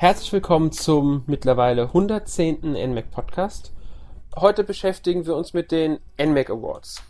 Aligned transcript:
Herzlich 0.00 0.32
willkommen 0.32 0.72
zum 0.72 1.24
mittlerweile 1.26 1.82
110. 1.82 2.72
NMAC 2.72 3.10
Podcast. 3.10 3.74
Heute 4.34 4.64
beschäftigen 4.64 5.26
wir 5.26 5.36
uns 5.36 5.52
mit 5.52 5.70
den 5.70 6.00
NMAC 6.18 6.48
Awards. 6.48 7.02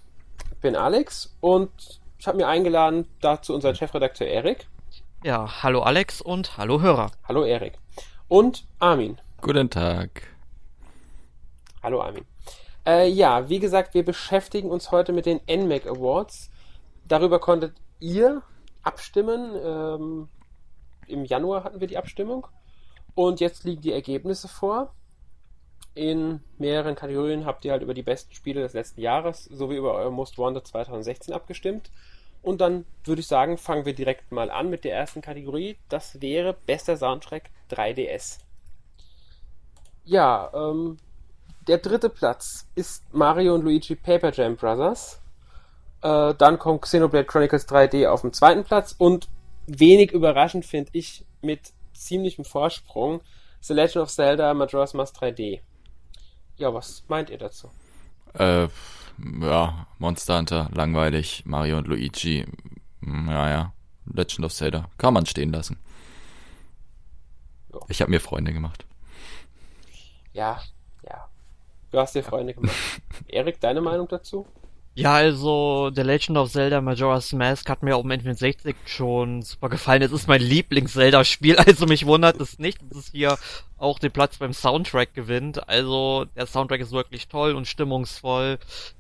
Ich 0.51 0.59
bin 0.59 0.75
Alex 0.75 1.37
und 1.39 1.71
ich 2.19 2.27
habe 2.27 2.39
mir 2.39 2.49
eingeladen 2.49 3.07
dazu 3.21 3.55
unseren 3.55 3.77
Chefredakteur 3.77 4.27
Erik. 4.27 4.67
Ja, 5.23 5.63
hallo 5.63 5.83
Alex 5.83 6.21
und 6.21 6.59
hallo 6.59 6.81
Hörer. 6.81 7.13
Hallo 7.29 7.45
Erik. 7.45 7.79
Und 8.27 8.67
Armin. 8.81 9.21
Guten 9.41 9.71
Tag. 9.71 10.27
Hallo 11.85 12.03
Armin. 12.03 12.27
Äh, 12.85 13.09
ja, 13.09 13.49
wie 13.49 13.61
gesagt, 13.61 13.95
wir 13.95 14.05
beschäftigen 14.05 14.69
uns 14.69 14.91
heute 14.91 15.13
mit 15.13 15.27
den 15.27 15.39
NMAC 15.49 15.87
Awards. 15.87 16.51
Darüber 17.07 17.39
konntet 17.39 17.77
ihr 18.01 18.43
abstimmen. 18.83 19.55
Ähm, 19.65 20.29
Im 21.07 21.25
Januar 21.25 21.63
hatten 21.63 21.79
wir 21.79 21.87
die 21.87 21.97
Abstimmung. 21.97 22.49
Und 23.15 23.41
jetzt 23.41 23.65
liegen 23.65 23.83
die 23.83 23.93
Ergebnisse 23.93 24.49
vor. 24.49 24.95
In 25.95 26.41
mehreren 26.59 26.95
Kategorien 26.95 27.45
habt 27.45 27.65
ihr 27.65 27.73
halt 27.73 27.83
über 27.83 27.95
die 27.95 28.03
besten 28.03 28.33
Spiele 28.33 28.63
des 28.63 28.75
letzten 28.75 29.01
Jahres 29.01 29.45
sowie 29.45 29.77
über 29.77 29.95
euer 29.95 30.11
Most 30.11 30.39
Wanted 30.39 30.67
2016 30.67 31.35
abgestimmt. 31.35 31.91
Und 32.43 32.61
dann 32.61 32.87
würde 33.05 33.21
ich 33.21 33.27
sagen, 33.27 33.59
fangen 33.59 33.85
wir 33.85 33.95
direkt 33.95 34.33
mal 34.33 34.51
an 34.51 34.71
mit 34.71 34.85
der 34.85 34.95
ersten 34.95 35.21
Kategorie. 35.21 35.77
Das 35.89 36.21
wäre 36.23 36.57
bester 36.67 36.97
Soundtrack 36.97 37.51
3DS. 37.71 38.39
Ja, 40.05 40.51
ähm, 40.55 40.97
der 41.67 41.79
dritte 41.79 42.09
Platz 42.09 42.67
ist 42.75 43.05
Mario 43.13 43.55
und 43.55 43.63
Luigi 43.63 43.95
Paper 43.95 44.33
Jam 44.33 44.57
Brothers. 44.57 45.21
Äh, 46.03 46.35
dann 46.35 46.59
kommt 46.59 46.83
Xenoblade 46.83 47.27
Chronicles 47.27 47.69
3D 47.69 48.09
auf 48.09 48.23
dem 48.23 48.33
zweiten 48.33 48.65
Platz 48.65 48.95
und 48.97 49.29
wenig 49.67 50.13
überraschend 50.13 50.65
finde 50.65 50.91
ich 50.95 51.27
mit 51.43 51.73
ziemlichem 52.01 52.45
Vorsprung 52.45 53.21
The 53.63 53.75
Legend 53.75 54.05
of 54.05 54.11
Zelda 54.11 54.55
Majora's 54.55 54.95
Mask 54.95 55.17
3D. 55.17 55.61
Ja, 56.57 56.73
was 56.73 57.05
meint 57.09 57.31
ihr 57.31 57.39
dazu? 57.39 57.71
Äh, 58.35 58.69
ja, 59.43 59.87
Monster 59.99 60.39
Hunter, 60.39 60.71
langweilig, 60.73 61.43
Mario 61.45 61.79
und 61.79 61.87
Luigi, 61.87 62.47
hm, 63.03 63.29
ja, 63.29 63.51
ja, 63.51 63.73
Legend 64.07 64.47
of 64.47 64.55
Zelda, 64.55 64.89
kann 64.97 65.15
man 65.15 65.27
stehen 65.27 65.53
lassen. 65.53 65.79
Ja. 67.73 67.81
Ich 67.89 68.01
habe 68.01 68.11
mir 68.11 68.21
Freunde 68.21 68.53
gemacht. 68.53 68.85
Ja, 70.33 70.61
ja. 71.03 71.29
Du 71.91 71.99
hast 71.99 72.15
dir 72.15 72.23
Freunde 72.23 72.55
gemacht. 72.55 72.75
Erik, 73.29 73.61
deine 73.61 73.81
Meinung 73.81 74.09
dazu? 74.09 74.47
Ja, 75.01 75.15
also 75.15 75.91
The 75.95 76.03
Legend 76.03 76.37
of 76.37 76.53
Zelda 76.53 76.83
Majora's 76.83 77.33
Mask 77.33 77.71
hat 77.71 77.83
mir 77.83 77.97
auf 77.97 78.03
dem 78.03 78.11
N64 78.11 78.75
schon 78.85 79.41
super 79.41 79.71
gefallen. 79.71 80.03
Es 80.03 80.13
ist 80.13 80.29
mein 80.29 80.43
Lieblings-Zelda-Spiel, 80.43 81.57
also 81.59 81.87
mich 81.87 82.05
wundert 82.05 82.39
es 82.39 82.59
nicht, 82.59 82.83
dass 82.83 82.99
es 82.99 83.11
hier 83.11 83.39
auch 83.79 83.99
den 83.99 84.13
Platz 84.13 84.37
beim 84.37 84.53
Soundtrack 84.53 85.15
gewinnt. 85.15 85.67
Also 85.71 86.27
der 86.37 86.45
Soundtrack 86.45 86.83
ist 86.83 86.93
wirklich 86.93 87.29
toll 87.29 87.55
und 87.55 87.67
stimmungsvoll. 87.67 88.59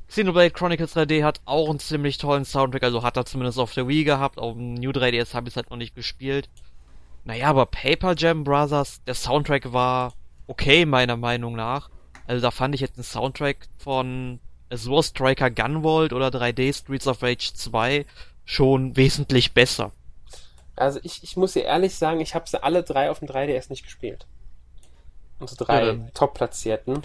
Xenoblade 0.08 0.52
Chronicles 0.52 0.96
3D 0.96 1.22
hat 1.22 1.42
auch 1.44 1.68
einen 1.68 1.80
ziemlich 1.80 2.16
tollen 2.16 2.46
Soundtrack, 2.46 2.82
also 2.82 3.02
hat 3.02 3.18
er 3.18 3.26
zumindest 3.26 3.58
auf 3.58 3.74
der 3.74 3.86
Wii 3.86 4.04
gehabt. 4.04 4.38
Auf 4.38 4.54
dem 4.54 4.72
New 4.72 4.92
3DS 4.92 5.34
habe 5.34 5.48
ich 5.48 5.52
es 5.52 5.56
halt 5.56 5.68
noch 5.68 5.76
nicht 5.76 5.94
gespielt. 5.94 6.48
Naja, 7.26 7.48
aber 7.48 7.66
Paper 7.66 8.14
Jam 8.16 8.42
Brothers, 8.42 9.02
der 9.06 9.14
Soundtrack 9.14 9.74
war 9.74 10.14
okay, 10.46 10.86
meiner 10.86 11.18
Meinung 11.18 11.56
nach. 11.56 11.90
Also 12.26 12.40
da 12.40 12.50
fand 12.50 12.74
ich 12.74 12.80
jetzt 12.80 12.96
einen 12.96 13.04
Soundtrack 13.04 13.68
von 13.76 14.40
Azure 14.70 15.02
Striker 15.02 15.50
Gunvolt 15.50 16.12
oder 16.12 16.28
3D 16.28 16.74
Streets 16.74 17.06
of 17.06 17.22
Rage 17.22 17.52
2 17.54 18.06
schon 18.44 18.96
wesentlich 18.96 19.52
besser. 19.52 19.92
Also 20.76 20.98
ich, 21.02 21.22
ich 21.22 21.36
muss 21.36 21.52
dir 21.52 21.64
ehrlich 21.64 21.94
sagen, 21.94 22.20
ich 22.20 22.34
habe 22.34 22.48
sie 22.48 22.62
alle 22.62 22.82
drei 22.82 23.10
auf 23.10 23.18
dem 23.18 23.28
3DS 23.28 23.68
nicht 23.68 23.84
gespielt. 23.84 24.26
Unsere 25.38 25.64
drei 25.64 25.86
ja, 25.86 25.94
Top-Platzierten. 26.14 27.02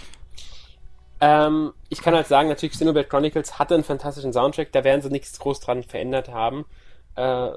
Ähm, 1.20 1.72
ich 1.88 2.02
kann 2.02 2.14
halt 2.14 2.26
sagen, 2.26 2.48
natürlich 2.48 2.74
Xenoblade 2.74 3.08
Chronicles 3.08 3.58
hatte 3.58 3.74
einen 3.74 3.84
fantastischen 3.84 4.32
Soundtrack, 4.32 4.72
da 4.72 4.84
werden 4.84 5.02
sie 5.02 5.10
nichts 5.10 5.38
groß 5.38 5.60
dran 5.60 5.82
verändert 5.82 6.28
haben. 6.28 6.66
Äh, 7.16 7.50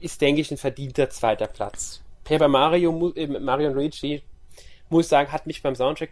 ist, 0.00 0.20
denke 0.20 0.40
ich, 0.40 0.50
ein 0.50 0.58
verdienter 0.58 1.10
zweiter 1.10 1.46
Platz. 1.46 2.02
Paper 2.24 2.48
Mario, 2.48 3.12
äh, 3.16 3.26
Mario 3.26 3.68
und 3.68 3.74
Luigi, 3.74 4.22
muss 4.90 5.06
ich 5.06 5.08
sagen, 5.08 5.32
hat 5.32 5.46
mich 5.46 5.62
beim 5.62 5.74
Soundtrack 5.74 6.10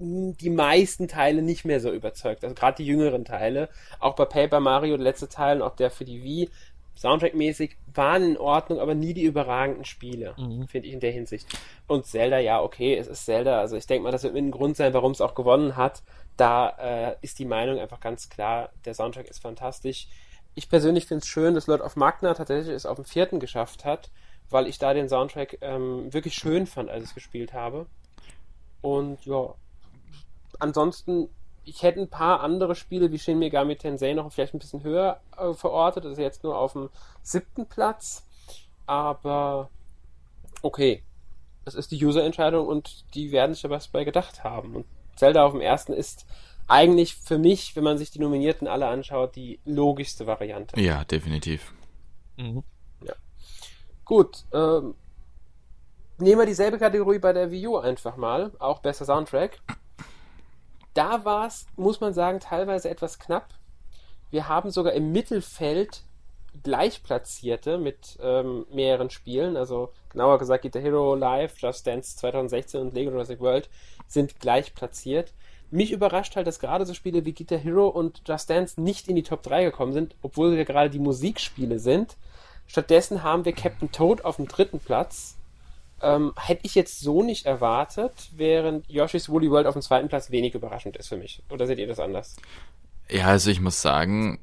die 0.00 0.50
meisten 0.50 1.08
Teile 1.08 1.42
nicht 1.42 1.64
mehr 1.64 1.80
so 1.80 1.92
überzeugt. 1.92 2.42
Also 2.42 2.54
gerade 2.54 2.78
die 2.78 2.86
jüngeren 2.86 3.24
Teile. 3.24 3.68
Auch 3.98 4.16
bei 4.16 4.24
Paper 4.24 4.60
Mario, 4.60 4.96
der 4.96 5.04
letzte 5.04 5.28
Teil 5.28 5.58
und 5.60 5.62
auch 5.62 5.76
der 5.76 5.90
für 5.90 6.04
die 6.04 6.24
Wii, 6.24 6.48
Soundtrack-mäßig 7.00 7.76
waren 7.94 8.22
in 8.22 8.36
Ordnung, 8.36 8.78
aber 8.78 8.94
nie 8.94 9.14
die 9.14 9.22
überragenden 9.22 9.86
Spiele, 9.86 10.34
mhm. 10.36 10.68
finde 10.68 10.88
ich 10.88 10.94
in 10.94 11.00
der 11.00 11.12
Hinsicht. 11.12 11.46
Und 11.86 12.04
Zelda, 12.04 12.38
ja, 12.38 12.60
okay, 12.60 12.96
es 12.96 13.06
ist 13.06 13.24
Zelda. 13.24 13.58
Also 13.58 13.76
ich 13.76 13.86
denke 13.86 14.04
mal, 14.04 14.10
das 14.10 14.22
wird 14.22 14.34
mit 14.34 14.44
ein 14.44 14.50
Grund 14.50 14.76
sein, 14.76 14.92
warum 14.92 15.12
es 15.12 15.22
auch 15.22 15.34
gewonnen 15.34 15.76
hat. 15.76 16.02
Da 16.36 16.68
äh, 16.78 17.16
ist 17.22 17.38
die 17.38 17.46
Meinung 17.46 17.78
einfach 17.78 18.00
ganz 18.00 18.28
klar, 18.28 18.70
der 18.84 18.92
Soundtrack 18.94 19.28
ist 19.28 19.40
fantastisch. 19.40 20.08
Ich 20.54 20.68
persönlich 20.68 21.06
finde 21.06 21.22
es 21.22 21.28
schön, 21.28 21.54
dass 21.54 21.66
Lord 21.66 21.80
of 21.80 21.96
Magna 21.96 22.34
tatsächlich 22.34 22.74
es 22.74 22.84
auf 22.84 22.96
dem 22.96 23.04
vierten 23.06 23.40
geschafft 23.40 23.86
hat, 23.86 24.10
weil 24.50 24.66
ich 24.66 24.78
da 24.78 24.92
den 24.92 25.08
Soundtrack 25.08 25.58
ähm, 25.62 26.12
wirklich 26.12 26.34
schön 26.34 26.66
fand, 26.66 26.90
als 26.90 27.04
ich 27.04 27.10
es 27.10 27.14
gespielt 27.14 27.54
habe. 27.54 27.86
Und 28.82 29.24
ja, 29.24 29.54
ansonsten, 30.60 31.28
ich 31.64 31.82
hätte 31.82 32.00
ein 32.00 32.08
paar 32.08 32.40
andere 32.40 32.74
Spiele 32.74 33.10
wie 33.12 33.18
Shin 33.18 33.38
Megami 33.38 33.76
Tensei 33.76 34.12
noch 34.12 34.32
vielleicht 34.32 34.54
ein 34.54 34.58
bisschen 34.58 34.82
höher 34.82 35.20
äh, 35.36 35.52
verortet. 35.52 36.04
Das 36.04 36.12
ist 36.12 36.18
jetzt 36.18 36.44
nur 36.44 36.56
auf 36.56 36.72
dem 36.72 36.90
siebten 37.22 37.66
Platz. 37.66 38.24
Aber 38.86 39.70
okay. 40.62 41.02
Das 41.64 41.74
ist 41.74 41.90
die 41.90 42.04
User-Entscheidung 42.04 42.66
und 42.66 43.04
die 43.14 43.32
werden 43.32 43.52
sich 43.54 43.62
ja 43.62 43.70
was 43.70 43.88
bei 43.88 44.04
gedacht 44.04 44.42
haben. 44.42 44.76
Und 44.76 44.86
Zelda 45.16 45.44
auf 45.44 45.52
dem 45.52 45.60
ersten 45.60 45.92
ist 45.92 46.26
eigentlich 46.66 47.16
für 47.16 47.38
mich, 47.38 47.76
wenn 47.76 47.84
man 47.84 47.98
sich 47.98 48.10
die 48.10 48.20
Nominierten 48.20 48.66
alle 48.66 48.86
anschaut, 48.86 49.36
die 49.36 49.60
logischste 49.64 50.26
Variante. 50.26 50.80
Ja, 50.80 51.04
definitiv. 51.04 51.74
Mhm. 52.36 52.62
Ja. 53.04 53.14
Gut, 54.04 54.44
ähm, 54.52 54.94
nehmen 56.18 56.38
wir 56.38 56.46
dieselbe 56.46 56.78
Kategorie 56.78 57.18
bei 57.18 57.32
der 57.32 57.50
Wii 57.50 57.66
U 57.66 57.76
einfach 57.76 58.16
mal, 58.16 58.52
auch 58.58 58.78
besser 58.78 59.04
Soundtrack. 59.04 59.60
Da 60.94 61.24
war 61.24 61.46
es, 61.46 61.66
muss 61.76 62.00
man 62.00 62.12
sagen, 62.12 62.40
teilweise 62.40 62.90
etwas 62.90 63.18
knapp. 63.18 63.54
Wir 64.30 64.48
haben 64.48 64.70
sogar 64.70 64.92
im 64.92 65.12
Mittelfeld 65.12 66.02
Gleichplatzierte 66.62 67.78
mit 67.78 68.18
ähm, 68.20 68.66
mehreren 68.72 69.10
Spielen, 69.10 69.56
also 69.56 69.92
genauer 70.10 70.38
gesagt 70.38 70.62
Guitar 70.62 70.82
Hero 70.82 71.14
Live, 71.14 71.58
Just 71.58 71.86
Dance 71.86 72.16
2016 72.16 72.80
und 72.80 72.94
Lego 72.94 73.10
Jurassic 73.12 73.40
World 73.40 73.68
sind 74.08 74.40
gleich 74.40 74.74
platziert. 74.74 75.32
Mich 75.70 75.92
überrascht 75.92 76.34
halt, 76.34 76.48
dass 76.48 76.58
gerade 76.58 76.84
so 76.84 76.94
Spiele 76.94 77.24
wie 77.24 77.32
Guitar 77.32 77.58
Hero 77.58 77.86
und 77.86 78.22
Just 78.26 78.50
Dance 78.50 78.80
nicht 78.80 79.06
in 79.08 79.14
die 79.14 79.22
Top 79.22 79.42
3 79.44 79.64
gekommen 79.64 79.92
sind, 79.92 80.16
obwohl 80.22 80.50
sie 80.50 80.64
gerade 80.64 80.90
die 80.90 80.98
Musikspiele 80.98 81.78
sind. 81.78 82.16
Stattdessen 82.66 83.22
haben 83.22 83.44
wir 83.44 83.52
Captain 83.52 83.92
Toad 83.92 84.24
auf 84.24 84.36
dem 84.36 84.48
dritten 84.48 84.80
Platz, 84.80 85.36
ähm, 86.02 86.32
hätte 86.36 86.64
ich 86.64 86.74
jetzt 86.74 87.00
so 87.00 87.22
nicht 87.22 87.46
erwartet, 87.46 88.30
während 88.34 88.88
Yoshi's 88.88 89.28
Woolly 89.28 89.50
World 89.50 89.66
auf 89.66 89.74
dem 89.74 89.82
zweiten 89.82 90.08
Platz 90.08 90.30
wenig 90.30 90.54
überraschend 90.54 90.96
ist 90.96 91.08
für 91.08 91.16
mich. 91.16 91.42
Oder 91.50 91.66
seht 91.66 91.78
ihr 91.78 91.86
das 91.86 92.00
anders? 92.00 92.36
Ja, 93.10 93.26
also 93.26 93.50
ich 93.50 93.60
muss 93.60 93.82
sagen, 93.82 94.40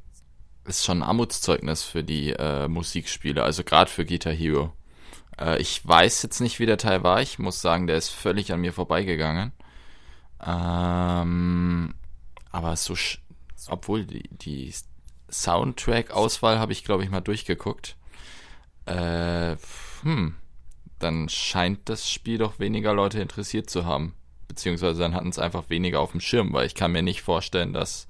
ist 0.66 0.86
schon 0.86 1.00
ein 1.00 1.08
Armutszeugnis 1.08 1.84
für 1.84 2.04
die 2.04 2.32
äh, 2.32 2.68
Musikspiele, 2.68 3.44
also 3.44 3.64
gerade 3.64 3.90
für 3.90 4.06
Guitar 4.06 4.34
Hero. 4.34 4.72
Äh, 5.40 5.60
ich 5.62 5.86
weiß 5.88 6.22
jetzt 6.24 6.42
nicht, 6.42 6.60
wie 6.60 6.66
der 6.66 6.78
Teil 6.78 7.04
war. 7.04 7.22
Ich 7.22 7.40
muss 7.40 7.62
sagen, 7.62 7.88
der 7.88 7.98
ist 7.98 8.10
völlig 8.10 8.52
an 8.54 8.62
mir 8.62 8.74
vorbeigegangen. 8.74 9.54
Ähm, 10.46 11.96
aber 12.52 12.76
so, 12.76 12.96
obwohl 13.70 14.06
die, 14.06 14.30
die 14.30 14.74
Soundtrack-Auswahl 15.32 16.60
habe 16.60 16.74
ich, 16.74 16.84
glaube 16.84 17.04
ich, 17.04 17.10
mal 17.10 17.22
durchgeguckt. 17.22 17.96
Äh, 18.86 19.56
hm 20.04 20.36
dann 21.00 21.30
scheint 21.30 21.90
das 21.90 22.10
Spiel 22.10 22.38
doch 22.38 22.60
weniger 22.60 22.94
Leute 22.94 23.20
interessiert 23.20 23.70
zu 23.70 23.86
haben. 23.86 24.14
Beziehungsweise 24.48 25.02
dann 25.02 25.14
hatten 25.14 25.30
es 25.30 25.40
einfach 25.40 25.70
weniger 25.70 26.00
auf 26.00 26.12
dem 26.12 26.22
Schirm, 26.22 26.54
weil 26.54 26.66
ich 26.66 26.76
kann 26.76 26.92
mir 26.92 27.04
nicht 27.04 27.22
vorstellen, 27.22 27.74
dass 27.74 28.08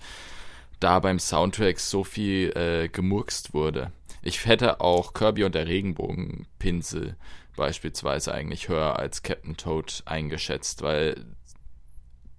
da 0.80 1.00
beim 1.00 1.20
Soundtrack 1.20 1.80
so 1.80 2.04
viel 2.04 2.56
äh, 2.56 2.88
gemurkst 2.88 3.54
wurde. 3.54 3.92
Ich 4.22 4.46
hätte 4.46 4.82
auch 4.82 5.14
Kirby 5.14 5.44
und 5.44 5.56
der 5.56 5.68
Regenbogenpinsel 5.68 7.16
beispielsweise 7.56 8.34
eigentlich 8.34 8.70
höher 8.70 8.98
als 8.98 9.24
Captain 9.24 9.58
Toad 9.58 10.04
eingeschätzt, 10.06 10.82
weil 10.82 11.26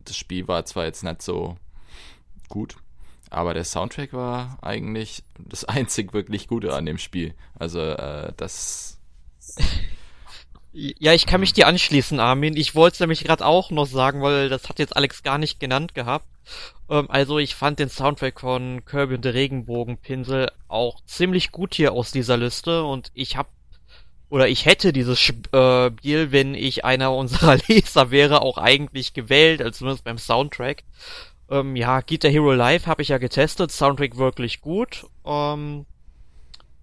das 0.05 0.17
Spiel 0.17 0.49
war 0.49 0.65
zwar 0.65 0.85
jetzt 0.85 1.03
nicht 1.03 1.23
so 1.23 1.57
gut, 2.49 2.77
aber 3.31 3.53
der 3.53 3.65
Soundtrack 3.65 4.13
war 4.13 4.59
eigentlich 4.63 5.23
das 5.39 5.65
einzig 5.67 6.15
wirklich 6.15 6.49
Gute 6.49 6.75
an 6.75 6.87
dem 6.87 6.99
Spiel. 6.99 7.35
Also 7.59 7.81
äh, 7.81 8.33
das 8.37 8.99
ja, 10.79 11.13
ich 11.13 11.27
kann 11.27 11.41
mich 11.41 11.53
dir 11.53 11.67
anschließen, 11.67 12.21
Armin. 12.21 12.57
Ich 12.57 12.75
wollte 12.75 12.95
es 12.95 13.01
nämlich 13.01 13.25
gerade 13.25 13.45
auch 13.45 13.71
noch 13.71 13.87
sagen, 13.87 14.23
weil 14.23 14.49
das 14.49 14.69
hat 14.69 14.79
jetzt 14.79 14.97
Alex 14.97 15.25
gar 15.25 15.39
nicht 15.39 15.59
genannt 15.59 15.95
gehabt. 15.95 16.27
Ähm, 16.89 17.11
also 17.11 17.39
ich 17.39 17.57
fand 17.57 17.81
den 17.81 17.89
Soundtrack 17.89 18.41
von 18.41 18.85
Kirby 18.85 19.17
und 19.17 19.25
der 19.25 19.35
Regenbogenpinsel 19.35 20.53
auch 20.69 21.01
ziemlich 21.05 21.51
gut 21.51 21.75
hier 21.75 21.93
aus 21.93 22.13
dieser 22.13 22.37
Liste 22.37 22.85
und 22.85 23.11
ich 23.15 23.37
habe 23.37 23.49
oder 24.31 24.47
ich 24.47 24.67
hätte 24.67 24.93
dieses 24.93 25.19
äh, 25.53 25.91
Spiel, 25.91 26.33
wenn 26.33 26.55
ich 26.55 26.85
einer 26.85 27.13
unserer 27.17 27.57
Leser 27.67 28.11
wäre, 28.11 28.43
auch 28.43 28.59
eigentlich 28.59 29.15
gewählt, 29.15 29.61
also 29.61 29.79
zumindest 29.79 30.05
beim 30.05 30.19
Soundtrack. 30.19 30.85
Ähm, 31.51 31.77
ja, 31.77 32.03
Guitar 32.03 32.31
Hero 32.31 32.53
Live 32.53 32.87
habe 32.87 33.03
ich 33.03 33.09
ja 33.09 33.19
getestet, 33.19 33.73
Soundtrack 33.73 34.17
wirklich 34.17 34.61
gut. 34.61 35.07
Ähm, 35.25 35.87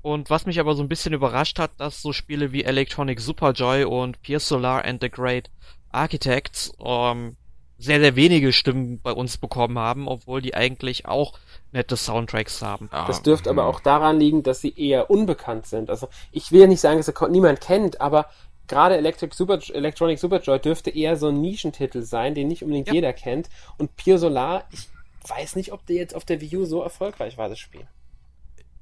und 0.06 0.30
was 0.30 0.46
mich 0.46 0.60
aber 0.60 0.76
so 0.76 0.84
ein 0.84 0.88
bisschen 0.88 1.14
überrascht 1.14 1.58
hat, 1.58 1.72
dass 1.80 2.04
so 2.04 2.14
Spiele 2.14 2.52
wie 2.52 2.64
Electronic 2.64 3.20
Superjoy 3.20 3.86
und 3.86 4.22
Pierce 4.22 4.48
Solar 4.48 4.86
and 4.86 5.02
the 5.02 5.10
Great 5.10 5.50
Architects 5.92 6.72
ähm, 6.78 7.38
sehr, 7.80 8.00
sehr 8.00 8.16
wenige 8.16 8.54
Stimmen 8.54 9.00
bei 9.02 9.12
uns 9.12 9.40
bekommen 9.40 9.80
haben, 9.80 10.08
obwohl 10.08 10.44
die 10.44 10.54
eigentlich 10.54 11.08
auch 11.08 11.34
nette 11.72 11.98
Soundtracks 11.98 12.62
haben. 12.62 12.88
Das 12.92 13.24
dürfte 13.24 13.50
aber 13.50 13.66
auch 13.66 13.80
daran 13.80 14.20
liegen, 14.20 14.44
dass 14.44 14.62
sie 14.62 14.76
eher 14.78 15.10
unbekannt 15.10 15.66
sind. 15.66 15.90
Also 15.90 16.08
ich 16.32 16.52
will 16.52 16.62
ja 16.62 16.68
nicht 16.68 16.82
sagen, 16.82 16.98
dass 16.98 17.08
er 17.08 17.28
niemand 17.30 17.60
kennt, 17.60 18.00
aber 18.00 18.28
gerade 18.68 18.98
Electric 18.98 19.36
Super, 19.36 19.58
Electronic 19.74 20.20
Superjoy 20.20 20.60
dürfte 20.60 20.92
eher 20.92 21.18
so 21.18 21.30
ein 21.30 21.42
Nischentitel 21.42 22.04
sein, 22.04 22.36
den 22.36 22.48
nicht 22.48 22.62
unbedingt 22.62 22.90
ja. 22.90 22.94
jeder 22.94 23.14
kennt. 23.14 23.50
Und 23.80 23.96
Pure 23.96 24.20
Solar, 24.20 24.66
ich 24.70 24.88
weiß 25.28 25.56
nicht, 25.56 25.72
ob 25.72 25.84
der 25.88 25.96
jetzt 25.96 26.16
auf 26.16 26.26
der 26.26 26.42
Wii 26.42 26.58
U 26.58 26.66
so 26.66 26.84
erfolgreich 26.84 27.40
war, 27.40 27.50
das 27.50 27.58
Spiel. 27.58 27.88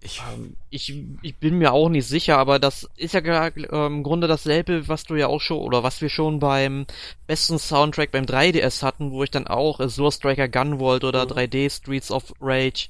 Ich, 0.06 0.22
ähm, 0.34 0.58
ich, 0.70 0.94
ich 1.22 1.36
bin 1.38 1.58
mir 1.58 1.72
auch 1.72 1.88
nicht 1.88 2.08
sicher, 2.08 2.38
aber 2.38 2.60
das 2.60 2.90
ist 2.98 3.14
ja 3.14 3.48
äh, 3.48 3.86
im 3.86 4.04
Grunde 4.04 4.28
dasselbe, 4.28 4.88
was 4.90 5.06
du 5.06 5.16
ja 5.16 5.28
auch 5.28 5.40
schon, 5.40 5.60
oder 5.60 5.82
was 5.82 6.02
wir 6.02 6.10
schon 6.10 6.40
beim 6.40 6.86
besten 7.26 7.58
Soundtrack 7.58 8.12
beim 8.12 8.26
3DS 8.26 8.84
hatten, 8.84 9.12
wo 9.12 9.24
ich 9.24 9.32
dann 9.32 9.48
auch 9.48 9.80
Azure 9.80 10.12
Striker 10.12 10.50
Gunvolt 10.50 11.06
oder 11.06 11.26
mhm. 11.26 11.32
3D 11.32 11.70
Streets 11.70 12.12
of 12.12 12.34
Rage 12.42 12.90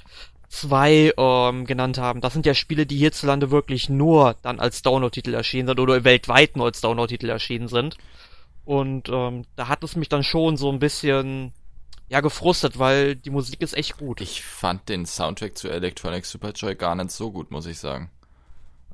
2 0.49 1.13
ähm, 1.17 1.65
genannt 1.65 1.99
haben. 1.99 2.19
Das 2.19 2.33
sind 2.33 2.47
ja 2.47 2.55
Spiele, 2.55 2.87
die 2.87 2.97
hierzulande 2.97 3.51
wirklich 3.51 3.89
nur 3.89 4.35
dann 4.41 4.59
als 4.59 4.81
Download-Titel 4.81 5.35
erschienen 5.35 5.67
sind 5.67 5.79
oder 5.79 6.03
weltweit 6.03 6.57
nur 6.57 6.65
als 6.65 6.81
Download-Titel 6.81 7.29
erschienen 7.29 7.67
sind. 7.67 7.97
Und 8.65 9.09
ähm, 9.09 9.45
da 9.55 9.67
hat 9.67 9.83
es 9.83 9.95
mich 9.95 10.09
dann 10.09 10.23
schon 10.23 10.57
so 10.57 10.71
ein 10.71 10.79
bisschen 10.79 11.53
ja 12.09 12.21
gefrustet, 12.21 12.79
weil 12.79 13.15
die 13.15 13.29
Musik 13.29 13.61
ist 13.61 13.75
echt 13.75 13.97
gut. 13.97 14.21
Ich 14.21 14.43
fand 14.43 14.87
den 14.89 15.05
Soundtrack 15.05 15.57
zu 15.57 15.69
Electronic 15.69 16.25
Superjoy 16.25 16.75
gar 16.75 16.95
nicht 16.95 17.11
so 17.11 17.31
gut, 17.31 17.51
muss 17.51 17.65
ich 17.65 17.79
sagen. 17.79 18.11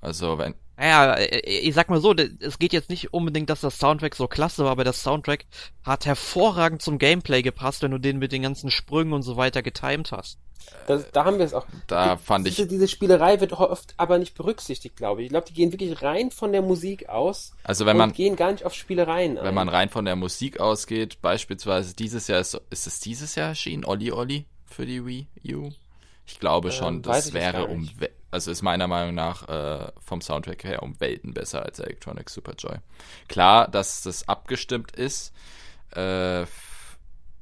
Also 0.01 0.37
wenn. 0.37 0.55
Naja, 0.79 1.15
äh, 1.15 1.39
ich 1.49 1.73
sag 1.73 1.89
mal 1.89 1.99
so, 1.99 2.13
es 2.13 2.57
geht 2.57 2.71
jetzt 2.71 2.89
nicht 2.89 3.13
unbedingt, 3.13 3.49
dass 3.49 3.61
das 3.61 3.77
Soundtrack 3.77 4.15
so 4.15 4.27
klasse 4.27 4.63
war, 4.63 4.71
aber 4.71 4.85
das 4.85 5.03
Soundtrack 5.03 5.45
hat 5.83 6.05
hervorragend 6.05 6.81
zum 6.81 6.97
Gameplay 6.97 7.41
gepasst, 7.41 7.83
wenn 7.83 7.91
du 7.91 7.97
den 7.97 8.17
mit 8.17 8.31
den 8.31 8.43
ganzen 8.43 8.71
Sprüngen 8.71 9.13
und 9.13 9.21
so 9.21 9.35
weiter 9.35 9.61
getimed 9.61 10.11
hast. 10.13 10.39
Das, 10.87 11.09
da 11.11 11.25
haben 11.25 11.37
wir 11.37 11.45
es 11.45 11.53
auch. 11.53 11.65
Da 11.87 12.15
die, 12.15 12.21
fand 12.21 12.47
diese, 12.47 12.63
ich. 12.63 12.67
Diese 12.67 12.87
Spielerei 12.87 13.39
wird 13.41 13.53
oft 13.53 13.93
aber 13.97 14.19
nicht 14.19 14.35
berücksichtigt, 14.35 14.95
glaube 14.95 15.21
ich. 15.21 15.25
Ich 15.25 15.31
glaube, 15.31 15.47
die 15.47 15.53
gehen 15.53 15.71
wirklich 15.71 16.01
rein 16.01 16.31
von 16.31 16.51
der 16.51 16.61
Musik 16.61 17.09
aus. 17.09 17.53
Also 17.63 17.85
wenn 17.85 17.97
man. 17.97 18.13
gehen 18.13 18.35
gar 18.35 18.51
nicht 18.51 18.65
auf 18.65 18.73
Spielereien 18.73 19.37
ein. 19.37 19.43
Wenn 19.43 19.55
man 19.55 19.69
rein 19.69 19.89
von 19.89 20.05
der 20.05 20.15
Musik 20.15 20.59
ausgeht, 20.59 21.21
beispielsweise 21.21 21.93
dieses 21.95 22.27
Jahr 22.27 22.39
ist, 22.39 22.59
ist 22.69 22.87
es 22.87 22.99
dieses 22.99 23.35
Jahr 23.35 23.49
erschienen? 23.49 23.83
Olli 23.83 24.11
Olli 24.11 24.45
für 24.65 24.85
die 24.85 25.05
Wii 25.05 25.27
U? 25.55 25.71
Ich 26.29 26.39
glaube 26.39 26.71
schon, 26.71 26.97
ähm, 26.97 27.01
das 27.01 27.33
wäre 27.33 27.65
um, 27.65 27.89
also 28.29 28.51
ist 28.51 28.61
meiner 28.61 28.87
Meinung 28.87 29.15
nach 29.15 29.49
äh, 29.49 29.91
vom 29.99 30.21
Soundtrack 30.21 30.63
her 30.63 30.83
um 30.83 30.99
Welten 30.99 31.33
besser 31.33 31.63
als 31.65 31.79
Electronic 31.79 32.29
Superjoy. 32.29 32.77
Klar, 33.27 33.67
dass 33.67 34.03
das 34.03 34.27
abgestimmt 34.29 34.91
ist, 34.91 35.33
äh, 35.95 36.45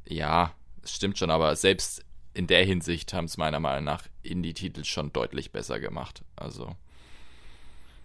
ja, 0.07 0.54
stimmt 0.86 1.18
schon, 1.18 1.31
aber 1.31 1.54
selbst 1.57 2.06
in 2.34 2.48
der 2.48 2.63
Hinsicht 2.63 3.13
haben 3.13 3.25
es 3.25 3.36
meiner 3.36 3.60
Meinung 3.60 3.84
nach 3.84 4.04
Indie-Titel 4.24 4.86
schon 4.86 5.12
deutlich 5.12 5.51
besser 5.51 5.81
gemacht. 5.81 6.24
Also. 6.38 6.75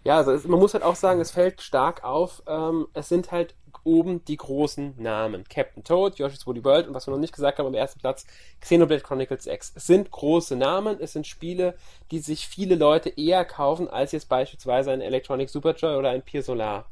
Ja, 0.03 0.17
also 0.17 0.33
es, 0.33 0.43
man 0.45 0.59
muss 0.59 0.73
halt 0.73 0.83
auch 0.83 0.97
sagen, 0.97 1.21
es 1.21 1.31
fällt 1.31 1.61
stark 1.61 2.03
auf, 2.03 2.43
ähm, 2.45 2.87
es 2.93 3.07
sind 3.07 3.31
halt 3.31 3.55
oben 3.83 4.23
die 4.25 4.37
großen 4.37 4.95
Namen. 4.97 5.43
Captain 5.49 5.83
Toad, 5.83 6.17
Yoshi's 6.17 6.45
Woolly 6.47 6.63
World 6.63 6.87
und 6.87 6.93
was 6.93 7.07
wir 7.07 7.11
noch 7.11 7.19
nicht 7.19 7.33
gesagt 7.33 7.59
haben, 7.59 7.67
am 7.67 7.73
ersten 7.73 7.99
Platz 7.99 8.25
Xenoblade 8.61 9.01
Chronicles 9.01 9.47
X. 9.47 9.73
Es 9.75 9.87
sind 9.87 10.11
große 10.11 10.55
Namen, 10.55 10.97
es 10.99 11.13
sind 11.13 11.27
Spiele, 11.27 11.75
die 12.11 12.19
sich 12.19 12.47
viele 12.47 12.75
Leute 12.75 13.09
eher 13.09 13.45
kaufen, 13.45 13.87
als 13.87 14.11
jetzt 14.11 14.29
beispielsweise 14.29 14.91
ein 14.91 15.01
Electronic 15.01 15.49
Superjoy 15.49 15.95
oder 15.95 16.09
ein 16.09 16.21
Pier 16.21 16.43
Solar. 16.43 16.85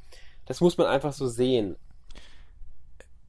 Das 0.45 0.61
muss 0.61 0.77
man 0.77 0.87
einfach 0.87 1.13
so 1.13 1.27
sehen. 1.27 1.75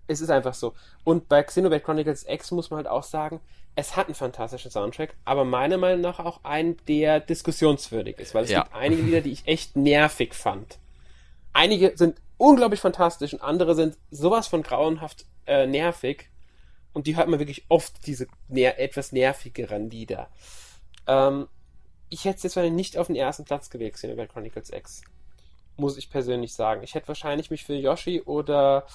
Es 0.08 0.20
ist 0.20 0.31
einfach 0.31 0.55
so. 0.55 0.75
Und 1.05 1.29
bei 1.29 1.43
Xenoblade 1.43 1.82
Chronicles 1.82 2.26
X 2.29 2.50
muss 2.50 2.70
man 2.70 2.79
halt 2.79 2.88
auch 2.88 3.05
sagen, 3.05 3.41
es 3.75 3.97
hat 3.97 4.06
einen 4.06 4.15
fantastischen 4.15 4.70
Soundtrack, 4.70 5.15
aber 5.25 5.44
meiner 5.44 5.79
Meinung 5.79 6.03
nach 6.03 6.19
auch 6.19 6.41
einen, 6.44 6.76
der 6.88 7.20
diskussionswürdig 7.20 8.19
ist, 8.19 8.35
weil 8.35 8.44
es 8.44 8.50
ja. 8.50 8.62
gibt 8.62 8.75
einige 8.75 9.03
Lieder, 9.03 9.20
die 9.23 9.32
ich 9.32 9.47
echt 9.47 9.76
nervig 9.76 10.35
fand. 10.35 10.79
Einige 11.55 11.97
sind 11.97 12.19
unglaublich 12.43 12.81
fantastisch 12.81 13.33
und 13.33 13.41
andere 13.41 13.77
sind 13.77 13.97
sowas 14.11 14.49
von 14.49 14.65
grauenhaft 14.65 15.27
äh, 15.47 15.69
nervig 15.69 16.29
und 16.93 17.06
die 17.06 17.17
hört 17.17 17.29
man 17.29 17.39
wirklich 17.39 17.65
oft, 17.69 18.05
diese 18.05 18.27
ner 18.49 18.81
etwas 18.81 19.12
nervigeren 19.12 19.89
Lieder. 19.89 20.29
Ähm, 21.06 21.47
ich 22.11 22.25
hätte 22.25 22.44
es 22.44 22.55
jetzt 22.55 22.73
nicht 22.73 22.99
auf 22.99 23.06
den 23.06 23.15
ersten 23.15 23.44
Platz 23.44 23.71
gewählt, 23.71 23.97
bei 24.17 24.27
Chronicles 24.27 24.71
X. 24.71 25.03
Muss 25.77 25.97
ich 25.97 26.11
persönlich 26.11 26.53
sagen. 26.53 26.83
Ich 26.83 26.97
hätte 26.97 27.06
wahrscheinlich 27.06 27.50
mich 27.50 27.65
für 27.65 27.75
Yoshi 27.75 28.21
oder 28.23 28.87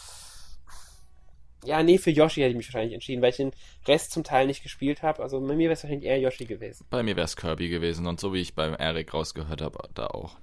ja, 1.63 1.81
nee, 1.83 1.97
für 1.97 2.11
Yoshi 2.11 2.41
hätte 2.41 2.51
ich 2.51 2.57
mich 2.57 2.67
wahrscheinlich 2.67 2.94
entschieden, 2.94 3.21
weil 3.21 3.31
ich 3.31 3.38
den 3.38 3.53
Rest 3.88 4.11
zum 4.11 4.25
Teil 4.25 4.45
nicht 4.45 4.61
gespielt 4.61 5.03
habe. 5.03 5.23
Also 5.23 5.39
bei 5.39 5.55
mir 5.55 5.69
wäre 5.69 5.73
es 5.73 5.83
wahrscheinlich 5.83 6.07
eher 6.07 6.19
Yoshi 6.19 6.45
gewesen. 6.45 6.85
Bei 6.89 7.01
mir 7.01 7.15
wäre 7.15 7.25
es 7.25 7.38
Kirby 7.38 7.69
gewesen 7.69 8.07
und 8.07 8.19
so 8.19 8.33
wie 8.33 8.41
ich 8.41 8.55
beim 8.55 8.73
Eric 8.75 9.13
rausgehört 9.13 9.61
habe, 9.61 9.79
da 9.94 10.07
auch. 10.07 10.35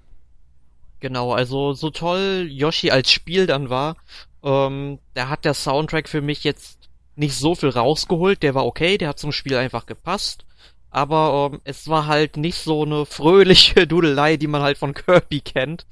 Genau, 1.05 1.35
also 1.35 1.75
so 1.75 1.91
toll 1.91 2.49
Yoshi 2.49 2.91
als 2.91 3.11
Spiel 3.11 3.47
dann 3.47 3.69
war, 3.69 3.99
ähm, 4.43 5.01
da 5.13 5.29
hat 5.29 5.45
der 5.45 5.53
Soundtrack 5.53 6.09
für 6.09 6.23
mich 6.23 6.45
jetzt 6.45 6.89
nicht 7.15 7.37
so 7.37 7.55
viel 7.55 7.69
rausgeholt. 7.69 8.43
Der 8.43 8.55
war 8.55 8.65
okay, 8.65 8.97
der 8.97 9.11
hat 9.11 9.19
zum 9.19 9.31
Spiel 9.31 9.59
einfach 9.59 9.85
gepasst. 9.85 10.47
Aber 10.91 11.51
ähm, 11.53 11.61
es 11.65 11.89
war 11.89 12.07
halt 12.07 12.39
nicht 12.39 12.57
so 12.57 12.85
eine 12.85 13.05
fröhliche 13.05 13.87
Dudelei, 13.87 14.39
die 14.39 14.47
man 14.47 14.63
halt 14.63 14.79
von 14.79 14.95
Kirby 14.95 15.43
kennt. 15.43 15.85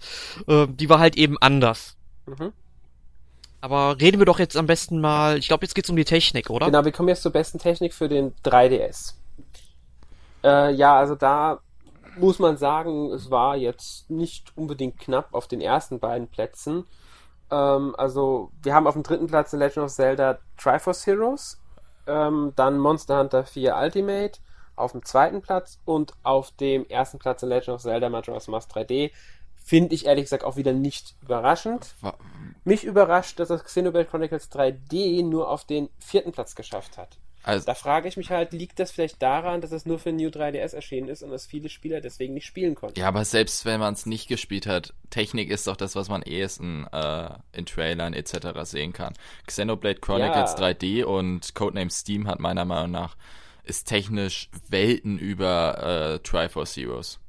Ähm, 0.48 0.78
die 0.78 0.88
war 0.88 0.98
halt 0.98 1.18
eben 1.18 1.36
anders. 1.42 1.94
Mhm. 2.24 2.54
Aber 3.60 4.00
reden 4.00 4.18
wir 4.18 4.24
doch 4.24 4.38
jetzt 4.38 4.56
am 4.56 4.66
besten 4.66 4.98
mal, 4.98 5.36
ich 5.36 5.48
glaube, 5.48 5.66
jetzt 5.66 5.74
geht's 5.74 5.90
um 5.90 5.96
die 5.96 6.06
Technik, 6.06 6.48
oder? 6.48 6.64
Genau, 6.64 6.86
wir 6.86 6.92
kommen 6.92 7.10
jetzt 7.10 7.20
zur 7.20 7.32
besten 7.32 7.58
Technik 7.58 7.92
für 7.92 8.08
den 8.08 8.32
3DS. 8.46 9.12
Äh, 10.42 10.72
ja, 10.72 10.96
also 10.96 11.16
da 11.16 11.60
muss 12.16 12.38
man 12.38 12.56
sagen, 12.56 13.10
es 13.12 13.30
war 13.30 13.56
jetzt 13.56 14.10
nicht 14.10 14.52
unbedingt 14.56 14.98
knapp 14.98 15.28
auf 15.32 15.48
den 15.48 15.60
ersten 15.60 16.00
beiden 16.00 16.28
Plätzen. 16.28 16.86
Ähm, 17.50 17.94
also, 17.96 18.50
wir 18.62 18.74
haben 18.74 18.86
auf 18.86 18.94
dem 18.94 19.02
dritten 19.02 19.26
Platz 19.26 19.50
The 19.50 19.56
Legend 19.56 19.86
of 19.86 19.92
Zelda 19.92 20.38
Triforce 20.56 21.06
Heroes, 21.06 21.60
ähm, 22.06 22.52
dann 22.56 22.78
Monster 22.78 23.18
Hunter 23.18 23.44
4 23.44 23.76
Ultimate 23.76 24.40
auf 24.76 24.92
dem 24.92 25.04
zweiten 25.04 25.42
Platz 25.42 25.78
und 25.84 26.14
auf 26.22 26.50
dem 26.52 26.86
ersten 26.88 27.18
Platz 27.18 27.40
The 27.40 27.46
Legend 27.46 27.76
of 27.76 27.82
Zelda 27.82 28.08
Majora's 28.08 28.48
Mask 28.48 28.70
3D 28.70 29.10
Finde 29.64 29.94
ich 29.94 30.06
ehrlich 30.06 30.24
gesagt 30.24 30.44
auch 30.44 30.56
wieder 30.56 30.72
nicht 30.72 31.14
überraschend. 31.22 31.94
Mich 32.64 32.84
überrascht, 32.84 33.38
dass 33.38 33.48
das 33.48 33.64
Xenoblade 33.64 34.06
Chronicles 34.06 34.50
3D 34.50 35.24
nur 35.24 35.48
auf 35.48 35.64
den 35.64 35.88
vierten 35.98 36.32
Platz 36.32 36.54
geschafft 36.54 36.98
hat. 36.98 37.16
Also, 37.44 37.66
da 37.66 37.74
frage 37.74 38.08
ich 38.08 38.16
mich 38.16 38.30
halt, 38.30 38.52
liegt 38.52 38.78
das 38.78 38.92
vielleicht 38.92 39.20
daran, 39.20 39.60
dass 39.60 39.72
es 39.72 39.84
nur 39.84 39.98
für 39.98 40.12
New 40.12 40.28
3DS 40.28 40.74
erschienen 40.74 41.08
ist 41.08 41.22
und 41.22 41.30
dass 41.30 41.46
viele 41.46 41.68
Spieler 41.68 42.00
deswegen 42.00 42.34
nicht 42.34 42.46
spielen 42.46 42.74
konnten? 42.74 42.98
Ja, 42.98 43.08
aber 43.08 43.24
selbst 43.24 43.64
wenn 43.64 43.80
man 43.80 43.94
es 43.94 44.06
nicht 44.06 44.28
gespielt 44.28 44.66
hat, 44.66 44.94
Technik 45.10 45.50
ist 45.50 45.66
doch 45.66 45.76
das, 45.76 45.96
was 45.96 46.08
man 46.08 46.22
ehesten 46.22 46.86
äh, 46.92 47.30
in 47.52 47.66
Trailern 47.66 48.14
etc. 48.14 48.48
sehen 48.62 48.92
kann. 48.92 49.14
Xenoblade 49.46 50.00
Chronicles 50.00 50.54
ja. 50.58 50.66
3D 50.66 51.04
und 51.04 51.54
Codename 51.54 51.90
Steam 51.90 52.28
hat 52.28 52.38
meiner 52.38 52.64
Meinung 52.64 52.92
nach 52.92 53.16
ist 53.64 53.86
technisch 53.86 54.50
Welten 54.68 55.18
über 55.18 56.14
äh, 56.14 56.18
Triforce 56.20 56.76
Heroes. 56.76 57.20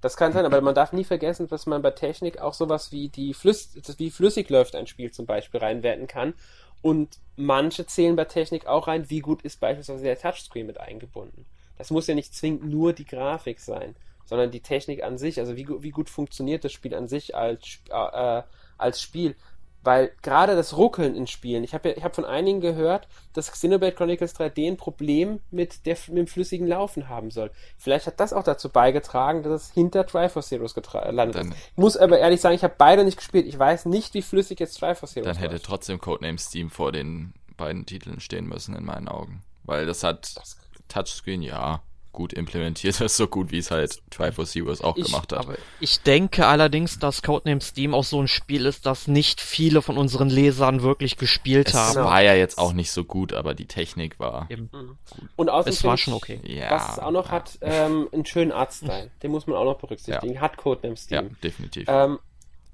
Das 0.00 0.16
kann 0.16 0.32
sein, 0.32 0.46
aber 0.46 0.60
man 0.62 0.74
darf 0.74 0.92
nie 0.92 1.04
vergessen, 1.04 1.46
dass 1.48 1.66
man 1.66 1.82
bei 1.82 1.90
Technik 1.90 2.40
auch 2.40 2.54
sowas 2.54 2.90
wie 2.90 3.08
die 3.08 3.34
Flüss 3.34 3.76
wie 3.98 4.10
flüssig 4.10 4.48
läuft 4.48 4.74
ein 4.74 4.86
Spiel 4.86 5.10
zum 5.10 5.26
Beispiel 5.26 5.60
reinwerten 5.60 6.06
kann. 6.06 6.34
Und 6.82 7.18
manche 7.36 7.86
zählen 7.86 8.16
bei 8.16 8.24
Technik 8.24 8.66
auch 8.66 8.88
rein, 8.88 9.10
wie 9.10 9.20
gut 9.20 9.42
ist 9.42 9.60
beispielsweise 9.60 10.04
der 10.04 10.18
Touchscreen 10.18 10.66
mit 10.66 10.80
eingebunden. 10.80 11.46
Das 11.78 11.90
muss 11.90 12.06
ja 12.06 12.14
nicht 12.14 12.34
zwingend 12.34 12.64
nur 12.64 12.92
die 12.92 13.04
Grafik 13.04 13.60
sein, 13.60 13.96
sondern 14.24 14.50
die 14.50 14.60
Technik 14.60 15.02
an 15.02 15.18
sich, 15.18 15.40
also 15.40 15.56
wie, 15.56 15.66
wie 15.82 15.90
gut 15.90 16.10
funktioniert 16.10 16.64
das 16.64 16.72
Spiel 16.72 16.94
an 16.94 17.08
sich 17.08 17.34
als, 17.34 17.78
äh, 17.88 18.42
als 18.78 19.00
Spiel. 19.02 19.34
Weil 19.82 20.12
gerade 20.22 20.56
das 20.56 20.76
Ruckeln 20.76 21.14
in 21.14 21.26
Spielen, 21.26 21.64
ich 21.64 21.72
habe 21.72 21.88
ja, 21.88 21.96
ich 21.96 22.04
hab 22.04 22.14
von 22.14 22.26
einigen 22.26 22.60
gehört, 22.60 23.08
dass 23.32 23.50
Xenoblade 23.50 23.94
Chronicles 23.94 24.34
3D 24.36 24.68
ein 24.68 24.76
Problem 24.76 25.40
mit, 25.50 25.86
der, 25.86 25.96
mit 26.08 26.18
dem 26.18 26.26
flüssigen 26.26 26.66
Laufen 26.66 27.08
haben 27.08 27.30
soll. 27.30 27.50
Vielleicht 27.78 28.06
hat 28.06 28.20
das 28.20 28.32
auch 28.32 28.42
dazu 28.42 28.68
beigetragen, 28.68 29.42
dass 29.42 29.62
es 29.62 29.70
hinter 29.72 30.06
Triforce 30.06 30.50
Heroes 30.50 30.74
gelandet 30.74 31.44
ist. 31.44 31.52
Ich 31.72 31.76
muss 31.76 31.96
aber 31.96 32.18
ehrlich 32.18 32.40
sagen, 32.40 32.54
ich 32.54 32.64
habe 32.64 32.74
beide 32.76 33.04
nicht 33.04 33.16
gespielt. 33.16 33.46
Ich 33.46 33.58
weiß 33.58 33.86
nicht, 33.86 34.12
wie 34.12 34.22
flüssig 34.22 34.60
jetzt 34.60 34.78
Triforce 34.78 35.16
Heroes 35.16 35.30
ist. 35.30 35.36
Dann 35.36 35.42
hätte 35.42 35.54
läuft. 35.54 35.66
trotzdem 35.66 35.98
Codename 35.98 36.38
Steam 36.38 36.70
vor 36.70 36.92
den 36.92 37.32
beiden 37.56 37.86
Titeln 37.86 38.20
stehen 38.20 38.46
müssen, 38.46 38.74
in 38.74 38.84
meinen 38.84 39.08
Augen. 39.08 39.42
Weil 39.64 39.86
das 39.86 40.04
hat 40.04 40.36
das 40.36 40.58
Touchscreen, 40.88 41.42
ja. 41.42 41.82
Gut 42.12 42.32
implementiert 42.32 43.00
ist, 43.00 43.16
so 43.16 43.26
gut 43.26 43.52
wie 43.52 43.58
es 43.58 43.70
halt 43.70 44.00
Triforce 44.10 44.80
auch 44.82 44.96
ich, 44.96 45.06
gemacht 45.06 45.32
hat. 45.32 45.38
Aber 45.38 45.56
ich 45.80 46.00
denke 46.00 46.46
allerdings, 46.46 46.98
dass 46.98 47.22
Codename 47.22 47.60
Steam 47.60 47.94
auch 47.94 48.04
so 48.04 48.20
ein 48.20 48.28
Spiel 48.28 48.66
ist, 48.66 48.86
das 48.86 49.06
nicht 49.06 49.40
viele 49.40 49.82
von 49.82 49.96
unseren 49.96 50.28
Lesern 50.28 50.82
wirklich 50.82 51.16
gespielt 51.16 51.68
es 51.68 51.74
haben. 51.74 51.98
Es 51.98 52.04
war 52.04 52.22
ja 52.22 52.34
jetzt 52.34 52.58
auch 52.58 52.72
nicht 52.72 52.90
so 52.90 53.04
gut, 53.04 53.32
aber 53.32 53.54
die 53.54 53.66
Technik 53.66 54.18
war 54.18 54.46
Eben. 54.50 54.70
Mhm. 54.72 54.98
gut. 55.10 55.28
Und 55.36 55.48
außerdem 55.48 55.72
es 55.72 55.84
war 55.84 55.96
schon 55.96 56.14
okay. 56.14 56.40
Ja, 56.44 56.70
was 56.70 56.92
es 56.92 56.98
auch 56.98 57.10
noch 57.10 57.26
ja. 57.26 57.32
hat, 57.32 57.58
ähm, 57.60 58.08
einen 58.12 58.26
schönen 58.26 58.52
Artstyle. 58.52 59.10
Den 59.22 59.30
muss 59.30 59.46
man 59.46 59.56
auch 59.56 59.64
noch 59.64 59.78
berücksichtigen. 59.78 60.34
Ja. 60.34 60.40
Hat 60.40 60.56
Codename 60.56 60.96
Steam. 60.96 61.28
Ja, 61.28 61.34
definitiv. 61.42 61.86
Ähm, 61.88 62.18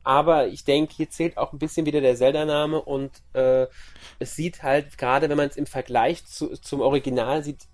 aber 0.06 0.46
ich 0.46 0.62
denke, 0.62 0.94
hier 0.94 1.10
zählt 1.10 1.36
auch 1.36 1.52
ein 1.52 1.58
bisschen 1.58 1.84
wieder 1.84 2.00
der 2.00 2.14
Zelda-Name 2.14 2.80
und 2.80 3.10
äh, 3.32 3.66
es 4.20 4.36
sieht 4.36 4.62
halt, 4.62 4.98
gerade 4.98 5.28
wenn 5.28 5.36
man 5.36 5.48
es 5.48 5.56
im 5.56 5.66
Vergleich 5.66 6.24
zu, 6.24 6.56
zum 6.56 6.80
Original 6.80 7.42
sieht, 7.42 7.66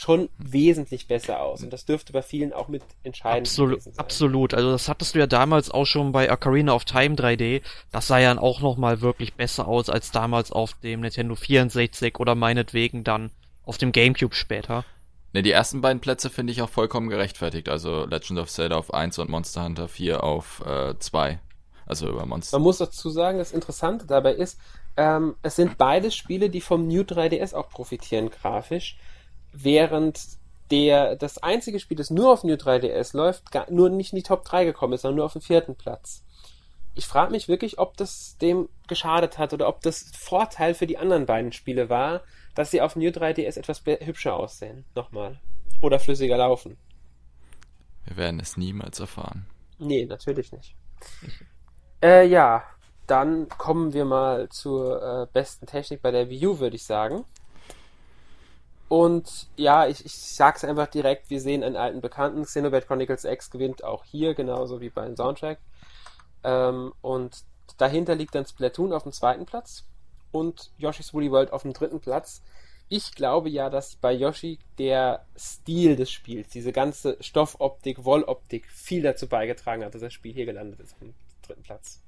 schon 0.00 0.30
wesentlich 0.38 1.08
besser 1.08 1.42
aus. 1.42 1.62
Und 1.62 1.74
das 1.74 1.84
dürfte 1.84 2.14
bei 2.14 2.22
vielen 2.22 2.54
auch 2.54 2.68
mit 2.68 2.82
entscheiden. 3.02 3.40
Absolut, 3.40 3.82
absolut. 3.98 4.54
Also 4.54 4.72
das 4.72 4.88
hattest 4.88 5.14
du 5.14 5.18
ja 5.18 5.26
damals 5.26 5.70
auch 5.70 5.84
schon 5.84 6.10
bei 6.12 6.32
Ocarina 6.32 6.72
of 6.72 6.86
Time 6.86 7.16
3D. 7.16 7.60
Das 7.92 8.06
sah 8.06 8.18
ja 8.18 8.30
dann 8.30 8.38
auch 8.38 8.62
nochmal 8.62 9.02
wirklich 9.02 9.34
besser 9.34 9.68
aus 9.68 9.90
als 9.90 10.10
damals 10.10 10.52
auf 10.52 10.72
dem 10.82 11.00
Nintendo 11.00 11.34
64 11.34 12.18
oder 12.18 12.34
meinetwegen 12.34 13.04
dann 13.04 13.30
auf 13.66 13.76
dem 13.76 13.92
Gamecube 13.92 14.34
später. 14.34 14.86
Ne, 15.34 15.42
die 15.42 15.50
ersten 15.50 15.82
beiden 15.82 16.00
Plätze 16.00 16.30
finde 16.30 16.54
ich 16.54 16.62
auch 16.62 16.70
vollkommen 16.70 17.10
gerechtfertigt. 17.10 17.68
Also 17.68 18.06
Legend 18.06 18.38
of 18.38 18.48
Zelda 18.48 18.76
auf 18.76 18.94
1 18.94 19.18
und 19.18 19.28
Monster 19.28 19.64
Hunter 19.64 19.86
4 19.86 20.24
auf 20.24 20.64
äh, 20.64 20.94
2. 20.98 21.38
Also 21.84 22.08
über 22.08 22.24
Monster. 22.24 22.56
Man 22.56 22.62
muss 22.62 22.78
dazu 22.78 23.10
sagen, 23.10 23.36
das 23.36 23.52
Interessante 23.52 24.06
dabei 24.06 24.32
ist, 24.32 24.58
ähm, 24.96 25.34
es 25.42 25.56
sind 25.56 25.76
beide 25.76 26.10
Spiele, 26.10 26.48
die 26.48 26.62
vom 26.62 26.88
New 26.88 27.02
3DS 27.02 27.54
auch 27.54 27.68
profitieren 27.68 28.30
grafisch 28.30 28.96
während 29.52 30.20
der, 30.70 31.16
das 31.16 31.38
einzige 31.38 31.80
Spiel, 31.80 31.96
das 31.96 32.10
nur 32.10 32.32
auf 32.32 32.44
New 32.44 32.54
3DS 32.54 33.16
läuft, 33.16 33.50
gar, 33.50 33.70
nur 33.70 33.90
nicht 33.90 34.12
in 34.12 34.16
die 34.16 34.22
Top 34.22 34.44
3 34.44 34.64
gekommen 34.64 34.92
ist, 34.92 35.02
sondern 35.02 35.16
nur 35.16 35.26
auf 35.26 35.32
den 35.32 35.42
vierten 35.42 35.74
Platz. 35.74 36.22
Ich 36.94 37.06
frage 37.06 37.32
mich 37.32 37.48
wirklich, 37.48 37.78
ob 37.78 37.96
das 37.96 38.36
dem 38.38 38.68
geschadet 38.88 39.38
hat 39.38 39.52
oder 39.52 39.68
ob 39.68 39.80
das 39.82 40.10
Vorteil 40.16 40.74
für 40.74 40.86
die 40.86 40.98
anderen 40.98 41.26
beiden 41.26 41.52
Spiele 41.52 41.88
war, 41.88 42.22
dass 42.54 42.70
sie 42.70 42.80
auf 42.80 42.96
New 42.96 43.08
3DS 43.08 43.58
etwas 43.58 43.82
hübscher 43.86 44.34
aussehen. 44.34 44.84
Nochmal. 44.94 45.40
Oder 45.80 45.98
flüssiger 45.98 46.36
laufen. 46.36 46.76
Wir 48.04 48.16
werden 48.16 48.40
es 48.40 48.56
niemals 48.56 48.98
erfahren. 49.00 49.46
Nee, 49.78 50.04
natürlich 50.04 50.52
nicht. 50.52 50.74
äh, 52.02 52.26
ja, 52.26 52.64
dann 53.06 53.48
kommen 53.48 53.92
wir 53.92 54.04
mal 54.04 54.48
zur 54.50 55.02
äh, 55.02 55.26
besten 55.32 55.66
Technik 55.66 56.02
bei 56.02 56.10
der 56.10 56.28
Wii 56.28 56.46
U, 56.46 56.58
würde 56.60 56.76
ich 56.76 56.84
sagen. 56.84 57.24
Und 58.90 59.46
ja, 59.56 59.86
ich, 59.86 60.04
ich 60.04 60.14
sag's 60.14 60.64
einfach 60.64 60.88
direkt, 60.88 61.30
wir 61.30 61.40
sehen 61.40 61.62
einen 61.62 61.76
alten 61.76 62.00
Bekannten. 62.00 62.42
Xenoblade 62.42 62.86
Chronicles 62.86 63.24
X 63.24 63.52
gewinnt 63.52 63.84
auch 63.84 64.02
hier, 64.02 64.34
genauso 64.34 64.80
wie 64.80 64.90
beim 64.90 65.16
Soundtrack. 65.16 65.60
Ähm, 66.42 66.92
und 67.00 67.44
dahinter 67.76 68.16
liegt 68.16 68.34
dann 68.34 68.46
Splatoon 68.46 68.92
auf 68.92 69.04
dem 69.04 69.12
zweiten 69.12 69.46
Platz 69.46 69.84
und 70.32 70.72
Yoshi's 70.76 71.14
Woolly 71.14 71.30
World 71.30 71.52
auf 71.52 71.62
dem 71.62 71.72
dritten 71.72 72.00
Platz. 72.00 72.42
Ich 72.88 73.14
glaube 73.14 73.48
ja, 73.48 73.70
dass 73.70 73.94
bei 73.94 74.12
Yoshi 74.12 74.58
der 74.76 75.24
Stil 75.38 75.94
des 75.94 76.10
Spiels, 76.10 76.48
diese 76.48 76.72
ganze 76.72 77.16
Stoffoptik, 77.20 78.04
Wolloptik 78.04 78.68
viel 78.72 79.02
dazu 79.02 79.28
beigetragen 79.28 79.84
hat, 79.84 79.94
dass 79.94 80.00
das 80.02 80.12
Spiel 80.12 80.34
hier 80.34 80.46
gelandet 80.46 80.80
ist 80.80 80.94
auf 80.94 80.98
dem 80.98 81.14
dritten 81.46 81.62
Platz. 81.62 82.02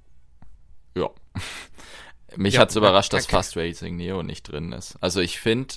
Ja. 0.97 1.11
Mich 2.37 2.55
ja, 2.55 2.63
hat's 2.63 2.75
überrascht, 2.75 3.13
dass 3.13 3.27
Fast 3.27 3.57
Racing 3.57 3.95
Neo 3.95 4.25
nicht 4.25 4.51
drin 4.51 4.73
ist. 4.73 4.97
Also 5.01 5.21
ich 5.21 5.39
finde. 5.39 5.77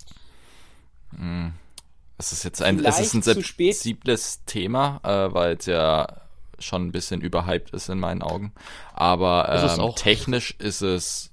Es 2.17 2.31
ist 2.31 2.43
jetzt 2.43 2.61
ein, 2.61 2.83
es 2.83 2.99
ist 2.99 3.13
ein 3.13 3.21
sensibles 3.21 4.43
Thema, 4.45 4.99
äh, 5.03 5.33
weil 5.33 5.57
es 5.57 5.65
ja 5.65 6.21
schon 6.59 6.87
ein 6.87 6.91
bisschen 6.91 7.21
überhyped 7.21 7.71
ist 7.71 7.89
in 7.89 7.99
meinen 7.99 8.21
Augen. 8.21 8.53
Aber 8.93 9.49
ähm, 9.49 9.65
ist 9.65 9.79
auch, 9.79 9.95
technisch 9.95 10.55
ist 10.59 10.81
es, 10.81 11.31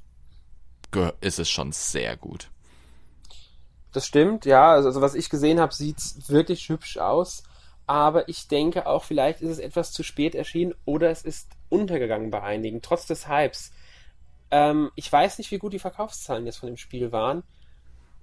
ist 1.20 1.38
es 1.38 1.48
schon 1.48 1.72
sehr 1.72 2.16
gut. 2.16 2.48
Das 3.92 4.06
stimmt, 4.06 4.46
ja. 4.46 4.72
Also, 4.72 4.88
also 4.88 5.00
was 5.00 5.14
ich 5.14 5.30
gesehen 5.30 5.60
habe, 5.60 5.74
sieht 5.74 6.28
wirklich 6.28 6.68
hübsch 6.68 6.98
aus. 6.98 7.44
Aber 7.86 8.28
ich 8.28 8.48
denke 8.48 8.86
auch, 8.86 9.04
vielleicht 9.04 9.42
ist 9.42 9.50
es 9.50 9.58
etwas 9.58 9.92
zu 9.92 10.02
spät 10.02 10.34
erschienen 10.34 10.74
oder 10.84 11.10
es 11.10 11.22
ist 11.22 11.48
untergegangen 11.68 12.30
bei 12.30 12.42
einigen, 12.42 12.80
trotz 12.80 13.06
des 13.06 13.28
Hypes. 13.28 13.72
Ähm, 14.50 14.90
ich 14.94 15.12
weiß 15.12 15.38
nicht, 15.38 15.50
wie 15.50 15.58
gut 15.58 15.72
die 15.72 15.78
Verkaufszahlen 15.78 16.46
jetzt 16.46 16.58
von 16.58 16.68
dem 16.68 16.76
Spiel 16.76 17.12
waren. 17.12 17.42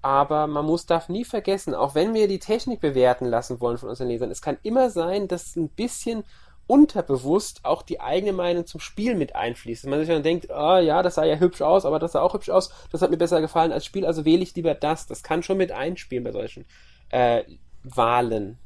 Aber 0.01 0.48
man 0.48 0.65
muss 0.65 0.86
darf 0.86 1.10
nie 1.10 1.25
vergessen, 1.25 1.75
auch 1.75 1.94
wenn 1.94 2.13
wir 2.13 2.27
die 2.27 2.39
Technik 2.39 2.79
bewerten 2.79 3.25
lassen 3.25 3.60
wollen 3.60 3.77
von 3.77 3.89
unseren 3.89 4.08
Lesern, 4.08 4.32
es 4.32 4.41
kann 4.41 4.58
immer 4.63 4.89
sein, 4.89 5.27
dass 5.27 5.56
ein 5.56 5.70
bisschen 5.70 6.24
unterbewusst 6.68 7.62
auch 7.63 7.82
die 7.82 8.00
eigene 8.00 8.32
Meinung 8.32 8.68
zum 8.68 8.79
Spiel 8.79 9.15
mit 9.15 9.36
einfließt. 9.36 9.88
man 9.88 10.00
sich 10.00 10.08
dann 10.08 10.22
denkt, 10.22 10.50
oh, 10.50 10.77
ja, 10.77 11.01
das 11.01 11.15
sah 11.15 11.25
ja 11.25 11.38
hübsch 11.38 11.62
aus, 11.62 11.84
aber 11.84 11.98
das 11.98 12.12
sah 12.12 12.22
auch 12.22 12.36
hübsch 12.36 12.51
aus, 12.51 12.72
das 12.91 13.01
hat 13.01 13.10
mir 13.10 13.18
besser 13.18 13.41
gefallen 13.41 13.72
als 13.72 13.86
Spiel, 13.86 14.06
also 14.06 14.24
wähle 14.24 14.44
ich 14.44 14.56
lieber 14.56 14.75
das. 14.75 15.08
Das 15.08 15.24
kann 15.24 15.41
schon 15.41 15.58
mit 15.58 15.72
einspielen 15.72 16.24
bei 16.24 16.32
solchen 16.32 16.65
äh, 17.10 17.44
Wahlen. 17.84 18.60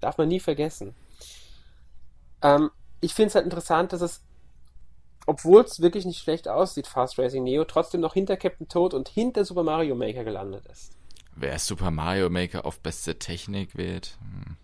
Darf 0.00 0.18
man 0.18 0.28
nie 0.28 0.40
vergessen. 0.40 0.96
Ähm, 2.42 2.70
ich 3.00 3.14
finde 3.14 3.28
es 3.28 3.34
halt 3.36 3.44
interessant, 3.44 3.92
dass 3.92 4.00
es 4.00 4.22
obwohl 5.30 5.62
es 5.62 5.80
wirklich 5.80 6.04
nicht 6.06 6.18
schlecht 6.18 6.48
aussieht, 6.48 6.88
Fast 6.88 7.16
Racing 7.16 7.44
Neo, 7.44 7.64
trotzdem 7.64 8.00
noch 8.00 8.14
hinter 8.14 8.36
Captain 8.36 8.68
Toad 8.68 8.94
und 8.94 9.08
hinter 9.08 9.44
Super 9.44 9.62
Mario 9.62 9.94
Maker 9.94 10.24
gelandet 10.24 10.66
ist. 10.66 10.96
Wer 11.36 11.56
Super 11.60 11.92
Mario 11.92 12.28
Maker 12.28 12.66
auf 12.66 12.80
beste 12.80 13.16
Technik 13.16 13.76
wählt? 13.76 14.18
Hm. 14.20 14.56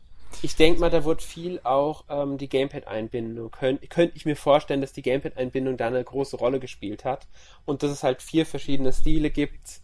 Ich 0.42 0.56
denke 0.56 0.80
mal, 0.80 0.90
da 0.90 1.04
wird 1.04 1.22
viel 1.22 1.60
auch 1.62 2.02
ähm, 2.08 2.36
die 2.36 2.48
Gamepad-Einbindung. 2.48 3.52
Könnte 3.52 3.86
könnt 3.86 4.16
ich 4.16 4.26
mir 4.26 4.34
vorstellen, 4.34 4.80
dass 4.80 4.92
die 4.92 5.02
Gamepad-Einbindung 5.02 5.76
da 5.76 5.86
eine 5.86 6.02
große 6.02 6.36
Rolle 6.36 6.58
gespielt 6.58 7.04
hat 7.04 7.28
und 7.64 7.84
dass 7.84 7.92
es 7.92 8.02
halt 8.02 8.20
vier 8.20 8.44
verschiedene 8.44 8.92
Stile 8.92 9.30
gibt, 9.30 9.80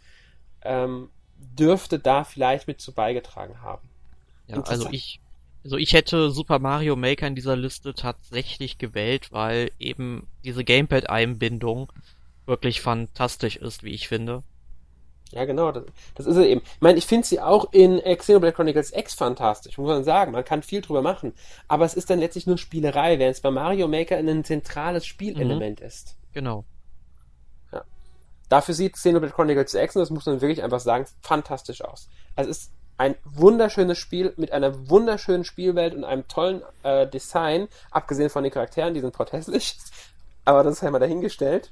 ähm, 0.63 1.11
dürfte 1.37 1.97
da 1.97 2.25
vielleicht 2.25 2.67
mit 2.67 2.81
zu 2.81 2.91
beigetragen 2.91 3.61
haben. 3.61 3.87
Ja, 4.47 4.61
also 4.63 4.89
ich, 4.91 5.21
also 5.63 5.77
ich 5.77 5.93
hätte 5.93 6.29
Super 6.29 6.59
Mario 6.59 6.95
Maker 6.95 7.27
in 7.27 7.35
dieser 7.35 7.55
Liste 7.55 7.93
tatsächlich 7.93 8.77
gewählt, 8.77 9.31
weil 9.31 9.71
eben 9.79 10.27
diese 10.43 10.63
Gamepad-Einbindung 10.63 11.91
wirklich 12.45 12.81
fantastisch 12.81 13.55
ist, 13.55 13.83
wie 13.83 13.91
ich 13.91 14.07
finde. 14.07 14.43
Ja, 15.31 15.45
genau, 15.45 15.71
das, 15.71 15.85
das 16.13 16.25
ist 16.27 16.35
es 16.35 16.45
eben. 16.45 16.61
Ich 16.61 16.81
meine, 16.81 16.97
ich 16.97 17.07
finde 17.07 17.25
sie 17.25 17.39
auch 17.39 17.71
in 17.71 17.99
Xenoblade 17.99 18.53
Chronicles 18.53 18.93
X 18.93 19.15
fantastisch, 19.15 19.77
muss 19.77 19.87
man 19.87 20.03
sagen. 20.03 20.31
Man 20.31 20.45
kann 20.45 20.61
viel 20.61 20.81
drüber 20.81 21.01
machen. 21.01 21.33
Aber 21.67 21.85
es 21.85 21.95
ist 21.95 22.09
dann 22.09 22.19
letztlich 22.19 22.45
nur 22.45 22.59
Spielerei, 22.59 23.17
während 23.17 23.35
es 23.35 23.41
bei 23.41 23.49
Mario 23.49 23.87
Maker 23.87 24.17
ein 24.17 24.43
zentrales 24.43 25.07
Spielelement 25.07 25.79
mhm. 25.79 25.87
ist. 25.87 26.17
Genau. 26.33 26.65
Ja. 27.71 27.83
Dafür 28.47 28.75
sieht 28.75 28.93
Xenoblade 28.93 29.33
Chronicles 29.33 29.73
X, 29.73 29.95
und 29.95 30.01
das 30.01 30.11
muss 30.11 30.25
man 30.27 30.41
wirklich 30.41 30.61
einfach 30.61 30.81
sagen, 30.81 31.07
fantastisch 31.21 31.81
aus. 31.81 32.09
Also 32.35 32.51
es 32.51 32.57
ist 32.57 32.71
ein 32.97 33.15
wunderschönes 33.25 33.97
Spiel 33.97 34.33
mit 34.37 34.51
einer 34.51 34.89
wunderschönen 34.89 35.43
Spielwelt 35.43 35.95
und 35.95 36.03
einem 36.03 36.27
tollen 36.27 36.61
äh, 36.83 37.07
Design, 37.07 37.67
abgesehen 37.91 38.29
von 38.29 38.43
den 38.43 38.51
Charakteren, 38.51 38.93
die 38.93 39.01
sind 39.01 39.13
protestlich, 39.13 39.77
aber 40.45 40.63
das 40.63 40.75
ist 40.75 40.81
ja 40.81 40.91
mal 40.91 40.99
dahingestellt. 40.99 41.71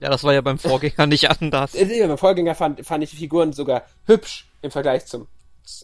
Ja, 0.00 0.08
das 0.08 0.24
war 0.24 0.32
ja 0.32 0.40
beim 0.40 0.58
Vorgänger 0.58 1.06
nicht 1.06 1.28
anders. 1.30 1.72
Beim 1.76 2.18
Vorgänger 2.18 2.54
fand, 2.54 2.86
fand 2.86 3.04
ich 3.04 3.10
die 3.10 3.16
Figuren 3.16 3.52
sogar 3.52 3.82
hübsch 4.06 4.48
im 4.62 4.70
Vergleich 4.70 5.04
zum 5.04 5.26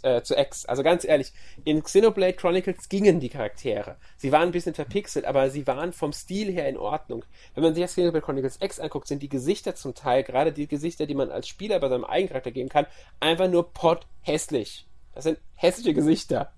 äh, 0.03 0.23
zu 0.23 0.35
X. 0.37 0.67
Also 0.67 0.83
ganz 0.83 1.05
ehrlich, 1.05 1.33
in 1.65 1.83
Xenoblade 1.83 2.35
Chronicles 2.35 2.89
gingen 2.89 3.21
die 3.21 3.29
Charaktere. 3.29 3.97
Sie 4.17 4.33
waren 4.33 4.49
ein 4.49 4.53
bisschen 4.53 4.75
verpixelt, 4.75 5.25
aber 5.25 5.51
sie 5.51 5.67
waren 5.67 5.93
vom 5.93 6.13
Stil 6.13 6.53
her 6.53 6.69
in 6.69 6.77
Ordnung. 6.77 7.25
Wenn 7.55 7.65
man 7.65 7.75
sich 7.75 7.85
das 7.85 7.93
Xenoblade 7.93 8.25
Chronicles 8.25 8.59
X 8.61 8.81
anguckt, 8.81 9.09
sind 9.09 9.23
die 9.23 9.29
Gesichter 9.29 9.75
zum 9.75 9.95
Teil, 9.95 10.23
gerade 10.23 10.53
die 10.53 10.67
Gesichter, 10.67 11.07
die 11.07 11.15
man 11.15 11.31
als 11.31 11.49
Spieler 11.49 11.79
bei 11.81 11.89
seinem 11.89 12.05
eigenen 12.05 12.29
Charakter 12.29 12.51
geben 12.51 12.69
kann, 12.69 12.87
einfach 13.21 13.49
nur 13.49 13.73
pot 13.73 14.07
hässlich. 14.23 14.87
Das 15.15 15.25
sind 15.25 15.39
hässliche 15.55 15.95
Gesichter. 15.95 16.53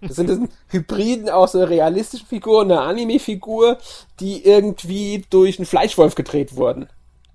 Das 0.00 0.16
sind, 0.16 0.28
das 0.28 0.36
sind 0.36 0.50
Hybriden 0.68 1.28
aus 1.28 1.54
einer 1.54 1.68
realistischen 1.68 2.26
Figur 2.26 2.62
einer 2.62 2.82
Anime-Figur, 2.82 3.78
die 4.20 4.44
irgendwie 4.44 5.24
durch 5.30 5.58
einen 5.58 5.66
Fleischwolf 5.66 6.14
gedreht 6.14 6.56
wurden. 6.56 6.88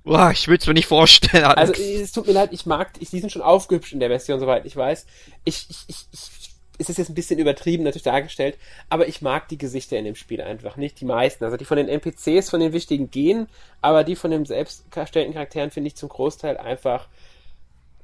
Boah, 0.10 0.32
ich 0.32 0.48
will 0.48 0.58
es 0.58 0.66
mir 0.66 0.74
nicht 0.74 0.88
vorstellen. 0.88 1.44
Alex. 1.44 1.78
Also 1.78 1.84
es 1.84 2.12
tut 2.12 2.26
mir 2.26 2.34
leid, 2.34 2.50
ich 2.52 2.66
mag, 2.66 2.94
ich, 3.00 3.12
die 3.12 3.20
sind 3.20 3.32
schon 3.32 3.44
aufgehübscht 3.44 3.94
in 3.94 4.00
der 4.00 4.10
Version, 4.10 4.40
soweit 4.40 4.66
ich 4.66 4.76
weiß. 4.76 5.06
Ich, 5.44 5.68
ich, 5.70 5.84
ich, 5.86 6.08
ich 6.12 6.50
es 6.80 6.90
ist 6.90 6.98
jetzt 6.98 7.10
ein 7.10 7.14
bisschen 7.14 7.38
übertrieben 7.40 7.84
natürlich 7.84 8.04
dargestellt, 8.04 8.58
aber 8.90 9.08
ich 9.08 9.22
mag 9.22 9.50
die 9.50 9.60
Gesichter 9.60 10.00
in 10.00 10.06
dem 10.06 10.16
Spiel 10.16 10.42
einfach 10.42 10.78
nicht, 10.78 11.00
die 11.00 11.06
meisten. 11.06 11.44
Also 11.44 11.58
die 11.58 11.66
von 11.66 11.78
den 11.78 11.88
NPCs, 11.88 12.50
von 12.50 12.60
den 12.60 12.74
wichtigen 12.74 13.12
gehen, 13.12 13.50
aber 13.82 14.04
die 14.04 14.16
von 14.16 14.32
den 14.32 14.46
selbst 14.46 14.84
erstellten 14.96 15.34
Charakteren 15.34 15.70
finde 15.70 15.90
ich 15.90 15.96
zum 15.96 16.10
Großteil 16.10 16.58
einfach 16.58 17.08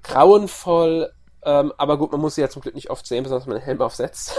grauenvoll, 0.03 1.12
ähm, 1.43 1.74
aber 1.75 1.97
gut, 1.97 2.12
man 2.12 2.21
muss 2.21 2.35
sie 2.35 2.41
ja 2.41 2.50
zum 2.50 2.62
Glück 2.62 2.75
nicht 2.75 2.91
oft 2.91 3.07
sehen, 3.07 3.24
besonders 3.24 3.47
wenn 3.47 3.53
man 3.53 3.57
einen 3.62 3.65
Helm 3.65 3.81
aufsetzt. 3.81 4.38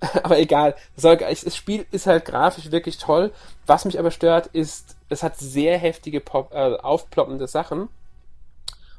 aber 0.22 0.40
egal. 0.40 0.74
Das 0.96 1.54
Spiel 1.54 1.86
ist 1.92 2.08
halt 2.08 2.24
grafisch 2.24 2.72
wirklich 2.72 2.98
toll. 2.98 3.32
Was 3.66 3.84
mich 3.84 4.00
aber 4.00 4.10
stört, 4.10 4.48
ist, 4.48 4.95
es 5.08 5.22
hat 5.22 5.36
sehr 5.36 5.78
heftige 5.78 6.20
Pop, 6.20 6.52
äh, 6.52 6.76
aufploppende 6.76 7.46
Sachen 7.46 7.88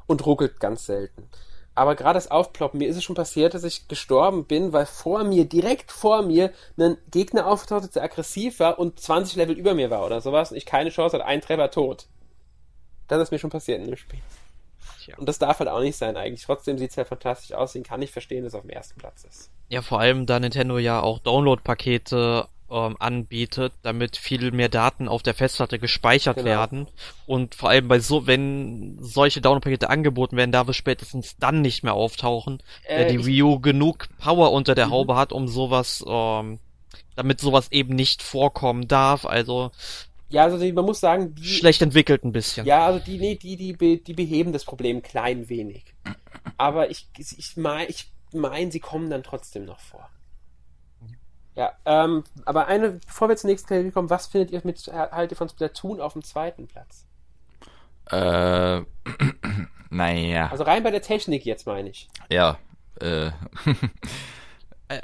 und 0.06 0.24
ruckelt 0.26 0.60
ganz 0.60 0.86
selten. 0.86 1.28
Aber 1.74 1.94
gerade 1.94 2.16
das 2.16 2.30
Aufploppen, 2.30 2.78
mir 2.78 2.88
ist 2.88 2.96
es 2.96 3.04
schon 3.04 3.14
passiert, 3.14 3.54
dass 3.54 3.62
ich 3.62 3.86
gestorben 3.86 4.46
bin, 4.46 4.72
weil 4.72 4.84
vor 4.84 5.22
mir, 5.22 5.44
direkt 5.44 5.92
vor 5.92 6.22
mir, 6.22 6.52
ein 6.76 6.96
Gegner 7.10 7.46
auftauchte, 7.46 7.88
der 7.88 8.02
aggressiv 8.02 8.58
war 8.58 8.80
und 8.80 8.98
20 8.98 9.36
Level 9.36 9.56
über 9.56 9.74
mir 9.74 9.88
war 9.88 10.04
oder 10.04 10.20
sowas 10.20 10.50
und 10.50 10.56
ich 10.56 10.66
keine 10.66 10.90
Chance 10.90 11.16
hatte, 11.16 11.26
ein 11.26 11.40
Treffer 11.40 11.70
tot. 11.70 12.06
Das 13.06 13.22
ist 13.22 13.30
mir 13.30 13.38
schon 13.38 13.50
passiert 13.50 13.80
in 13.80 13.86
dem 13.86 13.96
Spiel. 13.96 14.20
Und 15.16 15.28
das 15.28 15.38
darf 15.38 15.58
halt 15.58 15.70
auch 15.70 15.80
nicht 15.80 15.96
sein 15.96 16.16
eigentlich. 16.16 16.44
Trotzdem 16.44 16.76
sieht 16.76 16.90
es 16.90 16.96
halt 16.96 17.08
fantastisch 17.08 17.52
aus. 17.52 17.72
Den 17.72 17.82
kann 17.82 18.02
ich 18.02 18.10
verstehen, 18.10 18.44
dass 18.44 18.52
es 18.52 18.58
auf 18.58 18.62
dem 18.62 18.70
ersten 18.70 18.98
Platz 18.98 19.24
ist. 19.24 19.50
Ja, 19.68 19.80
vor 19.80 20.00
allem 20.00 20.26
da 20.26 20.38
Nintendo 20.38 20.78
ja 20.78 21.00
auch 21.00 21.18
Download-Pakete 21.20 22.46
ähm, 22.70 22.96
anbietet, 22.98 23.72
damit 23.82 24.16
viel 24.16 24.50
mehr 24.52 24.68
Daten 24.68 25.08
auf 25.08 25.22
der 25.22 25.34
Festplatte 25.34 25.78
gespeichert 25.78 26.36
genau. 26.36 26.48
werden. 26.48 26.88
Und 27.26 27.54
vor 27.54 27.70
allem 27.70 27.88
bei 27.88 27.98
so, 28.00 28.26
wenn 28.26 28.98
solche 29.00 29.40
Download-Pakete 29.40 29.90
angeboten 29.90 30.36
werden, 30.36 30.52
darf 30.52 30.68
es 30.68 30.76
spätestens 30.76 31.36
dann 31.38 31.60
nicht 31.60 31.82
mehr 31.82 31.94
auftauchen, 31.94 32.62
äh, 32.84 33.10
die 33.10 33.24
Wii 33.24 33.42
U 33.42 33.60
genug 33.60 34.08
Power 34.18 34.52
unter 34.52 34.74
der 34.74 34.86
mhm. 34.86 34.92
Haube 34.92 35.16
hat, 35.16 35.32
um 35.32 35.48
sowas, 35.48 36.04
ähm, 36.06 36.58
damit 37.16 37.40
sowas 37.40 37.72
eben 37.72 37.94
nicht 37.94 38.22
vorkommen 38.22 38.86
darf. 38.86 39.24
Also 39.24 39.70
ja, 40.30 40.44
also 40.44 40.58
die, 40.58 40.72
man 40.72 40.84
muss 40.84 41.00
sagen, 41.00 41.34
die, 41.34 41.44
schlecht 41.44 41.80
entwickelt 41.80 42.22
ein 42.22 42.32
bisschen. 42.32 42.66
Ja, 42.66 42.86
also 42.86 42.98
die, 42.98 43.18
nee, 43.18 43.36
die, 43.36 43.56
die, 43.56 44.02
die 44.02 44.12
beheben 44.12 44.52
das 44.52 44.64
Problem 44.64 45.00
klein 45.02 45.48
wenig. 45.48 45.94
Aber 46.58 46.90
ich, 46.90 47.08
ich 47.16 47.56
meine, 47.56 47.88
ich 47.88 48.10
mein, 48.32 48.70
sie 48.70 48.80
kommen 48.80 49.08
dann 49.08 49.22
trotzdem 49.22 49.64
noch 49.64 49.80
vor. 49.80 50.10
Ja, 51.58 51.72
ähm, 51.86 52.22
aber 52.44 52.68
eine, 52.68 53.00
bevor 53.04 53.28
wir 53.28 53.36
zur 53.36 53.50
nächsten 53.50 53.68
Kategorie 53.68 53.90
kommen, 53.90 54.10
was 54.10 54.28
findet 54.28 54.52
ihr 54.52 54.60
mit 54.62 54.78
haltet 54.86 55.32
ihr 55.32 55.36
von 55.36 55.48
Splatoon 55.48 56.00
auf 56.00 56.12
dem 56.12 56.22
zweiten 56.22 56.68
Platz? 56.68 57.04
Äh, 58.12 58.82
naja. 59.90 60.50
Also 60.52 60.62
rein 60.62 60.84
bei 60.84 60.92
der 60.92 61.02
Technik 61.02 61.44
jetzt 61.44 61.66
meine 61.66 61.88
ich. 61.88 62.08
Ja, 62.30 62.58
äh. 63.00 63.26
äh 63.26 63.30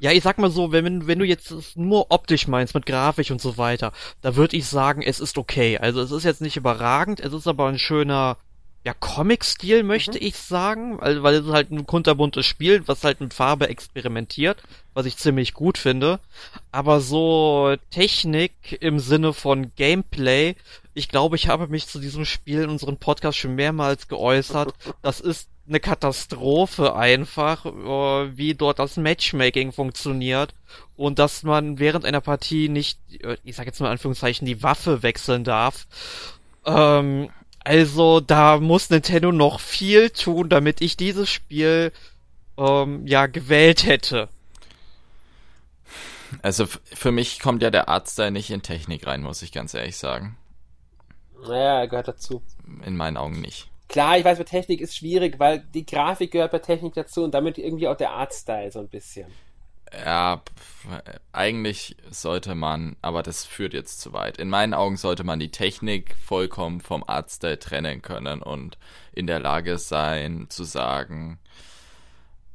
ja, 0.00 0.12
ich 0.12 0.22
sag 0.22 0.38
mal 0.38 0.50
so, 0.50 0.72
wenn, 0.72 1.06
wenn 1.06 1.18
du 1.18 1.26
jetzt 1.26 1.76
nur 1.76 2.10
optisch 2.10 2.48
meinst, 2.48 2.74
mit 2.74 2.86
Grafik 2.86 3.30
und 3.30 3.42
so 3.42 3.58
weiter, 3.58 3.92
da 4.22 4.36
würde 4.36 4.56
ich 4.56 4.66
sagen, 4.66 5.02
es 5.02 5.20
ist 5.20 5.36
okay. 5.36 5.76
Also 5.76 6.00
es 6.00 6.12
ist 6.12 6.24
jetzt 6.24 6.40
nicht 6.40 6.56
überragend, 6.56 7.20
es 7.20 7.34
ist 7.34 7.46
aber 7.46 7.66
ein 7.66 7.78
schöner, 7.78 8.38
ja, 8.84 8.94
Comic-Stil, 8.94 9.84
möchte 9.84 10.18
mhm. 10.18 10.26
ich 10.26 10.36
sagen, 10.36 11.00
weil, 11.00 11.22
weil 11.22 11.34
es 11.36 11.46
halt 11.46 11.70
ein 11.70 11.86
kunterbuntes 11.86 12.44
Spiel, 12.44 12.82
was 12.86 13.04
halt 13.04 13.20
mit 13.20 13.32
Farbe 13.32 13.68
experimentiert, 13.68 14.62
was 14.92 15.06
ich 15.06 15.16
ziemlich 15.16 15.54
gut 15.54 15.78
finde. 15.78 16.18
Aber 16.72 17.00
so 17.00 17.76
Technik 17.90 18.78
im 18.80 18.98
Sinne 18.98 19.32
von 19.32 19.72
Gameplay, 19.76 20.56
ich 20.94 21.08
glaube, 21.08 21.36
ich 21.36 21.48
habe 21.48 21.68
mich 21.68 21.86
zu 21.86 22.00
diesem 22.00 22.24
Spiel 22.24 22.62
in 22.62 22.70
unserem 22.70 22.96
Podcast 22.96 23.38
schon 23.38 23.54
mehrmals 23.54 24.08
geäußert. 24.08 24.74
Das 25.00 25.20
ist 25.20 25.48
eine 25.68 25.78
Katastrophe 25.78 26.96
einfach, 26.96 27.64
äh, 27.64 28.36
wie 28.36 28.54
dort 28.54 28.80
das 28.80 28.96
Matchmaking 28.96 29.70
funktioniert 29.70 30.54
und 30.96 31.20
dass 31.20 31.44
man 31.44 31.78
während 31.78 32.04
einer 32.04 32.20
Partie 32.20 32.68
nicht, 32.68 32.98
äh, 33.22 33.36
ich 33.44 33.54
sag 33.54 33.66
jetzt 33.66 33.80
mal 33.80 33.86
in 33.86 33.92
Anführungszeichen, 33.92 34.44
die 34.44 34.62
Waffe 34.62 35.04
wechseln 35.04 35.44
darf. 35.44 35.86
Ähm, 36.66 37.30
also 37.64 38.20
da 38.20 38.58
muss 38.58 38.90
Nintendo 38.90 39.32
noch 39.32 39.60
viel 39.60 40.10
tun, 40.10 40.48
damit 40.48 40.80
ich 40.80 40.96
dieses 40.96 41.28
Spiel 41.28 41.92
ähm, 42.58 43.06
ja 43.06 43.26
gewählt 43.26 43.86
hätte. 43.86 44.28
Also 46.40 46.66
für 46.66 47.12
mich 47.12 47.40
kommt 47.40 47.62
ja 47.62 47.70
der 47.70 47.88
Artstyle 47.88 48.30
nicht 48.30 48.50
in 48.50 48.62
Technik 48.62 49.06
rein, 49.06 49.22
muss 49.22 49.42
ich 49.42 49.52
ganz 49.52 49.74
ehrlich 49.74 49.96
sagen. 49.96 50.36
Naja, 51.42 51.80
er 51.80 51.88
gehört 51.88 52.08
dazu. 52.08 52.42
In 52.84 52.96
meinen 52.96 53.16
Augen 53.16 53.40
nicht. 53.40 53.68
Klar, 53.88 54.16
ich 54.16 54.24
weiß, 54.24 54.38
bei 54.38 54.44
Technik 54.44 54.80
ist 54.80 54.96
schwierig, 54.96 55.38
weil 55.38 55.58
die 55.58 55.84
Grafik 55.84 56.30
gehört 56.30 56.52
bei 56.52 56.60
Technik 56.60 56.94
dazu 56.94 57.24
und 57.24 57.34
damit 57.34 57.58
irgendwie 57.58 57.88
auch 57.88 57.96
der 57.96 58.12
Artstyle 58.12 58.72
so 58.72 58.78
ein 58.78 58.88
bisschen. 58.88 59.26
Ja, 59.92 60.42
eigentlich 61.32 61.96
sollte 62.10 62.54
man, 62.54 62.96
aber 63.02 63.22
das 63.22 63.44
führt 63.44 63.74
jetzt 63.74 64.00
zu 64.00 64.12
weit. 64.12 64.38
In 64.38 64.48
meinen 64.48 64.74
Augen 64.74 64.96
sollte 64.96 65.22
man 65.22 65.38
die 65.38 65.50
Technik 65.50 66.16
vollkommen 66.16 66.80
vom 66.80 67.04
Artstyle 67.06 67.58
trennen 67.58 68.00
können 68.02 68.42
und 68.42 68.78
in 69.12 69.26
der 69.26 69.40
Lage 69.40 69.78
sein 69.78 70.46
zu 70.48 70.64
sagen, 70.64 71.38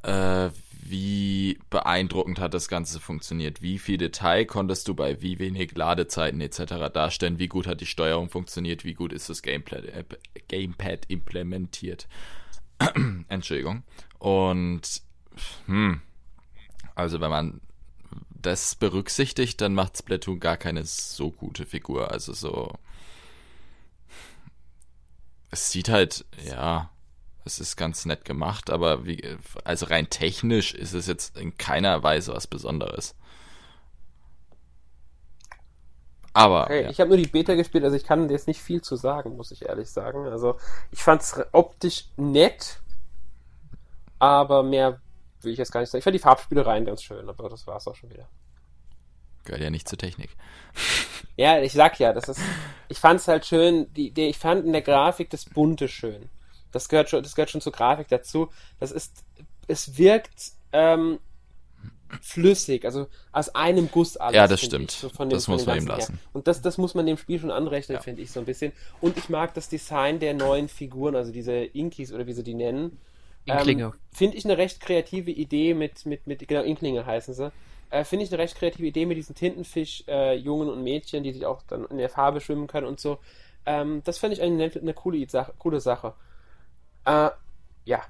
äh, 0.02 0.50
wie 0.80 1.58
beeindruckend 1.70 2.40
hat 2.40 2.54
das 2.54 2.68
Ganze 2.68 2.98
funktioniert, 2.98 3.62
wie 3.62 3.78
viel 3.78 3.98
Detail 3.98 4.44
konntest 4.44 4.88
du 4.88 4.94
bei 4.94 5.20
wie 5.22 5.38
wenig 5.38 5.76
Ladezeiten 5.76 6.40
etc. 6.40 6.92
darstellen, 6.92 7.38
wie 7.38 7.48
gut 7.48 7.66
hat 7.66 7.80
die 7.80 7.86
Steuerung 7.86 8.30
funktioniert, 8.30 8.84
wie 8.84 8.94
gut 8.94 9.12
ist 9.12 9.28
das 9.28 9.42
Gamepad, 9.42 9.84
äh, 9.84 10.04
Gamepad 10.48 11.06
implementiert. 11.08 12.08
Entschuldigung. 13.28 13.82
Und 14.18 15.02
hm, 15.66 16.00
also 16.98 17.20
wenn 17.20 17.30
man 17.30 17.60
das 18.30 18.74
berücksichtigt, 18.74 19.60
dann 19.60 19.72
macht 19.72 19.96
Splatoon 19.96 20.40
gar 20.40 20.56
keine 20.56 20.84
so 20.84 21.30
gute 21.30 21.64
Figur. 21.64 22.10
Also 22.10 22.32
so. 22.32 22.72
Es 25.50 25.70
sieht 25.70 25.88
halt, 25.88 26.24
ja, 26.44 26.90
es 27.44 27.60
ist 27.60 27.76
ganz 27.76 28.04
nett 28.04 28.24
gemacht, 28.24 28.68
aber 28.68 29.06
wie, 29.06 29.22
also 29.64 29.86
rein 29.86 30.10
technisch 30.10 30.74
ist 30.74 30.92
es 30.92 31.06
jetzt 31.06 31.36
in 31.38 31.56
keiner 31.56 32.02
Weise 32.02 32.34
was 32.34 32.48
Besonderes. 32.48 33.14
Aber. 36.32 36.64
Okay, 36.64 36.82
ja. 36.82 36.90
Ich 36.90 37.00
habe 37.00 37.08
nur 37.08 37.16
die 37.16 37.28
Beta 37.28 37.54
gespielt, 37.54 37.84
also 37.84 37.96
ich 37.96 38.04
kann 38.04 38.28
jetzt 38.28 38.48
nicht 38.48 38.60
viel 38.60 38.82
zu 38.82 38.96
sagen, 38.96 39.36
muss 39.36 39.52
ich 39.52 39.66
ehrlich 39.66 39.88
sagen. 39.88 40.26
Also 40.26 40.56
ich 40.90 41.02
fand 41.02 41.22
es 41.22 41.40
optisch 41.52 42.06
nett, 42.16 42.80
aber 44.18 44.64
mehr 44.64 45.00
will 45.44 45.52
ich 45.52 45.58
jetzt 45.58 45.72
gar 45.72 45.80
nicht 45.80 45.90
sagen. 45.90 46.00
Ich 46.00 46.04
fand 46.04 46.14
die 46.14 46.20
Farbspielereien 46.20 46.84
ganz 46.84 47.02
schön, 47.02 47.28
aber 47.28 47.48
das 47.48 47.66
war 47.66 47.76
es 47.76 47.86
auch 47.86 47.94
schon 47.94 48.10
wieder. 48.10 48.28
Gehört 49.44 49.62
ja 49.62 49.70
nicht 49.70 49.88
zur 49.88 49.98
Technik. 49.98 50.30
Ja, 51.36 51.60
ich 51.60 51.72
sag 51.72 51.98
ja, 51.98 52.12
das 52.12 52.28
ist. 52.28 52.40
Ich 52.88 52.98
fand 52.98 53.20
es 53.20 53.28
halt 53.28 53.46
schön, 53.46 53.92
die, 53.94 54.10
die, 54.10 54.26
ich 54.26 54.38
fand 54.38 54.66
in 54.66 54.72
der 54.72 54.82
Grafik 54.82 55.30
das 55.30 55.44
Bunte 55.44 55.88
schön. 55.88 56.28
Das 56.72 56.88
gehört 56.88 57.08
schon, 57.08 57.22
das 57.22 57.34
gehört 57.34 57.50
schon 57.50 57.60
zur 57.60 57.72
Grafik 57.72 58.08
dazu. 58.08 58.50
Das 58.78 58.92
ist, 58.92 59.24
es 59.66 59.96
wirkt 59.96 60.52
ähm, 60.72 61.18
flüssig, 62.20 62.84
also 62.84 63.06
aus 63.32 63.54
einem 63.54 63.90
Guss 63.90 64.16
alles. 64.16 64.36
Ja, 64.36 64.46
das 64.46 64.60
stimmt. 64.60 64.92
Ich, 64.92 64.98
so 64.98 65.08
dem, 65.08 65.30
das 65.30 65.48
muss 65.48 65.66
man 65.66 65.78
ihm 65.78 65.86
lassen. 65.86 66.14
Her. 66.14 66.22
Und 66.32 66.46
das, 66.46 66.60
das 66.60 66.78
muss 66.78 66.94
man 66.94 67.06
dem 67.06 67.16
Spiel 67.16 67.38
schon 67.38 67.50
anrechnen, 67.50 67.96
ja. 67.96 68.02
finde 68.02 68.22
ich 68.22 68.30
so 68.30 68.40
ein 68.40 68.46
bisschen. 68.46 68.72
Und 69.00 69.16
ich 69.16 69.28
mag 69.28 69.54
das 69.54 69.68
Design 69.68 70.18
der 70.18 70.34
neuen 70.34 70.68
Figuren, 70.68 71.16
also 71.16 71.32
diese 71.32 71.52
Inkies 71.52 72.12
oder 72.12 72.26
wie 72.26 72.32
sie 72.32 72.42
die 72.42 72.54
nennen. 72.54 72.98
Inklinge. 73.44 73.84
Ähm, 73.84 73.92
finde 74.12 74.36
ich 74.36 74.44
eine 74.44 74.58
recht 74.58 74.80
kreative 74.80 75.30
Idee 75.30 75.74
mit, 75.74 76.06
mit, 76.06 76.26
mit 76.26 76.46
genau, 76.46 76.62
Inklinge 76.62 77.06
heißen 77.06 77.34
sie. 77.34 77.52
Äh, 77.90 78.04
finde 78.04 78.24
ich 78.24 78.30
eine 78.30 78.38
recht 78.42 78.56
kreative 78.56 78.86
Idee 78.86 79.06
mit 79.06 79.16
diesen 79.16 79.34
Tintenfisch-Jungen 79.34 80.68
äh, 80.68 80.72
und 80.72 80.82
Mädchen, 80.82 81.22
die 81.22 81.32
sich 81.32 81.46
auch 81.46 81.62
dann 81.68 81.86
in 81.86 81.98
der 81.98 82.10
Farbe 82.10 82.40
schwimmen 82.40 82.66
können 82.66 82.86
und 82.86 83.00
so. 83.00 83.18
Ähm, 83.64 84.02
das 84.04 84.18
finde 84.18 84.36
ich 84.36 84.42
eine, 84.42 84.70
eine 84.74 84.94
coole, 84.94 85.28
Sache, 85.28 85.52
coole 85.58 85.80
Sache. 85.80 86.14
Äh, 87.04 87.30
ja. 87.84 88.02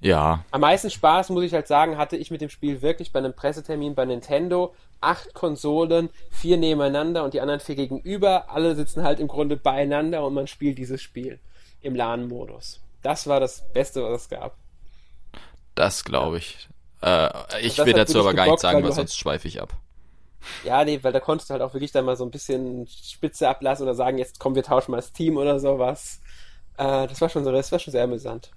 Ja. 0.00 0.44
Am 0.50 0.60
meisten 0.60 0.90
Spaß, 0.90 1.30
muss 1.30 1.44
ich 1.44 1.54
halt 1.54 1.66
sagen, 1.66 1.96
hatte 1.96 2.16
ich 2.16 2.30
mit 2.30 2.40
dem 2.40 2.50
Spiel 2.50 2.82
wirklich 2.82 3.12
bei 3.12 3.18
einem 3.18 3.34
Pressetermin 3.34 3.94
bei 3.94 4.04
Nintendo. 4.04 4.74
Acht 5.00 5.34
Konsolen, 5.34 6.10
vier 6.30 6.56
nebeneinander 6.56 7.24
und 7.24 7.34
die 7.34 7.40
anderen 7.40 7.60
vier 7.60 7.74
gegenüber. 7.74 8.50
Alle 8.50 8.74
sitzen 8.74 9.02
halt 9.02 9.20
im 9.20 9.28
Grunde 9.28 9.56
beieinander 9.56 10.24
und 10.24 10.34
man 10.34 10.46
spielt 10.46 10.78
dieses 10.78 11.02
Spiel 11.02 11.38
im 11.80 11.94
LAN-Modus. 11.94 12.80
Das 13.06 13.28
war 13.28 13.38
das 13.38 13.62
Beste, 13.72 14.02
was 14.02 14.22
es 14.22 14.28
gab. 14.28 14.56
Das 15.76 16.02
glaube 16.02 16.38
ich. 16.38 16.68
Äh, 17.02 17.30
ich 17.60 17.78
will 17.78 17.92
dazu 17.92 18.18
aber 18.18 18.34
gar 18.34 18.46
nichts 18.46 18.62
sagen, 18.62 18.82
weil 18.82 18.90
sonst 18.90 19.12
halt 19.12 19.12
schweife 19.12 19.46
ich 19.46 19.62
ab. 19.62 19.74
Ja, 20.64 20.84
nee, 20.84 20.98
weil 21.02 21.12
da 21.12 21.20
konntest 21.20 21.48
du 21.48 21.52
halt 21.52 21.62
auch 21.62 21.72
wirklich 21.72 21.92
dann 21.92 22.04
mal 22.04 22.16
so 22.16 22.24
ein 22.24 22.32
bisschen 22.32 22.88
Spitze 22.88 23.48
ablassen 23.48 23.84
oder 23.84 23.94
sagen, 23.94 24.18
jetzt 24.18 24.40
kommen 24.40 24.56
wir 24.56 24.64
tauschen 24.64 24.90
mal 24.90 24.96
das 24.96 25.12
Team 25.12 25.36
oder 25.36 25.60
sowas. 25.60 26.20
Äh, 26.78 27.06
das 27.06 27.20
war 27.20 27.28
schon 27.28 27.44
so, 27.44 27.52
das 27.52 27.70
war 27.70 27.78
schon 27.78 27.92
sehr 27.92 28.02
amüsant. 28.02 28.50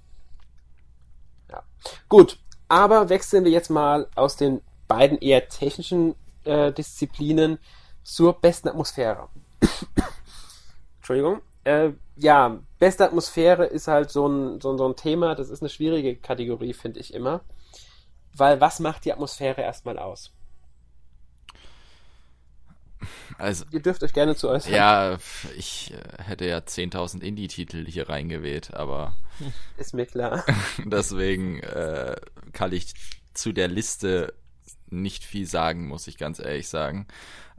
Ja. 1.51 1.61
Gut, 2.07 2.39
aber 2.69 3.09
wechseln 3.09 3.45
wir 3.45 3.51
jetzt 3.51 3.69
mal 3.69 4.07
aus 4.15 4.35
den 4.35 4.61
beiden 4.87 5.19
eher 5.19 5.47
technischen 5.47 6.15
äh, 6.43 6.71
Disziplinen 6.71 7.59
zur 8.03 8.33
besten 8.33 8.69
Atmosphäre. 8.69 9.29
Entschuldigung. 10.97 11.43
Äh, 11.65 11.91
ja, 12.19 12.59
beste 12.79 13.05
Atmosphäre 13.05 13.65
ist 13.65 13.87
halt 13.87 14.11
so 14.11 14.27
ein, 14.27 14.61
so, 14.61 14.75
so 14.77 14.87
ein 14.87 14.95
Thema, 14.95 15.35
das 15.35 15.49
ist 15.49 15.61
eine 15.61 15.69
schwierige 15.69 16.15
Kategorie, 16.15 16.73
finde 16.73 16.99
ich 16.99 17.13
immer. 17.13 17.41
Weil 18.35 18.61
was 18.61 18.79
macht 18.79 19.05
die 19.05 19.13
Atmosphäre 19.13 19.61
erstmal 19.61 19.97
aus? 19.97 20.31
Also, 23.37 23.63
Ihr 23.71 23.81
dürft 23.81 24.03
euch 24.03 24.11
gerne 24.11 24.35
zu 24.35 24.49
äußern. 24.49 24.73
Ja, 24.73 25.17
ich 25.57 25.93
äh, 25.93 26.23
hätte 26.23 26.45
ja 26.45 26.57
10.000 26.57 27.21
Indie-Titel 27.21 27.85
hier 27.85 28.09
reingewählt, 28.09 28.73
aber. 28.73 29.15
Ist 29.77 29.93
mir 29.93 30.05
klar. 30.05 30.43
deswegen 30.85 31.59
äh, 31.61 32.17
kann 32.51 32.73
ich 32.73 32.93
zu 33.33 33.53
der 33.53 33.69
Liste 33.69 34.33
nicht 34.89 35.23
viel 35.23 35.45
sagen, 35.45 35.87
muss 35.87 36.07
ich 36.07 36.17
ganz 36.17 36.39
ehrlich 36.39 36.67
sagen. 36.67 37.07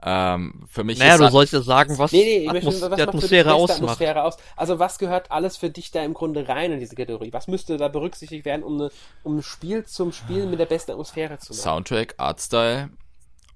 Ähm, 0.02 0.64
für 0.68 0.82
mich 0.82 0.98
naja, 0.98 1.14
ist 1.14 1.20
du 1.20 1.30
sollst 1.30 1.52
ja 1.52 1.60
sagen, 1.60 1.98
was, 1.98 2.12
nee, 2.12 2.22
nee, 2.22 2.48
Atmos 2.48 2.64
möchte, 2.64 2.90
was 2.90 2.96
die 2.96 3.02
Atmosphäre 3.02 3.54
ausmacht. 3.54 3.82
Atmosphäre 3.82 4.22
aus? 4.24 4.36
Also 4.56 4.78
was 4.78 4.98
gehört 4.98 5.30
alles 5.30 5.58
für 5.58 5.68
dich 5.68 5.90
da 5.90 6.02
im 6.02 6.14
Grunde 6.14 6.48
rein 6.48 6.72
in 6.72 6.80
diese 6.80 6.94
Kategorie? 6.94 7.32
Was 7.32 7.48
müsste 7.48 7.76
da 7.76 7.88
berücksichtigt 7.88 8.44
werden, 8.44 8.62
um, 8.62 8.80
eine, 8.80 8.90
um 9.24 9.38
ein 9.38 9.42
Spiel 9.42 9.84
zum 9.84 10.12
Spielen 10.12 10.50
mit 10.50 10.58
der 10.58 10.66
besten 10.66 10.92
Atmosphäre 10.92 11.38
zu 11.38 11.52
machen? 11.52 11.62
Soundtrack, 11.62 12.14
Artstyle 12.16 12.90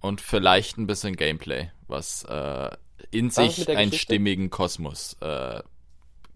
und 0.00 0.20
vielleicht 0.20 0.76
ein 0.76 0.86
bisschen 0.86 1.16
Gameplay, 1.16 1.70
was 1.88 2.24
äh, 2.24 2.70
in 3.10 3.34
was 3.34 3.56
sich 3.56 3.68
einen 3.70 3.92
stimmigen 3.92 4.50
Kosmos 4.50 5.16
äh, 5.20 5.62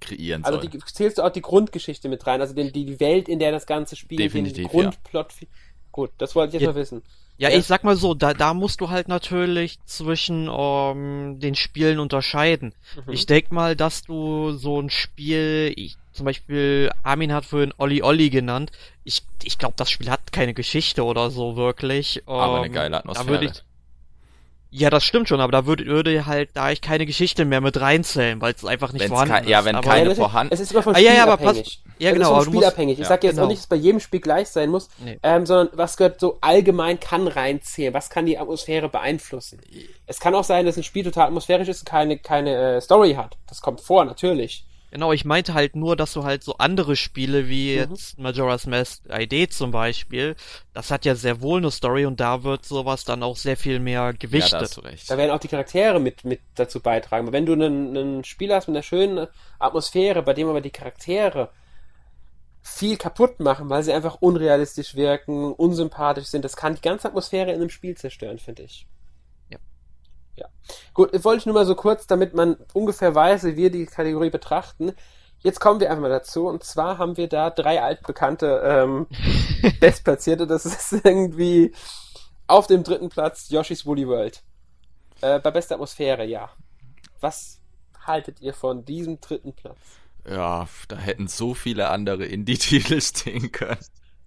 kreieren 0.00 0.44
also 0.44 0.60
soll. 0.60 0.70
Also 0.72 0.86
zählst 0.86 1.18
du 1.18 1.22
auch 1.22 1.30
die 1.30 1.42
Grundgeschichte 1.42 2.08
mit 2.08 2.26
rein, 2.26 2.40
also 2.40 2.54
den, 2.54 2.72
die 2.72 2.98
Welt, 3.00 3.28
in 3.28 3.38
der 3.38 3.52
das 3.52 3.66
Ganze 3.66 3.96
spielt, 3.96 4.20
Definitiv, 4.20 4.56
den 4.56 4.68
Grundplot. 4.68 5.32
Ja. 5.40 5.48
Gut, 5.92 6.10
das 6.18 6.34
wollte 6.34 6.48
ich 6.48 6.54
jetzt 6.54 6.62
ja. 6.62 6.72
mal 6.72 6.76
wissen. 6.76 7.02
Ja, 7.38 7.50
ich 7.50 7.66
sag 7.66 7.84
mal 7.84 7.96
so, 7.96 8.14
da, 8.14 8.34
da 8.34 8.52
musst 8.52 8.80
du 8.80 8.90
halt 8.90 9.06
natürlich 9.06 9.78
zwischen 9.84 10.48
um, 10.48 11.38
den 11.38 11.54
Spielen 11.54 12.00
unterscheiden. 12.00 12.74
Mhm. 13.06 13.12
Ich 13.12 13.26
denk 13.26 13.52
mal, 13.52 13.76
dass 13.76 14.02
du 14.02 14.52
so 14.52 14.80
ein 14.80 14.90
Spiel, 14.90 15.72
ich, 15.76 15.96
zum 16.12 16.26
Beispiel 16.26 16.90
Armin 17.04 17.32
hat 17.32 17.44
vorhin 17.44 17.72
Olli 17.78 18.02
Olli 18.02 18.30
genannt. 18.30 18.72
Ich, 19.04 19.22
ich 19.44 19.56
glaube, 19.56 19.74
das 19.76 19.88
Spiel 19.88 20.10
hat 20.10 20.32
keine 20.32 20.52
Geschichte 20.52 21.04
oder 21.04 21.30
so 21.30 21.54
wirklich. 21.54 22.22
Aber 22.26 22.54
um, 22.54 22.64
eine 22.64 22.70
geile 22.70 22.98
Atmosphäre. 22.98 23.26
Da 23.26 23.30
würde 23.30 23.44
ich, 23.46 23.62
ja, 24.70 24.90
das 24.90 25.02
stimmt 25.02 25.28
schon, 25.28 25.40
aber 25.40 25.50
da 25.50 25.64
würde, 25.64 25.86
würde 25.86 26.26
halt, 26.26 26.50
da 26.52 26.70
ich 26.70 26.82
keine 26.82 27.06
Geschichte 27.06 27.46
mehr 27.46 27.62
mit 27.62 27.80
reinzählen, 27.80 28.40
weil 28.40 28.52
es 28.52 28.64
einfach 28.64 28.92
nicht 28.92 29.02
Wenn's 29.02 29.12
vorhanden 29.12 29.44
ist. 29.44 29.50
Ja, 29.50 29.64
wenn 29.64 29.76
aber 29.76 29.88
keine 29.88 30.14
vorhanden 30.14 30.52
ist. 30.52 30.60
Es 30.60 30.66
ist 30.66 30.72
immer 30.72 30.82
von 30.82 30.94
Spiel 30.94 31.08
ah, 31.08 31.10
ja, 31.10 31.16
ja, 31.16 31.22
aber 31.22 31.32
abhängig. 31.34 31.80
Pass, 31.84 31.94
ja, 31.98 32.12
genau. 32.12 32.36
Es 32.36 32.46
ist 32.46 32.52
spielabhängig. 32.52 32.98
Musst, 32.98 33.02
ich 33.02 33.08
sage 33.08 33.26
jetzt 33.26 33.36
genau. 33.36 33.44
auch 33.44 33.48
nicht, 33.48 33.58
dass 33.58 33.64
es 33.64 33.68
bei 33.68 33.76
jedem 33.76 34.00
Spiel 34.00 34.20
gleich 34.20 34.48
sein 34.48 34.68
muss, 34.68 34.90
nee. 35.02 35.18
ähm, 35.22 35.46
sondern 35.46 35.70
was 35.72 35.96
gehört 35.96 36.20
so 36.20 36.36
allgemein 36.42 37.00
kann 37.00 37.28
reinzählen. 37.28 37.94
Was 37.94 38.10
kann 38.10 38.26
die 38.26 38.36
Atmosphäre 38.36 38.90
beeinflussen? 38.90 39.60
Es 40.06 40.20
kann 40.20 40.34
auch 40.34 40.44
sein, 40.44 40.66
dass 40.66 40.76
ein 40.76 40.82
Spiel 40.82 41.04
total 41.04 41.28
atmosphärisch 41.28 41.68
ist 41.68 41.80
und 41.80 41.88
keine, 41.88 42.18
keine 42.18 42.76
äh, 42.76 42.80
Story 42.82 43.14
hat. 43.14 43.38
Das 43.46 43.62
kommt 43.62 43.80
vor, 43.80 44.04
natürlich. 44.04 44.66
Genau, 44.90 45.12
ich 45.12 45.24
meinte 45.24 45.52
halt 45.52 45.76
nur, 45.76 45.96
dass 45.96 46.14
du 46.14 46.24
halt 46.24 46.42
so 46.42 46.56
andere 46.56 46.96
Spiele 46.96 47.48
wie 47.48 47.72
mhm. 47.72 47.90
jetzt 47.90 48.18
Majora's 48.18 48.66
Mask 48.66 49.02
ID 49.10 49.52
zum 49.52 49.70
Beispiel, 49.70 50.34
das 50.72 50.90
hat 50.90 51.04
ja 51.04 51.14
sehr 51.14 51.42
wohl 51.42 51.58
eine 51.58 51.70
Story 51.70 52.06
und 52.06 52.20
da 52.20 52.42
wird 52.42 52.64
sowas 52.64 53.04
dann 53.04 53.22
auch 53.22 53.36
sehr 53.36 53.56
viel 53.56 53.80
mehr 53.80 54.14
gewichtet. 54.14 54.52
Ja, 54.52 54.58
da, 54.58 54.64
hast 54.64 54.76
du 54.76 54.80
recht. 54.80 55.10
da 55.10 55.18
werden 55.18 55.30
auch 55.30 55.40
die 55.40 55.48
Charaktere 55.48 56.00
mit, 56.00 56.24
mit 56.24 56.40
dazu 56.54 56.80
beitragen. 56.80 57.26
Aber 57.26 57.32
wenn 57.32 57.44
du 57.44 57.52
einen, 57.52 57.96
einen 57.96 58.24
Spiel 58.24 58.52
hast 58.54 58.68
mit 58.68 58.76
einer 58.76 58.82
schönen 58.82 59.26
Atmosphäre, 59.58 60.22
bei 60.22 60.32
dem 60.32 60.48
aber 60.48 60.62
die 60.62 60.70
Charaktere 60.70 61.50
viel 62.62 62.96
kaputt 62.96 63.40
machen, 63.40 63.68
weil 63.68 63.82
sie 63.82 63.92
einfach 63.92 64.18
unrealistisch 64.20 64.94
wirken, 64.94 65.52
unsympathisch 65.52 66.26
sind, 66.26 66.44
das 66.44 66.56
kann 66.56 66.74
die 66.74 66.82
ganze 66.82 67.08
Atmosphäre 67.08 67.50
in 67.50 67.56
einem 67.56 67.70
Spiel 67.70 67.96
zerstören, 67.96 68.38
finde 68.38 68.62
ich. 68.62 68.86
Ja. 70.38 70.46
Gut, 70.94 71.12
wollte 71.24 71.40
ich 71.40 71.46
nur 71.46 71.54
mal 71.54 71.66
so 71.66 71.74
kurz, 71.74 72.06
damit 72.06 72.34
man 72.34 72.56
ungefähr 72.72 73.14
weiß, 73.14 73.44
wie 73.44 73.56
wir 73.56 73.70
die 73.70 73.86
Kategorie 73.86 74.30
betrachten. 74.30 74.92
Jetzt 75.40 75.60
kommen 75.60 75.80
wir 75.80 75.90
einfach 75.90 76.02
mal 76.02 76.08
dazu. 76.08 76.46
Und 76.46 76.64
zwar 76.64 76.98
haben 76.98 77.16
wir 77.16 77.28
da 77.28 77.50
drei 77.50 77.82
altbekannte 77.82 78.62
ähm, 78.64 79.06
Bestplatzierte. 79.80 80.46
Das 80.46 80.66
ist 80.66 80.92
irgendwie 81.04 81.72
auf 82.46 82.66
dem 82.66 82.82
dritten 82.82 83.08
Platz 83.08 83.50
Yoshi's 83.50 83.86
Woolly 83.86 84.06
World. 84.08 84.42
Äh, 85.20 85.40
bei 85.40 85.50
bester 85.50 85.74
Atmosphäre, 85.74 86.24
ja. 86.24 86.50
Was 87.20 87.60
haltet 88.04 88.40
ihr 88.40 88.54
von 88.54 88.84
diesem 88.84 89.20
dritten 89.20 89.52
Platz? 89.52 89.78
Ja, 90.28 90.68
da 90.88 90.96
hätten 90.96 91.28
so 91.28 91.54
viele 91.54 91.88
andere 91.88 92.24
Indie-Titel 92.24 93.00
stehen 93.00 93.52
können. 93.52 93.78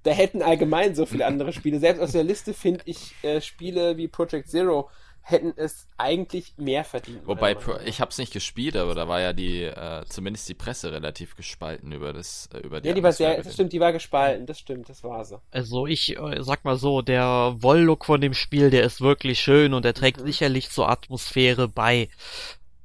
Da 0.04 0.12
hätten 0.12 0.42
allgemein 0.42 0.96
so 0.96 1.06
viele 1.06 1.26
andere 1.28 1.54
Spiele. 1.54 1.80
Selbst 1.80 2.02
aus 2.02 2.14
der 2.14 2.24
Liste 2.24 2.54
finde 2.54 2.82
ich 2.86 3.14
äh, 3.24 3.40
Spiele 3.40 3.98
wie 3.98 4.08
Project 4.08 4.50
Zero 4.50 4.90
hätten 5.24 5.54
es 5.56 5.88
eigentlich 5.98 6.54
mehr 6.58 6.84
verdient. 6.84 7.26
Wobei, 7.26 7.56
ich 7.86 8.02
habe 8.02 8.12
es 8.12 8.18
nicht 8.18 8.34
gespielt, 8.34 8.76
aber 8.76 8.96
da 8.96 9.08
war 9.08 9.22
ja 9.22 9.34
die, 9.34 9.64
äh, 9.64 10.04
zumindest 10.08 10.50
die 10.50 10.54
Presse 10.54 10.92
relativ 10.92 11.36
gespalten 11.36 11.92
über 11.92 12.12
das, 12.12 12.50
äh, 12.54 12.60
über 12.60 12.82
die. 12.82 12.90
Ja, 12.90 12.94
die 12.94 13.04
war 13.04 13.14
sehr, 13.14 13.42
das 13.42 13.54
stimmt, 13.54 13.74
die 13.74 13.80
war 13.80 13.94
gespalten, 13.94 14.46
das 14.46 14.60
stimmt, 14.60 14.90
das 14.90 15.04
war 15.04 15.24
so. 15.26 15.40
Also 15.52 15.88
ich 15.88 16.18
äh, 16.18 16.42
sag 16.42 16.66
mal 16.66 16.78
so, 16.78 17.02
der 17.02 17.56
Wolllook 17.60 18.06
von 18.06 18.22
dem 18.22 18.34
Spiel, 18.34 18.70
der 18.70 18.84
ist 18.84 19.02
wirklich 19.02 19.40
schön 19.40 19.74
und 19.74 19.86
er 19.86 19.94
trägt 19.94 20.22
mhm. 20.22 20.26
sicherlich 20.26 20.70
zur 20.70 20.90
Atmosphäre 20.90 21.68
bei. 21.68 22.10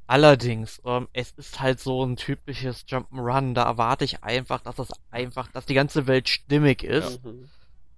Allerdings, 0.07 0.81
ähm, 0.85 1.09
es 1.13 1.33
ist 1.33 1.61
halt 1.61 1.81
so 1.81 2.05
ein 2.05 2.17
typisches 2.17 2.87
Jump'n'Run, 2.87 3.55
da 3.55 3.65
erwarte 3.65 4.05
ich 4.05 4.23
einfach, 4.23 4.61
dass 4.61 4.77
das 4.77 4.89
einfach, 5.11 5.51
dass 5.51 5.67
die 5.67 5.75
ganze 5.75 6.07
Welt 6.07 6.29
stimmig 6.29 6.85
ist. 6.85 7.25
Mhm. 7.25 7.49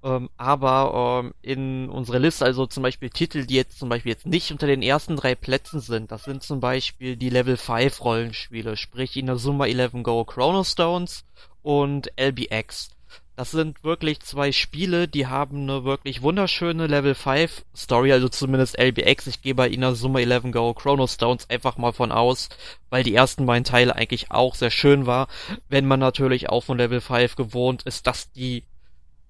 Ähm, 0.04 0.30
aber 0.36 1.22
ähm, 1.24 1.34
in 1.42 1.88
unserer 1.88 2.20
Liste, 2.20 2.44
also 2.44 2.66
zum 2.66 2.84
Beispiel 2.84 3.10
Titel, 3.10 3.46
die 3.46 3.56
jetzt 3.56 3.78
zum 3.78 3.88
Beispiel 3.88 4.12
jetzt 4.12 4.26
nicht 4.26 4.52
unter 4.52 4.66
den 4.68 4.82
ersten 4.82 5.16
drei 5.16 5.34
Plätzen 5.34 5.80
sind, 5.80 6.12
das 6.12 6.24
sind 6.24 6.42
zum 6.42 6.60
Beispiel 6.60 7.16
die 7.16 7.30
Level 7.30 7.56
5 7.56 8.04
Rollenspiele, 8.04 8.76
sprich 8.76 9.16
Inazuma 9.16 9.66
11 9.66 10.02
Go 10.04 10.24
Chrono 10.24 10.62
Stones 10.62 11.24
und 11.62 12.12
LBX. 12.16 12.90
Das 13.34 13.52
sind 13.52 13.84
wirklich 13.84 14.18
zwei 14.20 14.50
Spiele, 14.50 15.06
die 15.06 15.28
haben 15.28 15.62
eine 15.62 15.84
wirklich 15.84 16.22
wunderschöne 16.22 16.88
Level 16.88 17.14
5 17.14 17.64
Story, 17.76 18.12
also 18.12 18.28
zumindest 18.28 18.78
LBX. 18.78 19.28
Ich 19.28 19.42
gehe 19.42 19.54
bei 19.54 19.68
Inazuma 19.68 20.20
11 20.20 20.50
Go 20.52 20.74
Chrono 20.74 21.06
Stones 21.06 21.48
einfach 21.48 21.76
mal 21.76 21.92
von 21.92 22.10
aus, 22.10 22.48
weil 22.90 23.04
die 23.04 23.14
ersten 23.14 23.46
beiden 23.46 23.62
Teile 23.62 23.94
eigentlich 23.94 24.32
auch 24.32 24.56
sehr 24.56 24.70
schön 24.70 25.06
war. 25.06 25.28
Wenn 25.68 25.86
man 25.86 26.00
natürlich 26.00 26.48
auch 26.48 26.64
von 26.64 26.78
Level 26.78 27.00
5 27.00 27.36
gewohnt 27.36 27.84
ist, 27.84 28.08
dass 28.08 28.32
die 28.32 28.64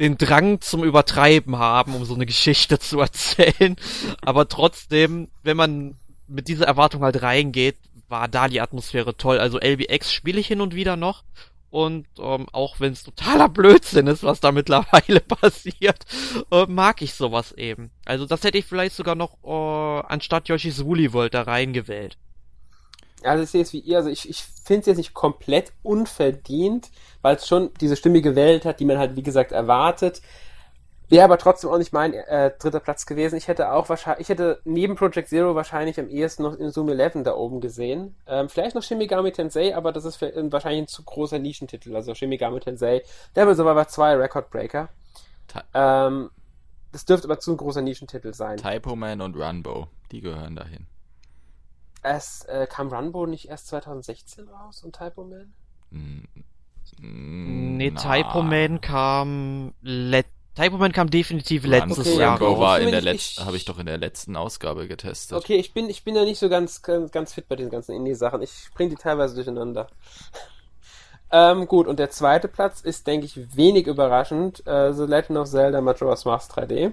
den 0.00 0.16
Drang 0.16 0.60
zum 0.60 0.84
Übertreiben 0.84 1.58
haben, 1.58 1.94
um 1.94 2.04
so 2.04 2.14
eine 2.14 2.26
Geschichte 2.26 2.78
zu 2.78 3.00
erzählen. 3.00 3.76
Aber 4.20 4.48
trotzdem, 4.48 5.28
wenn 5.42 5.56
man 5.56 5.94
mit 6.26 6.48
dieser 6.48 6.66
Erwartung 6.66 7.02
halt 7.02 7.22
reingeht, 7.22 7.76
war 8.08 8.28
da 8.28 8.48
die 8.48 8.60
Atmosphäre 8.60 9.16
toll. 9.16 9.38
Also 9.38 9.58
LBX 9.58 10.12
spiele 10.12 10.40
ich 10.40 10.46
hin 10.46 10.60
und 10.60 10.74
wieder 10.74 10.96
noch. 10.96 11.24
Und 11.70 12.06
ähm, 12.18 12.46
auch 12.52 12.80
wenn 12.80 12.94
es 12.94 13.02
totaler 13.02 13.50
Blödsinn 13.50 14.06
ist, 14.06 14.22
was 14.22 14.40
da 14.40 14.52
mittlerweile 14.52 15.20
passiert, 15.20 16.06
äh, 16.50 16.64
mag 16.66 17.02
ich 17.02 17.14
sowas 17.14 17.52
eben. 17.52 17.90
Also 18.06 18.24
das 18.24 18.42
hätte 18.42 18.56
ich 18.56 18.64
vielleicht 18.64 18.94
sogar 18.96 19.14
noch 19.14 19.36
äh, 19.44 20.06
anstatt 20.08 20.48
Yoshi's 20.48 20.84
Woolly 20.84 21.12
World 21.12 21.34
da 21.34 21.42
reingewählt. 21.42 22.16
Also 23.22 23.42
ich 23.42 23.50
sehe 23.50 23.62
es 23.62 23.72
wie 23.72 23.80
ihr, 23.80 23.98
also 23.98 24.08
ich, 24.08 24.28
ich 24.28 24.42
finde 24.42 24.80
es 24.80 24.86
jetzt 24.86 24.96
nicht 24.96 25.12
komplett 25.12 25.72
unverdient, 25.82 26.88
weil 27.28 27.36
es 27.36 27.46
schon 27.46 27.70
diese 27.78 27.94
stimmige 27.94 28.34
Welt 28.36 28.64
hat, 28.64 28.80
die 28.80 28.86
man 28.86 28.96
halt 28.96 29.14
wie 29.14 29.22
gesagt 29.22 29.52
erwartet. 29.52 30.22
Wäre 31.10 31.24
aber 31.24 31.36
trotzdem 31.36 31.68
auch 31.68 31.76
nicht 31.76 31.92
mein 31.92 32.14
äh, 32.14 32.52
dritter 32.58 32.80
Platz 32.80 33.04
gewesen. 33.04 33.36
Ich 33.36 33.48
hätte 33.48 33.70
auch 33.72 33.90
wahrscheinlich, 33.90 34.22
ich 34.22 34.28
hätte 34.30 34.62
neben 34.64 34.94
Project 34.94 35.28
Zero 35.28 35.54
wahrscheinlich 35.54 36.00
am 36.00 36.08
ehesten 36.08 36.42
noch 36.42 36.54
in 36.54 36.70
Zoom 36.70 36.88
11 36.88 37.24
da 37.24 37.34
oben 37.34 37.60
gesehen. 37.60 38.16
Ähm, 38.26 38.48
vielleicht 38.48 38.74
noch 38.74 38.82
Shin 38.82 38.96
Megami 38.96 39.30
Tensei, 39.30 39.76
aber 39.76 39.92
das 39.92 40.06
ist 40.06 40.22
wahrscheinlich 40.22 40.82
ein 40.84 40.86
zu 40.86 41.02
großer 41.02 41.38
Nischentitel. 41.38 41.94
Also 41.94 42.14
Shin 42.14 42.30
Megami 42.30 42.60
Tensei, 42.60 43.02
Devil 43.36 43.54
Survivor 43.54 43.86
2 43.86 44.16
Record 44.16 44.50
Breaker. 44.50 44.88
Ähm, 45.74 46.30
das 46.92 47.04
dürfte 47.04 47.26
aber 47.26 47.40
zu 47.40 47.50
ein 47.52 47.58
großer 47.58 47.82
Nischentitel 47.82 48.32
sein. 48.32 48.56
Typo 48.56 48.96
Man 48.96 49.20
und 49.20 49.36
Runbow, 49.36 49.88
die 50.12 50.22
gehören 50.22 50.56
dahin. 50.56 50.86
Es 52.02 52.44
äh, 52.44 52.66
kam 52.66 52.88
Runbow 52.88 53.26
nicht 53.26 53.50
erst 53.50 53.66
2016 53.66 54.48
raus 54.48 54.82
und 54.82 54.96
Typo 54.96 55.24
Man? 55.24 55.52
Nee, 57.00 57.92
na. 57.94 58.00
Typo 58.00 58.42
Man 58.42 58.80
kam 58.80 59.74
let 59.82 60.26
Typo 60.54 60.76
Man 60.76 60.92
kam 60.92 61.08
definitiv 61.08 61.64
letztes 61.64 62.00
okay, 62.00 62.18
Jahr 62.18 62.40
Runbow 62.40 62.58
war 62.58 62.80
in 62.80 62.90
der 62.90 63.00
letzten, 63.00 63.44
habe 63.44 63.56
ich 63.56 63.64
doch 63.64 63.78
in 63.78 63.86
der 63.86 63.98
letzten 63.98 64.34
Ausgabe 64.34 64.88
getestet. 64.88 65.38
Okay, 65.38 65.54
ich 65.54 65.72
bin, 65.72 65.88
ich 65.88 66.02
bin 66.02 66.16
ja 66.16 66.24
nicht 66.24 66.40
so 66.40 66.48
ganz, 66.48 66.82
ganz, 66.82 67.12
ganz 67.12 67.32
fit 67.32 67.48
bei 67.48 67.54
diesen 67.54 67.70
ganzen 67.70 67.94
Indie-Sachen. 67.94 68.42
Ich 68.42 68.68
bringe 68.74 68.90
die 68.90 68.96
teilweise 68.96 69.36
durcheinander. 69.36 69.86
ähm, 71.32 71.68
gut, 71.68 71.86
und 71.86 72.00
der 72.00 72.10
zweite 72.10 72.48
Platz 72.48 72.80
ist, 72.80 73.06
denke 73.06 73.26
ich, 73.26 73.56
wenig 73.56 73.86
überraschend. 73.86 74.66
Äh, 74.66 74.92
The 74.92 75.04
Legend 75.04 75.38
of 75.38 75.48
Zelda 75.48 75.80
Majora's 75.80 76.24
Mask 76.24 76.50
3D. 76.58 76.92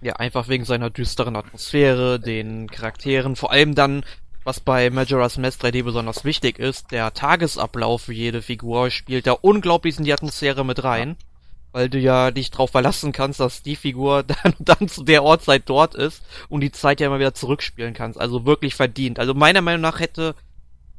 Ja, 0.00 0.14
einfach 0.14 0.48
wegen 0.48 0.64
seiner 0.64 0.88
düsteren 0.88 1.36
Atmosphäre, 1.36 2.18
den 2.18 2.70
Charakteren, 2.70 3.36
vor 3.36 3.52
allem 3.52 3.74
dann 3.74 4.04
was 4.44 4.60
bei 4.60 4.90
Majora's 4.90 5.38
Mask 5.38 5.62
3D 5.62 5.84
besonders 5.84 6.24
wichtig 6.24 6.58
ist, 6.58 6.90
der 6.90 7.12
Tagesablauf 7.14 8.02
für 8.02 8.12
jede 8.12 8.42
Figur 8.42 8.90
spielt 8.90 9.26
da 9.26 9.32
unglaublich 9.32 9.98
in 9.98 10.04
die 10.04 10.12
Atmosphäre 10.12 10.64
mit 10.64 10.82
rein. 10.84 11.16
Weil 11.74 11.88
du 11.88 11.98
ja 11.98 12.30
dich 12.30 12.50
drauf 12.50 12.70
verlassen 12.70 13.12
kannst, 13.12 13.40
dass 13.40 13.62
die 13.62 13.76
Figur 13.76 14.22
dann, 14.42 14.54
dann 14.58 14.88
zu 14.88 15.04
der 15.04 15.22
Ortszeit 15.22 15.62
dort 15.66 15.94
ist 15.94 16.22
und 16.50 16.60
die 16.60 16.72
Zeit 16.72 17.00
ja 17.00 17.06
immer 17.06 17.18
wieder 17.18 17.32
zurückspielen 17.32 17.94
kannst. 17.94 18.20
Also 18.20 18.44
wirklich 18.44 18.74
verdient. 18.74 19.18
Also 19.18 19.32
meiner 19.32 19.62
Meinung 19.62 19.80
nach 19.80 19.98
hätte 19.98 20.34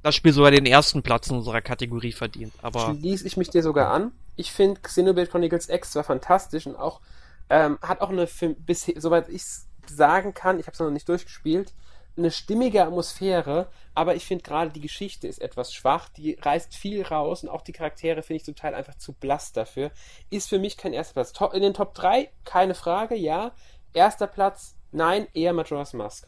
das 0.02 0.16
Spiel 0.16 0.34
sogar 0.34 0.52
den 0.52 0.66
ersten 0.66 1.04
Platz 1.04 1.30
in 1.30 1.38
unserer 1.38 1.62
Kategorie 1.62 2.12
verdient. 2.12 2.54
Aber 2.62 2.96
schließe 2.96 3.26
ich 3.26 3.38
mich 3.38 3.50
dir 3.50 3.62
sogar 3.64 3.92
an. 3.92 4.12
Ich 4.36 4.52
finde 4.52 4.82
Xenoblade 4.82 5.30
Chronicles 5.30 5.70
X 5.70 5.92
zwar 5.92 6.04
fantastisch 6.04 6.66
und 6.66 6.76
auch 6.76 7.02
ähm, 7.50 7.78
hat 7.82 8.02
auch 8.02 8.10
eine, 8.10 8.28
bis, 8.58 8.92
soweit 8.98 9.30
ich 9.30 9.44
sagen 9.86 10.34
kann, 10.34 10.60
ich 10.60 10.66
habe 10.66 10.74
es 10.74 10.80
noch 10.80 10.90
nicht 10.90 11.08
durchgespielt, 11.08 11.74
eine 12.16 12.32
stimmige 12.32 12.84
Atmosphäre, 12.84 13.68
aber 13.96 14.16
ich 14.16 14.26
finde 14.26 14.44
gerade 14.44 14.72
die 14.72 14.82
Geschichte 14.82 15.28
ist 15.28 15.42
etwas 15.42 15.74
schwach, 15.74 16.10
die 16.10 16.38
reißt 16.40 16.76
viel 16.76 17.04
raus 17.04 17.44
und 17.44 17.50
auch 17.50 17.62
die 17.62 17.72
Charaktere 17.72 18.22
finde 18.22 18.38
ich 18.38 18.46
zum 18.46 18.56
Teil 18.56 18.76
einfach 18.76 18.96
zu 18.96 19.14
blass 19.14 19.52
dafür. 19.52 19.92
Ist 20.30 20.50
für 20.50 20.60
mich 20.60 20.78
kein 20.78 20.94
erster 20.94 21.14
Platz. 21.14 21.34
In 21.54 21.62
den 21.62 21.74
Top 21.74 21.94
3, 21.96 22.30
keine 22.46 22.76
Frage, 22.76 23.16
ja. 23.16 23.52
erster 23.94 24.28
Platz, 24.28 24.76
nein, 24.92 25.28
eher 25.34 25.54
Majora's 25.54 25.94
Mask. 25.94 26.28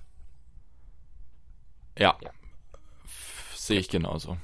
Ja. 1.98 2.18
ja. 2.22 2.32
Sehe 3.56 3.80
ich 3.80 3.90
genauso. 3.90 4.38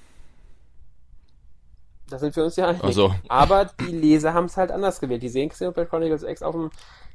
Da 2.07 2.19
sind 2.19 2.35
wir 2.35 2.43
uns 2.43 2.55
ja 2.55 2.67
einig. 2.67 2.83
Also. 2.83 3.15
Aber 3.29 3.65
die 3.65 3.85
Leser 3.85 4.33
haben 4.33 4.45
es 4.45 4.57
halt 4.57 4.69
anders 4.71 4.99
gewählt. 4.99 5.23
Die 5.23 5.29
sehen 5.29 5.49
Xenoblade 5.49 5.89
Chronicles 5.89 6.23
X 6.23 6.43
auf 6.43 6.53
dem 6.53 6.69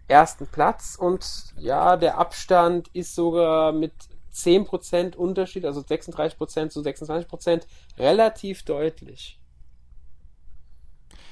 ersten 0.08 0.46
Platz 0.46 0.96
und 0.98 1.52
ja, 1.58 1.96
der 1.96 2.18
Abstand 2.18 2.88
ist 2.92 3.14
sogar 3.14 3.72
mit 3.72 3.92
10% 4.37 5.16
Unterschied, 5.16 5.64
also 5.64 5.81
36% 5.81 6.68
zu 6.68 6.81
26%, 6.81 7.62
relativ 7.99 8.62
deutlich. 8.64 9.38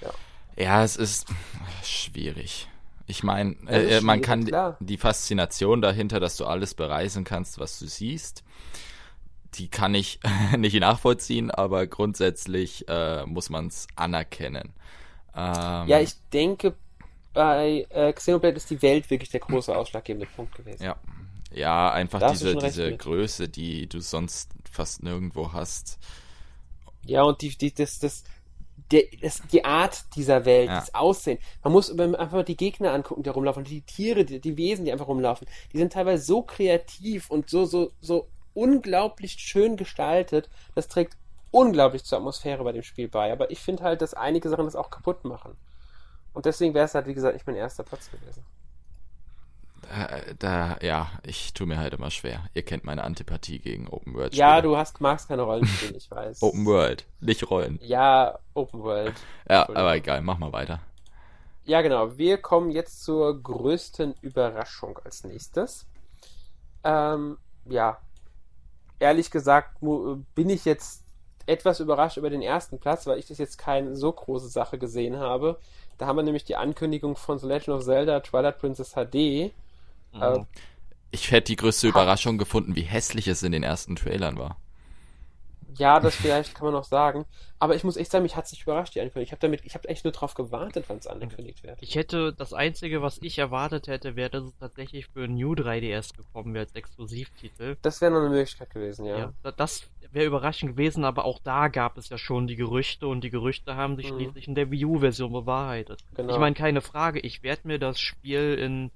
Ja, 0.01 0.11
ja 0.57 0.85
es 0.85 0.97
ist 0.97 1.27
schwierig. 1.83 2.69
Ich 3.07 3.23
meine, 3.23 3.55
äh, 3.69 4.01
man 4.01 4.23
kann 4.23 4.47
klar. 4.47 4.79
die 4.81 4.97
Faszination 4.97 5.83
dahinter, 5.83 6.21
dass 6.21 6.37
du 6.37 6.47
alles 6.47 6.73
bereisen 6.73 7.25
kannst, 7.25 7.59
was 7.59 7.79
du 7.79 7.87
siehst, 7.87 8.43
die 9.55 9.69
kann 9.69 9.95
ich 9.95 10.21
nicht 10.57 10.81
nachvollziehen, 10.81 11.51
aber 11.51 11.87
grundsätzlich 11.87 12.89
äh, 12.89 13.27
muss 13.27 13.51
man 13.51 13.67
es 13.67 13.87
anerkennen. 13.97 14.73
Ähm, 15.37 15.89
ja, 15.89 16.01
ich 16.01 16.15
denke, 16.33 16.75
bei 17.35 17.87
äh, 17.91 18.13
Xenoblade 18.13 18.57
ist 18.57 18.71
die 18.71 18.81
Welt 18.81 19.11
wirklich 19.11 19.29
der 19.29 19.41
große 19.41 19.77
ausschlaggebende 19.77 20.27
Punkt 20.35 20.55
gewesen. 20.55 20.83
Ja, 20.83 20.97
ja 21.55 21.91
einfach 21.91 22.31
diese, 22.31 22.57
diese 22.57 22.97
Größe, 22.97 23.49
die 23.49 23.89
du 23.89 24.01
sonst 24.01 24.51
fast 24.71 25.03
nirgendwo 25.03 25.53
hast. 25.53 25.99
Ja, 27.07 27.23
und 27.23 27.43
die, 27.43 27.51
die, 27.57 27.73
das, 27.73 27.99
das, 27.99 28.25
der, 28.91 29.05
das, 29.21 29.43
die 29.53 29.65
Art 29.65 30.05
dieser 30.17 30.45
Welt, 30.45 30.69
ja. 30.69 30.81
das 30.81 30.95
Aussehen. 30.95 31.39
Man 31.63 31.73
muss 31.73 31.91
einfach 31.91 32.33
mal 32.33 32.45
die 32.45 32.57
Gegner 32.57 32.93
angucken, 32.93 33.23
die 33.23 33.31
rumlaufen, 33.31 33.65
die 33.65 33.83
Tiere, 33.83 34.25
die, 34.25 34.41
die 34.41 34.57
Wesen, 34.57 34.85
die 34.85 34.93
einfach 34.93 35.09
rumlaufen. 35.09 35.47
Die 35.73 35.79
sind 35.79 35.93
teilweise 35.93 36.25
so 36.25 36.43
kreativ 36.43 37.31
und 37.31 37.51
so, 37.51 37.65
so, 37.65 37.93
so 38.01 38.29
unglaublich 38.55 39.33
schön 39.33 39.77
gestaltet. 39.77 40.49
Das 40.75 40.89
trägt 40.89 41.17
unglaublich 41.51 42.05
zur 42.05 42.19
Atmosphäre 42.19 42.65
bei 42.65 42.73
dem 42.73 42.83
Spiel 42.83 43.09
bei. 43.09 43.33
Aber 43.33 43.51
ich 43.51 43.61
finde 43.61 43.85
halt, 43.85 44.03
dass 44.03 44.15
einige 44.15 44.49
Sachen 44.49 44.65
das 44.65 44.77
auch 44.77 44.91
kaputt 44.91 45.25
machen. 45.25 45.57
Und 46.33 46.47
deswegen 46.47 46.75
wäre 46.75 46.87
es 46.87 46.95
halt, 46.95 47.07
wie 47.07 47.15
gesagt, 47.15 47.35
nicht 47.35 47.47
mein 47.47 47.57
erster 47.57 47.85
Platz 47.85 48.11
gewesen. 48.11 48.45
Da, 49.89 50.21
da, 50.39 50.77
ja, 50.81 51.11
ich 51.25 51.53
tue 51.55 51.67
mir 51.67 51.79
halt 51.79 51.95
immer 51.95 52.11
schwer. 52.11 52.45
Ihr 52.55 52.63
kennt 52.63 52.85
meine 52.85 53.05
Antipathie 53.05 53.59
gegen 53.59 53.89
Open 53.89 54.15
World. 54.15 54.33
-Spiele. 54.33 54.39
Ja, 54.39 54.61
du 54.61 54.77
hast, 54.77 55.01
magst 55.01 55.29
keine 55.29 55.43
Rollenspiele, 55.43 55.97
ich 55.97 56.11
weiß. 56.11 56.43
Open 56.43 56.65
World, 56.67 57.05
nicht 57.21 57.51
Rollen. 57.51 57.79
Ja, 57.83 58.39
Open 58.55 58.83
World. 58.83 59.15
Ja, 59.49 59.69
aber 59.69 59.97
egal, 59.97 60.23
mach 60.23 60.39
mal 60.39 60.53
weiter. 60.53 60.81
Ja, 61.65 61.81
genau. 61.81 62.19
Wir 62.19 62.39
kommen 62.39 62.71
jetzt 62.71 63.05
zur 63.05 63.43
größten 63.43 64.15
Überraschung 64.21 64.99
als 65.05 65.25
nächstes. 65.25 65.87
Ähm, 66.83 67.39
ja, 67.65 67.99
ehrlich 68.99 69.31
gesagt 69.31 69.79
bin 69.81 70.51
ich 70.51 70.65
jetzt 70.65 71.03
etwas 71.47 71.81
überrascht 71.81 72.17
über 72.17 72.31
den 72.31 72.43
ersten 72.43 72.79
Platz, 72.79 73.07
weil 73.07 73.19
ich 73.19 73.27
das 73.27 73.39
jetzt 73.39 73.59
keine 73.59 73.97
so 73.97 74.13
große 74.13 74.49
Sache 74.49 74.79
gesehen 74.79 75.19
habe. 75.19 75.59
Da 75.99 76.07
haben 76.07 76.17
wir 76.17 76.23
nämlich 76.23 76.45
die 76.45 76.57
Ankündigung 76.57 77.17
von 77.17 77.39
The 77.39 77.47
Legend 77.47 77.77
of 77.77 77.85
Zelda 77.85 78.21
Twilight 78.21 78.59
Princess 78.59 78.95
HD. 78.95 79.53
Mhm. 80.15 80.23
Äh, 80.23 80.45
ich 81.11 81.31
hätte 81.31 81.53
die 81.53 81.57
größte 81.57 81.89
Überraschung 81.89 82.39
gefunden, 82.39 82.75
wie 82.75 82.83
hässlich 82.83 83.29
es 83.29 83.43
in 83.43 83.53
den 83.53 83.63
ersten 83.63 83.97
Trailern 83.97 84.39
war. 84.39 84.59
Ja, 85.79 86.01
das 86.01 86.15
vielleicht 86.15 86.55
kann 86.55 86.67
man 86.67 86.75
noch 86.75 86.85
sagen. 86.85 87.25
Aber 87.59 87.75
ich 87.75 87.85
muss 87.85 87.97
echt 87.97 88.11
sagen, 88.11 88.23
mich 88.23 88.37
hat 88.37 88.45
es 88.45 88.53
nicht 88.53 88.63
überrascht, 88.63 88.95
die 88.95 89.01
Ankündigung. 89.01 89.23
Ich 89.23 89.33
habe 89.33 89.41
damit, 89.41 89.65
ich 89.65 89.75
habe 89.75 89.89
echt 89.89 90.05
nur 90.05 90.13
drauf 90.13 90.35
gewartet, 90.35 90.85
wann 90.89 90.99
es 90.99 91.07
angekündigt 91.07 91.63
wird. 91.63 91.79
Ich 91.81 91.95
hätte, 91.95 92.33
das 92.33 92.53
Einzige, 92.53 93.03
was 93.03 93.19
ich 93.23 93.39
erwartet 93.39 93.89
hätte, 93.89 94.17
wäre, 94.17 94.31
dass 94.31 94.45
es 94.45 94.57
tatsächlich 94.59 95.07
für 95.07 95.27
New 95.27 95.55
3DS 95.55 96.17
gekommen 96.17 96.55
wäre 96.55 96.67
als 96.67 96.75
Exklusivtitel. 96.75 97.77
Das 97.83 98.01
wäre 98.01 98.13
noch 98.13 98.21
eine 98.21 98.31
Möglichkeit 98.31 98.71
gewesen, 98.71 99.07
ja. 99.07 99.33
ja 99.45 99.53
das 99.53 99.85
wäre 100.13 100.27
überraschend 100.27 100.73
gewesen, 100.73 101.05
aber 101.05 101.25
auch 101.25 101.41
da 101.41 101.69
gab 101.69 101.99
es 101.99 102.09
ja 102.09 102.19
schon 102.19 102.47
die 102.47 102.57
Gerüchte 102.57 103.09
und 103.09 103.23
die 103.23 103.31
Gerüchte 103.31 103.75
haben 103.75 103.97
sich 103.97 104.11
mhm. 104.11 104.17
schließlich 104.17 104.49
in 104.49 104.55
der 104.55 104.71
Wii 104.71 104.85
U-Version 104.85 105.33
bewahrheitet. 105.33 106.01
Genau. 106.15 106.33
Ich 106.33 106.39
meine, 106.39 106.55
keine 106.55 106.81
Frage, 106.83 107.19
ich 107.19 107.43
werde 107.43 107.63
mir 107.65 107.79
das 107.79 107.99
Spiel 107.99 108.55
in, 108.55 108.91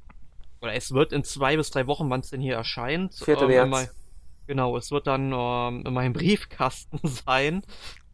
oder 0.61 0.75
es 0.75 0.92
wird 0.92 1.12
in 1.12 1.25
zwei 1.25 1.57
bis 1.57 1.71
drei 1.71 1.87
Wochen, 1.87 2.11
wann 2.11 2.21
es 2.21 2.31
denn 2.31 2.40
hier 2.40 2.55
erscheint. 2.55 3.14
4. 3.14 3.42
Ähm, 3.42 3.71
März. 3.71 3.94
Genau, 4.47 4.77
es 4.77 4.90
wird 4.90 5.07
dann 5.07 5.33
ähm, 5.33 5.85
in 5.87 5.92
meinem 5.92 6.14
Briefkasten 6.14 7.01
sein, 7.27 7.62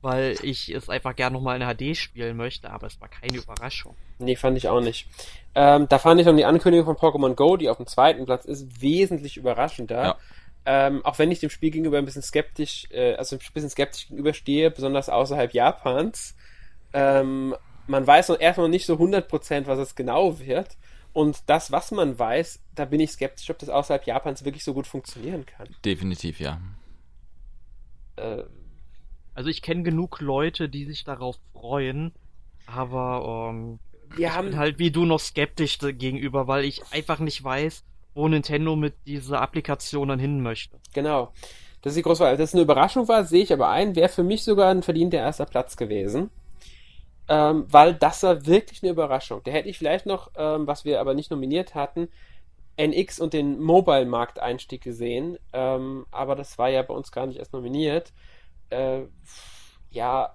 weil 0.03 0.37
ich 0.43 0.69
es 0.69 0.91
einfach 0.91 1.15
gerne 1.15 1.35
nochmal 1.35 1.61
in 1.61 1.67
HD 1.67 1.97
spielen 1.97 2.37
möchte, 2.37 2.71
aber 2.71 2.89
es 2.89 3.01
war 3.01 3.09
keine 3.09 3.39
Überraschung. 3.39 3.95
Nee, 4.19 4.37
fand 4.37 4.59
ich 4.59 4.69
auch 4.69 4.81
nicht. 4.81 5.07
Ähm, 5.55 5.89
da 5.89 5.99
fand 5.99 6.21
ich 6.21 6.27
dann 6.27 6.37
die 6.37 6.45
Ankündigung 6.45 6.97
von 6.97 6.97
Pokémon 6.97 7.35
Go, 7.35 7.57
die 7.57 7.71
auf 7.71 7.77
dem 7.77 7.87
zweiten 7.87 8.25
Platz 8.27 8.45
ist, 8.45 8.83
wesentlich 8.83 9.37
überraschender. 9.37 10.03
Ja. 10.03 10.17
Ähm, 10.67 11.05
auch 11.05 11.19
wenn 11.19 11.31
ich 11.31 11.41
dem 11.41 11.51
Spiel 11.51 11.71
gegenüber 11.71 11.99
ein 11.99 12.05
bisschen 12.05 12.23
skeptisch, 12.23 12.89
äh, 12.91 13.15
also 13.15 13.37
ein 13.37 13.41
bisschen 13.53 13.71
skeptisch 13.71 14.09
gegenüberstehe, 14.09 14.71
besonders 14.71 15.09
außerhalb 15.09 15.53
Japans. 15.53 16.35
Ähm, 16.93 17.55
man 17.87 18.07
weiß 18.07 18.31
noch 18.31 18.41
erstmal 18.41 18.67
noch 18.67 18.73
nicht 18.73 18.87
so 18.87 18.95
100%, 18.95 19.67
was 19.67 19.79
es 19.79 19.95
genau 19.95 20.39
wird. 20.41 20.77
Und 21.15 21.49
das, 21.49 21.71
was 21.71 21.93
man 21.93 22.19
weiß, 22.19 22.61
da 22.75 22.87
bin 22.87 22.99
ich 22.99 23.13
skeptisch, 23.13 23.49
ob 23.49 23.59
das 23.61 23.69
außerhalb 23.69 24.05
Japans 24.05 24.45
wirklich 24.45 24.65
so 24.65 24.75
gut 24.75 24.89
funktionieren 24.89 25.47
kann. 25.47 25.69
Definitiv, 25.85 26.41
ja. 26.41 26.61
Äh, 28.17 28.43
also 29.33 29.49
ich 29.49 29.63
kenne 29.63 29.85
genug 29.85 30.21
Leute, 30.21 30.69
die 30.69 30.85
sich 30.85 31.05
darauf 31.05 31.39
freuen, 31.53 32.13
aber 32.67 33.53
ähm, 33.53 33.79
wir 34.17 34.27
ich 34.27 34.33
haben 34.33 34.51
bin 34.51 34.59
halt 34.59 34.81
wie 34.81 34.91
du 34.91 35.05
noch 35.05 35.21
skeptisch 35.21 35.79
gegenüber, 35.79 36.49
weil 36.49 36.65
ich 36.65 36.83
einfach 36.91 37.21
nicht 37.21 37.43
weiß, 37.45 37.85
wo 38.15 38.27
Nintendo 38.27 38.75
mit 38.75 38.95
dieser 39.07 39.41
Applikation 39.41 40.09
dann 40.09 40.19
hin 40.19 40.43
möchte. 40.43 40.81
Genau. 40.95 41.33
Das 41.81 41.93
ist 41.93 41.99
die 41.99 42.03
große 42.03 42.25
Frage. 42.25 42.39
Dass 42.39 42.51
es 42.51 42.55
eine 42.55 42.63
Überraschung 42.63 43.07
war, 43.07 43.25
sehe 43.25 43.45
ich 43.45 43.53
aber 43.53 43.69
ein, 43.69 43.95
wäre 43.95 44.09
für 44.09 44.25
mich 44.25 44.43
sogar 44.43 44.73
ein 44.73 44.83
verdienter 44.83 45.19
erster 45.19 45.47
Platz 45.47 45.77
gewesen 45.77 46.31
ähm, 47.29 47.67
weil 47.69 47.95
das 47.95 48.23
war 48.23 48.47
wirklich 48.47 48.83
eine 48.83 48.93
Überraschung. 48.93 49.41
Da 49.45 49.51
hätte 49.51 49.69
ich 49.69 49.79
vielleicht 49.79 50.07
noch, 50.07 50.31
ähm, 50.37 50.67
was 50.67 50.85
wir 50.85 51.01
aber 51.01 51.15
nicht 51.15 51.31
nominiert 51.31 51.75
hatten, 51.75 52.09
NX 52.77 53.21
und 53.21 53.33
den 53.33 53.61
Mobile-Markteinstieg 53.61 54.83
gesehen, 54.83 55.39
ähm, 55.53 56.07
aber 56.11 56.35
das 56.35 56.59
war 56.59 56.69
ja 56.69 56.83
bei 56.83 56.93
uns 56.93 57.13
gar 57.13 57.27
nicht 57.27 57.39
erst 57.39 57.53
nominiert. 57.53 58.13
Äh, 58.71 59.03
ja, 59.91 60.35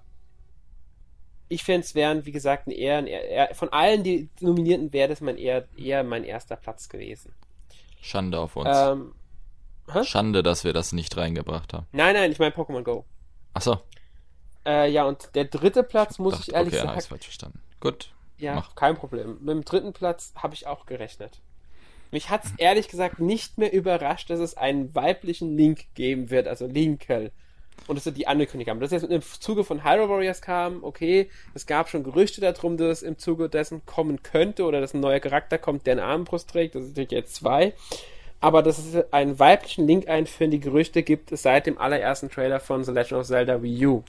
ich 1.48 1.64
fände 1.64 1.80
es 1.80 1.94
wären, 1.94 2.24
wie 2.24 2.32
gesagt, 2.32 2.66
ein 2.66 2.70
eher, 2.70 2.98
ein 2.98 3.06
eher, 3.06 3.54
von 3.54 3.68
allen 3.70 4.02
die 4.02 4.30
Nominierten 4.40 4.92
wäre 4.92 5.08
das 5.08 5.20
mein 5.20 5.36
eher, 5.36 5.68
eher 5.76 6.02
mein 6.04 6.24
erster 6.24 6.56
Platz 6.56 6.88
gewesen. 6.88 7.34
Schande 8.00 8.38
auf 8.38 8.56
uns. 8.56 8.68
Ähm, 8.72 9.14
Schande, 10.04 10.42
dass 10.42 10.64
wir 10.64 10.72
das 10.72 10.92
nicht 10.92 11.16
reingebracht 11.16 11.74
haben. 11.74 11.86
Nein, 11.92 12.14
nein, 12.14 12.32
ich 12.32 12.38
meine 12.38 12.54
Pokémon 12.54 12.82
Go. 12.82 13.04
Achso. 13.52 13.80
Äh, 14.66 14.90
ja, 14.90 15.04
und 15.04 15.30
der 15.34 15.44
dritte 15.46 15.82
Platz, 15.82 16.18
muss 16.18 16.34
dachte, 16.34 16.50
ich 16.50 16.54
ehrlich 16.54 16.74
okay, 16.74 16.82
sagen. 16.82 16.98
Okay, 16.98 17.08
falsch 17.08 17.24
verstanden. 17.24 17.60
Gut. 17.80 18.12
Ja, 18.38 18.54
mach. 18.54 18.74
kein 18.74 18.96
Problem. 18.96 19.38
Mit 19.40 19.48
dem 19.48 19.64
dritten 19.64 19.92
Platz 19.92 20.32
habe 20.36 20.54
ich 20.54 20.66
auch 20.66 20.86
gerechnet. 20.86 21.40
Mich 22.10 22.28
hat 22.28 22.44
es 22.44 22.52
ehrlich 22.58 22.88
gesagt 22.88 23.20
nicht 23.20 23.58
mehr 23.58 23.72
überrascht, 23.72 24.30
dass 24.30 24.40
es 24.40 24.56
einen 24.56 24.94
weiblichen 24.94 25.56
Link 25.56 25.86
geben 25.94 26.30
wird, 26.30 26.48
also 26.48 26.66
Linkel. 26.66 27.30
Und 27.86 27.96
dass 27.96 28.04
sie 28.04 28.12
die 28.12 28.26
Ankündigung 28.26 28.72
haben. 28.72 28.80
Dass 28.80 28.90
jetzt 28.90 29.04
im 29.04 29.22
Zuge 29.22 29.64
von 29.64 29.84
Hyrule 29.84 30.08
Warriors 30.08 30.42
kam, 30.42 30.84
okay, 30.84 31.30
es 31.54 31.66
gab 31.66 31.88
schon 31.88 32.04
Gerüchte 32.04 32.40
darum, 32.40 32.76
dass 32.76 32.98
es 32.98 33.02
im 33.02 33.16
Zuge 33.16 33.48
dessen 33.48 33.86
kommen 33.86 34.22
könnte 34.22 34.64
oder 34.64 34.80
dass 34.80 34.92
ein 34.92 35.00
neuer 35.00 35.20
Charakter 35.20 35.56
kommt, 35.56 35.86
der 35.86 35.92
eine 35.92 36.04
Armbrust 36.04 36.50
trägt. 36.50 36.74
Das 36.74 36.82
sind 36.82 36.90
natürlich 36.90 37.12
jetzt 37.12 37.36
zwei. 37.36 37.74
Aber 38.40 38.62
dass 38.62 38.78
es 38.78 39.12
einen 39.12 39.38
weiblichen 39.38 39.86
Link 39.86 40.08
einführen, 40.08 40.50
die 40.50 40.60
Gerüchte 40.60 41.02
gibt 41.02 41.30
es 41.32 41.42
seit 41.42 41.66
dem 41.66 41.78
allerersten 41.78 42.30
Trailer 42.30 42.60
von 42.60 42.84
The 42.84 42.92
Legend 42.92 43.20
of 43.20 43.26
Zelda 43.26 43.62
Wii 43.62 43.86
U. 43.86 44.02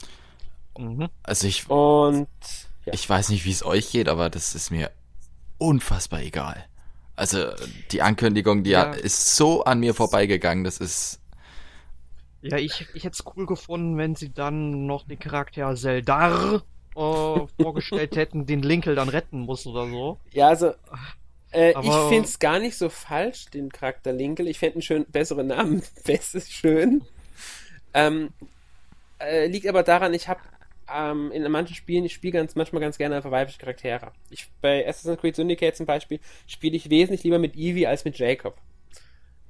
Mhm. 0.77 1.09
Also 1.23 1.47
ich. 1.47 1.69
Und. 1.69 2.27
Ja. 2.85 2.93
Ich 2.93 3.07
weiß 3.07 3.29
nicht, 3.29 3.45
wie 3.45 3.51
es 3.51 3.63
euch 3.63 3.91
geht, 3.91 4.09
aber 4.09 4.29
das 4.29 4.55
ist 4.55 4.71
mir 4.71 4.89
unfassbar 5.59 6.21
egal. 6.21 6.65
Also 7.15 7.51
die 7.91 8.01
Ankündigung, 8.01 8.63
die 8.63 8.71
ja. 8.71 8.91
ist 8.91 9.35
so 9.35 9.63
an 9.63 9.79
mir 9.79 9.93
vorbeigegangen, 9.93 10.63
das 10.63 10.79
ist. 10.79 11.19
Ja, 12.41 12.57
ich, 12.57 12.87
ich 12.95 13.03
hätte 13.03 13.17
es 13.19 13.35
cool 13.35 13.45
gefunden, 13.45 13.97
wenn 13.97 14.15
sie 14.15 14.33
dann 14.33 14.87
noch 14.87 15.05
den 15.05 15.19
Charakter 15.19 15.75
Zeldar 15.75 16.63
äh, 16.95 17.39
vorgestellt 17.61 18.15
hätten, 18.15 18.47
den 18.47 18.63
Linkel 18.63 18.95
dann 18.95 19.09
retten 19.09 19.41
muss 19.41 19.67
oder 19.67 19.87
so. 19.87 20.17
Ja, 20.31 20.47
also 20.47 20.73
äh, 21.51 21.71
ich 21.79 21.93
finde 22.09 22.27
es 22.27 22.39
gar 22.39 22.59
nicht 22.59 22.77
so 22.77 22.89
falsch, 22.89 23.45
den 23.47 23.69
Charakter 23.69 24.13
Linkel. 24.13 24.47
Ich 24.47 24.57
fände 24.57 24.75
einen 24.75 24.81
schön 24.81 25.05
besseren 25.05 25.47
Namen. 25.47 25.83
Bestes 26.05 26.49
schön. 26.49 27.03
Ähm, 27.93 28.29
äh, 29.19 29.47
liegt 29.47 29.67
aber 29.67 29.83
daran, 29.83 30.13
ich 30.13 30.27
habe 30.27 30.39
ähm, 30.93 31.31
in 31.31 31.49
manchen 31.51 31.75
Spielen, 31.75 32.05
ich 32.05 32.13
spiele 32.13 32.33
ganz, 32.33 32.55
manchmal 32.55 32.81
ganz 32.81 32.97
gerne 32.97 33.15
einfach 33.15 33.31
weibliche 33.31 33.59
Charaktere. 33.59 34.11
Ich, 34.29 34.47
bei 34.61 34.87
Assassin's 34.87 35.19
Creed 35.19 35.35
Syndicate 35.35 35.75
zum 35.75 35.85
Beispiel 35.85 36.19
spiele 36.47 36.75
ich 36.75 36.89
wesentlich 36.89 37.23
lieber 37.23 37.39
mit 37.39 37.55
Evie 37.55 37.87
als 37.87 38.05
mit 38.05 38.17
Jacob. 38.17 38.57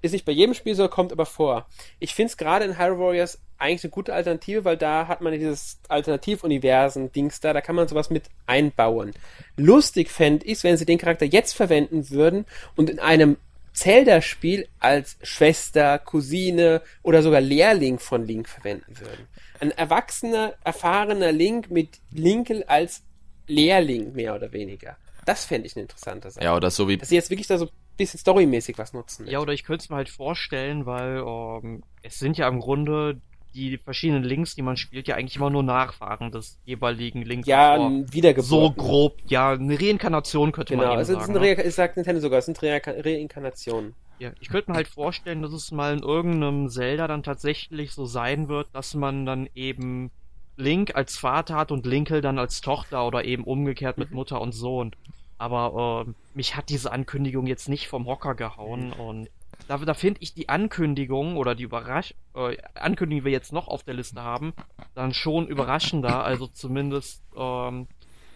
Ist 0.03 0.13
nicht 0.13 0.25
bei 0.25 0.31
jedem 0.31 0.55
Spiel 0.55 0.73
so, 0.73 0.87
kommt 0.87 1.11
aber 1.11 1.27
vor. 1.27 1.67
Ich 1.99 2.15
finde 2.15 2.31
es 2.31 2.37
gerade 2.37 2.65
in 2.65 2.79
Hyrule 2.79 2.99
Warriors 2.99 3.39
eigentlich 3.59 3.83
eine 3.83 3.91
gute 3.91 4.13
Alternative, 4.13 4.65
weil 4.65 4.77
da 4.77 5.07
hat 5.07 5.21
man 5.21 5.33
dieses 5.33 5.79
Alternativuniversen-Dings 5.87 7.39
da, 7.39 7.53
da 7.53 7.61
kann 7.61 7.75
man 7.75 7.87
sowas 7.87 8.09
mit 8.09 8.23
einbauen. 8.47 9.11
Lustig 9.57 10.09
fände 10.09 10.45
ich 10.47 10.63
wenn 10.63 10.77
sie 10.77 10.85
den 10.85 10.97
Charakter 10.97 11.25
jetzt 11.25 11.53
verwenden 11.53 12.09
würden 12.09 12.45
und 12.75 12.89
in 12.89 12.99
einem 12.99 13.37
Zelda-Spiel 13.81 14.67
als 14.79 15.17
Schwester, 15.23 15.97
Cousine 15.97 16.83
oder 17.01 17.23
sogar 17.23 17.41
Lehrling 17.41 17.97
von 17.97 18.27
Link 18.27 18.47
verwenden 18.47 18.99
würden. 18.99 19.27
Ein 19.59 19.71
erwachsener, 19.71 20.53
erfahrener 20.63 21.31
Link 21.31 21.71
mit 21.71 21.99
Linkel 22.11 22.63
als 22.65 23.01
Lehrling, 23.47 24.13
mehr 24.13 24.35
oder 24.35 24.51
weniger. 24.53 24.97
Das 25.25 25.45
fände 25.45 25.65
ich 25.65 25.75
eine 25.75 25.81
interessante 25.83 26.29
Sache. 26.29 26.45
Ja, 26.45 26.55
oder 26.55 26.69
so 26.69 26.87
wie. 26.87 26.97
Dass 26.97 27.09
sie 27.09 27.15
jetzt 27.15 27.31
wirklich 27.31 27.47
da 27.47 27.57
so 27.57 27.65
ein 27.65 27.71
bisschen 27.97 28.19
storymäßig 28.19 28.77
was 28.77 28.93
nutzen. 28.93 29.25
Ja, 29.25 29.39
oder 29.39 29.53
ich 29.53 29.63
könnte 29.63 29.83
es 29.83 29.89
mir 29.89 29.95
halt 29.95 30.09
vorstellen, 30.09 30.85
weil 30.85 31.23
ähm, 31.25 31.83
es 32.03 32.19
sind 32.19 32.37
ja 32.37 32.47
im 32.47 32.59
Grunde 32.59 33.19
die 33.53 33.77
verschiedenen 33.77 34.23
Links, 34.23 34.55
die 34.55 34.61
man 34.61 34.77
spielt, 34.77 35.07
ja 35.07 35.15
eigentlich 35.15 35.35
immer 35.35 35.49
nur 35.49 35.63
Nachfahren 35.63 36.31
des 36.31 36.59
jeweiligen 36.65 37.21
Links. 37.23 37.47
Ja, 37.47 37.77
wiedergeboren. 38.11 38.49
So 38.49 38.71
grob, 38.71 39.17
ja, 39.27 39.51
eine 39.51 39.79
Reinkarnation 39.79 40.51
könnte 40.51 40.73
genau, 40.73 40.87
man 40.87 40.93
eben 40.99 41.05
sagen. 41.05 41.33
Genau, 41.33 41.39
ne? 41.39 41.63
es 41.63 41.75
sagt 41.75 41.97
Nintendo 41.97 42.21
sogar, 42.21 42.39
es 42.39 42.45
sind 42.45 42.61
Re 42.61 42.81
Reinkarnationen. 42.85 43.93
Ja, 44.19 44.31
ich 44.39 44.49
könnte 44.49 44.69
mir 44.69 44.77
halt 44.77 44.87
vorstellen, 44.87 45.41
dass 45.41 45.51
es 45.51 45.71
mal 45.71 45.93
in 45.93 46.03
irgendeinem 46.03 46.69
Zelda 46.69 47.07
dann 47.07 47.23
tatsächlich 47.23 47.91
so 47.91 48.05
sein 48.05 48.49
wird, 48.49 48.67
dass 48.73 48.93
man 48.93 49.25
dann 49.25 49.49
eben 49.55 50.11
Link 50.57 50.95
als 50.95 51.17
Vater 51.17 51.55
hat 51.55 51.71
und 51.71 51.87
Linkel 51.87 52.21
dann 52.21 52.37
als 52.37 52.61
Tochter 52.61 53.07
oder 53.07 53.25
eben 53.25 53.43
umgekehrt 53.43 53.97
mit 53.97 54.11
Mutter 54.11 54.39
und 54.39 54.51
Sohn. 54.51 54.91
Aber 55.39 56.05
äh, 56.07 56.13
mich 56.35 56.55
hat 56.55 56.69
diese 56.69 56.91
Ankündigung 56.91 57.47
jetzt 57.47 57.67
nicht 57.67 57.87
vom 57.87 58.05
Hocker 58.05 58.35
gehauen 58.35 58.93
und 58.93 59.27
da, 59.67 59.77
da 59.77 59.93
finde 59.93 60.21
ich 60.21 60.33
die 60.33 60.49
Ankündigung 60.49 61.37
oder 61.37 61.55
die 61.55 61.63
Überrasch 61.63 62.13
äh, 62.35 62.57
Ankündigung, 62.75 63.21
die 63.21 63.25
wir 63.25 63.31
jetzt 63.31 63.53
noch 63.53 63.67
auf 63.67 63.83
der 63.83 63.93
Liste 63.93 64.21
haben, 64.21 64.53
dann 64.95 65.13
schon 65.13 65.47
überraschender. 65.47 66.23
Also 66.23 66.47
zumindest 66.47 67.23
ähm, 67.35 67.87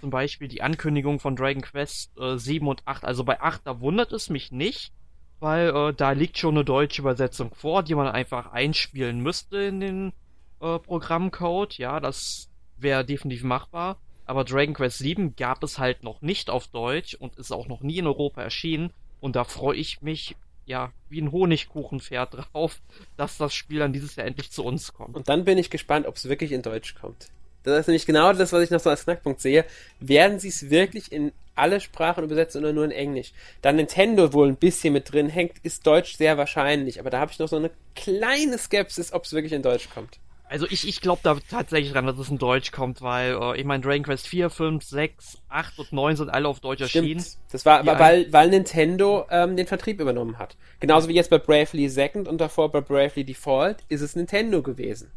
zum 0.02 0.10
Beispiel 0.10 0.48
die 0.48 0.62
Ankündigung 0.62 1.20
von 1.20 1.36
Dragon 1.36 1.62
Quest 1.62 2.18
äh, 2.20 2.38
7 2.38 2.68
und 2.68 2.84
8. 2.86 3.06
Also 3.06 3.24
bei 3.24 3.42
8, 3.42 3.62
da 3.66 3.80
wundert 3.82 4.12
es 4.12 4.30
mich 4.30 4.52
nicht, 4.52 4.94
weil 5.40 5.70
äh, 5.70 5.94
da 5.94 6.12
liegt 6.12 6.38
schon 6.38 6.56
eine 6.56 6.66
deutsche 6.66 7.02
Übersetzung 7.02 7.54
vor, 7.54 7.84
die 7.84 7.96
man 7.96 8.08
einfach 8.08 8.52
einspielen 8.52 9.20
müsste 9.22 9.58
in 9.58 9.80
den 9.80 10.14
äh, 10.62 10.80
Programmcode. 10.80 11.78
Ja, 11.78 12.00
das 12.00 12.50
wäre 12.78 13.06
definitiv 13.06 13.44
machbar. 13.44 13.98
Aber 14.26 14.44
Dragon 14.44 14.74
Quest 14.74 15.00
7 15.00 15.36
gab 15.36 15.64
es 15.64 15.78
halt 15.78 16.04
noch 16.04 16.22
nicht 16.22 16.50
auf 16.50 16.68
Deutsch 16.68 17.14
und 17.16 17.36
ist 17.36 17.52
auch 17.52 17.68
noch 17.68 17.82
nie 17.82 17.98
in 17.98 18.08
Europa 18.08 18.42
erschienen. 18.42 18.92
Und 19.22 19.36
da 19.36 19.44
freue 19.44 19.78
ich 19.78 20.02
mich 20.02 20.36
ja, 20.66 20.92
wie 21.10 21.22
ein 21.22 21.32
Honigkuchenpferd 21.32 22.34
drauf, 22.54 22.80
dass 23.18 23.38
das 23.38 23.54
Spiel 23.54 23.80
dann 23.80 23.94
dieses 23.94 24.16
Jahr 24.16 24.28
endlich 24.28 24.52
zu 24.52 24.64
uns 24.64 24.94
kommt. 24.94 25.16
Und 25.16 25.30
dann 25.30 25.46
bin 25.46 25.58
ich 25.58 25.70
gespannt, 25.70 26.08
ob 26.08 26.16
es 26.16 26.30
wirklich 26.30 26.52
in 26.52 26.62
Deutsch 26.62 26.96
kommt. 26.96 27.30
Das 27.64 27.80
ist 27.80 27.88
nämlich 27.88 28.06
genau 28.06 28.32
das, 28.32 28.54
was 28.54 28.64
ich 28.64 28.70
noch 28.70 28.80
so 28.80 28.92
als 28.92 29.06
Knackpunkt 29.06 29.42
sehe. 29.42 29.66
Werden 30.00 30.40
sie 30.40 30.50
es 30.50 30.70
wirklich 30.70 31.12
in 31.12 31.32
alle 31.56 31.80
Sprachen 31.80 32.24
übersetzen 32.24 32.62
oder 32.62 32.74
nur 32.74 32.86
in 32.86 32.92
Englisch? 32.92 33.34
Da 33.62 33.72
Nintendo 33.72 34.34
wohl 34.34 34.48
ein 34.48 34.58
bisschen 34.58 34.94
mit 34.94 35.12
drin 35.12 35.30
hängt, 35.30 35.58
ist 35.64 35.88
Deutsch 35.88 36.16
sehr 36.16 36.38
wahrscheinlich. 36.38 37.00
Aber 37.00 37.10
da 37.10 37.20
habe 37.20 37.32
ich 37.32 37.40
noch 37.40 37.48
so 37.48 37.56
eine 37.56 37.72
kleine 37.96 38.60
Skepsis, 38.60 39.14
ob 39.14 39.24
es 39.24 39.34
wirklich 39.34 39.54
in 39.54 39.64
Deutsch 39.64 39.90
kommt. 39.90 40.20
Also 40.48 40.68
ich, 40.70 40.88
ich 40.88 41.02
glaube 41.02 41.22
da 41.24 41.38
tatsächlich 41.50 41.92
dran, 41.92 42.06
dass 42.06 42.20
es 42.20 42.30
in 42.30 42.38
Deutsch 42.38 42.72
kommt, 42.72 43.02
weil 43.02 43.34
äh, 43.34 43.60
ich 43.60 43.66
meine 43.66 43.82
Dragon 43.82 44.04
Quest 44.04 44.28
4, 44.28 44.50
5, 44.50 44.84
6, 44.84 45.42
8 45.50 45.80
und 45.80 45.92
9 45.92 46.16
sind 46.18 46.30
alle 46.30 46.48
auf 46.48 46.60
Deutsch 46.60 46.86
Stimmt. 46.88 47.08
erschienen. 47.08 47.26
Das 47.52 47.66
war, 47.66 47.80
aber 47.80 47.98
weil, 47.98 48.32
weil 48.32 48.50
Nintendo 48.50 49.26
ähm, 49.32 49.58
den 49.58 49.66
Vertrieb 49.66 50.00
übernommen 50.00 50.38
hat. 50.38 50.56
Genauso 50.80 51.10
wie 51.10 51.14
jetzt 51.14 51.32
bei 51.32 51.40
Bravely 51.40 51.90
Second 51.90 52.28
und 52.28 52.40
davor 52.40 52.72
bei 52.72 52.82
Bravely 52.82 53.26
Default 53.26 53.78
ist 53.90 54.02
es 54.02 54.16
Nintendo 54.16 54.62
gewesen, 54.62 55.12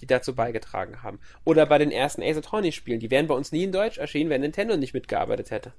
die 0.00 0.06
dazu 0.06 0.34
beigetragen 0.34 1.04
haben. 1.04 1.20
Oder 1.44 1.64
bei 1.66 1.78
den 1.78 1.92
ersten 1.92 2.22
Ace 2.22 2.38
Attorney 2.38 2.72
Spielen, 2.72 2.98
die 2.98 3.12
wären 3.12 3.28
bei 3.28 3.34
uns 3.34 3.52
nie 3.52 3.62
in 3.62 3.72
Deutsch 3.72 3.98
erschienen, 3.98 4.28
wenn 4.28 4.40
Nintendo 4.40 4.76
nicht 4.76 4.92
mitgearbeitet 4.92 5.52
hätte. 5.52 5.72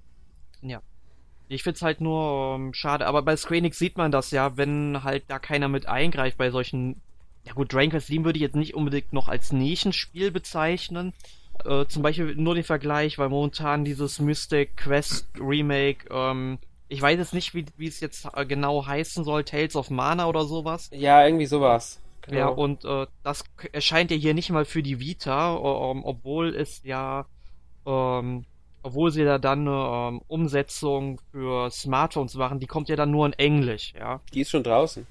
Ja. 0.62 0.82
Ich 1.50 1.64
find's 1.64 1.82
halt 1.82 2.00
nur 2.00 2.56
ähm, 2.56 2.74
schade, 2.74 3.08
aber 3.08 3.24
bei 3.24 3.36
Square 3.36 3.58
Enix 3.58 3.78
sieht 3.78 3.98
man 3.98 4.12
das 4.12 4.32
ja, 4.32 4.56
wenn 4.56 5.04
halt 5.04 5.24
da 5.28 5.40
keiner 5.40 5.68
mit 5.68 5.88
eingreift 5.88 6.38
bei 6.38 6.52
solchen 6.52 7.02
ja 7.46 7.54
gut, 7.54 7.74
Dragon 7.74 7.92
Quest 7.92 8.08
7 8.08 8.26
würde 8.26 8.38
ich 8.38 8.44
jetzt 8.44 8.56
nicht 8.56 8.76
unbedingt 8.76 9.14
noch 9.14 9.28
als 9.28 9.52
Nischenspiel 9.52 10.32
bezeichnen. 10.32 11.14
Äh, 11.66 11.86
zum 11.88 12.04
Beispiel 12.04 12.36
nur 12.36 12.56
den 12.56 12.64
Vergleich, 12.64 13.18
weil 13.18 13.30
momentan 13.30 13.84
dieses 13.84 14.20
Mystic 14.20 14.78
Quest 14.78 15.28
Remake, 15.40 16.08
ähm, 16.10 16.58
ich 16.88 17.02
weiß 17.02 17.18
jetzt 17.18 17.34
nicht, 17.34 17.54
wie, 17.54 17.66
wie 17.78 17.88
es 17.88 18.00
jetzt 18.00 18.28
äh, 18.34 18.46
genau 18.46 18.86
heißen 18.86 19.24
soll, 19.24 19.44
Tales 19.44 19.76
of 19.76 19.90
Mana 19.90 20.28
oder 20.28 20.46
sowas. 20.46 20.90
Ja, 20.94 21.26
irgendwie 21.26 21.46
sowas. 21.46 22.02
Genau. 22.22 22.38
Ja, 22.38 22.48
und 22.48 22.86
äh, 22.86 23.08
das 23.24 23.44
erscheint 23.72 24.12
ja 24.12 24.18
hier 24.18 24.34
nicht 24.34 24.50
mal 24.52 24.66
für 24.66 24.84
die 24.84 25.00
Vita, 25.00 25.56
ähm, 25.56 26.04
obwohl 26.04 26.56
es 26.56 26.82
ja, 26.84 27.26
ähm, 27.86 28.46
obwohl 28.84 29.12
sie 29.12 29.26
da 29.26 29.38
dann 29.38 29.68
eine 29.68 30.10
ähm, 30.10 30.22
Umsetzung 30.28 31.20
für 31.32 31.70
Smartphones 31.72 32.36
machen, 32.36 32.60
die 32.60 32.68
kommt 32.68 32.88
ja 32.90 32.96
dann 32.96 33.12
nur 33.12 33.26
in 33.26 33.34
Englisch, 33.34 33.94
ja. 33.98 34.22
Die 34.34 34.42
ist 34.42 34.52
schon 34.52 34.64
draußen. 34.64 35.06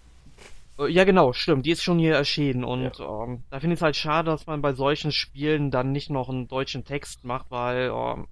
Äh, 0.78 0.88
Ja, 0.88 1.04
genau, 1.04 1.32
stimmt. 1.32 1.66
Die 1.66 1.70
ist 1.72 1.82
schon 1.82 1.98
hier 1.98 2.14
erschienen 2.14 2.64
und 2.64 2.98
ähm, 3.00 3.44
da 3.50 3.60
finde 3.60 3.74
ich 3.74 3.78
es 3.80 3.82
halt 3.82 3.96
schade, 3.96 4.30
dass 4.30 4.46
man 4.46 4.62
bei 4.62 4.72
solchen 4.74 5.12
Spielen 5.12 5.70
dann 5.70 5.92
nicht 5.92 6.10
noch 6.10 6.28
einen 6.28 6.48
deutschen 6.48 6.84
Text 6.84 7.24
macht, 7.24 7.50
weil 7.50 7.90
ähm, 7.94 8.28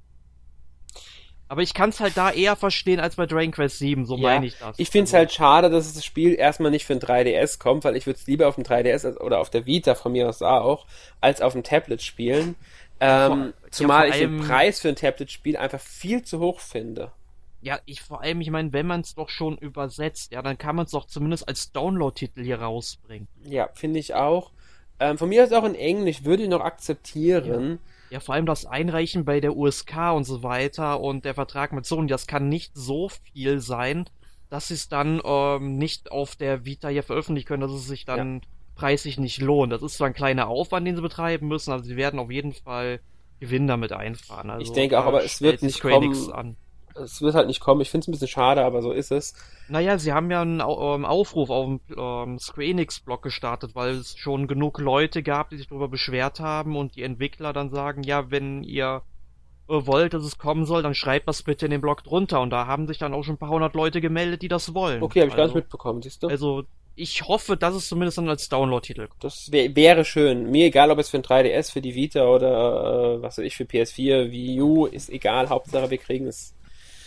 aber 1.48 1.62
ich 1.62 1.74
kann 1.74 1.90
es 1.90 2.00
halt 2.00 2.16
da 2.16 2.30
eher 2.30 2.56
verstehen 2.56 3.00
als 3.00 3.16
bei 3.16 3.26
Dragon 3.26 3.52
Quest 3.52 3.78
7, 3.78 4.04
so 4.06 4.16
Ja, 4.16 4.18
meine 4.18 4.46
ich 4.46 4.58
das. 4.58 4.78
Ich 4.78 4.90
finde 4.90 5.04
es 5.04 5.12
Also, 5.12 5.18
halt 5.18 5.32
schade, 5.32 5.68
dass 5.70 5.92
das 5.92 6.04
Spiel 6.04 6.34
erstmal 6.34 6.70
nicht 6.70 6.84
für 6.86 6.94
ein 6.94 7.00
3DS 7.00 7.58
kommt, 7.58 7.84
weil 7.84 7.96
ich 7.96 8.06
würde 8.06 8.18
es 8.18 8.26
lieber 8.26 8.48
auf 8.48 8.54
dem 8.56 8.64
3DS 8.64 9.04
als, 9.04 9.20
oder 9.20 9.40
auf 9.40 9.50
der 9.50 9.66
Vita 9.66 9.94
von 9.94 10.12
mir 10.12 10.28
aus 10.28 10.42
auch, 10.42 10.86
als 11.20 11.40
auf 11.42 11.52
dem 11.52 11.62
Tablet 11.64 12.02
spielen. 12.02 12.56
Ähm, 13.00 13.52
vor- 13.70 13.70
zumal 13.70 14.08
ja, 14.08 14.08
vor 14.08 14.08
ich 14.08 14.18
den 14.18 14.34
Preis 14.36 14.80
für 14.80 14.88
ein 14.88 14.96
Tablet-Spiel 14.96 15.56
einfach 15.56 15.80
viel 15.80 16.22
zu 16.22 16.40
hoch 16.40 16.60
finde. 16.60 17.12
Ja, 17.60 17.80
ich 17.84 18.00
vor 18.00 18.20
allem, 18.20 18.40
ich 18.40 18.50
meine, 18.50 18.72
wenn 18.72 18.86
man 18.86 19.00
es 19.00 19.14
doch 19.14 19.28
schon 19.28 19.56
übersetzt, 19.58 20.32
ja, 20.32 20.42
dann 20.42 20.58
kann 20.58 20.76
man 20.76 20.84
es 20.84 20.92
doch 20.92 21.06
zumindest 21.06 21.48
als 21.48 21.72
Download-Titel 21.72 22.42
hier 22.42 22.60
rausbringen. 22.60 23.28
Ja, 23.44 23.68
finde 23.74 23.98
ich 23.98 24.14
auch. 24.14 24.52
Ähm, 24.98 25.18
von 25.18 25.28
mir 25.28 25.44
aus 25.44 25.52
auch 25.52 25.64
in 25.64 25.74
Englisch 25.74 26.24
würde 26.24 26.44
ich 26.44 26.48
noch 26.48 26.60
akzeptieren. 26.60 27.78
Ja, 28.10 28.20
vor 28.20 28.34
allem 28.34 28.46
das 28.46 28.66
Einreichen 28.66 29.24
bei 29.24 29.40
der 29.40 29.56
USK 29.56 30.12
und 30.14 30.24
so 30.24 30.42
weiter 30.42 31.00
und 31.00 31.24
der 31.24 31.34
Vertrag 31.34 31.72
mit 31.72 31.86
Sony, 31.86 32.06
das 32.06 32.26
kann 32.26 32.48
nicht 32.48 32.72
so 32.74 33.08
viel 33.08 33.58
sein, 33.58 34.08
dass 34.48 34.68
sie 34.68 34.74
es 34.74 34.88
dann 34.88 35.20
ähm, 35.24 35.76
nicht 35.76 36.12
auf 36.12 36.36
der 36.36 36.64
Vita 36.64 36.88
hier 36.88 37.02
veröffentlichen 37.02 37.48
können, 37.48 37.62
dass 37.62 37.72
es 37.72 37.86
sich 37.86 38.04
dann 38.04 38.42
preislich 38.76 39.18
nicht 39.18 39.40
lohnt. 39.40 39.72
Das 39.72 39.82
ist 39.82 39.96
zwar 39.96 40.06
ein 40.06 40.14
kleiner 40.14 40.46
Aufwand, 40.46 40.86
den 40.86 40.94
sie 40.94 41.02
betreiben 41.02 41.48
müssen, 41.48 41.72
aber 41.72 41.82
sie 41.82 41.96
werden 41.96 42.20
auf 42.20 42.30
jeden 42.30 42.52
Fall 42.52 43.00
Gewinn 43.40 43.66
damit 43.66 43.92
einfahren. 43.92 44.50
Also, 44.50 44.62
Ich 44.62 44.72
denke 44.72 45.00
auch, 45.00 45.04
aber 45.06 45.24
es 45.24 45.42
wird 45.42 45.62
nicht 45.62 45.78
Square 45.78 46.00
kommen. 46.00 46.32
An. 46.32 46.56
Es 47.02 47.20
wird 47.20 47.34
halt 47.34 47.46
nicht 47.46 47.60
kommen. 47.60 47.80
Ich 47.80 47.90
finde 47.90 48.04
es 48.04 48.08
ein 48.08 48.12
bisschen 48.12 48.28
schade, 48.28 48.64
aber 48.64 48.82
so 48.82 48.92
ist 48.92 49.12
es. 49.12 49.34
Naja, 49.68 49.98
sie 49.98 50.12
haben 50.12 50.30
ja 50.30 50.42
einen 50.42 50.60
ähm, 50.60 51.04
Aufruf 51.04 51.50
auf 51.50 51.66
dem 51.66 51.80
ähm, 51.96 52.38
Square 52.38 52.66
Enix-Blog 52.66 53.22
gestartet, 53.22 53.74
weil 53.74 53.94
es 53.94 54.16
schon 54.16 54.46
genug 54.46 54.78
Leute 54.78 55.22
gab, 55.22 55.50
die 55.50 55.56
sich 55.56 55.68
darüber 55.68 55.88
beschwert 55.88 56.40
haben 56.40 56.76
und 56.76 56.96
die 56.96 57.02
Entwickler 57.02 57.52
dann 57.52 57.68
sagen, 57.68 58.02
ja, 58.02 58.30
wenn 58.30 58.62
ihr 58.62 59.02
äh, 59.68 59.86
wollt, 59.86 60.14
dass 60.14 60.22
es 60.22 60.38
kommen 60.38 60.64
soll, 60.64 60.82
dann 60.82 60.94
schreibt 60.94 61.28
das 61.28 61.42
bitte 61.42 61.64
in 61.64 61.72
den 61.72 61.80
Blog 61.80 62.04
drunter. 62.04 62.40
Und 62.40 62.50
da 62.50 62.66
haben 62.66 62.86
sich 62.86 62.98
dann 62.98 63.14
auch 63.14 63.24
schon 63.24 63.34
ein 63.34 63.38
paar 63.38 63.50
hundert 63.50 63.74
Leute 63.74 64.00
gemeldet, 64.00 64.42
die 64.42 64.48
das 64.48 64.74
wollen. 64.74 65.02
Okay, 65.02 65.20
habe 65.20 65.28
ich 65.28 65.36
gar 65.36 65.44
also, 65.44 65.54
nicht 65.56 65.64
mitbekommen, 65.64 66.02
siehst 66.02 66.22
du? 66.22 66.28
Also, 66.28 66.64
ich 66.94 67.22
hoffe, 67.28 67.56
dass 67.56 67.74
es 67.74 67.88
zumindest 67.88 68.18
dann 68.18 68.28
als 68.28 68.48
Download-Titel 68.48 69.08
kommt. 69.08 69.22
Das 69.22 69.52
wär, 69.52 69.74
wäre 69.76 70.04
schön. 70.04 70.50
Mir 70.50 70.66
egal, 70.66 70.90
ob 70.90 70.98
es 70.98 71.10
für 71.10 71.18
ein 71.18 71.22
3DS, 71.22 71.72
für 71.72 71.82
die 71.82 71.94
Vita 71.94 72.26
oder 72.26 73.18
äh, 73.18 73.22
was 73.22 73.38
weiß 73.38 73.44
ich, 73.44 73.56
für 73.56 73.64
PS4, 73.64 74.30
Wii 74.30 74.62
U, 74.62 74.86
ist 74.86 75.10
egal. 75.10 75.48
Hauptsache, 75.48 75.90
wir 75.90 75.98
kriegen 75.98 76.26
es. 76.26 76.54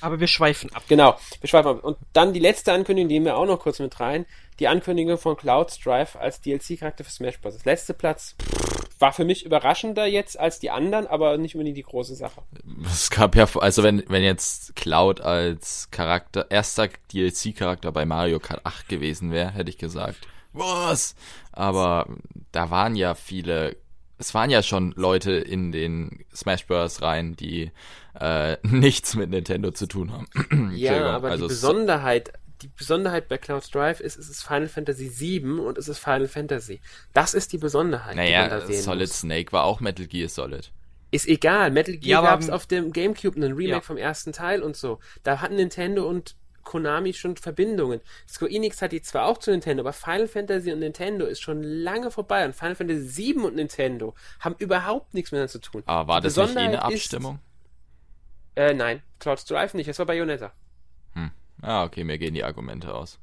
Aber 0.01 0.19
wir 0.19 0.27
schweifen 0.27 0.73
ab. 0.73 0.83
Genau, 0.87 1.17
wir 1.41 1.49
schweifen 1.49 1.69
ab. 1.69 1.83
Und 1.83 1.97
dann 2.13 2.33
die 2.33 2.39
letzte 2.39 2.73
Ankündigung, 2.73 3.09
die 3.09 3.15
nehmen 3.15 3.25
wir 3.25 3.37
auch 3.37 3.45
noch 3.45 3.59
kurz 3.59 3.79
mit 3.79 3.99
rein. 3.99 4.25
Die 4.59 4.67
Ankündigung 4.67 5.17
von 5.17 5.37
Cloud 5.37 5.71
Strife 5.71 6.19
als 6.19 6.41
DLC-Charakter 6.41 7.03
für 7.03 7.11
Smash 7.11 7.39
Bros. 7.39 7.53
Das 7.53 7.65
letzte 7.65 7.93
Platz 7.93 8.35
war 8.99 9.13
für 9.13 9.23
mich 9.23 9.45
überraschender 9.45 10.05
jetzt 10.05 10.37
als 10.37 10.59
die 10.59 10.69
anderen, 10.69 11.07
aber 11.07 11.37
nicht 11.37 11.55
unbedingt 11.55 11.77
die 11.77 11.83
große 11.83 12.15
Sache. 12.15 12.41
Es 12.85 13.09
gab 13.09 13.35
ja, 13.35 13.47
also 13.55 13.83
wenn, 13.83 14.03
wenn 14.07 14.23
jetzt 14.23 14.75
Cloud 14.75 15.21
als 15.21 15.89
Charakter, 15.91 16.51
erster 16.51 16.89
DLC-Charakter 17.13 17.91
bei 17.91 18.05
Mario 18.05 18.39
Kart 18.39 18.65
8 18.65 18.89
gewesen 18.89 19.31
wäre, 19.31 19.51
hätte 19.51 19.69
ich 19.69 19.77
gesagt, 19.77 20.27
was? 20.51 21.15
Aber 21.51 22.07
da 22.51 22.69
waren 22.69 22.95
ja 22.95 23.15
viele, 23.15 23.77
es 24.17 24.33
waren 24.33 24.49
ja 24.49 24.61
schon 24.61 24.93
Leute 24.97 25.31
in 25.31 25.71
den 25.71 26.25
Smash 26.35 26.67
Bros. 26.67 27.01
rein, 27.01 27.35
die 27.35 27.71
äh, 28.19 28.57
nichts 28.63 29.15
mit 29.15 29.29
Nintendo 29.29 29.71
zu 29.71 29.87
tun 29.87 30.11
haben. 30.11 30.27
Ja, 30.75 31.11
aber 31.11 31.29
also 31.31 31.47
die 31.47 31.53
es- 31.53 31.61
Besonderheit, 31.61 32.33
die 32.61 32.67
Besonderheit 32.67 33.27
bei 33.29 33.37
Cloud 33.37 33.63
Strife 33.63 34.03
ist, 34.03 34.17
es 34.17 34.29
ist 34.29 34.43
Final 34.43 34.67
Fantasy 34.67 35.11
VII 35.19 35.59
und 35.59 35.77
es 35.77 35.87
ist 35.87 35.99
Final 35.99 36.27
Fantasy. 36.27 36.81
Das 37.13 37.33
ist 37.33 37.53
die 37.53 37.57
Besonderheit, 37.57 38.13
die 38.13 38.17
man 38.17 38.25
Naja, 38.25 38.47
da 38.49 38.65
sehen 38.65 38.81
Solid 38.81 39.07
muss. 39.07 39.19
Snake 39.19 39.51
war 39.53 39.63
auch 39.63 39.79
Metal 39.79 40.05
Gear 40.07 40.27
Solid. 40.29 40.71
Ist 41.11 41.27
egal. 41.27 41.71
Metal 41.71 41.95
Gear 41.97 42.21
Ja, 42.23 42.29
gab 42.29 42.39
es 42.41 42.49
auf 42.49 42.67
dem 42.67 42.91
Gamecube 42.91 43.35
einen 43.37 43.53
Remake 43.53 43.69
Ja. 43.77 43.81
vom 43.81 43.97
ersten 43.97 44.31
Teil 44.33 44.61
und 44.61 44.75
so. 44.75 44.99
Da 45.23 45.41
hatten 45.41 45.55
Nintendo 45.55 46.07
und 46.07 46.35
Konami 46.63 47.13
schon 47.13 47.35
Verbindungen. 47.35 47.99
Square 48.27 48.51
Enix 48.51 48.81
hat 48.83 48.91
die 48.91 49.01
zwar 49.01 49.25
auch 49.25 49.39
zu 49.39 49.49
Nintendo, 49.49 49.81
aber 49.81 49.93
Final 49.93 50.27
Fantasy 50.27 50.71
und 50.71 50.79
Nintendo 50.79 51.25
ist 51.25 51.41
schon 51.41 51.63
lange 51.63 52.11
vorbei 52.11 52.45
und 52.45 52.53
Final 52.55 52.75
Fantasy 52.75 53.33
VII 53.33 53.43
und 53.45 53.55
Nintendo 53.55 54.13
haben 54.41 54.53
überhaupt 54.59 55.15
nichts 55.15 55.31
miteinander 55.31 55.51
zu 55.51 55.59
tun. 55.59 55.81
Aber 55.87 56.07
war 56.09 56.21
Die 56.21 56.25
das 56.27 56.35
nicht 56.37 56.55
eh 56.57 56.59
eine 56.59 56.83
Abstimmung? 56.83 57.39
Äh, 58.59 58.73
nein, 58.73 59.01
Cloud 59.19 59.39
Strife 59.39 59.77
nicht, 59.77 59.87
das 59.87 59.99
war 59.99 60.05
Bayonetta. 60.05 60.51
Ah, 61.61 61.83
okay, 61.83 62.03
mir 62.03 62.17
gehen 62.17 62.33
die 62.33 62.43
Argumente 62.43 62.93
aus. 62.93 63.19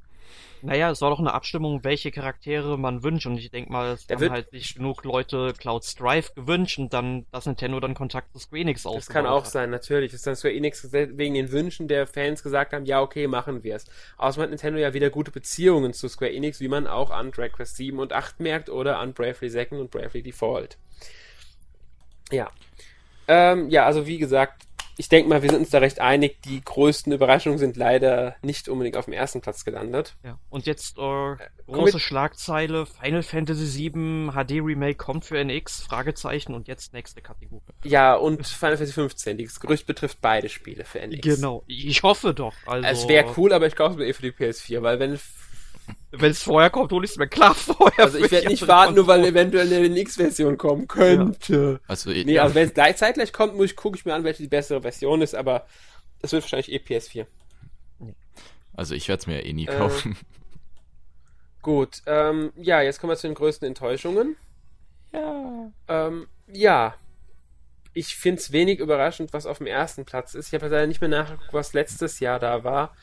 Naja, 0.63 0.91
es 0.91 1.01
war 1.01 1.11
doch 1.11 1.21
eine 1.21 1.33
Abstimmung, 1.33 1.85
welche 1.85 2.11
Charaktere 2.11 2.79
man 2.79 3.03
wünscht. 3.03 3.27
Und 3.27 3.37
ich 3.39 3.51
denke 3.51 3.71
mal, 3.71 3.93
es 3.93 4.07
haben 4.11 4.31
halt 4.31 4.51
sich 4.51 4.75
genug 4.75 5.05
Leute 5.05 5.53
Cloud 5.57 5.85
Strife 5.85 6.33
gewünscht 6.35 6.79
und 6.79 6.93
dann, 6.93 7.27
dass 7.31 7.47
Nintendo 7.47 7.79
dann 7.79 7.95
Kontakt 7.95 8.33
zu 8.33 8.39
Square 8.39 8.63
Enix 8.63 8.85
aufgebaut 8.85 9.01
Das 9.01 9.09
kann 9.09 9.27
auch 9.27 9.45
hat. 9.45 9.51
sein, 9.51 9.71
natürlich. 9.71 10.11
Das 10.11 10.21
ist 10.21 10.27
dann 10.27 10.37
Square 10.37 10.55
Enix 10.55 10.91
wegen 10.93 11.35
den 11.35 11.53
Wünschen 11.53 11.89
der 11.89 12.07
Fans 12.07 12.43
gesagt 12.43 12.73
haben, 12.73 12.87
ja, 12.87 13.01
okay, 13.01 13.27
machen 13.27 13.63
wir 13.63 13.77
es. 13.77 13.85
Außerdem 14.17 14.43
hat 14.45 14.51
Nintendo 14.51 14.79
ja 14.81 14.93
wieder 14.95 15.11
gute 15.11 15.31
Beziehungen 15.31 15.93
zu 15.93 16.09
Square 16.09 16.33
Enix, 16.33 16.61
wie 16.61 16.69
man 16.69 16.87
auch 16.87 17.11
an 17.11 17.31
Drag 17.31 17.53
Quest 17.53 17.77
7 17.77 17.99
und 17.99 18.13
8 18.13 18.41
merkt 18.41 18.69
oder 18.69 18.99
an 18.99 19.13
Bravely 19.13 19.51
Second 19.51 19.81
und 19.81 19.91
Bravely 19.91 20.23
Default. 20.23 20.79
Ja. 22.33 22.51
Ähm, 23.29 23.71
ja, 23.71 23.85
also 23.87 24.07
wie 24.07 24.19
gesagt, 24.19 24.66
ich 24.99 25.09
denke 25.09 25.29
mal, 25.29 25.43
wir 25.43 25.51
sind 25.51 25.59
uns 25.59 25.71
da 25.71 25.79
recht 25.79 26.01
einig. 26.01 26.41
Die 26.43 26.65
größten 26.65 27.13
Überraschungen 27.13 27.59
sind 27.59 27.77
leider 27.77 28.37
nicht 28.43 28.69
unbedingt 28.69 28.97
auf 28.97 29.05
dem 29.05 29.15
ersten 29.15 29.41
Platz 29.41 29.65
gelandet. 29.65 30.17
Ja. 30.25 30.39
Und 30.49 30.67
jetzt 30.67 30.97
äh, 30.97 31.37
große 31.67 32.01
Schlagzeile: 32.01 32.87
Final 32.87 33.23
Fantasy 33.23 33.93
VII 33.95 34.31
HD 34.33 34.63
Remake 34.65 34.97
kommt 34.97 35.25
für 35.25 35.39
NX? 35.43 35.83
Fragezeichen 35.83 36.55
und 36.55 36.67
jetzt 36.67 36.95
nächste 36.95 37.21
Kategorie. 37.21 37.61
Ja, 37.85 38.15
und 38.15 38.47
Final 38.47 38.77
Fantasy 38.77 38.93
15. 38.93 39.39
Das 39.39 39.61
Gerücht 39.61 39.87
betrifft 39.87 40.19
beide 40.21 40.49
Spiele 40.49 40.85
für 40.85 41.01
NX. 41.01 41.21
Genau. 41.21 41.63
Ich 41.67 42.03
hoffe 42.03 42.33
doch. 42.33 42.55
Also, 42.65 42.89
es 42.89 43.09
wäre 43.09 43.35
cool, 43.37 43.53
aber 43.53 43.67
ich 43.67 43.77
kaufe 43.77 43.93
es 43.93 43.97
mir 43.99 44.07
eh 44.07 44.13
für 44.15 44.23
die 44.23 44.33
PS4, 44.33 44.83
weil 44.83 44.99
wenn 44.99 45.19
wenn 46.11 46.31
es 46.31 46.43
vorher 46.43 46.71
kommt, 46.71 46.93
hole 46.93 47.05
ich 47.05 47.13
es 47.13 47.17
mir 47.17 47.29
klar 47.29 47.55
vorher. 47.55 48.05
Also 48.05 48.19
ich 48.19 48.31
werde 48.31 48.49
nicht 48.49 48.67
warten, 48.67 48.95
nur 48.95 49.07
weil 49.07 49.25
eventuell 49.25 49.73
eine 49.73 49.89
NX-Version 49.89 50.57
kommen 50.57 50.89
könnte. 50.89 51.81
Ja. 51.81 51.89
Also, 51.89 52.11
nee, 52.11 52.23
ja. 52.33 52.43
also 52.43 52.55
wenn 52.55 52.69
es 52.69 52.75
gleich 52.75 52.97
zeitgleich 52.97 53.33
kommt, 53.33 53.55
muss 53.55 53.67
ich 53.67 53.77
gucke 53.77 53.97
ich 53.97 54.05
mir 54.05 54.15
an, 54.15 54.25
welche 54.25 54.43
die 54.43 54.49
bessere 54.49 54.83
Version 54.83 55.23
ist, 55.23 55.35
aber 55.35 55.67
es 56.23 56.33
wird 56.33 56.43
wahrscheinlich 56.43 56.73
eh 56.73 56.79
PS4. 56.79 57.27
Also 58.75 58.95
ich 58.95 59.09
werde 59.09 59.21
es 59.21 59.27
mir 59.27 59.45
eh 59.45 59.53
nie 59.53 59.67
äh, 59.67 59.77
kaufen. 59.77 60.13
Äh, 60.13 61.63
gut, 61.63 62.03
ähm, 62.07 62.53
ja, 62.57 62.83
jetzt 62.83 63.01
kommen 63.01 63.11
wir 63.11 63.17
zu 63.17 63.27
den 63.27 63.35
größten 63.35 63.67
Enttäuschungen. 63.67 64.37
Ja. 65.13 65.73
Ähm, 65.89 66.27
ja. 66.53 66.95
Ich 67.95 68.15
finde 68.15 68.41
es 68.41 68.53
wenig 68.53 68.79
überraschend, 68.79 69.33
was 69.33 69.47
auf 69.47 69.59
dem 69.59 69.67
ersten 69.67 70.05
Platz 70.05 70.35
ist. 70.35 70.49
Ich 70.49 70.55
habe 70.55 70.69
leider 70.69 70.87
nicht 70.87 71.01
mehr 71.01 71.09
nachgeguckt, 71.09 71.55
was 71.55 71.73
letztes 71.73 72.21
Jahr 72.21 72.39
da 72.39 72.63
war. 72.63 72.95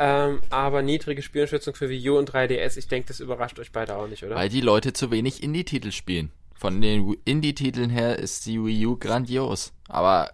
Ähm, 0.00 0.40
aber 0.50 0.82
niedrige 0.82 1.22
Spielunterstützung 1.22 1.74
für 1.74 1.88
Wii 1.88 2.10
U 2.10 2.18
und 2.18 2.30
3DS, 2.30 2.76
ich 2.78 2.86
denke, 2.86 3.08
das 3.08 3.18
überrascht 3.18 3.58
euch 3.58 3.72
beide 3.72 3.96
auch 3.96 4.06
nicht, 4.06 4.22
oder? 4.22 4.36
Weil 4.36 4.48
die 4.48 4.60
Leute 4.60 4.92
zu 4.92 5.10
wenig 5.10 5.42
Indie-Titel 5.42 5.90
spielen. 5.90 6.30
Von 6.54 6.80
den 6.80 7.16
Indie-Titeln 7.24 7.90
her 7.90 8.18
ist 8.18 8.46
die 8.46 8.62
Wii 8.62 8.86
U 8.86 8.96
grandios. 8.96 9.72
Aber, 9.88 10.30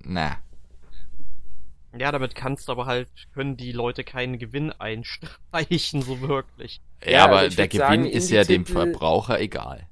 na. 0.00 0.38
Ja, 1.98 2.12
damit 2.12 2.34
kannst 2.34 2.68
du 2.68 2.72
aber 2.72 2.86
halt, 2.86 3.08
können 3.32 3.56
die 3.56 3.72
Leute 3.72 4.04
keinen 4.04 4.38
Gewinn 4.38 4.70
einstreichen, 4.72 6.02
so 6.02 6.20
wirklich. 6.20 6.82
Ja, 7.04 7.10
ja 7.10 7.24
aber 7.24 7.38
also 7.38 7.56
der 7.56 7.68
Gewinn 7.68 7.80
sagen, 7.80 8.06
ist 8.06 8.30
ja 8.30 8.44
dem 8.44 8.66
Verbraucher 8.66 9.40
egal. 9.40 9.86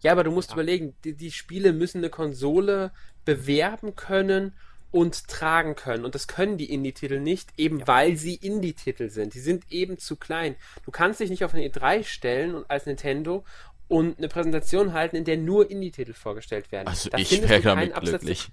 Ja, 0.00 0.12
aber 0.12 0.24
du 0.24 0.30
musst 0.30 0.50
ja. 0.50 0.54
überlegen, 0.54 0.94
die, 1.04 1.16
die 1.16 1.32
Spiele 1.32 1.72
müssen 1.72 1.98
eine 1.98 2.10
Konsole 2.10 2.92
bewerben 3.24 3.94
können 3.94 4.52
und 4.90 5.28
tragen 5.28 5.74
können. 5.74 6.04
Und 6.04 6.14
das 6.14 6.28
können 6.28 6.56
die 6.56 6.72
Indie-Titel 6.72 7.20
nicht, 7.20 7.50
eben 7.56 7.80
ja. 7.80 7.86
weil 7.86 8.16
sie 8.16 8.34
Indie-Titel 8.34 9.10
sind. 9.10 9.34
Die 9.34 9.40
sind 9.40 9.64
eben 9.70 9.98
zu 9.98 10.16
klein. 10.16 10.56
Du 10.84 10.90
kannst 10.90 11.20
dich 11.20 11.30
nicht 11.30 11.44
auf 11.44 11.54
eine 11.54 11.66
E3 11.68 12.04
stellen 12.04 12.54
und 12.54 12.70
als 12.70 12.86
Nintendo 12.86 13.44
und 13.88 14.18
eine 14.18 14.28
Präsentation 14.28 14.92
halten, 14.92 15.16
in 15.16 15.24
der 15.24 15.36
nur 15.36 15.70
Indie-Titel 15.70 16.12
vorgestellt 16.12 16.72
werden. 16.72 16.88
Also 16.88 17.10
da 17.10 17.18
ich 17.18 17.30
wäre 17.42 17.60
damit 17.60 17.94
glücklich 17.94 18.50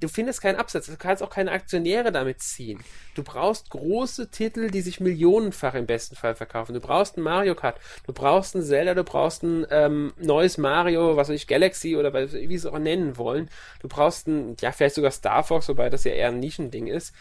du 0.00 0.08
findest 0.08 0.42
keinen 0.42 0.56
Absatz, 0.56 0.86
du 0.86 0.96
kannst 0.96 1.22
auch 1.22 1.30
keine 1.30 1.52
Aktionäre 1.52 2.12
damit 2.12 2.40
ziehen. 2.40 2.82
Du 3.14 3.22
brauchst 3.22 3.70
große 3.70 4.30
Titel, 4.30 4.70
die 4.70 4.80
sich 4.80 5.00
millionenfach 5.00 5.74
im 5.74 5.86
besten 5.86 6.16
Fall 6.16 6.34
verkaufen. 6.34 6.74
Du 6.74 6.80
brauchst 6.80 7.16
ein 7.16 7.22
Mario 7.22 7.54
Kart, 7.54 7.80
du 8.06 8.12
brauchst 8.12 8.54
ein 8.54 8.62
Zelda, 8.62 8.94
du 8.94 9.04
brauchst 9.04 9.42
ein 9.42 9.66
ähm, 9.70 10.12
neues 10.18 10.58
Mario, 10.58 11.16
was 11.16 11.28
weiß 11.28 11.36
ich, 11.36 11.46
Galaxy 11.46 11.96
oder 11.96 12.12
wie 12.12 12.28
sie 12.28 12.54
es 12.54 12.66
auch 12.66 12.78
nennen 12.78 13.16
wollen. 13.16 13.48
Du 13.80 13.88
brauchst 13.88 14.26
ein, 14.26 14.56
ja, 14.60 14.72
vielleicht 14.72 14.96
sogar 14.96 15.10
Star 15.10 15.44
Fox, 15.44 15.68
wobei 15.68 15.90
das 15.90 16.04
ja 16.04 16.12
eher 16.12 16.28
ein 16.28 16.40
Nischending 16.40 16.86
ist. 16.86 17.14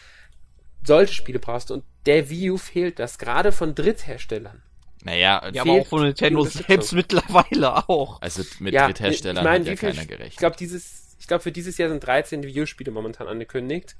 Solche 0.86 1.14
Spiele 1.14 1.40
brauchst 1.40 1.70
du 1.70 1.76
und 1.76 1.84
der 2.06 2.30
Wii 2.30 2.52
U 2.52 2.58
fehlt 2.58 3.00
das, 3.00 3.18
gerade 3.18 3.52
von 3.52 3.76
Drittherstellern. 3.76 4.62
Naja, 5.06 5.50
ja, 5.52 5.62
aber 5.64 5.74
auch 5.74 5.88
von 5.88 6.04
Nintendo 6.04 6.46
selbst 6.46 6.94
mittlerweile 6.94 7.90
auch. 7.90 8.22
Also 8.22 8.44
mit 8.60 8.74
ja, 8.74 8.88
Drittherstellern 8.88 9.38
ich 9.38 9.44
mein, 9.44 9.62
hat 9.62 9.68
ja 9.68 9.76
keiner 9.76 10.06
gerechnet. 10.06 10.30
Ich 10.30 10.38
glaube, 10.38 10.56
dieses 10.58 11.03
ich 11.24 11.28
glaube, 11.28 11.42
für 11.42 11.54
dieses 11.54 11.78
Jahr 11.78 11.88
sind 11.88 12.06
13 12.06 12.44
Videospiele 12.44 12.92
momentan 12.92 13.30
angekündigt. 13.30 13.96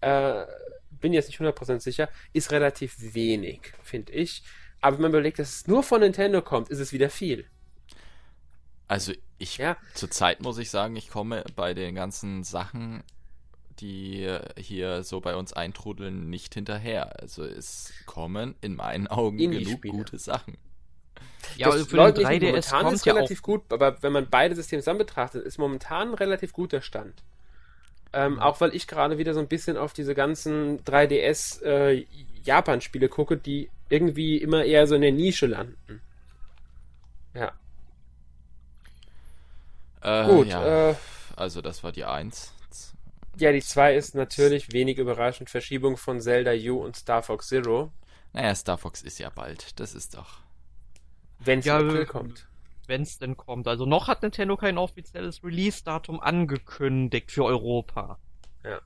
Äh, 0.00 0.44
bin 1.00 1.12
jetzt 1.12 1.26
nicht 1.26 1.40
100% 1.40 1.80
sicher. 1.80 2.08
Ist 2.32 2.52
relativ 2.52 2.94
wenig, 3.12 3.72
finde 3.82 4.12
ich. 4.12 4.44
Aber 4.80 4.96
wenn 4.96 5.02
man 5.02 5.10
überlegt, 5.10 5.40
dass 5.40 5.56
es 5.56 5.66
nur 5.66 5.82
von 5.82 6.00
Nintendo 6.00 6.42
kommt, 6.42 6.68
ist 6.68 6.78
es 6.78 6.92
wieder 6.92 7.10
viel. 7.10 7.44
Also 8.86 9.12
ich, 9.38 9.56
ja. 9.58 9.76
zurzeit 9.94 10.42
muss 10.42 10.58
ich 10.58 10.70
sagen, 10.70 10.94
ich 10.94 11.10
komme 11.10 11.42
bei 11.56 11.74
den 11.74 11.96
ganzen 11.96 12.44
Sachen, 12.44 13.02
die 13.80 14.38
hier 14.56 15.02
so 15.02 15.20
bei 15.20 15.34
uns 15.34 15.52
eintrudeln, 15.52 16.30
nicht 16.30 16.54
hinterher. 16.54 17.20
Also 17.20 17.42
es 17.42 17.92
kommen 18.06 18.54
in 18.60 18.76
meinen 18.76 19.08
Augen 19.08 19.38
genug 19.38 19.82
gute 19.82 20.20
Sachen. 20.20 20.56
Ja, 21.56 21.66
das 21.66 21.74
also 21.74 21.86
für 21.86 22.12
den 22.12 22.26
3DS 22.26 22.70
kommt 22.70 22.92
ist 22.92 23.06
ja 23.06 23.12
relativ 23.12 23.42
gut, 23.42 23.62
aber 23.72 24.02
wenn 24.02 24.12
man 24.12 24.28
beide 24.28 24.54
Systeme 24.54 24.82
zusammen 24.82 24.98
betrachtet, 24.98 25.44
ist 25.44 25.58
momentan 25.58 26.08
ein 26.08 26.14
relativ 26.14 26.52
guter 26.52 26.80
Stand. 26.80 27.22
Ähm, 28.12 28.34
mhm. 28.34 28.38
Auch 28.40 28.60
weil 28.60 28.74
ich 28.74 28.86
gerade 28.86 29.18
wieder 29.18 29.34
so 29.34 29.40
ein 29.40 29.48
bisschen 29.48 29.76
auf 29.76 29.92
diese 29.92 30.14
ganzen 30.14 30.82
3DS 30.84 31.62
äh, 31.62 32.06
Japan-Spiele 32.44 33.08
gucke, 33.08 33.36
die 33.36 33.70
irgendwie 33.88 34.38
immer 34.38 34.64
eher 34.64 34.86
so 34.86 34.94
in 34.94 35.02
der 35.02 35.12
Nische 35.12 35.46
landen. 35.46 36.00
Ja. 37.34 37.52
Äh, 40.00 40.26
Gut. 40.26 40.48
Ja. 40.48 40.90
Äh, 40.90 40.94
also 41.36 41.60
das 41.60 41.82
war 41.82 41.92
die 41.92 42.04
1. 42.04 42.52
Ja, 43.36 43.50
die 43.50 43.62
2 43.62 43.96
ist 43.96 44.14
natürlich 44.14 44.72
wenig 44.72 44.98
überraschend 44.98 45.50
Verschiebung 45.50 45.96
von 45.96 46.20
Zelda 46.20 46.52
U 46.52 46.78
und 46.84 46.94
Star 46.94 47.22
Fox 47.22 47.48
Zero. 47.48 47.90
Naja, 48.32 48.54
Star 48.54 48.78
Fox 48.78 49.02
ist 49.02 49.18
ja 49.18 49.30
bald. 49.30 49.78
Das 49.80 49.94
ist 49.94 50.14
doch. 50.14 50.43
Wenn 51.38 51.58
es 51.60 51.64
ja, 51.64 51.78
April 51.78 52.06
kommt. 52.06 52.48
Wenn 52.86 53.02
es 53.02 53.18
denn 53.18 53.36
kommt. 53.36 53.66
Also 53.66 53.86
noch 53.86 54.08
hat 54.08 54.22
Nintendo 54.22 54.56
kein 54.56 54.78
offizielles 54.78 55.42
Release-Datum 55.42 56.20
angekündigt 56.20 57.30
für 57.30 57.44
Europa. 57.44 58.18
Ja. 58.62 58.80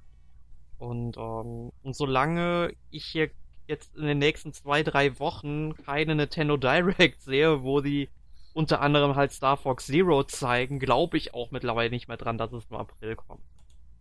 Und, 0.79 1.17
ähm, 1.17 1.73
und 1.83 1.97
solange 1.97 2.75
ich 2.91 3.05
hier 3.05 3.31
jetzt 3.67 3.97
in 3.97 4.07
den 4.07 4.19
nächsten 4.19 4.53
zwei, 4.53 4.83
drei 4.83 5.19
Wochen 5.19 5.75
keine 5.85 6.15
Nintendo 6.15 6.57
Direct 6.57 7.23
sehe, 7.23 7.63
wo 7.63 7.81
sie 7.81 8.09
unter 8.55 8.81
anderem 8.81 9.15
halt 9.15 9.33
Star 9.33 9.57
Fox 9.57 9.87
Zero 9.87 10.25
zeigen, 10.25 10.79
glaube 10.79 11.17
ich 11.17 11.35
auch 11.35 11.51
mittlerweile 11.51 11.91
nicht 11.91 12.09
mehr 12.09 12.17
dran, 12.17 12.39
dass 12.39 12.53
es 12.53 12.65
im 12.71 12.77
April 12.77 13.17
kommt 13.17 13.43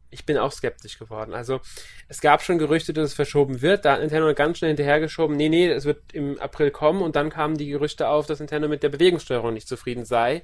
ich 0.10 0.26
bin 0.26 0.38
auch 0.38 0.52
skeptisch 0.52 0.98
geworden. 0.98 1.34
Also 1.34 1.60
es 2.08 2.22
gab 2.22 2.42
schon 2.42 2.58
Gerüchte, 2.58 2.94
dass 2.94 3.10
es 3.10 3.14
verschoben 3.14 3.62
wird. 3.62 3.86
Da 3.86 3.94
hat 3.94 4.00
Nintendo 4.00 4.34
ganz 4.34 4.58
schnell 4.58 4.70
hinterhergeschoben, 4.70 5.36
nee, 5.36 5.50
nee, 5.50 5.68
es 5.68 5.86
wird 5.86 6.14
im 6.14 6.40
April 6.40 6.72
kommen 6.72 7.02
und 7.02 7.16
dann 7.16 7.30
kamen 7.30 7.58
die 7.58 7.68
Gerüchte 7.68 8.08
auf, 8.08 8.26
dass 8.26 8.40
Nintendo 8.40 8.68
mit 8.68 8.84
der 8.84 8.90
Bewegungssteuerung 8.90 9.54
nicht 9.54 9.68
zufrieden 9.68 10.06
sei 10.06 10.44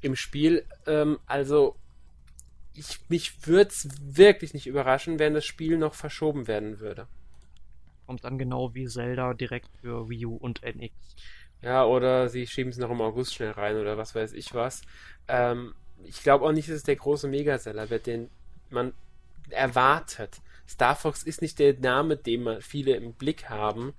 im 0.00 0.16
Spiel. 0.16 0.64
Ähm, 0.86 1.18
also 1.26 1.76
ich, 2.74 3.00
mich 3.08 3.46
würde 3.46 3.70
es 3.70 3.88
wirklich 4.00 4.54
nicht 4.54 4.66
überraschen, 4.66 5.18
wenn 5.18 5.34
das 5.34 5.44
Spiel 5.44 5.76
noch 5.76 5.94
verschoben 5.94 6.46
werden 6.46 6.80
würde. 6.80 7.06
Kommt 8.06 8.24
dann 8.24 8.38
genau 8.38 8.74
wie 8.74 8.86
Zelda 8.86 9.34
direkt 9.34 9.68
für 9.80 10.08
Wii 10.08 10.26
U 10.26 10.36
und 10.36 10.62
NX. 10.62 10.94
Ja, 11.62 11.84
oder 11.84 12.28
sie 12.28 12.46
schieben 12.46 12.70
es 12.70 12.78
noch 12.78 12.90
im 12.90 13.00
August 13.00 13.34
schnell 13.34 13.50
rein 13.50 13.76
oder 13.76 13.98
was 13.98 14.14
weiß 14.14 14.32
ich 14.32 14.54
was. 14.54 14.82
Ähm, 15.28 15.74
ich 16.04 16.22
glaube 16.22 16.46
auch 16.46 16.52
nicht, 16.52 16.68
dass 16.68 16.76
es 16.76 16.82
der 16.84 16.96
große 16.96 17.28
Megaseller 17.28 17.90
wird, 17.90 18.06
den 18.06 18.30
man 18.72 18.92
erwartet. 19.50 20.40
Star 20.68 20.94
Fox 20.94 21.22
ist 21.22 21.42
nicht 21.42 21.58
der 21.58 21.78
Name, 21.78 22.16
den 22.16 22.44
man 22.44 22.62
viele 22.62 22.94
im 22.94 23.12
Blick 23.12 23.50
haben. 23.50 23.94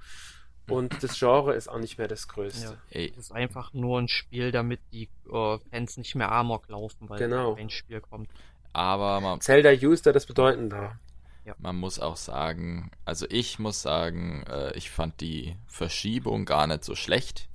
Und 0.69 1.03
das 1.03 1.19
Genre 1.19 1.53
ist 1.53 1.67
auch 1.67 1.79
nicht 1.79 1.97
mehr 1.97 2.07
das 2.07 2.27
größte. 2.29 2.77
Ja, 2.89 3.01
es 3.01 3.17
ist 3.17 3.31
einfach 3.31 3.73
nur 3.73 3.99
ein 3.99 4.07
Spiel, 4.07 4.51
damit 4.51 4.79
die 4.93 5.09
äh, 5.29 5.57
Fans 5.69 5.97
nicht 5.97 6.15
mehr 6.15 6.31
Amok 6.31 6.69
laufen, 6.69 7.09
weil 7.09 7.19
genau. 7.19 7.55
ein 7.55 7.69
Spiel 7.69 7.99
kommt. 7.99 8.29
Aber 8.71 9.19
man, 9.19 9.41
Zelda 9.41 9.71
U 9.85 9.91
ist 9.91 10.05
da 10.05 10.13
das 10.13 10.25
Bedeutende. 10.25 10.97
Ja. 11.43 11.55
Man 11.57 11.75
muss 11.75 11.99
auch 11.99 12.15
sagen, 12.15 12.91
also 13.03 13.25
ich 13.29 13.59
muss 13.59 13.81
sagen, 13.81 14.45
äh, 14.47 14.73
ich 14.77 14.91
fand 14.91 15.19
die 15.19 15.57
Verschiebung 15.67 16.45
gar 16.45 16.67
nicht 16.67 16.85
so 16.85 16.95
schlecht, 16.95 17.49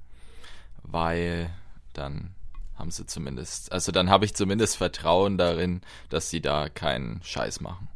weil 0.83 1.51
dann 1.95 2.35
haben 2.79 2.91
sie 2.91 3.07
zumindest, 3.07 3.73
also 3.73 3.93
dann 3.93 4.11
habe 4.11 4.25
ich 4.25 4.35
zumindest 4.35 4.77
Vertrauen 4.77 5.39
darin, 5.39 5.81
dass 6.11 6.31
sie 6.31 6.41
da 6.41 6.69
keinen 6.69 7.23
Scheiß 7.23 7.61
machen. 7.61 7.89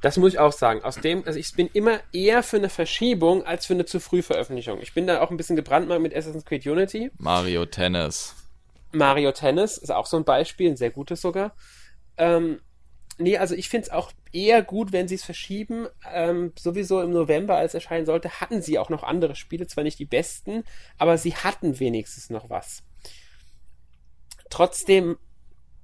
Das 0.00 0.16
muss 0.16 0.32
ich 0.32 0.38
auch 0.38 0.52
sagen. 0.52 0.84
Aus 0.84 0.96
dem, 0.96 1.24
also 1.26 1.38
ich 1.38 1.54
bin 1.54 1.68
immer 1.72 1.98
eher 2.12 2.42
für 2.42 2.56
eine 2.56 2.68
Verschiebung 2.68 3.44
als 3.44 3.66
für 3.66 3.74
eine 3.74 3.84
zu 3.84 3.98
früh 3.98 4.22
Veröffentlichung. 4.22 4.80
Ich 4.80 4.94
bin 4.94 5.06
da 5.06 5.20
auch 5.20 5.30
ein 5.30 5.36
bisschen 5.36 5.56
gebrandmarkt 5.56 6.02
mit 6.02 6.14
Assassin's 6.14 6.44
Creed 6.44 6.66
Unity. 6.66 7.10
Mario 7.18 7.66
Tennis. 7.66 8.36
Mario 8.92 9.32
Tennis 9.32 9.76
ist 9.76 9.90
auch 9.90 10.06
so 10.06 10.16
ein 10.16 10.24
Beispiel, 10.24 10.70
ein 10.70 10.76
sehr 10.76 10.90
gutes 10.90 11.20
sogar. 11.20 11.52
Ähm, 12.16 12.60
Nee, 13.20 13.36
also 13.36 13.56
ich 13.56 13.68
finde 13.68 13.86
es 13.86 13.90
auch 13.92 14.12
eher 14.32 14.62
gut, 14.62 14.92
wenn 14.92 15.08
sie 15.08 15.16
es 15.16 15.24
verschieben. 15.24 15.88
Ähm, 16.12 16.52
sowieso 16.56 17.02
im 17.02 17.10
November, 17.10 17.56
als 17.56 17.74
erscheinen 17.74 18.06
sollte, 18.06 18.40
hatten 18.40 18.62
sie 18.62 18.78
auch 18.78 18.90
noch 18.90 19.02
andere 19.02 19.34
Spiele, 19.34 19.66
zwar 19.66 19.82
nicht 19.82 19.98
die 19.98 20.04
besten, 20.04 20.62
aber 20.98 21.18
sie 21.18 21.34
hatten 21.34 21.80
wenigstens 21.80 22.30
noch 22.30 22.48
was. 22.48 22.84
Trotzdem 24.50 25.18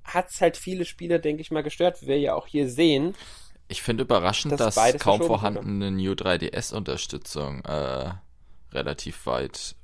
hat 0.05 0.31
es 0.31 0.41
halt 0.41 0.57
viele 0.57 0.85
Spieler, 0.85 1.19
denke 1.19 1.43
ich 1.43 1.51
mal, 1.51 1.62
gestört, 1.62 2.03
wie 2.03 2.07
wir 2.07 2.19
ja 2.19 2.35
auch 2.35 2.47
hier 2.47 2.69
sehen. 2.69 3.15
Ich 3.69 3.83
finde 3.83 4.05
überraschend, 4.05 4.61
dass, 4.61 4.75
dass 4.75 4.99
kaum 4.99 5.23
vorhandene 5.23 5.91
New 5.91 6.12
3DS-Unterstützung 6.12 7.65
äh, 7.65 8.11
relativ 8.73 9.25
weit 9.27 9.75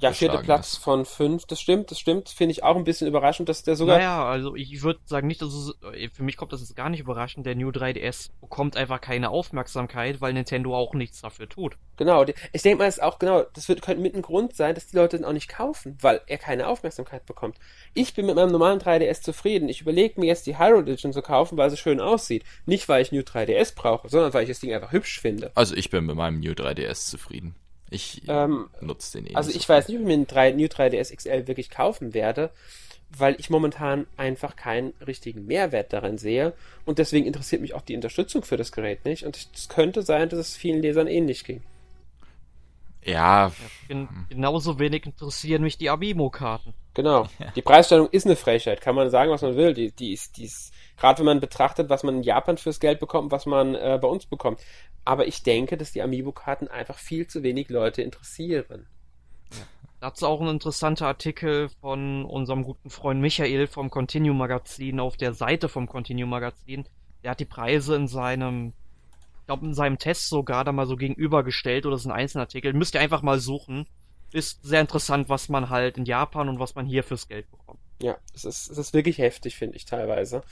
ja, 0.00 0.12
vierter 0.12 0.42
Platz 0.42 0.74
ist. 0.74 0.76
von 0.78 1.04
fünf, 1.04 1.46
das 1.46 1.60
stimmt, 1.60 1.90
das 1.90 1.98
stimmt. 1.98 2.28
Finde 2.28 2.52
ich 2.52 2.62
auch 2.62 2.76
ein 2.76 2.84
bisschen 2.84 3.06
überraschend, 3.06 3.48
dass 3.48 3.62
der 3.62 3.76
sogar. 3.76 3.98
Naja, 3.98 4.24
also 4.24 4.54
ich 4.56 4.82
würde 4.82 5.00
sagen 5.04 5.26
nicht, 5.26 5.42
dass 5.42 5.52
es, 5.52 5.74
äh, 5.92 6.08
für 6.08 6.22
mich 6.22 6.36
kommt 6.36 6.52
das 6.52 6.60
jetzt 6.60 6.76
gar 6.76 6.90
nicht 6.90 7.00
überraschend. 7.00 7.46
Der 7.46 7.54
New 7.54 7.70
3DS 7.70 8.30
bekommt 8.40 8.76
einfach 8.76 9.00
keine 9.00 9.30
Aufmerksamkeit, 9.30 10.20
weil 10.20 10.32
Nintendo 10.32 10.76
auch 10.76 10.94
nichts 10.94 11.20
dafür 11.20 11.48
tut. 11.48 11.76
Genau, 11.96 12.24
ich 12.52 12.62
denke 12.62 12.78
mal, 12.78 12.88
ist 12.88 13.02
auch 13.02 13.18
genau, 13.18 13.44
das 13.54 13.68
wird, 13.68 13.80
könnte 13.82 14.02
mit 14.02 14.14
ein 14.14 14.22
Grund 14.22 14.54
sein, 14.54 14.74
dass 14.74 14.86
die 14.86 14.96
Leute 14.96 15.16
den 15.16 15.24
auch 15.24 15.32
nicht 15.32 15.48
kaufen, 15.48 15.96
weil 16.00 16.20
er 16.26 16.38
keine 16.38 16.68
Aufmerksamkeit 16.68 17.24
bekommt. 17.24 17.56
Ich 17.94 18.14
bin 18.14 18.26
mit 18.26 18.36
meinem 18.36 18.52
normalen 18.52 18.80
3DS 18.80 19.22
zufrieden. 19.22 19.68
Ich 19.68 19.80
überlege 19.80 20.20
mir 20.20 20.26
jetzt 20.26 20.46
die 20.46 20.58
Hyrule 20.58 20.82
Edition 20.82 21.12
zu 21.12 21.22
kaufen, 21.22 21.56
weil 21.56 21.70
sie 21.70 21.76
schön 21.76 22.00
aussieht. 22.00 22.44
Nicht, 22.66 22.88
weil 22.88 23.02
ich 23.02 23.12
New 23.12 23.20
3DS 23.20 23.74
brauche, 23.74 24.08
sondern 24.08 24.34
weil 24.34 24.42
ich 24.42 24.50
das 24.50 24.60
Ding 24.60 24.74
einfach 24.74 24.92
hübsch 24.92 25.20
finde. 25.20 25.50
Also 25.54 25.74
ich 25.74 25.90
bin 25.90 26.04
mit 26.04 26.16
meinem 26.16 26.40
New 26.40 26.52
3DS 26.52 27.08
zufrieden. 27.08 27.54
Ich 27.90 28.22
ähm, 28.28 28.68
nutze 28.80 29.18
den 29.18 29.30
eh. 29.30 29.34
Also 29.34 29.50
ich 29.50 29.66
so 29.66 29.68
weiß 29.68 29.88
nicht, 29.88 29.96
ob 29.96 30.02
ich 30.02 30.06
mir 30.06 30.14
einen 30.14 30.26
3, 30.26 30.52
New 30.52 30.66
3DS 30.66 31.14
XL 31.14 31.46
wirklich 31.46 31.70
kaufen 31.70 32.14
werde, 32.14 32.50
weil 33.16 33.36
ich 33.38 33.50
momentan 33.50 34.06
einfach 34.16 34.56
keinen 34.56 34.92
richtigen 35.06 35.46
Mehrwert 35.46 35.92
darin 35.92 36.18
sehe. 36.18 36.52
Und 36.84 36.98
deswegen 36.98 37.26
interessiert 37.26 37.62
mich 37.62 37.74
auch 37.74 37.82
die 37.82 37.94
Unterstützung 37.94 38.42
für 38.42 38.56
das 38.56 38.72
Gerät 38.72 39.04
nicht. 39.04 39.24
Und 39.24 39.48
es 39.54 39.68
könnte 39.68 40.02
sein, 40.02 40.28
dass 40.28 40.40
es 40.40 40.56
vielen 40.56 40.82
Lesern 40.82 41.06
ähnlich 41.06 41.44
ging. 41.44 41.62
Ja. 43.06 43.52
ja 43.88 44.08
genauso 44.28 44.78
wenig 44.78 45.06
interessieren 45.06 45.62
mich 45.62 45.78
die 45.78 45.90
Abimo-Karten. 45.90 46.74
Genau. 46.94 47.28
Ja. 47.38 47.50
Die 47.54 47.62
Preisstellung 47.62 48.08
ist 48.08 48.26
eine 48.26 48.36
Frechheit. 48.36 48.80
Kann 48.80 48.94
man 48.94 49.10
sagen, 49.10 49.30
was 49.30 49.42
man 49.42 49.56
will. 49.56 49.74
Die, 49.74 49.92
die 49.92 50.12
ist, 50.12 50.38
die 50.38 50.44
ist, 50.44 50.72
gerade 50.96 51.18
wenn 51.18 51.26
man 51.26 51.40
betrachtet, 51.40 51.90
was 51.90 52.02
man 52.02 52.16
in 52.16 52.22
Japan 52.22 52.56
fürs 52.56 52.80
Geld 52.80 53.00
bekommt, 53.00 53.30
was 53.32 53.44
man 53.46 53.74
äh, 53.74 53.98
bei 54.00 54.08
uns 54.08 54.26
bekommt. 54.26 54.60
Aber 55.04 55.26
ich 55.26 55.42
denke, 55.42 55.76
dass 55.76 55.92
die 55.92 56.02
Amiibo-Karten 56.02 56.68
einfach 56.68 56.98
viel 56.98 57.26
zu 57.26 57.42
wenig 57.42 57.68
Leute 57.68 58.02
interessieren. 58.02 58.86
Ja. 59.52 59.64
Dazu 60.00 60.26
auch 60.26 60.40
ein 60.40 60.48
interessanter 60.48 61.06
Artikel 61.06 61.68
von 61.80 62.24
unserem 62.24 62.64
guten 62.64 62.90
Freund 62.90 63.20
Michael 63.20 63.66
vom 63.66 63.90
Continue 63.90 64.34
Magazin 64.34 64.98
auf 64.98 65.16
der 65.16 65.34
Seite 65.34 65.68
vom 65.68 65.86
Continue 65.86 66.26
Magazin. 66.26 66.88
Der 67.22 67.32
hat 67.32 67.40
die 67.40 67.44
Preise 67.44 67.94
in 67.94 68.08
seinem, 68.08 68.72
ich 69.46 69.48
glaube 69.48 69.64
in 69.64 69.74
seinem 69.74 69.96
Test 69.96 70.28
sogar 70.28 70.64
da 70.64 70.72
mal 70.72 70.88
so 70.88 70.96
gegenübergestellt 70.96 71.86
oder 71.86 71.94
ist 71.94 72.04
ein 72.04 72.10
Einzelartikel. 72.10 72.72
Müsst 72.72 72.94
ihr 72.94 73.00
einfach 73.00 73.22
mal 73.22 73.38
suchen. 73.38 73.86
Ist 74.32 74.64
sehr 74.64 74.80
interessant, 74.80 75.28
was 75.28 75.48
man 75.48 75.70
halt 75.70 75.98
in 75.98 76.04
Japan 76.04 76.48
und 76.48 76.58
was 76.58 76.74
man 76.74 76.84
hier 76.84 77.04
fürs 77.04 77.28
Geld 77.28 77.48
bekommt. 77.52 77.78
Ja, 78.02 78.16
es 78.34 78.44
ist, 78.44 78.68
es 78.68 78.76
ist 78.76 78.92
wirklich 78.92 79.18
heftig, 79.18 79.54
finde 79.54 79.76
ich 79.76 79.84
teilweise. 79.84 80.42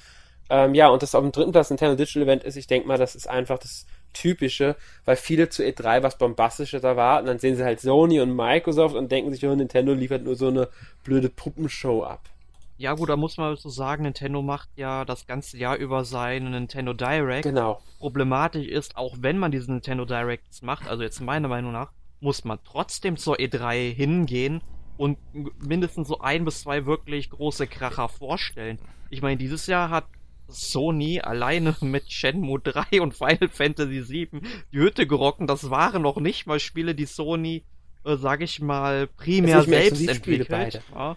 Ähm, 0.49 0.77
ja, 0.77 0.91
und 0.91 1.03
das 1.03 1.17
auf 1.17 1.23
dem 1.23 1.33
dritten 1.33 1.51
Platz 1.51 1.71
Nintendo 1.71 1.97
Digital 1.97 2.23
Event 2.23 2.45
ist, 2.45 2.55
ich 2.55 2.69
denke 2.69 2.87
mal, 2.87 2.97
das 2.97 3.17
ist 3.17 3.29
einfach 3.29 3.59
das 3.59 3.85
Typische, 4.13 4.77
weil 5.05 5.17
viele 5.17 5.49
zu 5.49 5.65
E3 5.65 6.05
was 6.05 6.17
Bombastisches 6.17 6.85
erwarten, 6.85 7.27
dann 7.27 7.41
sehen 7.41 7.57
sie 7.57 7.65
halt 7.65 7.81
Sony 7.81 8.21
und 8.21 8.37
Microsoft 8.37 8.95
und 8.95 9.11
denken 9.11 9.33
sich, 9.33 9.45
oh, 9.45 9.57
Nintendo 9.57 9.93
liefert 9.93 10.23
nur 10.23 10.37
so 10.37 10.47
eine 10.47 10.69
blöde 11.03 11.31
Puppenshow 11.31 12.05
ab. 12.05 12.29
Ja 12.77 12.95
gut, 12.95 13.09
da 13.09 13.17
muss 13.17 13.37
man 13.37 13.55
so 13.57 13.69
sagen, 13.69 14.03
Nintendo 14.03 14.43
macht 14.43 14.69
ja 14.77 15.05
das 15.05 15.27
ganze 15.27 15.57
Jahr 15.57 15.77
über 15.77 16.05
seinen 16.05 16.51
Nintendo 16.51 16.93
Direct. 16.93 17.45
Genau. 17.45 17.81
Problematisch 17.99 18.67
ist, 18.67 18.97
auch 18.97 19.17
wenn 19.21 19.39
man 19.39 19.53
diesen 19.53 19.75
Nintendo 19.75 20.05
Directs 20.05 20.63
macht, 20.63 20.89
also 20.89 21.03
jetzt 21.03 21.21
meiner 21.21 21.49
Meinung 21.49 21.73
nach, 21.73 21.93
muss 22.21 22.45
man 22.45 22.59
trotzdem 22.65 23.17
zur 23.17 23.37
E3 23.37 23.93
hingehen 23.95 24.61
und 24.97 25.19
mindestens 25.65 26.09
so 26.09 26.21
ein 26.21 26.45
bis 26.45 26.63
zwei 26.63 26.87
wirklich 26.87 27.31
große 27.31 27.67
Kracher 27.67 28.09
vorstellen. 28.09 28.79
Ich 29.11 29.23
meine, 29.23 29.37
dieses 29.37 29.67
Jahr 29.67 29.91
hat 29.91 30.07
Sony 30.49 31.21
alleine 31.21 31.77
mit 31.81 32.11
Shenmue 32.11 32.61
3 32.61 33.01
und 33.01 33.15
Final 33.15 33.49
Fantasy 33.49 34.03
7 34.03 34.43
die 34.73 34.79
Hütte 34.79 35.07
gerocken. 35.07 35.47
Das 35.47 35.71
waren 35.71 36.03
noch 36.03 36.17
nicht 36.17 36.47
mal 36.47 36.59
Spiele, 36.61 36.95
die 36.95 37.07
Sony, 37.07 37.65
äh, 38.05 38.17
sag 38.17 38.41
ich 38.41 38.61
mal, 38.61 39.07
primär 39.07 39.63
selbst 39.63 40.07
entwickelt. 40.09 40.83
Ja. 40.93 41.17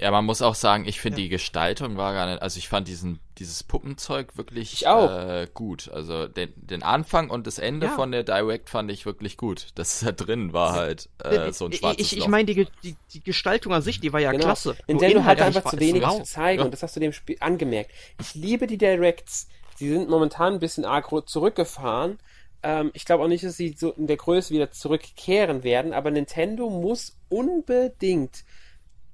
Ja, 0.00 0.10
man 0.10 0.24
muss 0.24 0.40
auch 0.40 0.54
sagen, 0.54 0.86
ich 0.86 0.98
finde 0.98 1.18
ja. 1.18 1.24
die 1.24 1.28
Gestaltung 1.28 1.98
war 1.98 2.14
gar 2.14 2.26
nicht, 2.26 2.40
also 2.40 2.56
ich 2.56 2.68
fand 2.68 2.88
diesen, 2.88 3.20
dieses 3.38 3.62
Puppenzeug 3.62 4.34
wirklich 4.38 4.86
äh, 4.86 5.46
gut. 5.52 5.90
Also 5.92 6.26
den, 6.26 6.54
den 6.56 6.82
Anfang 6.82 7.28
und 7.28 7.46
das 7.46 7.58
Ende 7.58 7.88
ja. 7.88 7.92
von 7.92 8.10
der 8.10 8.22
Direct 8.22 8.70
fand 8.70 8.90
ich 8.90 9.04
wirklich 9.04 9.36
gut. 9.36 9.68
Das 9.74 10.00
da 10.00 10.12
drin 10.12 10.54
war 10.54 10.72
halt 10.72 11.10
äh, 11.22 11.52
so 11.52 11.66
ein 11.66 11.74
schwarzes 11.74 12.12
Ich, 12.12 12.16
ich 12.16 12.28
meine, 12.28 12.46
die, 12.46 12.66
die, 12.82 12.96
die 13.12 13.22
Gestaltung 13.22 13.74
an 13.74 13.82
sich, 13.82 14.00
die 14.00 14.10
war 14.14 14.20
ja 14.20 14.32
genau. 14.32 14.44
klasse. 14.44 14.74
Nintendo 14.86 15.22
hat 15.24 15.42
einfach 15.42 15.70
zu 15.70 15.78
wenig 15.78 16.02
zu 16.02 16.22
zeigen 16.22 16.60
ja. 16.60 16.64
und 16.64 16.70
das 16.70 16.82
hast 16.82 16.96
du 16.96 17.00
dem 17.00 17.12
Spiel 17.12 17.36
angemerkt. 17.40 17.90
Ich 18.20 18.34
liebe 18.34 18.66
die 18.66 18.78
Directs. 18.78 19.48
Sie 19.76 19.90
sind 19.90 20.08
momentan 20.08 20.54
ein 20.54 20.60
bisschen 20.60 20.86
arg 20.86 21.10
zurückgefahren. 21.28 22.18
Ähm, 22.62 22.90
ich 22.94 23.04
glaube 23.04 23.22
auch 23.24 23.28
nicht, 23.28 23.44
dass 23.44 23.58
sie 23.58 23.74
so 23.76 23.92
in 23.92 24.06
der 24.06 24.16
Größe 24.16 24.54
wieder 24.54 24.70
zurückkehren 24.70 25.62
werden, 25.62 25.92
aber 25.92 26.10
Nintendo 26.10 26.70
muss 26.70 27.16
unbedingt 27.28 28.44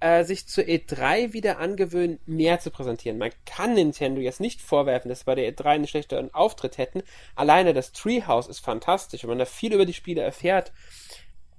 äh, 0.00 0.24
sich 0.24 0.46
zur 0.46 0.64
E3 0.64 1.32
wieder 1.32 1.58
angewöhnen, 1.58 2.18
mehr 2.26 2.60
zu 2.60 2.70
präsentieren. 2.70 3.18
Man 3.18 3.30
kann 3.44 3.74
Nintendo 3.74 4.20
jetzt 4.20 4.40
nicht 4.40 4.60
vorwerfen, 4.60 5.08
dass 5.08 5.20
sie 5.20 5.24
bei 5.24 5.34
der 5.34 5.50
E3 5.52 5.64
einen 5.66 5.86
schlechteren 5.86 6.32
Auftritt 6.34 6.78
hätten. 6.78 7.02
Alleine 7.34 7.72
das 7.72 7.92
Treehouse 7.92 8.48
ist 8.48 8.60
fantastisch 8.60 9.24
und 9.24 9.30
man 9.30 9.38
da 9.38 9.46
viel 9.46 9.72
über 9.72 9.86
die 9.86 9.94
Spiele 9.94 10.22
erfährt. 10.22 10.72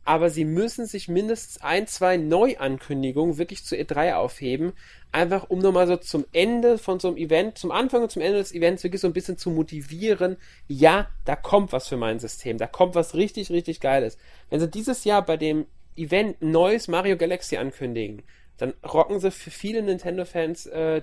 Aber 0.05 0.29
sie 0.29 0.45
müssen 0.45 0.85
sich 0.85 1.09
mindestens 1.09 1.61
ein, 1.61 1.85
zwei 1.85 2.15
Neuankündigungen 2.15 3.37
wirklich 3.37 3.65
zur 3.65 3.77
E3 3.77 4.13
aufheben. 4.13 4.71
Einfach 5.11 5.49
um 5.49 5.59
nochmal 5.59 5.85
so 5.85 5.97
zum 5.97 6.23
Ende 6.31 6.77
von 6.77 7.01
so 7.01 7.09
einem 7.09 7.17
Event, 7.17 7.57
zum 7.57 7.71
Anfang 7.71 8.03
und 8.03 8.11
zum 8.11 8.21
Ende 8.21 8.37
des 8.37 8.53
Events 8.53 8.85
wirklich 8.85 9.01
so 9.01 9.07
ein 9.07 9.13
bisschen 9.13 9.37
zu 9.37 9.49
motivieren. 9.49 10.37
Ja, 10.69 11.09
da 11.25 11.35
kommt 11.35 11.73
was 11.73 11.89
für 11.89 11.97
mein 11.97 12.19
System. 12.19 12.57
Da 12.57 12.67
kommt 12.67 12.95
was 12.95 13.15
richtig, 13.15 13.49
richtig 13.49 13.81
Geiles. 13.81 14.17
Wenn 14.49 14.61
sie 14.61 14.69
dieses 14.69 15.03
Jahr 15.03 15.25
bei 15.25 15.35
dem 15.35 15.65
Event 15.97 16.41
ein 16.41 16.51
neues 16.51 16.87
Mario 16.87 17.17
Galaxy 17.17 17.57
ankündigen, 17.57 18.23
dann 18.57 18.73
rocken 18.83 19.19
sie 19.19 19.31
für 19.31 19.51
viele 19.51 19.81
Nintendo-Fans 19.81 20.65
äh, 20.67 21.01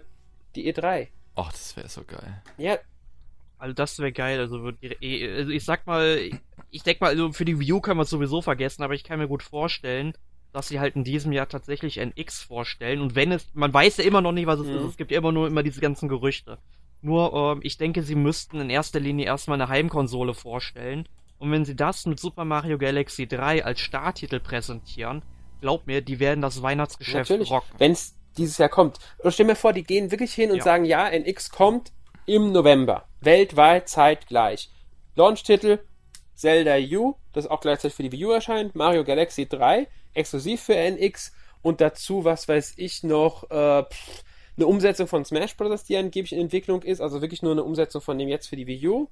die 0.54 0.72
E3. 0.72 1.08
Ach, 1.36 1.50
das 1.52 1.76
wäre 1.76 1.88
so 1.88 2.02
geil. 2.04 2.42
Ja. 2.58 2.78
Also 3.58 3.74
das 3.74 3.98
wäre 3.98 4.12
geil. 4.12 4.40
Also, 4.40 4.56
also 4.58 5.50
ich 5.50 5.64
sag 5.64 5.86
mal, 5.86 6.18
ich 6.70 6.82
denke 6.82 7.04
mal, 7.04 7.10
also 7.10 7.32
für 7.32 7.44
die 7.44 7.58
View 7.58 7.80
können 7.80 7.98
wir 7.98 8.02
es 8.02 8.10
sowieso 8.10 8.42
vergessen, 8.42 8.82
aber 8.82 8.94
ich 8.94 9.04
kann 9.04 9.18
mir 9.18 9.28
gut 9.28 9.42
vorstellen, 9.42 10.14
dass 10.52 10.68
sie 10.68 10.80
halt 10.80 10.96
in 10.96 11.04
diesem 11.04 11.32
Jahr 11.32 11.48
tatsächlich 11.48 11.98
NX 11.98 12.42
vorstellen. 12.42 13.00
Und 13.00 13.14
wenn 13.14 13.32
es, 13.32 13.48
man 13.54 13.72
weiß 13.72 13.96
ja 13.96 14.04
immer 14.04 14.20
noch 14.20 14.32
nicht, 14.32 14.46
was 14.46 14.60
es 14.60 14.66
mhm. 14.66 14.76
ist. 14.76 14.82
Es 14.84 14.96
gibt 14.96 15.10
ja 15.10 15.18
immer 15.18 15.32
nur 15.32 15.48
immer 15.48 15.62
diese 15.62 15.80
ganzen 15.80 16.08
Gerüchte. 16.08 16.58
Nur, 17.02 17.34
ähm, 17.34 17.60
ich 17.62 17.76
denke, 17.76 18.02
sie 18.02 18.14
müssten 18.14 18.60
in 18.60 18.70
erster 18.70 19.00
Linie 19.00 19.26
erstmal 19.26 19.60
eine 19.60 19.68
Heimkonsole 19.68 20.34
vorstellen 20.34 21.08
und 21.38 21.50
wenn 21.50 21.64
sie 21.64 21.76
das 21.76 22.06
mit 22.06 22.20
Super 22.20 22.44
Mario 22.44 22.78
Galaxy 22.78 23.26
3 23.26 23.64
als 23.64 23.80
Starttitel 23.80 24.40
präsentieren, 24.40 25.22
glaub 25.60 25.86
mir, 25.86 26.00
die 26.00 26.20
werden 26.20 26.40
das 26.40 26.62
Weihnachtsgeschäft 26.62 27.30
Natürlich, 27.30 27.50
rocken. 27.50 27.74
Wenn 27.78 27.92
es 27.92 28.14
dieses 28.36 28.58
Jahr 28.58 28.68
kommt. 28.68 28.98
Und 29.18 29.32
stell 29.32 29.46
mir 29.46 29.56
vor, 29.56 29.72
die 29.72 29.84
gehen 29.84 30.10
wirklich 30.10 30.34
hin 30.34 30.50
und 30.50 30.58
ja. 30.58 30.64
sagen, 30.64 30.84
ja, 30.84 31.08
NX 31.08 31.50
kommt 31.50 31.92
im 32.26 32.52
November. 32.52 33.04
Weltweit 33.20 33.88
zeitgleich. 33.88 34.70
Launch-Titel 35.14 35.78
Zelda 36.34 36.76
U, 36.96 37.14
das 37.32 37.46
auch 37.46 37.60
gleichzeitig 37.60 37.94
für 37.94 38.02
die 38.02 38.12
Wii 38.12 38.24
U 38.26 38.30
erscheint, 38.32 38.74
Mario 38.74 39.04
Galaxy 39.04 39.46
3, 39.46 39.86
exklusiv 40.14 40.62
für 40.62 40.74
NX 40.74 41.32
und 41.62 41.80
dazu, 41.80 42.24
was 42.24 42.48
weiß 42.48 42.74
ich 42.76 43.02
noch, 43.04 43.50
äh, 43.50 43.84
pff, 43.84 44.24
eine 44.56 44.66
Umsetzung 44.66 45.06
von 45.06 45.24
Smash 45.24 45.56
Bros., 45.56 45.84
die 45.84 45.96
angeblich 45.96 46.32
in 46.32 46.40
Entwicklung 46.40 46.82
ist, 46.82 47.00
also 47.00 47.20
wirklich 47.20 47.42
nur 47.42 47.52
eine 47.52 47.64
Umsetzung 47.64 48.02
von 48.02 48.18
dem 48.18 48.28
jetzt 48.28 48.48
für 48.48 48.56
die 48.56 48.66
Wii 48.66 48.88
U, 48.88 49.08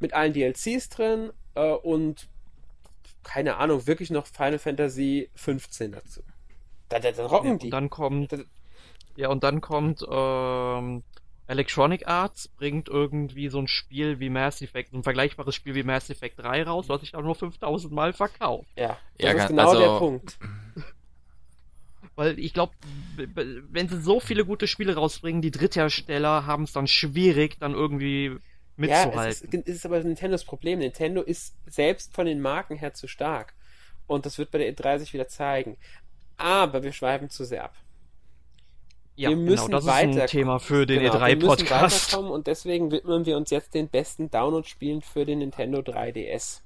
mit 0.00 0.12
allen 0.12 0.32
DLCs 0.32 0.88
drin 0.88 1.32
äh, 1.54 1.72
und 1.72 2.28
keine 3.22 3.56
Ahnung, 3.56 3.86
wirklich 3.86 4.10
noch 4.10 4.26
Final 4.26 4.58
Fantasy 4.58 5.30
15 5.34 5.92
dazu. 5.92 6.22
Da, 6.88 7.00
da, 7.00 7.10
da 7.10 7.26
rocken 7.26 7.52
ja, 7.52 7.56
die. 7.56 7.66
Und 7.66 7.70
dann 7.70 7.90
kommt, 7.90 8.32
da, 8.32 8.38
ja, 9.16 9.28
und 9.28 9.42
dann 9.42 9.60
kommt 9.60 10.04
ähm, 10.08 11.02
Electronic 11.46 12.06
Arts 12.06 12.48
bringt 12.48 12.88
irgendwie 12.88 13.48
so 13.48 13.58
ein 13.58 13.68
Spiel 13.68 14.20
wie 14.20 14.30
Mass 14.30 14.62
Effect, 14.62 14.92
ein 14.92 15.02
vergleichbares 15.02 15.54
Spiel 15.54 15.74
wie 15.74 15.82
Mass 15.82 16.08
Effect 16.10 16.38
3 16.38 16.64
raus, 16.64 16.88
was 16.88 17.00
sich 17.00 17.14
auch 17.14 17.22
nur 17.22 17.34
5000 17.34 17.92
Mal 17.92 18.12
verkauft. 18.12 18.68
Ja, 18.76 18.98
das 19.18 19.32
ja, 19.32 19.42
ist 19.42 19.48
genau 19.48 19.70
also, 19.70 19.80
der 19.80 19.98
Punkt. 19.98 20.38
Weil 22.16 22.38
ich 22.38 22.54
glaube, 22.54 22.72
wenn 23.16 23.88
sie 23.88 24.00
so 24.00 24.20
viele 24.20 24.44
gute 24.44 24.68
Spiele 24.68 24.94
rausbringen, 24.94 25.42
die 25.42 25.50
Dritthersteller 25.50 26.46
haben 26.46 26.62
es 26.62 26.72
dann 26.72 26.86
schwierig, 26.86 27.58
dann 27.58 27.72
irgendwie 27.72 28.36
mitzuhalten. 28.76 29.18
Ja, 29.18 29.28
es 29.28 29.40
ist, 29.42 29.54
es 29.54 29.76
ist 29.76 29.86
aber 29.86 30.02
Nintendos 30.02 30.44
Problem. 30.44 30.78
Nintendo 30.78 31.22
ist 31.22 31.54
selbst 31.66 32.14
von 32.14 32.26
den 32.26 32.40
Marken 32.40 32.76
her 32.76 32.94
zu 32.94 33.06
stark. 33.06 33.54
Und 34.06 34.26
das 34.26 34.38
wird 34.38 34.50
bei 34.50 34.58
der 34.58 34.74
E30 34.74 35.12
wieder 35.12 35.28
zeigen. 35.28 35.76
Aber 36.36 36.82
wir 36.82 36.92
schweifen 36.92 37.30
zu 37.30 37.44
sehr 37.44 37.64
ab. 37.64 37.76
Ja, 39.16 39.28
wir 39.28 39.36
müssen 39.36 39.66
genau, 39.66 39.78
das 39.78 39.86
weiter 39.86 40.10
ist 40.10 40.20
ein 40.20 40.26
Thema 40.26 40.58
für 40.58 40.86
den 40.86 41.00
genau, 41.00 41.14
E3-Podcast. 41.14 42.16
und 42.16 42.48
deswegen 42.48 42.90
widmen 42.90 43.24
wir 43.26 43.36
uns 43.36 43.50
jetzt 43.50 43.74
den 43.74 43.88
besten 43.88 44.28
Download-Spielen 44.30 45.02
für 45.02 45.24
den 45.24 45.38
Nintendo 45.38 45.78
3DS. 45.78 46.62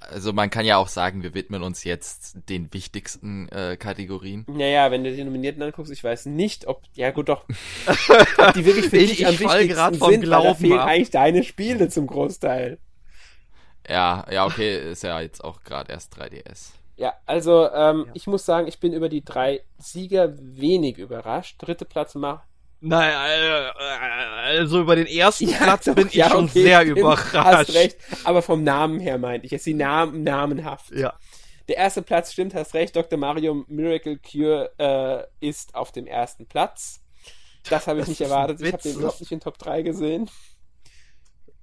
Also 0.00 0.32
man 0.32 0.48
kann 0.48 0.64
ja 0.64 0.78
auch 0.78 0.88
sagen, 0.88 1.22
wir 1.22 1.34
widmen 1.34 1.62
uns 1.62 1.84
jetzt 1.84 2.36
den 2.48 2.72
wichtigsten 2.72 3.48
äh, 3.48 3.76
Kategorien. 3.76 4.46
Naja, 4.48 4.90
wenn 4.90 5.04
du 5.04 5.14
die 5.14 5.22
Nominierten 5.22 5.62
anguckst, 5.62 5.92
ich 5.92 6.02
weiß 6.02 6.26
nicht, 6.26 6.66
ob, 6.66 6.82
ja 6.94 7.10
gut 7.10 7.28
doch, 7.28 7.44
ob 8.38 8.54
die 8.54 8.64
wirklich 8.64 8.88
für 8.88 8.96
ich, 8.96 9.10
dich 9.10 9.26
am 9.26 9.34
ich 9.34 9.40
wichtigsten 9.40 9.94
vom 9.96 10.10
sind, 10.10 10.22
Glauben 10.22 10.44
weil 10.44 10.52
da 10.52 10.58
fehlen 10.58 10.78
ab. 10.78 10.88
eigentlich 10.88 11.10
deine 11.10 11.44
Spiele 11.44 11.88
zum 11.90 12.06
Großteil. 12.06 12.78
Ja, 13.88 14.26
ja, 14.30 14.46
okay, 14.46 14.92
ist 14.92 15.02
ja 15.02 15.20
jetzt 15.20 15.44
auch 15.44 15.62
gerade 15.62 15.92
erst 15.92 16.16
3DS. 16.16 16.72
Ja, 16.96 17.14
also 17.24 17.70
ähm, 17.70 18.04
ja. 18.06 18.12
ich 18.14 18.26
muss 18.26 18.44
sagen, 18.44 18.68
ich 18.68 18.78
bin 18.78 18.92
über 18.92 19.08
die 19.08 19.24
drei 19.24 19.62
Sieger 19.78 20.34
wenig 20.38 20.98
überrascht. 20.98 21.56
Dritte 21.58 21.86
Platz 21.86 22.14
macht. 22.14 22.49
Nein, 22.82 23.14
also 23.14 24.80
über 24.80 24.96
den 24.96 25.06
ersten 25.06 25.48
ja, 25.48 25.58
Platz 25.58 25.84
doch, 25.84 25.94
bin 25.94 26.06
ich 26.06 26.14
ja, 26.14 26.30
schon 26.30 26.44
okay, 26.44 26.62
sehr 26.62 26.80
stimmt, 26.80 26.98
überrascht. 26.98 27.34
Hast 27.34 27.74
recht, 27.74 27.96
aber 28.24 28.40
vom 28.40 28.64
Namen 28.64 29.00
her 29.00 29.18
meinte 29.18 29.44
ich 29.46 29.52
jetzt 29.52 29.66
die 29.66 29.74
Namen 29.74 30.22
namenhaft. 30.22 30.90
Ja. 30.92 31.12
Der 31.68 31.76
erste 31.76 32.02
Platz 32.02 32.32
stimmt, 32.32 32.54
hast 32.54 32.74
recht. 32.74 32.96
Dr. 32.96 33.18
Mario 33.18 33.64
Miracle 33.68 34.18
Cure 34.18 34.72
äh, 34.78 35.46
ist 35.46 35.74
auf 35.74 35.92
dem 35.92 36.06
ersten 36.06 36.46
Platz. 36.46 37.00
Das 37.68 37.86
habe 37.86 38.00
ich 38.00 38.08
nicht 38.08 38.20
erwartet. 38.20 38.60
Ich 38.60 38.72
habe 38.72 38.82
den 38.82 38.96
überhaupt 38.96 39.20
nicht 39.20 39.30
in 39.30 39.40
Top 39.40 39.58
3 39.58 39.82
gesehen. 39.82 40.30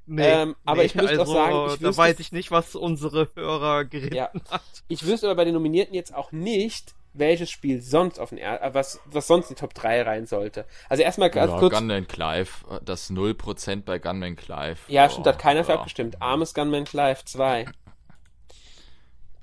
Nee, 0.05 0.23
ähm, 0.25 0.55
aber 0.63 0.81
nee, 0.81 0.85
ich 0.85 0.95
muss 0.95 1.07
also, 1.07 1.21
auch 1.23 1.33
sagen, 1.33 1.73
ich 1.73 1.79
da 1.81 1.97
weiß 1.97 2.19
ich 2.21 2.31
nicht, 2.31 2.49
was 2.51 2.75
unsere 2.75 3.29
Hörer 3.35 3.83
geritten 3.83 4.15
ja. 4.15 4.31
hat. 4.49 4.61
Ich 4.87 5.05
wüsste 5.05 5.27
aber 5.27 5.35
bei 5.35 5.43
den 5.43 5.53
Nominierten 5.53 5.93
jetzt 5.93 6.15
auch 6.15 6.31
nicht, 6.31 6.95
welches 7.17 7.49
Spiel 7.49 7.81
sonst 7.81 8.19
auf 8.19 8.29
den 8.29 8.37
er 8.37 8.61
äh, 8.61 8.73
was, 8.73 8.99
was 9.05 9.27
sonst 9.27 9.49
in 9.49 9.55
die 9.55 9.59
Top 9.59 9.73
3 9.73 10.03
rein 10.03 10.25
sollte. 10.25 10.65
Also 10.89 11.03
erstmal 11.03 11.29
ganz 11.29 11.51
ja, 11.51 11.59
kurz. 11.59 11.73
Gunman 11.73 12.07
Clive, 12.07 12.49
das 12.83 13.09
0% 13.09 13.83
bei 13.83 13.99
Gunman 13.99 14.35
Clive. 14.35 14.77
Ja, 14.87 15.05
oh, 15.05 15.09
stimmt, 15.09 15.27
hat 15.27 15.39
keiner 15.39 15.63
für 15.63 15.73
abgestimmt. 15.73 16.21
Armes 16.21 16.53
Gunman 16.53 16.85
Clive 16.85 17.23
2. 17.23 17.65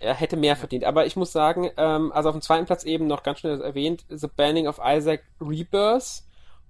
Er 0.00 0.14
hätte 0.14 0.36
mehr 0.36 0.56
verdient. 0.56 0.84
Aber 0.84 1.06
ich 1.06 1.16
muss 1.16 1.32
sagen, 1.32 1.70
ähm, 1.76 2.12
also 2.12 2.28
auf 2.28 2.34
dem 2.34 2.42
zweiten 2.42 2.66
Platz 2.66 2.84
eben 2.84 3.06
noch 3.06 3.22
ganz 3.22 3.40
schnell 3.40 3.60
erwähnt, 3.60 4.04
The 4.08 4.28
Banning 4.28 4.68
of 4.68 4.78
Isaac 4.84 5.22
Rebirth 5.40 6.22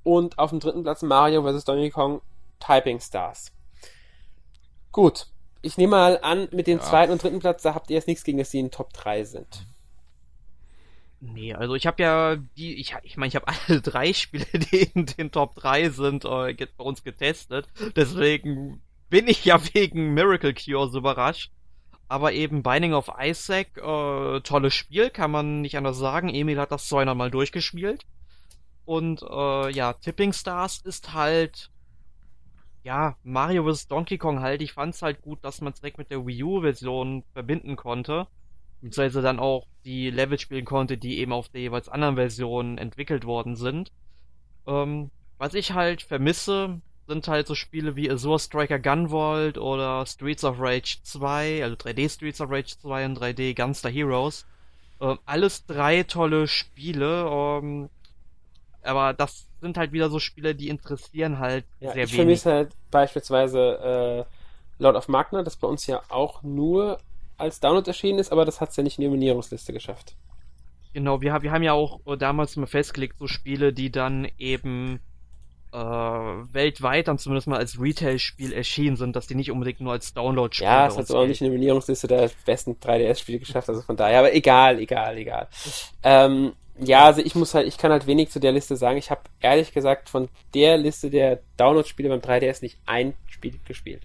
und 0.05 0.39
auf 0.39 0.51
dem 0.51 0.61
dritten 0.61 0.83
Platz 0.85 1.03
Mario 1.03 1.43
vs. 1.43 1.65
Donkey 1.65 1.91
Kong 1.91 2.21
Typing 2.61 3.01
Stars. 3.01 3.53
Gut. 4.93 5.27
Ich 5.63 5.79
nehme 5.79 5.93
mal 5.93 6.19
an, 6.23 6.49
mit 6.53 6.67
dem 6.67 6.79
ja. 6.79 6.85
zweiten 6.85 7.11
und 7.11 7.23
dritten 7.23 7.41
Platz, 7.41 7.63
da 7.63 7.75
habt 7.75 7.91
ihr 7.91 7.97
jetzt 7.97 8.07
nichts 8.07 8.23
gegen, 8.23 8.39
dass 8.39 8.51
sie 8.51 8.61
in 8.61 8.71
Top 8.71 8.93
3 8.93 9.25
sind. 9.25 9.67
Nee, 11.33 11.55
also 11.55 11.75
ich 11.75 11.87
habe 11.87 12.03
ja 12.03 12.37
die, 12.37 12.75
ich 12.75 12.95
ich 13.03 13.17
meine, 13.17 13.29
ich 13.29 13.37
habe 13.37 13.49
alle 13.69 13.81
drei 13.81 14.13
Spiele, 14.13 14.47
die 14.53 14.91
in 14.95 15.07
den 15.07 15.31
Top 15.31 15.55
3 15.57 15.91
sind, 15.91 16.25
äh, 16.25 16.55
bei 16.55 16.85
uns 16.85 17.03
getestet. 17.03 17.67
Deswegen 17.97 18.83
bin 19.09 19.27
ich 19.29 19.45
ja 19.45 19.61
wegen 19.75 20.15
Miracle 20.15 20.55
Cure 20.55 20.89
so 20.91 20.99
überrascht. 20.99 21.51
Aber 22.07 22.33
eben 22.33 22.63
Binding 22.63 22.93
of 22.93 23.11
Isaac, 23.19 23.79
äh, 23.79 24.41
tolles 24.41 24.75
Spiel, 24.75 25.09
kann 25.11 25.31
man 25.31 25.63
nicht 25.63 25.77
anders 25.77 25.97
sagen. 25.97 26.29
Emil 26.29 26.61
hat 26.61 26.71
das 26.71 26.87
200 26.89 27.17
Mal 27.17 27.31
durchgespielt. 27.31 28.05
Und 28.85 29.23
äh, 29.23 29.71
ja, 29.71 29.95
Tipping 29.95 30.35
Stars 30.35 30.83
ist 30.85 31.15
halt 31.15 31.71
ja, 32.85 33.17
Mario 33.23 33.65
vs. 33.65 33.89
Donkey 33.89 34.19
Kong 34.19 34.41
halt, 34.41 34.61
ich 34.61 34.75
fand's 34.75 35.01
halt 35.01 35.23
gut, 35.23 35.43
dass 35.43 35.63
man 35.63 35.73
es 35.73 35.81
direkt 35.81 35.97
mit 35.97 36.11
der 36.11 36.27
Wii 36.27 36.43
U-Version 36.45 37.25
verbinden 37.33 37.77
konnte. 37.77 38.27
Beziehungsweise 38.85 39.23
dann 39.23 39.39
auch 39.39 39.67
die 39.87 40.11
Level 40.11 40.39
spielen 40.39 40.67
konnte, 40.67 40.99
die 40.99 41.19
eben 41.19 41.33
auf 41.33 41.49
der 41.49 41.63
jeweils 41.63 41.89
anderen 41.89 42.17
Version 42.17 42.77
entwickelt 42.77 43.25
worden 43.25 43.57
sind. 43.57 43.91
Ähm, 44.67 45.11
was 45.39 45.55
ich 45.55 45.73
halt 45.73 46.03
vermisse, 46.03 46.81
sind 47.07 47.27
halt 47.27 47.47
so 47.47 47.55
Spiele 47.55 47.97
wie 47.97 48.11
Azure 48.11 48.39
Striker 48.39 48.79
Gunvolt 48.79 49.57
oder 49.57 50.05
Streets 50.05 50.45
of 50.45 50.61
Rage 50.61 50.99
2, 51.03 51.63
also 51.65 51.77
3D 51.77 52.11
Streets 52.11 52.43
of 52.43 52.51
Rage 52.51 52.77
2 52.79 53.07
und 53.07 53.19
3D 53.19 53.55
Gunster 53.55 53.89
Heroes. 53.89 54.45
Ähm, 55.01 55.19
alles 55.25 55.65
drei 55.65 56.03
tolle 56.03 56.47
Spiele. 56.47 57.27
Ähm, 57.27 57.89
aber 58.83 59.15
das 59.15 59.47
sind 59.63 59.79
halt 59.79 59.93
wieder 59.93 60.11
so 60.11 60.19
Spiele, 60.19 60.55
die 60.55 60.69
interessieren 60.69 61.39
halt 61.39 61.65
ja, 61.81 61.93
sehr 61.93 62.05
ich 62.05 62.13
wenig. 62.13 62.13
Ich 62.13 62.17
vermisse 62.17 62.53
halt 62.53 62.73
beispielsweise 62.91 64.27
äh, 64.29 64.83
Lord 64.83 64.97
of 64.97 65.09
Magna, 65.09 65.43
das 65.43 65.57
bei 65.57 65.69
uns 65.69 65.87
ja 65.87 66.03
auch 66.11 66.43
nur 66.43 66.99
als 67.37 67.61
Download 67.61 67.89
erschienen 67.89 68.19
ist, 68.19 68.33
aber 68.33 68.45
das 68.45 68.61
hat 68.61 68.71
es 68.71 68.77
ja 68.77 68.83
nicht 68.83 68.99
in 68.99 69.03
die 69.03 69.09
Nominierungsliste 69.09 69.73
geschafft. 69.73 70.17
Genau, 70.93 71.21
wir, 71.21 71.43
wir 71.43 71.51
haben 71.51 71.63
ja 71.63 71.73
auch 71.73 72.01
äh, 72.07 72.17
damals 72.17 72.57
mal 72.57 72.67
festgelegt, 72.67 73.19
so 73.19 73.27
Spiele, 73.27 73.73
die 73.73 73.91
dann 73.91 74.29
eben 74.39 75.01
äh, 75.73 75.77
weltweit 75.77 77.09
dann 77.09 77.19
zumindest 77.19 77.49
mal 77.49 77.59
als 77.59 77.81
Retail-Spiel 77.81 78.53
erschienen 78.53 78.97
sind, 78.97 79.17
dass 79.17 79.27
die 79.27 79.35
nicht 79.35 79.51
unbedingt 79.51 79.81
nur 79.81 79.93
als 79.93 80.15
Download-Spiel 80.15 80.67
Ja, 80.67 80.87
es 80.87 80.97
hat 80.97 81.11
auch 81.11 81.27
nicht 81.27 81.41
in 81.41 81.47
die 81.47 81.51
Nominierungsliste 81.51 82.07
der 82.07 82.31
besten 82.47 82.77
3DS-Spiele 82.81 83.41
geschafft, 83.41 83.69
also 83.69 83.83
von 83.83 83.97
daher, 83.97 84.21
aber 84.21 84.33
egal, 84.33 84.79
egal, 84.79 85.19
egal. 85.19 85.49
ähm, 86.05 86.53
ja, 86.79 87.05
also 87.05 87.21
ich 87.21 87.35
muss 87.35 87.55
halt, 87.55 87.67
ich 87.67 87.79
kann 87.79 87.93
halt 87.93 88.07
wenig 88.07 88.31
zu 88.31 88.41
der 88.41 88.53
Liste 88.53 88.77
sagen. 88.77 88.99
Ich 88.99 89.11
habe 89.11 89.23
ehrlich 89.41 89.73
gesagt 89.73 90.09
von 90.09 90.29
der 90.55 90.77
Liste 90.77 91.11
der 91.11 91.41
Download-Spiele 91.57 92.09
beim 92.09 92.21
3DS 92.21 92.63
nicht 92.63 92.79
ein 92.87 93.15
Spiel 93.27 93.59
gespielt. 93.65 94.03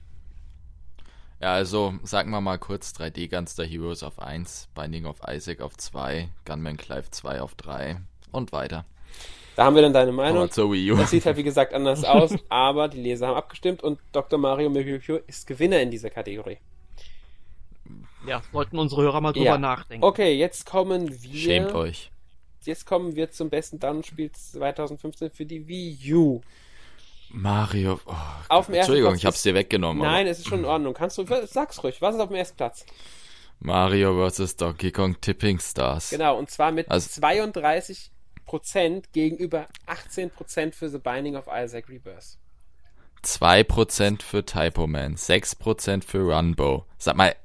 Ja, 1.42 1.54
also 1.54 1.94
sagen 2.04 2.32
wir 2.32 2.42
mal 2.42 2.58
kurz 2.58 2.92
3D 2.92 3.30
Gunster 3.30 3.66
Heroes 3.66 4.04
auf 4.04 4.20
1, 4.20 4.70
Binding 4.76 5.06
of 5.06 5.22
Isaac 5.28 5.62
auf 5.62 5.78
2, 5.78 6.30
Gunman 6.46 6.78
Clive 6.78 7.10
2 7.10 7.42
auf 7.42 7.56
3 7.56 7.98
und 8.32 8.52
weiter. 8.52 8.86
Da 9.56 9.66
haben 9.66 9.76
wir 9.76 9.82
dann 9.82 9.94
deine 9.94 10.12
Meinung. 10.12 10.50
Zur 10.52 10.72
Wii 10.72 10.92
U. 10.92 10.98
Das 10.98 11.12
sieht 11.12 11.26
halt 11.26 11.38
wie 11.38 11.44
gesagt 11.44 11.74
anders 11.74 12.04
aus, 12.06 12.36
aber 12.50 12.88
die 12.88 13.02
Leser 13.02 13.28
haben 13.28 13.38
abgestimmt 13.38 13.84
und 13.84 14.00
Dr. 14.12 14.40
Mario 14.40 14.70
Miracle 14.70 15.24
ist 15.28 15.48
Gewinner 15.48 15.82
in 15.82 15.92
dieser 15.92 16.10
Kategorie. 16.10 16.58
Ja, 18.28 18.42
sollten 18.52 18.78
unsere 18.78 19.04
Hörer 19.04 19.22
mal 19.22 19.32
drüber 19.32 19.46
ja. 19.46 19.58
nachdenken. 19.58 20.04
Okay, 20.04 20.34
jetzt 20.34 20.66
kommen 20.66 21.10
wir. 21.24 21.40
Schämt 21.40 21.74
euch 21.74 22.12
jetzt 22.70 22.86
kommen 22.86 23.16
wir 23.16 23.32
zum 23.32 23.50
besten 23.50 23.80
Download-Spiel 23.80 24.32
2015 24.32 25.32
für 25.32 25.46
die 25.46 25.68
Wii 25.68 26.14
U. 26.14 26.42
Mario. 27.32 28.00
Oh, 28.06 28.14
auf 28.50 28.66
dem 28.68 28.76
Entschuldigung, 28.76 29.16
ich 29.16 29.26
hab's 29.26 29.44
dir 29.44 29.54
weggenommen. 29.54 30.02
Nein, 30.02 30.22
aber. 30.22 30.30
es 30.32 30.40
ist 30.40 30.48
schon 30.48 30.60
in 30.60 30.66
Ordnung. 30.66 30.94
Kannst 30.94 31.18
du, 31.18 31.26
sag's 31.46 31.84
ruhig, 31.84 32.02
was 32.02 32.16
ist 32.16 32.22
auf 32.22 32.30
dem 32.30 32.38
ersten 32.38 32.58
Platz? 32.58 32.86
Mario 33.60 34.30
vs. 34.30 34.56
Donkey 34.56 34.92
Kong 34.92 35.20
Tipping 35.20 35.60
Stars. 35.60 36.10
Genau, 36.12 36.38
und 36.38 36.50
zwar 36.50 36.72
mit 36.72 36.90
also, 36.90 37.22
32% 37.22 38.10
gegenüber 39.12 39.68
18% 39.88 40.74
für 40.74 40.90
The 40.90 40.98
Binding 40.98 41.36
of 41.36 41.48
Isaac 41.54 41.90
Rebirth. 41.90 42.38
2% 43.24 44.22
für 44.22 44.46
Typo 44.46 44.88
Man, 44.88 45.16
6% 45.16 46.04
für 46.06 46.34
Runbow. 46.34 46.86
Sag 46.98 47.18
mal, 47.18 47.36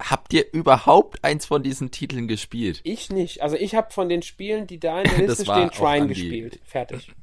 Habt 0.00 0.32
ihr 0.32 0.52
überhaupt 0.52 1.24
eins 1.24 1.46
von 1.46 1.62
diesen 1.62 1.90
Titeln 1.90 2.28
gespielt? 2.28 2.80
Ich 2.84 3.10
nicht. 3.10 3.42
Also 3.42 3.56
ich 3.56 3.74
habe 3.74 3.92
von 3.92 4.08
den 4.08 4.22
Spielen, 4.22 4.68
die 4.68 4.78
da 4.78 5.02
in 5.02 5.10
der 5.10 5.18
Liste 5.26 5.44
stehen, 5.44 5.70
Trine 5.70 6.06
gespielt. 6.06 6.60
Fertig. 6.64 7.12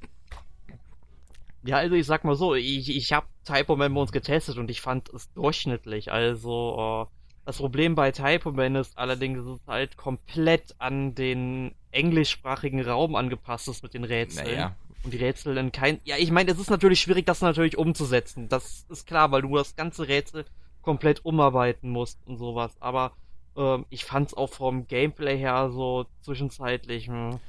Ja, 1.65 1.77
also 1.77 1.95
ich 1.95 2.05
sag 2.05 2.23
mal 2.23 2.35
so, 2.35 2.53
ich, 2.53 2.95
ich 2.95 3.11
habe 3.11 3.27
Typo 3.43 3.75
Man 3.75 3.93
bei 3.93 4.01
uns 4.01 4.11
getestet 4.11 4.57
und 4.57 4.69
ich 4.69 4.81
fand 4.81 5.09
es 5.09 5.31
durchschnittlich. 5.33 6.11
Also 6.11 7.07
äh, 7.09 7.15
das 7.45 7.57
Problem 7.57 7.95
bei 7.95 8.11
Typo 8.11 8.51
Man 8.51 8.75
ist 8.75 8.97
allerdings, 8.97 9.39
dass 9.39 9.47
es 9.47 9.67
halt 9.67 9.97
komplett 9.97 10.75
an 10.77 11.15
den 11.15 11.73
englischsprachigen 11.91 12.81
Raum 12.81 13.15
angepasst 13.15 13.67
ist 13.67 13.81
mit 13.81 13.93
den 13.93 14.03
Rätseln. 14.03 14.47
Naja. 14.47 14.75
Und 15.03 15.13
die 15.13 15.17
Rätsel 15.17 15.57
in 15.57 15.71
kein... 15.71 15.99
Ja, 16.03 16.17
ich 16.17 16.31
meine, 16.31 16.51
es 16.51 16.59
ist 16.59 16.69
natürlich 16.69 16.99
schwierig, 16.99 17.25
das 17.25 17.41
natürlich 17.41 17.77
umzusetzen. 17.77 18.47
Das 18.49 18.85
ist 18.89 19.07
klar, 19.07 19.31
weil 19.31 19.43
du 19.43 19.55
das 19.55 19.75
ganze 19.75 20.07
Rätsel 20.07 20.45
komplett 20.81 21.25
umarbeiten 21.25 21.89
musst 21.89 22.19
und 22.25 22.37
sowas. 22.37 22.75
Aber 22.79 23.11
ähm, 23.57 23.85
ich 23.89 24.05
fand's 24.05 24.33
auch 24.33 24.51
vom 24.51 24.87
Gameplay 24.87 25.37
her 25.37 25.69
so 25.69 26.05
zwischenzeitlich 26.21 27.07
mh, 27.07 27.31
hm, 27.31 27.39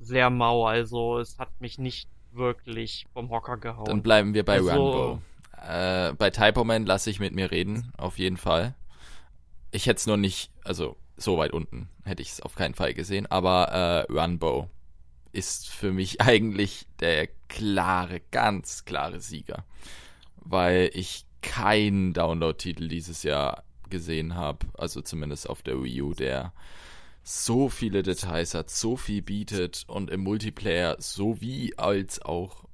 sehr 0.00 0.30
mau. 0.30 0.66
Also 0.66 1.18
es 1.18 1.38
hat 1.38 1.48
mich 1.60 1.78
nicht 1.78 2.08
wirklich 2.34 3.06
vom 3.12 3.30
Hocker 3.30 3.56
gehauen. 3.56 3.86
Dann 3.86 4.02
bleiben 4.02 4.34
wir 4.34 4.44
bei 4.44 4.54
also, 4.54 4.70
Runbow. 4.70 5.20
Äh, 5.66 6.12
bei 6.14 6.30
Typo 6.30 6.64
Man 6.64 6.86
lasse 6.86 7.10
ich 7.10 7.20
mit 7.20 7.34
mir 7.34 7.50
reden, 7.50 7.92
auf 7.96 8.18
jeden 8.18 8.36
Fall. 8.36 8.74
Ich 9.70 9.86
hätte 9.86 9.98
es 9.98 10.06
nur 10.06 10.16
nicht, 10.16 10.50
also 10.62 10.96
so 11.16 11.38
weit 11.38 11.52
unten 11.52 11.88
hätte 12.04 12.22
ich 12.22 12.32
es 12.32 12.40
auf 12.40 12.54
keinen 12.54 12.74
Fall 12.74 12.94
gesehen, 12.94 13.26
aber 13.26 14.06
äh, 14.08 14.12
Runbow 14.12 14.68
ist 15.32 15.68
für 15.68 15.92
mich 15.92 16.20
eigentlich 16.20 16.86
der 17.00 17.28
klare, 17.48 18.20
ganz 18.30 18.84
klare 18.84 19.20
Sieger. 19.20 19.64
Weil 20.36 20.90
ich 20.92 21.24
keinen 21.42 22.12
Download-Titel 22.12 22.88
dieses 22.88 23.22
Jahr 23.22 23.64
gesehen 23.90 24.34
habe, 24.34 24.66
also 24.74 25.02
zumindest 25.02 25.48
auf 25.48 25.62
der 25.62 25.82
Wii 25.82 26.02
U, 26.02 26.14
der 26.14 26.52
so 27.24 27.68
viele 27.68 28.02
Details 28.02 28.54
hat, 28.54 28.70
so 28.70 28.96
viel 28.96 29.22
bietet 29.22 29.84
und 29.88 30.10
im 30.10 30.20
Multiplayer 30.20 30.96
sowie 31.00 31.74
als 31.76 32.22
auch, 32.22 32.64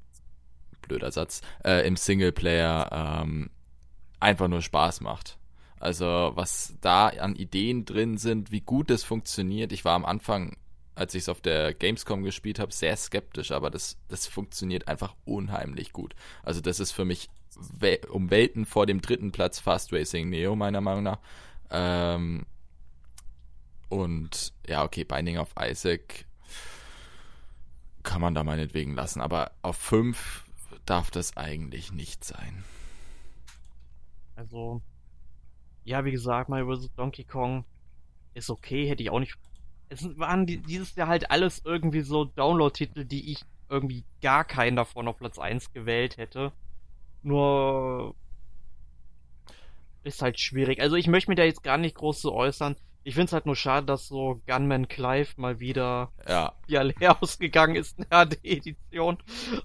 blöder 0.82 1.12
Satz, 1.12 1.40
äh, 1.64 1.86
im 1.86 1.96
Singleplayer 1.96 3.22
ähm, 3.22 3.50
einfach 4.18 4.48
nur 4.48 4.60
Spaß 4.60 5.00
macht. 5.00 5.38
Also 5.78 6.32
was 6.34 6.74
da 6.82 7.08
an 7.08 7.36
Ideen 7.36 7.86
drin 7.86 8.18
sind, 8.18 8.50
wie 8.50 8.60
gut 8.60 8.90
es 8.90 9.04
funktioniert. 9.04 9.72
Ich 9.72 9.84
war 9.84 9.94
am 9.94 10.04
Anfang 10.04 10.56
als 11.00 11.14
ich 11.14 11.22
es 11.22 11.28
auf 11.30 11.40
der 11.40 11.72
Gamescom 11.72 12.22
gespielt 12.22 12.58
habe, 12.58 12.72
sehr 12.72 12.94
skeptisch, 12.94 13.52
aber 13.52 13.70
das, 13.70 13.96
das 14.08 14.26
funktioniert 14.26 14.86
einfach 14.86 15.14
unheimlich 15.24 15.94
gut. 15.94 16.14
Also 16.42 16.60
das 16.60 16.78
ist 16.78 16.92
für 16.92 17.06
mich 17.06 17.30
um 18.10 18.30
Welten 18.30 18.66
vor 18.66 18.84
dem 18.84 19.00
dritten 19.00 19.32
Platz 19.32 19.60
Fast 19.60 19.92
Racing 19.92 20.28
Neo, 20.28 20.54
meiner 20.56 20.82
Meinung 20.82 21.04
nach. 21.04 21.18
Ähm, 21.70 22.44
und 23.90 24.54
ja, 24.66 24.82
okay, 24.82 25.04
Binding 25.04 25.36
of 25.36 25.52
Isaac 25.60 26.24
kann 28.02 28.22
man 28.22 28.34
da 28.34 28.42
meinetwegen 28.42 28.94
lassen, 28.94 29.20
aber 29.20 29.50
auf 29.60 29.76
5 29.76 30.46
darf 30.86 31.10
das 31.10 31.36
eigentlich 31.36 31.92
nicht 31.92 32.24
sein. 32.24 32.64
Also, 34.36 34.80
ja, 35.84 36.04
wie 36.06 36.12
gesagt, 36.12 36.48
Mario 36.48 36.74
vs. 36.74 36.94
Donkey 36.94 37.24
Kong 37.24 37.66
ist 38.32 38.48
okay, 38.48 38.88
hätte 38.88 39.02
ich 39.02 39.10
auch 39.10 39.20
nicht. 39.20 39.36
Es 39.90 40.18
waren 40.18 40.46
dieses 40.46 40.94
Jahr 40.94 41.08
halt 41.08 41.30
alles 41.30 41.62
irgendwie 41.64 42.00
so 42.00 42.24
Download-Titel, 42.24 43.04
die 43.04 43.32
ich 43.32 43.44
irgendwie 43.68 44.04
gar 44.22 44.44
keinen 44.44 44.76
davon 44.76 45.08
auf 45.08 45.18
Platz 45.18 45.38
1 45.38 45.72
gewählt 45.72 46.16
hätte. 46.16 46.52
Nur 47.22 48.14
ist 50.04 50.22
halt 50.22 50.40
schwierig. 50.40 50.80
Also 50.80 50.96
ich 50.96 51.06
möchte 51.06 51.30
mir 51.30 51.34
da 51.34 51.44
jetzt 51.44 51.62
gar 51.62 51.76
nicht 51.76 51.96
groß 51.96 52.20
zu 52.20 52.32
äußern. 52.32 52.76
Ich 53.02 53.14
finde 53.14 53.26
es 53.26 53.32
halt 53.32 53.46
nur 53.46 53.56
schade, 53.56 53.86
dass 53.86 54.08
so 54.08 54.40
Gunman 54.46 54.88
Clive 54.88 55.28
mal 55.36 55.58
wieder 55.58 56.12
ja. 56.28 56.52
ja 56.66 56.82
leer 56.82 57.22
ausgegangen 57.22 57.76
ist 57.76 57.98
in 57.98 58.06
der 58.10 58.18
AD-Edition. 58.18 59.18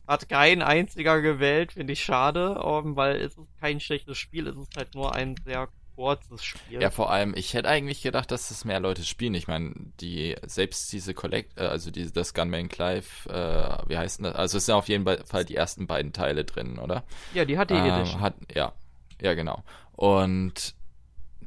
Hat 0.07 0.29
kein 0.29 0.61
einziger 0.61 1.21
gewählt, 1.21 1.73
finde 1.73 1.93
ich 1.93 2.03
schade, 2.03 2.61
um, 2.61 2.85
ähm, 2.85 2.95
weil 2.95 3.17
es 3.17 3.37
ist 3.37 3.49
kein 3.59 3.79
schlechtes 3.79 4.17
Spiel, 4.17 4.47
es 4.47 4.57
ist 4.57 4.75
halt 4.77 4.95
nur 4.95 5.13
ein 5.13 5.35
sehr 5.43 5.67
kurzes 5.95 6.43
Spiel. 6.43 6.81
Ja, 6.81 6.91
vor 6.91 7.11
allem, 7.11 7.33
ich 7.35 7.53
hätte 7.53 7.69
eigentlich 7.69 8.01
gedacht, 8.01 8.31
dass 8.31 8.49
das 8.49 8.65
mehr 8.65 8.79
Leute 8.79 9.03
spielen. 9.03 9.33
Ich 9.33 9.47
meine, 9.47 9.73
die, 9.99 10.35
selbst 10.45 10.91
diese 10.91 11.13
Collect, 11.13 11.57
äh, 11.57 11.63
also 11.63 11.91
diese, 11.91 12.11
das 12.11 12.33
Gunman 12.33 12.69
Clive, 12.69 13.29
äh, 13.29 13.89
wie 13.89 13.97
heißt 13.97 14.23
das? 14.23 14.35
Also 14.35 14.57
es 14.57 14.65
sind 14.65 14.75
auf 14.75 14.87
jeden 14.87 15.05
Fall 15.25 15.45
die 15.45 15.55
ersten 15.55 15.87
beiden 15.87 16.13
Teile 16.13 16.45
drin, 16.45 16.79
oder? 16.79 17.03
Ja, 17.33 17.45
die 17.45 17.57
hat 17.57 17.69
die 17.69 17.75
ähm, 17.75 17.85
Edition. 17.85 18.21
Hat, 18.21 18.35
ja, 18.53 18.73
ja, 19.21 19.33
genau. 19.33 19.63
Und 19.93 20.75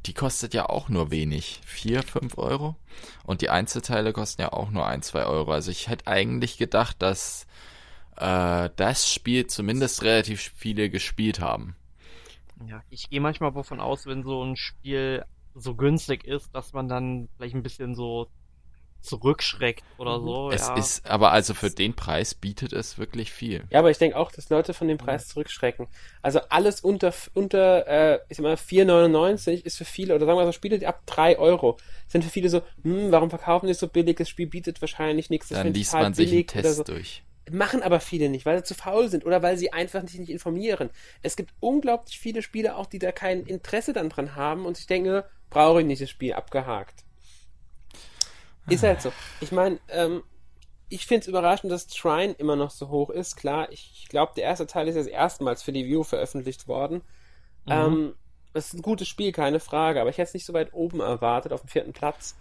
die 0.07 0.15
kostet 0.15 0.55
ja 0.55 0.69
auch 0.69 0.89
nur 0.89 1.11
wenig. 1.11 1.61
Vier, 1.65 2.03
fünf 2.03 2.39
Euro. 2.39 2.77
Und 3.25 3.43
die 3.43 3.51
Einzelteile 3.51 4.13
kosten 4.13 4.43
ja 4.43 4.53
auch 4.53 4.71
nur 4.71 4.87
ein, 4.87 5.03
zwei 5.03 5.25
Euro. 5.25 5.53
Also 5.53 5.71
ich 5.71 5.89
hätte 5.89 6.07
eigentlich 6.07 6.59
gedacht, 6.59 7.01
dass 7.01 7.47
äh, 8.17 8.71
das 8.77 9.13
Spiel 9.13 9.47
zumindest 9.47 10.03
relativ 10.03 10.53
viele 10.57 10.91
gespielt 10.91 11.41
haben. 11.41 11.77
Ja, 12.67 12.83
ich 12.91 13.09
gehe 13.09 13.21
manchmal 13.21 13.53
davon 13.53 13.81
aus, 13.81 14.07
wenn 14.07 14.23
so 14.23 14.43
ein 14.43 14.57
Spiel 14.57 15.25
so 15.55 15.75
günstig 15.75 16.25
ist, 16.25 16.55
dass 16.55 16.73
man 16.73 16.89
dann 16.89 17.29
vielleicht 17.37 17.55
ein 17.55 17.63
bisschen 17.63 17.95
so 17.95 18.29
zurückschreckt 19.01 19.85
oder 19.97 20.21
so. 20.21 20.51
Es 20.51 20.69
ja. 20.69 20.77
ist, 20.77 21.07
aber 21.07 21.33
also 21.33 21.55
für 21.55 21.71
den 21.71 21.95
Preis 21.95 22.35
bietet 22.35 22.73
es 22.73 22.99
wirklich 22.99 23.33
viel. 23.33 23.65
Ja, 23.71 23.79
aber 23.79 23.91
ich 23.91 23.99
denke 23.99 24.17
auch, 24.17 24.33
dass 24.33 24.51
Leute 24.51 24.75
von 24.75 24.89
dem 24.89 24.99
Preis 24.99 25.29
zurückschrecken. 25.29 25.87
Also 26.23 26.41
alles 26.49 26.81
unter, 26.81 27.13
unter 27.35 27.87
äh, 27.87 28.19
ich 28.29 28.37
sag 28.37 28.43
mal, 28.45 28.55
4,99 28.55 29.65
ist 29.65 29.79
für 29.79 29.85
viele, 29.85 30.15
oder 30.15 30.27
sagen 30.27 30.39
wir 30.39 30.47
so, 30.47 30.53
Spiele 30.53 30.87
ab 30.87 31.03
3 31.07 31.39
Euro 31.39 31.79
sind 32.09 32.25
für 32.25 32.31
viele 32.31 32.49
so, 32.49 32.63
hm, 32.83 33.11
warum 33.13 33.31
verkaufen 33.31 33.67
die 33.67 33.75
so 33.75 33.89
billig? 33.89 34.17
Das 34.17 34.29
Spiel 34.29 34.47
bietet 34.47 34.81
wahrscheinlich 34.81 35.31
nichts. 35.31 35.49
Das 35.49 35.59
Dann 35.59 35.73
liest 35.73 35.93
man 35.93 36.15
sich 36.15 36.33
einen 36.33 36.47
Test 36.47 36.77
so. 36.77 36.85
durch. 36.85 37.23
Machen 37.51 37.83
aber 37.83 38.01
viele 38.01 38.29
nicht, 38.29 38.45
weil 38.45 38.59
sie 38.59 38.65
zu 38.65 38.75
faul 38.75 39.09
sind 39.09 39.25
oder 39.25 39.43
weil 39.43 39.57
sie 39.57 39.73
einfach 39.73 40.07
sich 40.07 40.21
nicht 40.21 40.31
informieren. 40.31 40.91
Es 41.23 41.35
gibt 41.35 41.55
unglaublich 41.61 42.19
viele 42.19 42.43
Spiele 42.43 42.77
auch, 42.77 42.87
die 42.87 42.99
da 42.99 43.11
kein 43.11 43.45
Interesse 43.45 43.95
dann 43.95 44.11
dran 44.11 44.37
haben 44.37 44.67
und 44.67 44.77
sich 44.77 44.87
denken, 44.87 45.23
brauche 45.49 45.81
ich 45.81 45.87
nicht 45.87 46.03
das 46.03 46.11
Spiel 46.11 46.35
abgehakt. 46.35 47.05
Ist 48.69 48.83
halt 48.83 49.03
so. 49.03 49.13
Ich 49.41 49.53
meine, 49.53 49.79
ähm, 49.89 50.23
ich 50.89 51.07
finde 51.07 51.23
es 51.23 51.29
überraschend, 51.29 51.71
dass 51.71 51.87
Trine 51.87 52.33
immer 52.33 52.57
noch 52.57 52.71
so 52.71 52.89
hoch 52.89 53.11
ist. 53.11 53.37
Klar, 53.37 53.71
ich, 53.71 54.07
glaube, 54.09 54.33
der 54.37 54.45
erste 54.45 54.67
Teil 54.67 54.89
ist 54.89 54.97
jetzt 54.97 55.09
erstmals 55.09 55.63
für 55.63 55.73
die 55.73 55.87
View 55.87 56.03
veröffentlicht 56.03 56.67
worden. 56.67 57.03
Mhm. 57.67 57.73
Ähm, 57.73 58.15
das 58.55 58.69
ist 58.69 58.75
ein 58.75 58.83
gutes 58.83 59.09
Spiel, 59.09 59.33
keine 59.33 59.61
Frage, 59.61 60.01
aber 60.01 60.11
ich 60.11 60.19
hätte 60.19 60.29
es 60.29 60.35
nicht 60.35 60.47
so 60.47 60.55
weit 60.55 60.73
oben 60.73 61.01
erwartet, 61.01 61.53
auf 61.53 61.61
dem 61.61 61.69
vierten 61.69 61.93
Platz. 61.93 62.35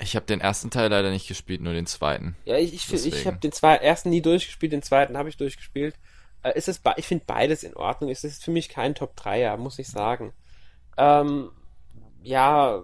Ich 0.00 0.14
habe 0.14 0.26
den 0.26 0.40
ersten 0.40 0.70
Teil 0.70 0.90
leider 0.90 1.10
nicht 1.10 1.26
gespielt, 1.26 1.60
nur 1.60 1.72
den 1.72 1.86
zweiten. 1.86 2.36
Ja, 2.44 2.56
ich, 2.56 2.74
ich, 2.74 3.06
ich 3.06 3.26
habe 3.26 3.38
den 3.38 3.52
zwei, 3.52 3.76
ersten 3.76 4.10
nie 4.10 4.22
durchgespielt, 4.22 4.72
den 4.72 4.82
zweiten 4.82 5.16
habe 5.16 5.28
ich 5.28 5.36
durchgespielt. 5.36 5.96
Äh, 6.42 6.56
ist 6.56 6.68
es, 6.68 6.80
ich 6.96 7.06
finde 7.06 7.24
beides 7.26 7.62
in 7.62 7.74
Ordnung. 7.74 8.10
Es 8.10 8.22
ist 8.22 8.44
für 8.44 8.50
mich 8.50 8.68
kein 8.68 8.94
Top 8.94 9.14
3er, 9.18 9.56
muss 9.56 9.78
ich 9.78 9.88
sagen. 9.88 10.32
Ähm, 10.96 11.50
ja, 12.22 12.82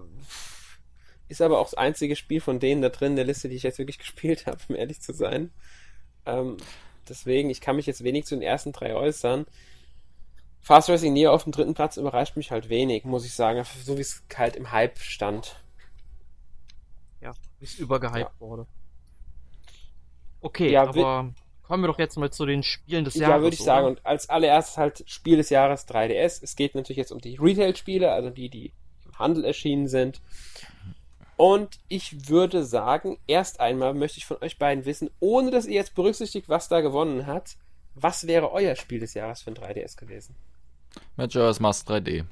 ist 1.27 1.41
aber 1.41 1.59
auch 1.59 1.65
das 1.65 1.73
einzige 1.73 2.15
Spiel 2.15 2.41
von 2.41 2.59
denen 2.59 2.81
da 2.81 2.89
drin 2.89 3.11
in 3.11 3.15
der 3.15 3.25
Liste, 3.25 3.49
die 3.49 3.55
ich 3.55 3.63
jetzt 3.63 3.79
wirklich 3.79 3.97
gespielt 3.99 4.45
habe, 4.45 4.59
um 4.69 4.75
ehrlich 4.75 5.01
zu 5.01 5.13
sein. 5.13 5.51
Ähm, 6.25 6.57
deswegen, 7.07 7.49
ich 7.49 7.61
kann 7.61 7.75
mich 7.75 7.85
jetzt 7.85 8.03
wenig 8.03 8.25
zu 8.25 8.35
den 8.35 8.41
ersten 8.41 8.71
drei 8.71 8.95
äußern. 8.95 9.45
Fast 10.61 10.89
Racing 10.89 11.13
Neo 11.13 11.31
auf 11.31 11.43
dem 11.43 11.51
dritten 11.51 11.75
Platz 11.75 11.97
überrascht 11.97 12.37
mich 12.37 12.49
halt 12.51 12.69
wenig, 12.69 13.05
muss 13.05 13.25
ich 13.25 13.33
sagen, 13.33 13.63
so 13.83 13.97
wie 13.97 14.01
es 14.01 14.23
halt 14.35 14.55
im 14.55 14.71
Hype 14.71 14.97
stand. 14.97 15.63
Ja, 17.21 17.33
wie 17.59 17.65
es 17.65 17.75
übergehypt 17.75 18.17
ja. 18.17 18.39
wurde. 18.39 18.65
Okay, 20.41 20.71
ja, 20.71 20.83
aber 20.83 21.33
kommen 21.63 21.83
wir 21.83 21.87
doch 21.87 21.99
jetzt 21.99 22.17
mal 22.17 22.31
zu 22.31 22.45
den 22.45 22.63
Spielen 22.63 23.05
des 23.05 23.15
Jahres. 23.15 23.35
Ja, 23.35 23.41
würde 23.41 23.53
ich 23.53 23.61
oder? 23.61 23.65
sagen. 23.65 23.87
Und 23.87 24.05
als 24.05 24.29
allererstes 24.29 24.77
halt 24.77 25.03
Spiel 25.07 25.37
des 25.37 25.49
Jahres 25.49 25.87
3DS. 25.87 26.43
Es 26.43 26.55
geht 26.55 26.75
natürlich 26.75 26.97
jetzt 26.97 27.11
um 27.11 27.19
die 27.19 27.35
Retail-Spiele, 27.35 28.11
also 28.11 28.29
die, 28.29 28.49
die 28.49 28.73
im 29.05 29.19
Handel 29.19 29.45
erschienen 29.45 29.87
sind. 29.87 30.21
Und 31.37 31.79
ich 31.89 32.29
würde 32.29 32.63
sagen, 32.63 33.17
erst 33.27 33.59
einmal 33.59 33.93
möchte 33.93 34.19
ich 34.19 34.25
von 34.25 34.37
euch 34.41 34.57
beiden 34.57 34.85
wissen, 34.85 35.09
ohne 35.19 35.51
dass 35.51 35.65
ihr 35.65 35.73
jetzt 35.73 35.95
berücksichtigt, 35.95 36.47
was 36.47 36.69
da 36.69 36.81
gewonnen 36.81 37.25
hat, 37.27 37.57
was 37.93 38.27
wäre 38.27 38.51
euer 38.51 38.75
Spiel 38.75 38.99
des 38.99 39.13
Jahres 39.13 39.41
für 39.41 39.51
ein 39.51 39.55
3DS 39.55 39.97
gewesen? 39.97 40.35
Majora's 41.15 41.59
Mask 41.59 41.89
3D. 41.89 42.25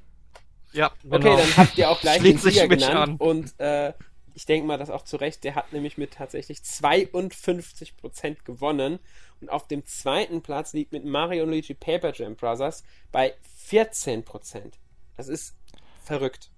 Ja, 0.71 0.91
genau. 1.03 1.15
Okay, 1.15 1.37
dann 1.37 1.57
habt 1.57 1.77
ihr 1.77 1.89
auch 1.89 2.01
gleich 2.01 2.21
den 2.21 2.37
Sieger 2.37 2.67
genannt. 2.67 2.95
An. 2.95 3.15
Und 3.17 3.59
äh, 3.59 3.93
ich 4.33 4.45
denke 4.45 4.67
mal, 4.67 4.77
das 4.77 4.89
auch 4.89 5.03
zu 5.03 5.17
Recht. 5.17 5.43
Der 5.43 5.55
hat 5.55 5.71
nämlich 5.71 5.97
mit 5.97 6.13
tatsächlich 6.13 6.59
52% 6.59 8.43
gewonnen. 8.43 8.99
Und 9.41 9.49
auf 9.49 9.67
dem 9.67 9.85
zweiten 9.85 10.41
Platz 10.41 10.73
liegt 10.73 10.91
mit 10.91 11.05
Mario 11.05 11.43
und 11.43 11.49
Luigi 11.49 11.73
Paper 11.73 12.13
Jam 12.13 12.35
Brothers 12.35 12.83
bei 13.11 13.33
14%. 13.69 14.73
Das 15.17 15.27
ist 15.27 15.55
verrückt. 16.03 16.49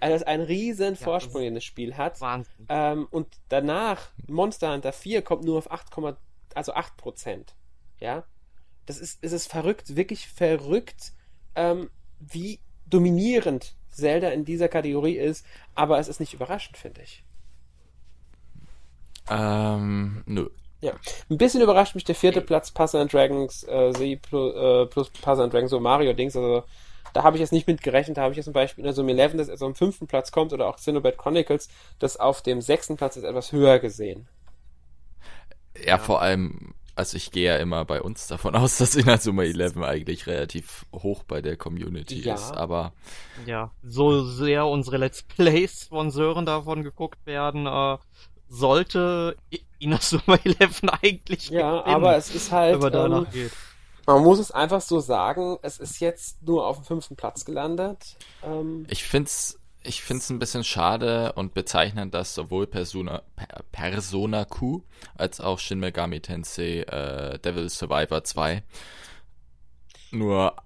Also 0.00 0.12
das 0.14 0.22
ist 0.22 0.28
ein 0.28 0.40
riesen 0.40 0.96
Vorsprung, 0.96 1.42
ja, 1.42 1.48
den 1.48 1.54
das 1.54 1.64
Spiel 1.64 1.96
hat. 1.96 2.20
Wahnsinn. 2.20 2.66
Ähm, 2.68 3.06
und 3.10 3.28
danach, 3.48 4.10
Monster 4.28 4.72
Hunter 4.72 4.92
4 4.92 5.22
kommt 5.22 5.44
nur 5.44 5.58
auf 5.58 5.70
8, 5.70 5.90
also 6.54 6.74
8 6.74 6.96
Prozent. 6.96 7.54
Ja. 7.98 8.24
Das 8.86 8.98
ist, 8.98 9.18
es 9.22 9.32
ist 9.32 9.50
verrückt, 9.50 9.96
wirklich 9.96 10.28
verrückt, 10.28 11.12
ähm, 11.54 11.90
wie 12.20 12.60
dominierend 12.86 13.74
Zelda 13.90 14.28
in 14.28 14.44
dieser 14.44 14.68
Kategorie 14.68 15.16
ist, 15.16 15.46
aber 15.74 15.98
es 15.98 16.08
ist 16.08 16.20
nicht 16.20 16.34
überraschend, 16.34 16.76
finde 16.76 17.02
ich. 17.02 17.24
Ähm, 19.30 20.22
nö. 20.26 20.48
Ja, 20.80 20.92
ein 21.30 21.38
bisschen 21.38 21.62
überrascht 21.62 21.94
mich 21.94 22.04
der 22.04 22.14
vierte 22.14 22.42
Platz 22.42 22.70
Puzzle 22.70 23.06
Dragons 23.06 23.64
äh, 23.64 23.92
Z 23.92 24.20
plus, 24.20 24.54
äh, 24.54 24.86
plus 24.86 25.08
Puzzle 25.08 25.48
Dragons 25.48 25.70
so 25.70 25.80
Mario 25.80 26.12
Dings, 26.12 26.36
also 26.36 26.64
da 27.14 27.22
habe 27.22 27.36
ich 27.36 27.40
jetzt 27.40 27.52
nicht 27.52 27.66
mit 27.66 27.82
gerechnet. 27.82 28.18
Da 28.18 28.22
habe 28.22 28.32
ich 28.32 28.36
jetzt 28.36 28.44
zum 28.44 28.52
Beispiel 28.52 28.82
in 28.82 28.86
der 28.86 28.92
Summe 28.92 29.12
11, 29.18 29.36
das 29.36 29.48
also 29.48 29.66
am 29.66 29.74
fünften 29.74 30.06
Platz 30.06 30.32
kommt, 30.32 30.52
oder 30.52 30.66
auch 30.66 30.76
Xenoblade 30.76 31.16
Chronicles, 31.16 31.68
das 31.98 32.18
auf 32.18 32.42
dem 32.42 32.60
sechsten 32.60 32.96
Platz 32.96 33.16
ist 33.16 33.24
etwas 33.24 33.52
höher 33.52 33.78
gesehen. 33.78 34.28
Ja, 35.78 35.84
ja, 35.86 35.98
vor 35.98 36.20
allem, 36.20 36.74
also 36.96 37.16
ich 37.16 37.30
gehe 37.30 37.46
ja 37.46 37.56
immer 37.56 37.84
bei 37.84 38.02
uns 38.02 38.26
davon 38.26 38.54
aus, 38.56 38.78
dass 38.78 38.96
in 38.96 39.06
der 39.06 39.18
Summe 39.18 39.44
11 39.44 39.76
eigentlich 39.78 40.26
relativ 40.26 40.86
hoch 40.92 41.22
bei 41.22 41.40
der 41.40 41.56
Community 41.56 42.20
ja. 42.20 42.34
ist, 42.34 42.50
aber. 42.52 42.92
Ja, 43.46 43.70
so 43.82 44.24
sehr 44.24 44.66
unsere 44.66 44.98
Let's 44.98 45.22
Plays 45.22 45.84
von 45.84 46.10
Sören 46.10 46.46
davon 46.46 46.82
geguckt 46.82 47.24
werden, 47.26 47.66
äh, 47.66 47.96
sollte 48.48 49.36
Inazuma 49.78 50.36
11 50.44 50.82
eigentlich 51.00 51.48
Ja, 51.50 51.78
gewinnen, 51.78 51.94
aber 51.94 52.16
es 52.16 52.34
ist 52.34 52.50
halt, 52.50 52.82
wenn 52.82 52.92
man 52.92 53.12
ähm, 53.12 53.26
geht. 53.32 53.52
Man 54.06 54.22
muss 54.22 54.38
es 54.38 54.50
einfach 54.50 54.80
so 54.80 55.00
sagen, 55.00 55.58
es 55.62 55.78
ist 55.78 56.00
jetzt 56.00 56.42
nur 56.42 56.66
auf 56.66 56.76
dem 56.76 56.84
fünften 56.84 57.16
Platz 57.16 57.44
gelandet. 57.44 58.16
Ähm, 58.42 58.86
ich 58.88 59.04
finde 59.04 59.28
es 59.28 59.58
ich 59.86 60.02
find's 60.02 60.30
ein 60.30 60.38
bisschen 60.38 60.64
schade 60.64 61.32
und 61.34 61.52
bezeichnend, 61.52 62.14
dass 62.14 62.34
sowohl 62.34 62.66
Persona, 62.66 63.22
Persona 63.70 64.46
Q 64.46 64.82
als 65.16 65.40
auch 65.40 65.58
Shin 65.58 65.78
Megami 65.78 66.20
Tensei 66.20 66.80
äh, 66.80 67.38
Devil 67.38 67.68
Survivor 67.68 68.24
2 68.24 68.62
nur 70.10 70.56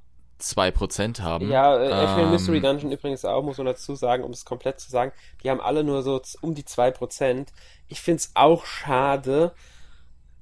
2% 0.41 1.20
haben. 1.20 1.51
Ja, 1.51 1.76
äh, 1.76 2.22
ähm, 2.22 2.30
Mystery 2.30 2.61
Dungeon 2.61 2.93
übrigens 2.93 3.24
auch, 3.24 3.43
muss 3.43 3.59
man 3.59 3.66
dazu 3.66 3.97
sagen, 3.97 4.22
um 4.22 4.30
es 4.30 4.45
komplett 4.45 4.78
zu 4.78 4.89
sagen, 4.89 5.12
die 5.43 5.51
haben 5.51 5.61
alle 5.61 5.82
nur 5.82 6.03
so 6.03 6.20
um 6.41 6.55
die 6.55 6.62
2%. 6.62 7.49
Ich 7.89 8.01
finde 8.01 8.18
es 8.18 8.30
auch 8.34 8.64
schade, 8.64 9.53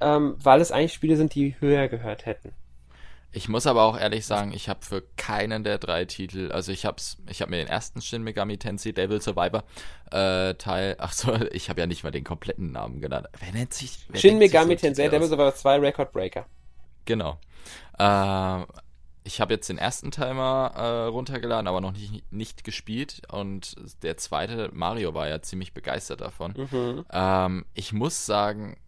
ähm, 0.00 0.36
weil 0.38 0.60
es 0.60 0.70
eigentlich 0.70 0.92
Spiele 0.92 1.16
sind, 1.16 1.34
die 1.34 1.56
höher 1.60 1.88
gehört 1.88 2.26
hätten. 2.26 2.52
Ich 3.36 3.50
muss 3.50 3.66
aber 3.66 3.82
auch 3.82 4.00
ehrlich 4.00 4.24
sagen, 4.24 4.54
ich 4.54 4.70
habe 4.70 4.82
für 4.82 5.02
keinen 5.18 5.62
der 5.62 5.76
drei 5.76 6.06
Titel, 6.06 6.50
also 6.52 6.72
ich 6.72 6.86
hab's, 6.86 7.18
ich 7.28 7.42
habe 7.42 7.50
mir 7.50 7.58
den 7.58 7.66
ersten 7.66 8.00
Shin 8.00 8.22
Megami 8.22 8.56
Tensei 8.56 8.92
Devil 8.92 9.20
Survivor 9.20 9.62
äh, 10.10 10.54
Teil, 10.54 10.96
ach 10.98 11.12
so, 11.12 11.34
ich 11.52 11.68
habe 11.68 11.82
ja 11.82 11.86
nicht 11.86 12.02
mal 12.02 12.10
den 12.10 12.24
kompletten 12.24 12.72
Namen 12.72 13.02
genannt. 13.02 13.26
Wer 13.38 13.52
nennt 13.52 13.74
sich? 13.74 13.98
Wer 14.08 14.18
Shin 14.18 14.38
Megami 14.38 14.76
Tensei 14.76 15.08
Devil 15.08 15.28
Survivor 15.28 15.54
2 15.54 15.80
Record 15.80 16.12
Breaker. 16.12 16.46
Genau. 17.04 17.38
Äh, 17.98 18.64
ich 19.24 19.42
habe 19.42 19.52
jetzt 19.52 19.68
den 19.68 19.76
ersten 19.76 20.10
Teil 20.10 20.32
mal 20.32 20.68
äh, 20.68 21.06
runtergeladen, 21.08 21.68
aber 21.68 21.82
noch 21.82 21.92
nicht, 21.92 22.32
nicht 22.32 22.64
gespielt. 22.64 23.20
Und 23.30 23.76
der 24.02 24.16
zweite, 24.16 24.70
Mario, 24.72 25.12
war 25.12 25.28
ja 25.28 25.42
ziemlich 25.42 25.74
begeistert 25.74 26.22
davon. 26.22 26.54
Mhm. 26.70 27.04
Ähm, 27.12 27.66
ich 27.74 27.92
muss 27.92 28.24
sagen, 28.24 28.78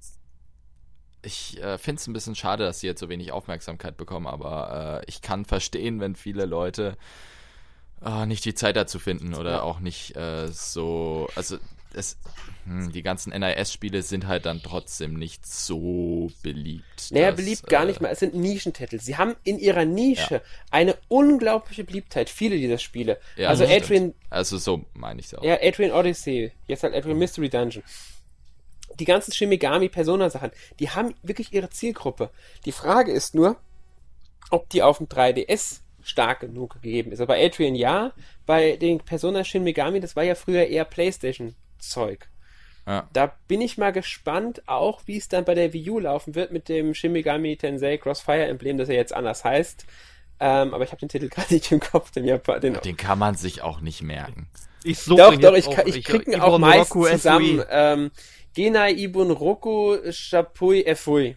ich 1.23 1.61
äh, 1.63 1.79
finde 1.79 2.01
es 2.01 2.07
ein 2.07 2.13
bisschen 2.13 2.35
schade, 2.35 2.65
dass 2.65 2.81
sie 2.81 2.87
jetzt 2.87 3.01
so 3.01 3.09
wenig 3.09 3.33
Aufmerksamkeit 3.33 3.97
bekommen, 3.97 4.27
aber 4.27 5.03
äh, 5.03 5.05
ich 5.09 5.23
kann 5.23 5.45
verstehen, 5.45 6.01
wenn 6.01 6.15
viele 6.15 6.47
Leute 6.47 6.97
äh, 8.05 8.27
nicht 8.27 8.45
die 8.45 8.55
Zeit 8.55 8.77
dazu 8.77 8.99
finden 8.99 9.35
oder 9.35 9.65
auch 9.65 9.81
nicht 9.81 10.17
äh, 10.17 10.49
so. 10.49 11.29
Also 11.35 11.59
es, 11.95 12.19
hm, 12.65 12.93
die 12.93 13.03
ganzen 13.03 13.33
NIS-Spiele 13.33 14.03
sind 14.03 14.27
halt 14.27 14.47
dann 14.47 14.63
trotzdem 14.63 15.15
nicht 15.15 15.47
so 15.47 16.31
beliebt. 16.43 17.11
Naja, 17.11 17.31
dass, 17.31 17.37
beliebt 17.37 17.67
gar 17.67 17.83
äh, 17.83 17.87
nicht 17.87 18.01
mal. 18.01 18.11
Es 18.11 18.21
sind 18.21 18.35
Nischentitel. 18.35 19.01
Sie 19.01 19.17
haben 19.17 19.35
in 19.43 19.59
ihrer 19.59 19.85
Nische 19.85 20.35
ja. 20.35 20.41
eine 20.71 20.97
unglaubliche 21.09 21.85
Beliebtheit. 21.85 22.31
Viele 22.31 22.57
dieser 22.57 22.79
Spiele. 22.79 23.19
Ja, 23.37 23.49
also 23.49 23.65
Adrian. 23.65 24.15
Also 24.31 24.59
so 24.59 24.85
meine 24.95 25.21
ich 25.21 25.27
es 25.27 25.35
auch. 25.35 25.43
Ja, 25.43 25.59
Adrian 25.61 25.93
Odyssey. 25.93 26.53
Jetzt 26.67 26.83
halt 26.83 26.95
Adrian 26.95 27.19
Mystery 27.19 27.49
Dungeon. 27.49 27.83
Die 28.99 29.05
ganzen 29.05 29.33
Shimigami 29.33 29.89
Persona 29.89 30.31
Sachen, 30.31 30.51
die 30.79 30.91
haben 30.91 31.15
wirklich 31.23 31.53
ihre 31.53 31.71
Zielgruppe. 31.71 32.31
Die 32.65 32.73
Frage 32.73 33.13
ist 33.13 33.35
nur, 33.35 33.57
ob 34.51 34.69
die 34.71 34.83
auf 34.83 34.99
dem 34.99 35.09
3DS 35.09 35.81
stark 36.03 36.41
genug 36.41 36.75
gegeben 36.75 37.13
ist. 37.13 37.21
Aber 37.21 37.35
bei 37.35 37.45
Adrian 37.45 37.75
ja, 37.75 38.13
bei 38.47 38.77
den 38.77 38.99
Persona 38.99 39.45
Shin 39.45 39.65
Megami, 39.65 40.01
das 40.01 40.17
war 40.17 40.25
ja 40.25 40.35
früher 40.35 40.67
eher 40.67 40.85
PlayStation 40.85 41.55
Zeug. 41.79 42.29
Ja. 42.87 43.07
Da 43.13 43.35
bin 43.47 43.61
ich 43.61 43.77
mal 43.77 43.93
gespannt, 43.93 44.63
auch 44.67 45.03
wie 45.05 45.19
es 45.19 45.29
dann 45.29 45.45
bei 45.45 45.55
der 45.55 45.75
Wii 45.75 45.91
U 45.91 45.99
laufen 45.99 46.35
wird 46.35 46.53
mit 46.53 46.71
dem 46.71 46.95
Shin 46.95 47.13
Megami 47.13 47.57
Tensei 47.57 47.99
Crossfire 47.99 48.47
Emblem, 48.47 48.79
das 48.79 48.89
er 48.89 48.97
jetzt 48.97 49.13
anders 49.13 49.45
heißt. 49.45 49.85
Ähm, 50.41 50.73
aber 50.73 50.85
ich 50.85 50.91
habe 50.91 51.01
den 51.01 51.11
Titel 51.11 51.29
gerade 51.31 51.53
nicht 51.53 51.71
im 51.71 51.81
Kopf. 51.81 52.11
Den, 52.11 52.25
den, 52.25 52.75
den 52.75 52.97
kann 52.97 53.19
man 53.19 53.35
sich 53.35 53.63
auch 53.63 53.81
nicht 53.81 54.03
merken. 54.03 54.49
Ich 54.85 55.05
doch, 55.05 55.37
doch, 55.37 55.55
ich, 55.55 55.67
ich, 55.67 55.97
ich 55.97 56.05
krieg 56.05 56.27
ihn 56.29 56.41
auch 56.41 56.59
meist 56.59 56.93
zusammen. 56.93 57.63
Ähm, 57.69 58.11
Genai 58.59 58.93
Ibun 58.93 59.31
Roku 59.31 59.99
Shapui 60.11 60.83
Efui. 60.83 61.37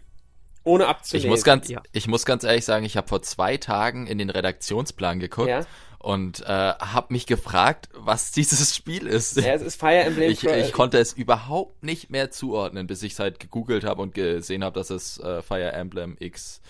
Ohne 0.64 0.88
abzulesen. 0.88 1.26
Ich 1.26 1.30
muss 1.30 1.44
ganz, 1.44 1.68
ja. 1.68 1.80
ich 1.92 2.08
muss 2.08 2.24
ganz 2.24 2.42
ehrlich 2.42 2.64
sagen, 2.64 2.84
ich 2.84 2.96
habe 2.96 3.06
vor 3.06 3.22
zwei 3.22 3.58
Tagen 3.58 4.08
in 4.08 4.18
den 4.18 4.28
Redaktionsplan 4.28 5.20
geguckt 5.20 5.48
ja 5.48 5.64
und 6.00 6.40
äh, 6.40 6.46
habe 6.46 7.12
mich 7.12 7.26
gefragt, 7.26 7.90
was 7.94 8.32
dieses 8.32 8.74
Spiel 8.74 9.06
ist. 9.06 9.36
Ja, 9.36 9.54
es 9.54 9.62
ist 9.62 9.78
Fire 9.78 10.00
Emblem. 10.00 10.32
Ich, 10.32 10.42
ich 10.42 10.72
konnte 10.72 10.98
es 10.98 11.12
überhaupt 11.12 11.84
nicht 11.84 12.10
mehr 12.10 12.32
zuordnen, 12.32 12.88
bis 12.88 13.04
ich 13.04 13.12
es 13.12 13.20
halt 13.20 13.38
gegoogelt 13.38 13.84
habe 13.84 14.02
und 14.02 14.14
gesehen 14.14 14.64
habe, 14.64 14.76
dass 14.76 14.90
es 14.90 15.20
äh, 15.20 15.42
Fire 15.42 15.70
Emblem 15.70 16.16
X. 16.18 16.60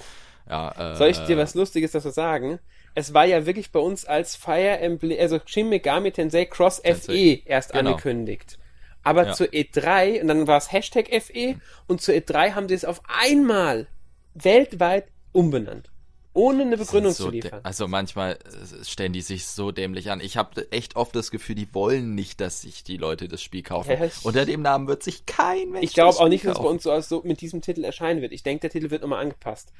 Ja, 0.47 0.93
äh, 0.93 0.97
Soll 0.97 1.09
ich 1.09 1.19
dir 1.21 1.39
was 1.39 1.55
Lustiges 1.55 1.93
dazu 1.93 2.11
sagen? 2.11 2.59
Es 2.95 3.15
war 3.15 3.25
ja 3.25 3.47
wirklich 3.47 3.73
bei 3.73 3.81
uns 3.81 4.05
als 4.05 4.37
Fire 4.37 4.79
Emblem, 4.79 5.19
also 5.19 5.41
Shin 5.47 5.71
Megami 5.71 6.13
Tensei 6.13 6.45
Cross 6.45 6.83
FE 6.85 7.41
erst 7.47 7.73
genau. 7.73 7.93
angekündigt. 7.93 8.59
Aber 9.03 9.27
ja. 9.27 9.33
zur 9.33 9.49
E3, 9.49 10.21
und 10.21 10.29
dann 10.29 10.47
war 10.47 10.59
es 10.59 10.71
Hashtag 10.71 11.09
FE, 11.23 11.57
und 11.87 12.01
zur 12.01 12.15
E3 12.15 12.55
haben 12.55 12.69
sie 12.69 12.75
es 12.75 12.85
auf 12.85 13.03
einmal 13.07 13.87
weltweit 14.35 15.07
umbenannt 15.33 15.93
ohne 16.35 16.63
eine 16.63 16.77
Begründung 16.79 17.13
so 17.13 17.25
zu 17.25 17.31
liefern. 17.31 17.61
Also 17.63 17.89
manchmal 17.89 18.33
äh, 18.33 18.85
stellen 18.85 19.13
die 19.13 19.21
sich 19.21 19.47
so 19.47 19.71
dämlich 19.71 20.11
an. 20.11 20.21
Ich 20.21 20.37
habe 20.37 20.71
echt 20.71 20.97
oft 20.97 21.15
das 21.15 21.31
Gefühl, 21.31 21.55
die 21.55 21.73
wollen 21.75 22.15
nicht, 22.15 22.41
dass 22.41 22.63
sich 22.63 22.85
die 22.85 22.97
Leute 22.97 23.29
das 23.29 23.43
Spiel 23.43 23.63
kaufen. 23.63 23.91
Ja, 23.91 24.09
Unter 24.23 24.47
dem 24.47 24.63
Namen 24.63 24.89
wird 24.89 25.03
sich 25.03 25.27
kein 25.27 25.71
Mensch 25.71 25.85
Ich 25.85 25.93
glaube 25.93 26.19
auch 26.19 26.29
nicht, 26.29 26.45
dass 26.45 26.57
es 26.57 26.63
bei 26.63 26.69
uns 26.69 26.83
so, 26.85 27.01
so 27.01 27.23
mit 27.25 27.41
diesem 27.41 27.61
Titel 27.61 27.85
erscheinen 27.85 28.23
wird. 28.23 28.33
Ich 28.33 28.43
denke, 28.43 28.63
der 28.63 28.71
Titel 28.71 28.91
wird 28.91 29.03
nochmal 29.03 29.21
angepasst. 29.21 29.73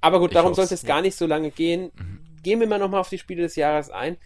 Aber 0.00 0.20
gut, 0.20 0.34
darum 0.34 0.54
soll 0.54 0.64
es 0.64 0.70
jetzt 0.70 0.84
ja. 0.84 0.88
gar 0.88 1.02
nicht 1.02 1.16
so 1.16 1.26
lange 1.26 1.50
gehen. 1.50 1.90
Mhm. 1.96 2.20
Gehen 2.42 2.60
wir 2.60 2.68
mal 2.68 2.78
nochmal 2.78 3.00
auf 3.00 3.08
die 3.08 3.18
Spiele 3.18 3.42
des 3.42 3.56
Jahres 3.56 3.90
ein. 3.90 4.16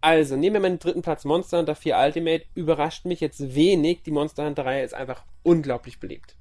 Also, 0.00 0.36
nehmen 0.36 0.54
wir 0.54 0.60
mal 0.60 0.70
den 0.70 0.78
dritten 0.78 1.02
Platz 1.02 1.24
Monster 1.24 1.58
Hunter 1.58 1.74
4 1.74 1.96
Ultimate. 1.96 2.44
Überrascht 2.54 3.04
mich 3.04 3.20
jetzt 3.20 3.54
wenig. 3.54 4.02
Die 4.02 4.10
Monster 4.10 4.46
Hunter 4.46 4.64
Reihe 4.64 4.84
ist 4.84 4.94
einfach 4.94 5.24
unglaublich 5.42 5.98
beliebt. 5.98 6.36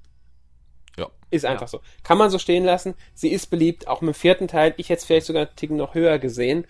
Ja. 0.97 1.07
Ist 1.31 1.45
einfach 1.45 1.61
ja. 1.61 1.67
so. 1.67 1.81
Kann 2.03 2.17
man 2.17 2.29
so 2.29 2.39
stehen 2.39 2.65
lassen. 2.65 2.95
Sie 3.13 3.29
ist 3.29 3.47
beliebt, 3.47 3.87
auch 3.87 4.01
im 4.01 4.13
vierten 4.13 4.47
Teil. 4.47 4.73
Ich 4.77 4.89
hätte 4.89 4.99
es 4.99 5.05
vielleicht 5.05 5.25
sogar 5.25 5.47
einen 5.47 5.55
Ticken 5.55 5.77
noch 5.77 5.95
höher 5.95 6.19
gesehen. 6.19 6.65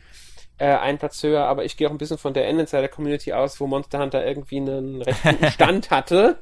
Äh, 0.59 0.75
einen 0.75 0.97
Platz 0.97 1.21
höher, 1.21 1.45
aber 1.45 1.65
ich 1.65 1.77
gehe 1.77 1.87
auch 1.87 1.91
ein 1.91 1.97
bisschen 1.97 2.17
von 2.17 2.33
der 2.33 2.47
Endinsider 2.47 2.87
Community 2.87 3.33
aus, 3.33 3.59
wo 3.59 3.67
Monster 3.67 3.99
Hunter 3.99 4.25
irgendwie 4.25 4.57
einen 4.57 5.01
recht 5.01 5.23
guten 5.23 5.47
Stand 5.51 5.91
hatte. 5.91 6.39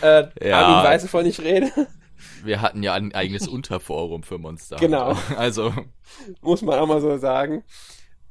Äh, 0.00 0.26
ja. 0.46 0.60
Armin 0.60 0.84
weiß, 0.84 1.04
wovon 1.04 1.26
ich 1.26 1.40
rede. 1.40 1.70
Wir 2.44 2.60
hatten 2.60 2.82
ja 2.82 2.94
ein 2.94 3.14
eigenes 3.14 3.48
Unterforum 3.48 4.22
für 4.22 4.38
Monster. 4.38 4.76
Genau. 4.76 5.16
Also. 5.36 5.72
Muss 6.40 6.62
man 6.62 6.78
auch 6.78 6.86
mal 6.86 7.00
so 7.00 7.18
sagen. 7.18 7.64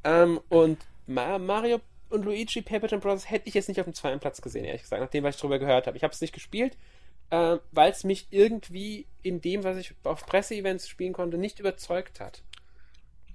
Ähm, 0.03 0.39
und 0.49 0.77
Mario 1.07 1.81
und 2.09 2.25
Luigi 2.25 2.61
Paper 2.61 2.97
Bros. 2.97 3.29
hätte 3.29 3.47
ich 3.47 3.55
jetzt 3.55 3.67
nicht 3.67 3.79
auf 3.79 3.85
dem 3.85 3.93
zweiten 3.93 4.19
Platz 4.19 4.41
gesehen, 4.41 4.65
ehrlich 4.65 4.83
gesagt, 4.83 5.01
nachdem, 5.01 5.23
was 5.23 5.35
ich 5.35 5.41
drüber 5.41 5.59
gehört 5.59 5.87
habe. 5.87 5.97
Ich 5.97 6.03
habe 6.03 6.13
es 6.13 6.21
nicht 6.21 6.33
gespielt, 6.33 6.77
äh, 7.29 7.57
weil 7.71 7.91
es 7.91 8.03
mich 8.03 8.27
irgendwie 8.29 9.07
in 9.21 9.41
dem, 9.41 9.63
was 9.63 9.77
ich 9.77 9.93
auf 10.03 10.25
Presseevents 10.25 10.87
spielen 10.87 11.13
konnte, 11.13 11.37
nicht 11.37 11.59
überzeugt 11.59 12.19
hat. 12.19 12.43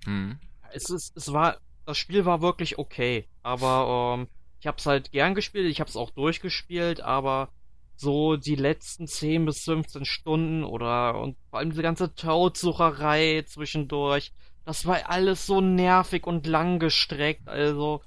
Hm. 0.04 0.38
Es, 0.72 0.88
ist, 0.90 1.16
es 1.16 1.32
war, 1.32 1.58
das 1.86 1.98
Spiel 1.98 2.24
war 2.24 2.42
wirklich 2.42 2.78
okay, 2.78 3.26
aber 3.42 4.16
ähm, 4.18 4.28
ich 4.60 4.66
habe 4.66 4.78
es 4.78 4.86
halt 4.86 5.12
gern 5.12 5.34
gespielt, 5.34 5.68
ich 5.70 5.80
habe 5.80 5.90
es 5.90 5.96
auch 5.96 6.10
durchgespielt, 6.10 7.00
aber 7.00 7.48
so 7.96 8.36
die 8.36 8.56
letzten 8.56 9.06
10 9.06 9.44
bis 9.44 9.64
15 9.64 10.04
Stunden 10.04 10.64
oder 10.64 11.20
und 11.20 11.36
vor 11.50 11.58
allem 11.58 11.70
diese 11.70 11.82
ganze 11.82 12.14
Toadsucherei 12.14 13.42
zwischendurch, 13.46 14.32
das 14.64 14.86
war 14.86 15.10
alles 15.10 15.46
so 15.46 15.60
nervig 15.60 16.26
und 16.26 16.46
lang 16.46 16.78
gestreckt, 16.78 17.48
also 17.48 18.02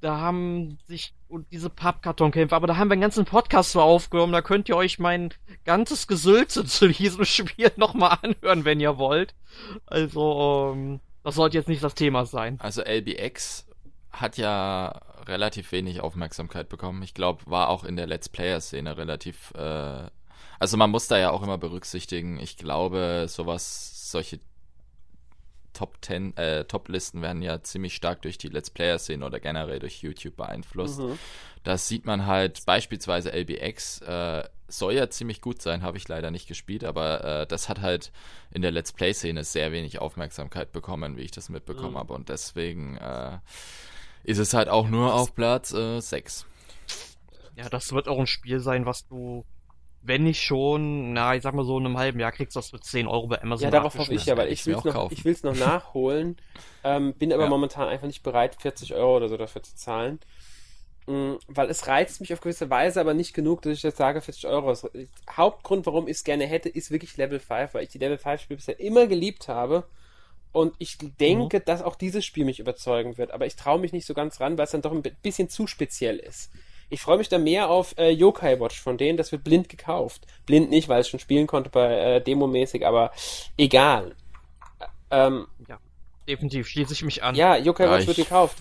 da 0.00 0.18
haben 0.18 0.78
sich 0.86 1.14
und 1.28 1.46
diese 1.52 1.70
Pappkartonkämpfe, 1.70 2.56
aber 2.56 2.66
da 2.66 2.76
haben 2.76 2.88
wir 2.88 2.94
einen 2.94 3.02
ganzen 3.02 3.24
Podcast 3.24 3.72
für 3.72 3.82
aufgenommen, 3.82 4.32
da 4.32 4.42
könnt 4.42 4.68
ihr 4.68 4.76
euch 4.76 4.98
mein 4.98 5.32
ganzes 5.64 6.06
Gesülze 6.06 6.64
zu 6.64 6.88
diesem 6.88 7.24
Spiel 7.26 7.70
nochmal 7.76 8.18
anhören, 8.22 8.64
wenn 8.64 8.80
ihr 8.80 8.98
wollt. 8.98 9.34
Also, 9.86 10.72
ähm, 10.74 11.00
das 11.22 11.36
sollte 11.36 11.56
jetzt 11.56 11.68
nicht 11.68 11.84
das 11.84 11.94
Thema 11.94 12.26
sein. 12.26 12.58
Also 12.60 12.82
LBX 12.82 13.66
hat 14.10 14.38
ja 14.38 15.00
relativ 15.26 15.70
wenig 15.70 16.00
Aufmerksamkeit 16.00 16.68
bekommen. 16.68 17.02
Ich 17.02 17.14
glaube, 17.14 17.42
war 17.46 17.68
auch 17.68 17.84
in 17.84 17.96
der 17.96 18.06
Let's 18.06 18.28
Player-Szene 18.28 18.96
relativ, 18.96 19.52
äh, 19.54 20.08
also 20.58 20.76
man 20.76 20.90
muss 20.90 21.06
da 21.06 21.18
ja 21.18 21.30
auch 21.30 21.42
immer 21.42 21.58
berücksichtigen, 21.58 22.40
ich 22.40 22.56
glaube, 22.56 23.26
sowas, 23.28 24.10
solche 24.10 24.40
Top 25.80 25.96
10, 26.02 26.36
äh, 26.36 26.66
Top-Listen 26.66 27.22
werden 27.22 27.40
ja 27.40 27.62
ziemlich 27.62 27.94
stark 27.94 28.20
durch 28.20 28.36
die 28.36 28.48
Let's 28.48 28.68
Player-Szene 28.68 29.24
oder 29.24 29.40
generell 29.40 29.78
durch 29.78 30.02
YouTube 30.02 30.36
beeinflusst. 30.36 31.00
Mhm. 31.00 31.18
Das 31.64 31.88
sieht 31.88 32.04
man 32.04 32.26
halt 32.26 32.66
beispielsweise 32.66 33.32
LBX, 33.32 34.02
äh, 34.02 34.44
soll 34.68 34.92
ja 34.92 35.08
ziemlich 35.08 35.40
gut 35.40 35.62
sein, 35.62 35.82
habe 35.82 35.96
ich 35.96 36.06
leider 36.06 36.30
nicht 36.30 36.46
gespielt, 36.46 36.84
aber 36.84 37.24
äh, 37.24 37.46
das 37.46 37.70
hat 37.70 37.80
halt 37.80 38.12
in 38.50 38.60
der 38.60 38.72
Let's 38.72 38.92
Play-Szene 38.92 39.42
sehr 39.42 39.72
wenig 39.72 39.98
Aufmerksamkeit 40.00 40.70
bekommen, 40.70 41.16
wie 41.16 41.22
ich 41.22 41.30
das 41.30 41.48
mitbekommen 41.48 41.94
mhm. 41.94 41.98
habe. 41.98 42.12
Und 42.12 42.28
deswegen 42.28 42.98
äh, 42.98 43.38
ist 44.22 44.36
es 44.36 44.52
halt 44.52 44.68
auch 44.68 44.86
nur 44.86 45.14
auf 45.14 45.34
Platz 45.34 45.72
äh, 45.72 45.98
6. 45.98 46.44
Ja, 47.56 47.70
das 47.70 47.90
wird 47.94 48.06
auch 48.06 48.18
ein 48.18 48.26
Spiel 48.26 48.60
sein, 48.60 48.84
was 48.84 49.06
du 49.06 49.46
wenn 50.02 50.24
nicht 50.24 50.42
schon, 50.42 51.12
na, 51.12 51.34
ich 51.34 51.42
sag 51.42 51.54
mal 51.54 51.64
so 51.64 51.78
in 51.78 51.86
einem 51.86 51.98
halben 51.98 52.20
Jahr 52.20 52.32
kriegst 52.32 52.56
du 52.56 52.58
das 52.58 52.70
für 52.70 52.80
10 52.80 53.06
Euro 53.06 53.26
bei 53.26 53.42
Amazon. 53.42 53.64
Ja, 53.64 53.70
darauf 53.70 53.98
hoffe 53.98 54.14
ich 54.14 54.26
ja, 54.26 54.36
weil 54.36 54.50
ich 54.50 54.66
will 54.66 54.76
es 54.76 54.84
noch, 54.84 55.10
ich 55.10 55.42
noch 55.42 55.56
nachholen, 55.56 56.36
ähm, 56.84 57.14
bin 57.14 57.32
aber 57.32 57.44
ja. 57.44 57.48
momentan 57.48 57.88
einfach 57.88 58.06
nicht 58.06 58.22
bereit, 58.22 58.56
40 58.60 58.94
Euro 58.94 59.18
oder 59.18 59.28
so 59.28 59.36
dafür 59.36 59.62
zu 59.62 59.74
zahlen. 59.76 60.18
Mhm, 61.06 61.38
weil 61.48 61.68
es 61.70 61.86
reizt 61.86 62.20
mich 62.20 62.32
auf 62.32 62.40
gewisse 62.40 62.70
Weise, 62.70 63.00
aber 63.00 63.14
nicht 63.14 63.34
genug, 63.34 63.62
dass 63.62 63.72
ich 63.72 63.82
jetzt 63.82 63.98
sage, 63.98 64.20
40 64.20 64.46
Euro. 64.46 64.68
Das 64.68 64.88
Hauptgrund, 65.30 65.84
warum 65.86 66.08
ich 66.08 66.16
es 66.16 66.24
gerne 66.24 66.46
hätte, 66.46 66.68
ist 66.68 66.90
wirklich 66.90 67.16
Level 67.16 67.40
5, 67.40 67.74
weil 67.74 67.82
ich 67.82 67.88
die 67.90 67.98
Level 67.98 68.18
5 68.18 68.40
Spiele 68.40 68.56
bisher 68.56 68.80
immer 68.80 69.06
geliebt 69.06 69.48
habe. 69.48 69.84
Und 70.52 70.74
ich 70.78 70.98
denke, 70.98 71.58
mhm. 71.58 71.64
dass 71.64 71.82
auch 71.82 71.96
dieses 71.96 72.24
Spiel 72.24 72.44
mich 72.44 72.58
überzeugen 72.58 73.18
wird. 73.18 73.32
Aber 73.32 73.46
ich 73.46 73.56
traue 73.56 73.78
mich 73.78 73.92
nicht 73.92 74.06
so 74.06 74.14
ganz 74.14 74.40
ran, 74.40 74.58
weil 74.58 74.64
es 74.64 74.72
dann 74.72 74.82
doch 74.82 74.92
ein 74.92 75.02
bisschen 75.22 75.48
zu 75.48 75.66
speziell 75.66 76.18
ist. 76.18 76.50
Ich 76.90 77.00
freue 77.00 77.18
mich 77.18 77.28
da 77.28 77.38
mehr 77.38 77.70
auf 77.70 77.96
äh, 77.96 78.10
Yokai 78.10 78.58
Watch 78.60 78.80
von 78.80 78.98
denen. 78.98 79.16
Das 79.16 79.30
wird 79.30 79.44
blind 79.44 79.68
gekauft. 79.68 80.26
Blind 80.44 80.70
nicht, 80.70 80.88
weil 80.88 81.00
es 81.00 81.08
schon 81.08 81.20
spielen 81.20 81.46
konnte 81.46 81.70
bei 81.70 82.16
äh, 82.16 82.20
Demo-mäßig, 82.20 82.84
aber 82.84 83.12
egal. 83.56 84.16
Ähm, 85.10 85.46
ja, 85.68 85.78
definitiv 86.28 86.66
schließe 86.66 86.92
ich 86.92 87.04
mich 87.04 87.22
an. 87.22 87.34
Ja, 87.36 87.56
Yokai 87.56 87.84
ja, 87.84 87.92
Watch 87.92 88.08
wird 88.08 88.16
gekauft. 88.16 88.58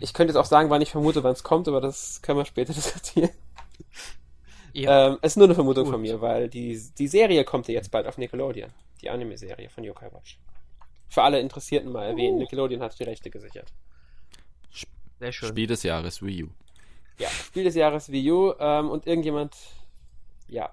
Ich 0.00 0.12
könnte 0.12 0.32
jetzt 0.32 0.38
auch 0.38 0.46
sagen, 0.46 0.70
wann 0.70 0.82
ich 0.82 0.90
vermute, 0.90 1.22
wann 1.22 1.32
es 1.32 1.44
kommt, 1.44 1.68
aber 1.68 1.80
das 1.80 2.20
können 2.20 2.38
wir 2.38 2.44
später 2.44 2.72
diskutieren. 2.74 3.30
Ja. 4.72 5.08
Ähm, 5.08 5.18
es 5.22 5.32
ist 5.32 5.36
nur 5.36 5.46
eine 5.46 5.54
Vermutung 5.54 5.84
Gut. 5.84 5.92
von 5.94 6.02
mir, 6.02 6.20
weil 6.20 6.48
die, 6.48 6.78
die 6.98 7.08
Serie 7.08 7.44
kommt 7.44 7.68
ja 7.68 7.74
jetzt 7.74 7.90
bald 7.90 8.06
auf 8.06 8.18
Nickelodeon. 8.18 8.70
Die 9.00 9.08
Anime-Serie 9.08 9.70
von 9.70 9.84
Yokai 9.84 10.12
Watch. 10.12 10.38
Für 11.08 11.22
alle 11.22 11.40
Interessierten 11.40 11.92
mal 11.92 12.06
erwähnen. 12.06 12.36
Uh. 12.36 12.40
Nickelodeon 12.40 12.82
hat 12.82 12.98
die 12.98 13.04
Rechte 13.04 13.30
gesichert. 13.30 13.72
Sehr 15.18 15.32
schön. 15.32 15.48
Spiel 15.48 15.66
des 15.66 15.82
Jahres 15.82 16.20
Wii 16.22 16.44
U. 16.44 16.48
Ja, 17.18 17.28
Spiel 17.28 17.64
des 17.64 17.74
Jahres 17.74 18.10
Wii 18.10 18.30
U 18.30 18.52
ähm, 18.58 18.90
und 18.90 19.06
irgendjemand, 19.06 19.56
ja, 20.48 20.70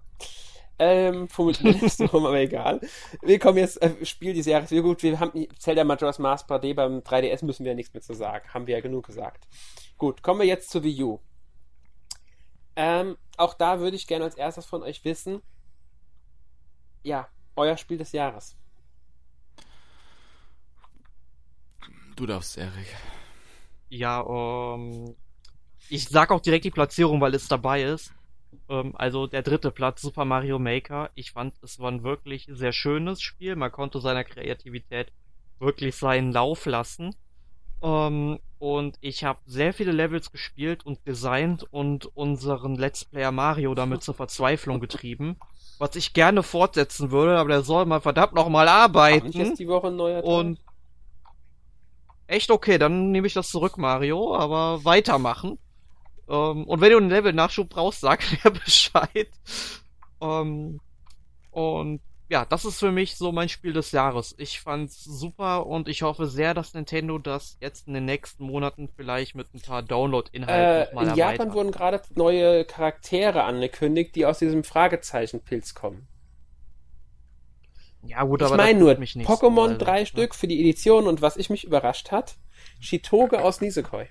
ähm, 0.80 1.30
fummelt 1.30 1.64
mir 1.64 1.74
das 1.74 2.00
rum, 2.14 2.26
aber 2.26 2.40
egal. 2.40 2.82
Wir 3.22 3.40
kommen 3.40 3.60
jetzt, 3.60 3.82
äh, 3.82 4.06
Spiel 4.06 4.34
des 4.34 4.46
Jahres 4.46 4.72
Wii 4.72 4.80
U. 4.82 4.84
Gut, 4.84 5.04
wir 5.04 5.20
haben 5.20 5.48
Zelda 5.58 5.84
Majora's 5.84 6.20
Mask 6.20 6.50
3D 6.50 6.74
beim 6.74 7.00
3DS 7.00 7.46
müssen 7.46 7.64
wir 7.64 7.72
ja 7.72 7.76
nichts 7.76 7.94
mehr 7.94 8.02
zu 8.02 8.14
sagen. 8.14 8.48
Haben 8.54 8.68
wir 8.68 8.76
ja 8.76 8.82
genug 8.82 9.06
gesagt. 9.06 9.48
Gut, 9.98 10.24
kommen 10.24 10.42
wir 10.42 10.48
jetzt 10.48 10.70
zu 10.70 10.84
Wii 10.84 11.04
U. 11.04 11.20
Ähm, 12.76 13.18
auch 13.38 13.54
da 13.54 13.80
würde 13.80 13.96
ich 13.96 14.08
gerne 14.08 14.26
als 14.26 14.36
erstes 14.36 14.66
von 14.66 14.84
euch 14.84 15.06
wissen, 15.06 15.42
ja, 17.04 17.28
euer 17.56 17.78
Spiel 17.78 17.98
des 17.98 18.12
Jahres. 18.12 18.58
Du 22.16 22.26
darfst, 22.26 22.58
Erik. 22.58 22.96
Ja, 23.90 24.22
um, 24.22 24.92
ähm, 24.92 25.16
ich 25.90 26.08
sag 26.10 26.32
auch 26.32 26.42
direkt 26.42 26.66
die 26.66 26.72
Platzierung, 26.72 27.22
weil 27.22 27.36
es 27.36 27.48
dabei 27.48 27.84
ist. 27.84 28.14
Ähm, 28.70 28.94
also 28.96 29.28
der 29.28 29.42
dritte 29.44 29.72
Platz, 29.72 30.02
Super 30.02 30.26
Mario 30.26 30.60
Maker. 30.60 31.10
Ich 31.16 31.32
fand, 31.32 31.54
es 31.62 31.80
war 31.80 31.92
ein 31.92 32.04
wirklich 32.04 32.48
sehr 32.50 32.72
schönes 32.72 33.22
Spiel. 33.22 33.56
Man 33.56 33.72
konnte 33.72 34.00
seiner 34.00 34.24
Kreativität 34.24 35.12
wirklich 35.60 35.96
seinen 35.96 36.32
Lauf 36.32 36.66
lassen. 36.66 37.16
Ähm, 37.82 38.40
und 38.60 38.98
ich 39.02 39.24
habe 39.24 39.40
sehr 39.46 39.74
viele 39.74 39.92
Levels 39.92 40.32
gespielt 40.32 40.86
und 40.86 41.06
designt 41.06 41.68
und 41.72 42.06
unseren 42.16 42.76
Let's 42.76 43.04
Player 43.04 43.32
Mario 43.32 43.76
damit 43.76 44.04
zur 44.04 44.14
Verzweiflung 44.14 44.80
getrieben. 44.80 45.38
Was 45.80 45.96
ich 45.96 46.14
gerne 46.14 46.44
fortsetzen 46.44 47.12
würde, 47.12 47.38
aber 47.38 47.50
der 47.50 47.64
soll 47.64 47.86
mal 47.86 48.00
verdammt 48.00 48.34
nochmal 48.34 48.70
arbeiten. 48.70 49.28
Ich 49.28 49.36
jetzt 49.36 49.60
die 49.60 49.68
Woche 49.68 49.88
ein 49.88 49.98
neuer 49.98 50.22
Teil? 50.22 50.32
Und 50.32 50.60
echt 52.28 52.52
okay, 52.52 52.78
dann 52.78 53.12
nehme 53.12 53.28
ich 53.28 53.34
das 53.34 53.50
zurück, 53.50 53.78
Mario, 53.78 54.34
aber 54.36 54.86
weitermachen. 54.86 55.58
Ähm, 56.30 56.66
und 56.66 56.82
wenn 56.82 56.92
du 56.92 56.98
einen 56.98 57.10
Level-Nachschub 57.10 57.70
brauchst, 57.70 58.02
sag 58.02 58.22
mir 58.44 58.52
Bescheid. 58.52 59.30
Ähm, 60.22 60.80
und 61.52 62.02
ja, 62.30 62.46
das 62.46 62.66
ist 62.66 62.80
für 62.80 62.92
mich 62.92 63.16
so 63.16 63.32
mein 63.32 63.50
Spiel 63.50 63.74
des 63.74 63.92
Jahres. 63.92 64.34
Ich 64.38 64.60
fand's 64.60 65.04
super 65.04 65.68
und 65.68 65.88
ich 65.88 66.02
hoffe 66.02 66.26
sehr, 66.28 66.54
dass 66.54 66.74
Nintendo 66.74 67.20
das 67.20 67.58
jetzt 67.62 67.88
in 67.88 67.94
den 67.94 68.06
nächsten 68.06 68.46
Monaten 68.46 68.90
vielleicht 68.96 69.36
mit 69.36 69.54
ein 69.54 69.62
paar 69.62 69.84
Download-Inhalten 69.84 70.98
äh, 70.98 71.12
In 71.12 71.16
Japan 71.16 71.54
wurden 71.54 71.72
gerade 71.72 72.02
neue 72.16 72.66
Charaktere 72.66 73.44
angekündigt, 73.44 74.16
die 74.16 74.26
aus 74.26 74.40
diesem 74.40 74.64
Fragezeichen-Pilz 74.64 75.76
kommen. 75.76 76.08
Ja, 78.06 78.24
gut, 78.24 78.42
aber 78.42 78.56
ich 78.56 78.58
meine 78.58 78.80
nur, 78.80 78.94
Pokémon 78.94 79.74
so, 79.74 79.78
drei 79.78 80.00
ne? 80.02 80.06
Stück 80.06 80.36
für 80.36 80.48
die 80.48 80.60
Edition 80.60 81.08
und 81.08 81.22
was 81.22 81.38
ich 81.38 81.50
mich 81.50 81.64
überrascht 81.64 82.12
hat, 82.12 82.36
Shitoge 82.80 83.44
aus 83.44 83.62
Nisekoi. 83.62 84.08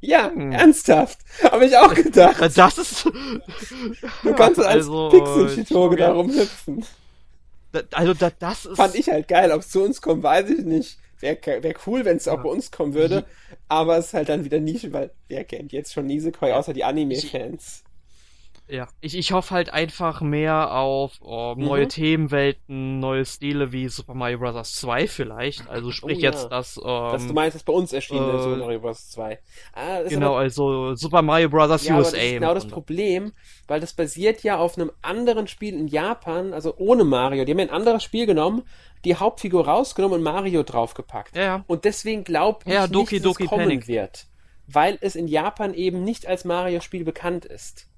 Ja, 0.00 0.30
hm. 0.32 0.52
ernsthaft. 0.52 1.18
Habe 1.42 1.66
ich 1.66 1.76
auch 1.76 1.94
gedacht. 1.94 2.40
Das 2.56 2.78
ist. 2.78 3.04
Du 3.04 4.34
kannst 4.34 4.58
als 4.58 4.88
also, 4.88 5.10
Pixel-Shitoge 5.10 5.96
da 5.96 6.12
rumhüpfen. 6.12 6.84
also, 7.92 8.14
da, 8.14 8.30
das 8.38 8.66
ist. 8.66 8.76
Fand 8.76 8.94
ich 8.94 9.08
halt 9.08 9.28
geil. 9.28 9.52
Ob 9.52 9.60
es 9.60 9.70
zu 9.70 9.82
uns 9.82 10.00
kommt, 10.00 10.22
weiß 10.22 10.48
ich 10.50 10.64
nicht. 10.64 10.98
Wäre 11.20 11.62
wär 11.62 11.74
cool, 11.86 12.06
wenn 12.06 12.16
es 12.16 12.28
auch 12.28 12.38
ja. 12.38 12.42
bei 12.42 12.48
uns 12.48 12.70
kommen 12.70 12.94
würde. 12.94 13.26
Aber 13.68 13.98
es 13.98 14.06
ist 14.06 14.14
halt 14.14 14.30
dann 14.30 14.44
wieder 14.44 14.58
Nische, 14.58 14.92
weil 14.92 15.10
wer 15.28 15.44
kennt 15.44 15.72
jetzt 15.72 15.92
schon 15.92 16.06
Nisekoi 16.06 16.52
außer 16.52 16.72
die 16.72 16.84
Anime-Fans? 16.84 17.84
Ja, 18.70 18.88
ich, 19.00 19.16
ich 19.16 19.32
hoffe 19.32 19.52
halt 19.52 19.72
einfach 19.72 20.20
mehr 20.20 20.72
auf 20.74 21.18
oh, 21.22 21.54
neue 21.56 21.84
mhm. 21.84 21.88
Themenwelten, 21.88 23.00
neue 23.00 23.24
Stile 23.24 23.72
wie 23.72 23.88
Super 23.88 24.14
Mario 24.14 24.38
Bros. 24.38 24.74
2 24.74 25.08
vielleicht. 25.08 25.68
Also 25.68 25.90
sprich 25.90 26.18
oh, 26.18 26.20
jetzt 26.20 26.44
ja. 26.44 26.48
das. 26.48 26.76
Ähm, 26.76 26.84
das 26.84 27.26
du 27.26 27.32
meinst, 27.32 27.56
das 27.56 27.64
bei 27.64 27.72
uns 27.72 27.92
erschienen 27.92 28.28
äh, 28.28 28.42
Super 28.42 28.56
Mario 28.56 28.80
Bros. 28.80 29.10
2. 29.10 29.38
Ah, 29.72 30.02
genau, 30.08 30.28
aber, 30.28 30.38
also 30.38 30.94
Super 30.94 31.22
Mario 31.22 31.48
Bros. 31.48 31.84
Ja, 31.84 31.96
USA. 31.96 32.12
das 32.12 32.22
ist 32.22 32.32
genau 32.32 32.54
das 32.54 32.68
Problem, 32.68 33.32
weil 33.66 33.80
das 33.80 33.92
basiert 33.92 34.42
ja 34.44 34.58
auf 34.58 34.78
einem 34.78 34.92
anderen 35.02 35.48
Spiel 35.48 35.74
in 35.74 35.88
Japan, 35.88 36.52
also 36.52 36.74
ohne 36.76 37.04
Mario. 37.04 37.44
Die 37.44 37.52
haben 37.52 37.58
ja 37.58 37.66
ein 37.66 37.72
anderes 37.72 38.04
Spiel 38.04 38.26
genommen, 38.26 38.62
die 39.04 39.16
Hauptfigur 39.16 39.66
rausgenommen 39.66 40.18
und 40.18 40.22
Mario 40.22 40.62
draufgepackt. 40.62 41.34
Ja. 41.34 41.64
Und 41.66 41.84
deswegen 41.84 42.22
glaube 42.22 42.60
ich 42.66 42.72
ja, 42.72 42.86
Doki, 42.86 43.16
nicht, 43.16 43.24
dass 43.24 43.32
Doki 43.32 43.44
es 43.44 43.50
kommen 43.50 43.62
Panic. 43.64 43.88
wird. 43.88 44.26
Weil 44.68 44.98
es 45.00 45.16
in 45.16 45.26
Japan 45.26 45.74
eben 45.74 46.04
nicht 46.04 46.26
als 46.26 46.44
Mario-Spiel 46.44 47.02
bekannt 47.02 47.44
ist. 47.44 47.89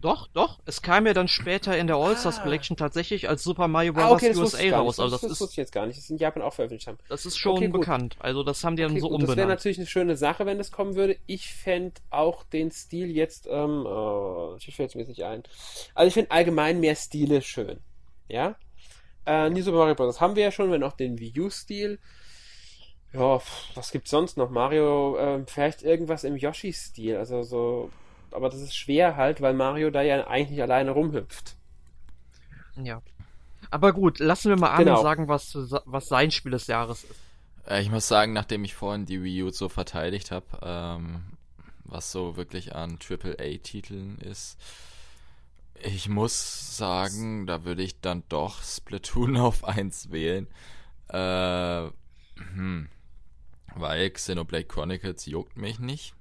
Doch, 0.00 0.28
doch. 0.28 0.60
Es 0.64 0.80
kam 0.80 1.06
ja 1.06 1.12
dann 1.12 1.26
später 1.26 1.76
in 1.76 1.88
der 1.88 1.96
All-Stars 1.96 2.38
ah. 2.38 2.42
Collection 2.42 2.76
tatsächlich 2.76 3.28
als 3.28 3.42
Super 3.42 3.66
Mario 3.66 3.92
Bros. 3.92 4.04
Ah, 4.04 4.10
okay, 4.12 4.36
USA 4.36 4.76
raus. 4.76 5.00
Also 5.00 5.12
das, 5.12 5.22
das, 5.22 5.32
ist, 5.32 5.40
wusste 5.40 5.52
ich 5.54 5.56
jetzt 5.56 5.72
gar 5.72 5.86
nicht, 5.86 5.98
dass 5.98 6.06
sie 6.06 6.12
in 6.12 6.18
Japan 6.18 6.42
auch 6.42 6.54
veröffentlicht 6.54 6.86
haben. 6.86 6.98
Das 7.08 7.26
ist 7.26 7.36
schon 7.36 7.56
okay, 7.56 7.68
bekannt. 7.68 8.16
Also 8.20 8.44
das 8.44 8.62
haben 8.62 8.76
die 8.76 8.82
dann 8.82 8.92
okay, 8.92 9.00
so 9.00 9.08
gut. 9.08 9.14
umbenannt. 9.16 9.38
Das 9.38 9.42
wäre 9.42 9.48
natürlich 9.48 9.78
eine 9.78 9.86
schöne 9.86 10.16
Sache, 10.16 10.46
wenn 10.46 10.58
das 10.58 10.70
kommen 10.70 10.94
würde. 10.94 11.16
Ich 11.26 11.52
fände 11.52 12.00
auch 12.10 12.44
den 12.44 12.70
Stil 12.70 13.10
jetzt, 13.10 13.48
ähm, 13.50 13.84
oh, 13.86 14.56
ich 14.58 14.74
fällt 14.74 14.94
mir 14.94 15.00
jetzt 15.02 15.08
nicht 15.08 15.24
ein. 15.24 15.42
Also 15.94 16.08
ich 16.08 16.14
finde 16.14 16.30
allgemein 16.30 16.78
mehr 16.78 16.94
Stile 16.94 17.42
schön. 17.42 17.78
Ja? 18.28 18.54
Äh, 19.26 19.50
nie 19.50 19.62
Super 19.62 19.78
Mario 19.78 19.96
Bros. 19.96 20.20
haben 20.20 20.36
wir 20.36 20.44
ja 20.44 20.52
schon, 20.52 20.70
wenn 20.70 20.84
auch 20.84 20.92
den 20.92 21.18
Wii 21.18 21.40
U-Stil. 21.40 21.98
Ja, 23.12 23.40
was 23.74 23.90
gibt's 23.90 24.10
sonst 24.10 24.36
noch? 24.36 24.50
Mario, 24.50 25.16
äh, 25.16 25.42
vielleicht 25.46 25.82
irgendwas 25.82 26.24
im 26.24 26.36
Yoshi-Stil. 26.36 27.16
Also 27.16 27.42
so 27.42 27.90
aber 28.32 28.48
das 28.48 28.60
ist 28.60 28.76
schwer 28.76 29.16
halt, 29.16 29.40
weil 29.40 29.54
Mario 29.54 29.90
da 29.90 30.02
ja 30.02 30.26
eigentlich 30.26 30.50
nicht 30.50 30.62
alleine 30.62 30.90
rumhüpft. 30.90 31.56
Ja. 32.76 33.02
Aber 33.70 33.92
gut, 33.92 34.18
lassen 34.18 34.48
wir 34.50 34.56
mal 34.56 34.70
Armin 34.70 34.86
genau. 34.86 35.02
sagen, 35.02 35.28
was, 35.28 35.56
was 35.84 36.08
sein 36.08 36.30
Spiel 36.30 36.52
des 36.52 36.66
Jahres 36.66 37.04
ist. 37.04 37.14
Äh, 37.66 37.82
ich 37.82 37.90
muss 37.90 38.08
sagen, 38.08 38.32
nachdem 38.32 38.64
ich 38.64 38.74
vorhin 38.74 39.06
die 39.06 39.22
Wii 39.22 39.44
U 39.44 39.50
so 39.50 39.68
verteidigt 39.68 40.30
habe, 40.30 40.46
ähm, 40.62 41.22
was 41.84 42.12
so 42.12 42.36
wirklich 42.36 42.74
an 42.74 42.98
AAA-Titeln 42.98 44.18
ist, 44.18 44.58
ich 45.82 46.08
muss 46.08 46.76
sagen, 46.76 47.46
da 47.46 47.64
würde 47.64 47.82
ich 47.82 48.00
dann 48.00 48.24
doch 48.28 48.62
Splatoon 48.62 49.36
auf 49.38 49.64
1 49.64 50.10
wählen. 50.10 50.48
Äh, 51.08 51.90
hm. 52.54 52.88
Weil 53.74 54.10
Xenoblade 54.10 54.64
Chronicles 54.64 55.26
juckt 55.26 55.56
mich 55.56 55.78
nicht. 55.78 56.14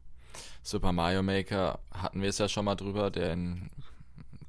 Super 0.67 0.91
Mario 0.91 1.23
Maker 1.23 1.79
hatten 1.93 2.21
wir 2.21 2.27
es 2.27 2.39
ja 2.39 2.49
schon 2.49 2.65
mal 2.65 2.75
drüber, 2.75 3.09
denn 3.09 3.69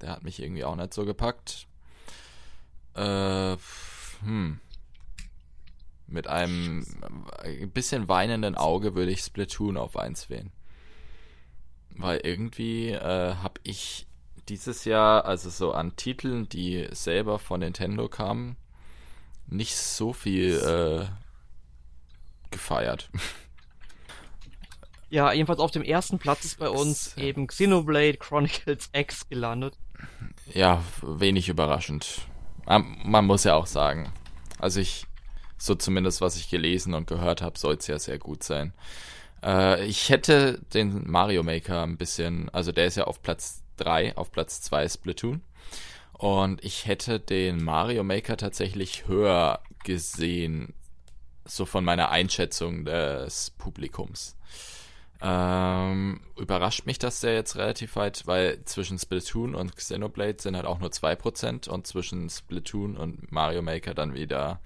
der 0.01 0.11
hat 0.11 0.25
mich 0.25 0.43
irgendwie 0.43 0.65
auch 0.65 0.75
nicht 0.75 0.93
so 0.93 1.05
gepackt. 1.05 1.69
Äh, 2.95 3.57
hm. 4.25 4.59
Mit 6.09 6.27
einem 6.27 6.85
bisschen 7.73 8.09
weinenden 8.09 8.57
Auge 8.57 8.97
würde 8.97 9.13
ich 9.13 9.21
Splatoon 9.21 9.77
auf 9.77 9.97
1 9.97 10.29
wählen. 10.29 10.51
Weil 11.91 12.19
irgendwie 12.25 12.89
äh, 12.89 13.37
habe 13.37 13.61
ich 13.63 14.09
dieses 14.49 14.85
Jahr, 14.85 15.25
also 15.25 15.51
so 15.51 15.71
an 15.71 15.95
Titeln, 15.95 16.49
die 16.49 16.89
selber 16.91 17.39
von 17.39 17.61
Nintendo 17.61 18.09
kamen, 18.09 18.57
nicht 19.47 19.77
so 19.77 20.13
viel 20.13 20.59
äh, 20.59 21.07
gefeiert. 22.51 23.09
Ja, 25.11 25.33
jedenfalls 25.33 25.61
auf 25.61 25.71
dem 25.71 25.83
ersten 25.83 26.19
Platz 26.19 26.45
ist 26.45 26.59
bei 26.59 26.69
uns 26.69 27.15
das, 27.15 27.25
eben 27.25 27.47
Xenoblade 27.47 28.19
Chronicles 28.19 28.91
X 28.93 29.29
gelandet. 29.29 29.79
Ja, 30.53 30.83
wenig 31.03 31.49
überraschend. 31.49 32.23
Man 32.67 33.25
muss 33.27 33.45
ja 33.45 33.55
auch 33.55 33.67
sagen. 33.67 34.13
Also 34.59 34.81
ich, 34.81 35.07
so 35.57 35.75
zumindest 35.75 36.21
was 36.21 36.37
ich 36.37 36.51
gelesen 36.51 36.93
und 36.93 37.07
gehört 37.07 37.41
habe, 37.41 37.59
soll 37.59 37.77
es 37.77 37.87
ja 37.87 37.99
sehr 37.99 38.19
gut 38.19 38.43
sein. 38.43 38.75
Äh, 39.43 39.87
ich 39.87 40.11
hätte 40.11 40.61
den 40.75 41.11
Mario 41.11 41.43
Maker 41.43 41.83
ein 41.83 41.97
bisschen, 41.97 42.51
also 42.51 42.73
der 42.73 42.87
ist 42.87 42.97
ja 42.97 43.05
auf 43.05 43.23
Platz 43.23 43.63
3, 43.79 44.17
auf 44.17 44.31
Platz 44.31 44.61
2 44.63 44.89
Splatoon. 44.89 45.43
Und 46.13 46.63
ich 46.65 46.87
hätte 46.87 47.21
den 47.21 47.63
Mario 47.63 48.03
Maker 48.03 48.37
tatsächlich 48.37 49.07
höher 49.07 49.61
gesehen, 49.85 50.75
so 51.45 51.65
von 51.65 51.85
meiner 51.85 52.11
Einschätzung 52.11 52.85
des 52.85 53.51
Publikums. 53.51 54.37
Ähm, 55.21 56.21
überrascht 56.37 56.87
mich 56.87 56.99
das 56.99 57.21
der 57.21 57.35
jetzt 57.35 57.57
relativ 57.57 57.97
weit, 57.97 58.27
weil 58.27 58.65
zwischen 58.65 58.99
Splatoon 58.99 59.55
und 59.55 59.75
Xenoblade 59.75 60.41
sind 60.41 60.55
halt 60.55 60.67
auch 60.67 60.79
nur 60.79 60.91
2% 60.91 61.69
und 61.69 61.87
zwischen 61.87 62.31
Splatoon 62.31 62.97
und 62.97 63.33
Mario 63.33 63.63
Maker 63.63 63.95
dann 63.95 64.15
wieder, 64.15 64.61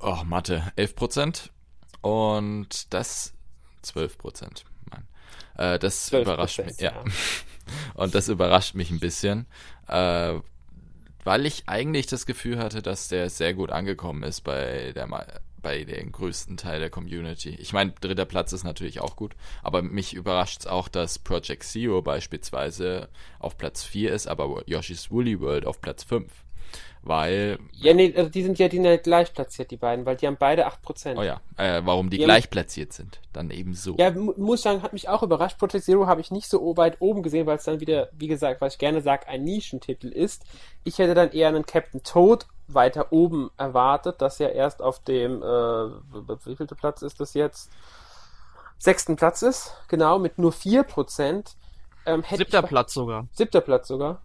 oh, 0.00 0.22
Mathe, 0.24 0.72
11%. 0.76 1.50
Und 2.00 2.92
das 2.92 3.34
12%. 3.84 4.64
Mann. 4.90 5.06
Äh, 5.56 5.78
das 5.78 6.10
überrascht 6.12 6.64
mich, 6.64 6.80
ja. 6.80 6.92
ja. 6.92 7.04
und 7.94 8.14
das 8.14 8.28
überrascht 8.28 8.74
mich 8.74 8.90
ein 8.90 9.00
bisschen, 9.00 9.46
äh, 9.86 10.34
weil 11.22 11.46
ich 11.46 11.68
eigentlich 11.68 12.06
das 12.06 12.26
Gefühl 12.26 12.58
hatte, 12.58 12.82
dass 12.82 13.08
der 13.08 13.30
sehr 13.30 13.54
gut 13.54 13.70
angekommen 13.70 14.22
ist 14.22 14.40
bei 14.40 14.92
der 14.94 15.06
bei 15.62 15.84
den 15.84 16.12
größten 16.12 16.56
Teil 16.56 16.80
der 16.80 16.90
Community. 16.90 17.50
Ich 17.58 17.72
meine, 17.72 17.92
dritter 18.00 18.24
Platz 18.24 18.52
ist 18.52 18.64
natürlich 18.64 19.00
auch 19.00 19.16
gut, 19.16 19.34
aber 19.62 19.82
mich 19.82 20.14
überrascht 20.14 20.60
es 20.60 20.66
auch, 20.66 20.88
dass 20.88 21.18
Project 21.18 21.64
Zero 21.64 22.02
beispielsweise 22.02 23.08
auf 23.38 23.58
Platz 23.58 23.84
4 23.84 24.12
ist, 24.12 24.26
aber 24.26 24.62
Yoshi's 24.66 25.10
Woolly 25.10 25.40
World 25.40 25.66
auf 25.66 25.80
Platz 25.80 26.04
5. 26.04 26.30
weil. 27.02 27.58
Ja, 27.72 27.94
nee, 27.94 28.12
also 28.14 28.30
die 28.30 28.42
sind 28.42 28.58
ja 28.58 28.68
die 28.68 28.82
sind 28.82 29.02
gleich 29.02 29.32
platziert, 29.32 29.70
die 29.70 29.76
beiden, 29.76 30.04
weil 30.04 30.16
die 30.16 30.26
haben 30.26 30.36
beide 30.38 30.66
8%. 30.68 31.16
Oh 31.16 31.22
ja, 31.22 31.40
äh, 31.56 31.80
warum 31.84 32.10
die, 32.10 32.18
die 32.18 32.24
gleich 32.24 32.44
haben, 32.44 32.50
platziert 32.50 32.92
sind. 32.92 33.20
Dann 33.32 33.50
eben 33.50 33.74
so. 33.74 33.96
Ja, 33.98 34.10
muss 34.10 34.62
sagen, 34.62 34.82
hat 34.82 34.92
mich 34.92 35.08
auch 35.08 35.22
überrascht. 35.22 35.58
Project 35.58 35.84
Zero 35.84 36.06
habe 36.06 36.20
ich 36.20 36.30
nicht 36.30 36.48
so 36.48 36.76
weit 36.76 37.00
oben 37.00 37.22
gesehen, 37.22 37.46
weil 37.46 37.56
es 37.56 37.64
dann 37.64 37.80
wieder, 37.80 38.10
wie 38.12 38.28
gesagt, 38.28 38.60
was 38.60 38.74
ich 38.74 38.78
gerne 38.78 39.00
sage, 39.00 39.28
ein 39.28 39.44
Nischentitel 39.44 40.08
ist. 40.08 40.44
Ich 40.84 40.98
hätte 40.98 41.14
dann 41.14 41.32
eher 41.32 41.48
einen 41.48 41.64
Captain 41.66 42.02
Toad 42.02 42.46
weiter 42.74 43.12
oben 43.12 43.50
erwartet, 43.56 44.20
das 44.20 44.38
ja 44.38 44.48
erst 44.48 44.82
auf 44.82 45.00
dem, 45.00 45.42
äh, 45.42 45.46
wie 46.44 46.56
vielte 46.56 46.74
Platz 46.74 47.02
ist 47.02 47.20
das 47.20 47.34
jetzt? 47.34 47.70
Sechsten 48.78 49.16
Platz 49.16 49.42
ist, 49.42 49.74
genau, 49.88 50.18
mit 50.18 50.38
nur 50.38 50.52
4%. 50.52 51.56
Ähm, 52.06 52.24
Siebter 52.30 52.62
Platz 52.62 52.94
sogar. 52.94 53.26
Siebter 53.32 53.60
Platz 53.60 53.88
sogar 53.88 54.22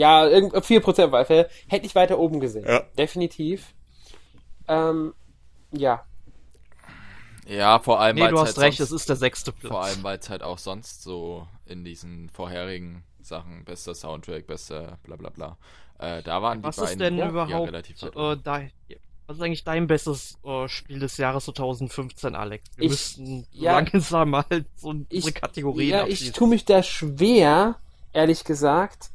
ja, 0.00 0.24
4% 0.24 1.12
Wahlfälle, 1.12 1.50
hätte 1.68 1.86
ich 1.86 1.94
weiter 1.94 2.18
oben 2.18 2.40
gesehen. 2.40 2.64
Ja. 2.66 2.80
Definitiv. 2.96 3.74
Ähm, 4.66 5.14
ja. 5.72 6.04
Ja, 7.46 7.78
vor 7.80 8.00
allem. 8.00 8.16
Nee, 8.16 8.28
du 8.28 8.38
hast 8.38 8.56
halt 8.56 8.58
recht, 8.58 8.80
es 8.80 8.92
ist 8.92 9.08
der 9.08 9.16
sechste 9.16 9.52
Platz. 9.52 9.70
Vor 9.70 9.84
allem, 9.84 10.02
weil 10.02 10.18
es 10.18 10.30
halt 10.30 10.42
auch 10.42 10.58
sonst 10.58 11.02
so 11.02 11.46
in 11.66 11.84
diesen 11.84 12.30
vorherigen 12.30 13.04
Sachen, 13.20 13.64
bester 13.64 13.94
Soundtrack, 13.94 14.46
bester 14.46 14.98
bla 15.02 15.16
bla 15.16 15.30
bla. 15.30 15.58
Äh, 16.00 16.22
da 16.22 16.42
waren 16.42 16.62
was 16.62 16.76
die 16.76 16.82
beiden 16.82 16.92
ist 16.92 17.00
denn 17.00 17.18
ja, 17.18 17.28
überhaupt, 17.28 17.50
ja, 17.50 17.58
relativ 17.58 18.02
äh, 18.02 18.36
da, 18.42 18.62
was 19.26 19.36
ist 19.36 19.42
eigentlich 19.42 19.64
dein 19.64 19.86
bestes 19.86 20.38
äh, 20.44 20.66
Spiel 20.68 20.98
des 20.98 21.16
Jahres 21.16 21.44
2015, 21.44 22.34
Alex? 22.34 22.64
Wir 22.76 22.84
ich, 22.84 22.90
müssten 22.90 23.46
ja, 23.52 23.72
langsam 23.72 24.30
mal 24.30 24.44
so 24.76 24.88
unsere 24.88 25.28
ich, 25.28 25.34
Kategorien 25.34 25.90
Ja, 25.90 26.00
abschließen. 26.02 26.26
ich 26.26 26.32
tue 26.32 26.48
mich 26.48 26.64
da 26.64 26.82
schwer, 26.82 27.76
ehrlich 28.12 28.44
gesagt 28.44 29.10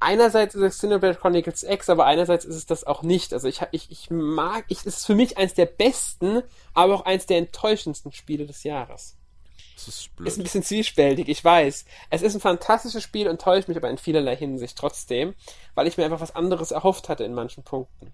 einerseits 0.00 0.54
ist 0.54 0.62
es 0.62 0.78
Xenoblade 0.78 1.18
Chronicles 1.18 1.62
X, 1.62 1.88
aber 1.88 2.06
einerseits 2.06 2.44
ist 2.44 2.56
es 2.56 2.66
das 2.66 2.84
auch 2.84 3.02
nicht. 3.02 3.32
Also 3.32 3.48
ich, 3.48 3.62
ich, 3.72 3.90
ich 3.90 4.10
mag, 4.10 4.64
ich, 4.68 4.78
es 4.78 4.86
ist 4.86 5.06
für 5.06 5.14
mich 5.14 5.38
eins 5.38 5.54
der 5.54 5.66
besten, 5.66 6.42
aber 6.74 6.94
auch 6.94 7.04
eins 7.04 7.26
der 7.26 7.38
enttäuschendsten 7.38 8.12
Spiele 8.12 8.46
des 8.46 8.64
Jahres. 8.64 9.16
Das 9.78 9.86
ist 9.86 10.16
blöd. 10.16 10.26
Ist 10.26 10.38
ein 10.38 10.42
bisschen 10.42 10.64
zwiespältig, 10.64 11.28
ich 11.28 11.44
weiß. 11.44 11.84
Es 12.10 12.22
ist 12.22 12.34
ein 12.34 12.40
fantastisches 12.40 13.02
Spiel, 13.02 13.28
enttäuscht 13.28 13.68
mich 13.68 13.76
aber 13.76 13.88
in 13.88 13.96
vielerlei 13.96 14.34
Hinsicht 14.34 14.76
trotzdem, 14.76 15.34
weil 15.76 15.86
ich 15.86 15.96
mir 15.96 16.04
einfach 16.04 16.20
was 16.20 16.34
anderes 16.34 16.72
erhofft 16.72 17.08
hatte 17.08 17.22
in 17.22 17.32
manchen 17.32 17.62
Punkten. 17.62 18.12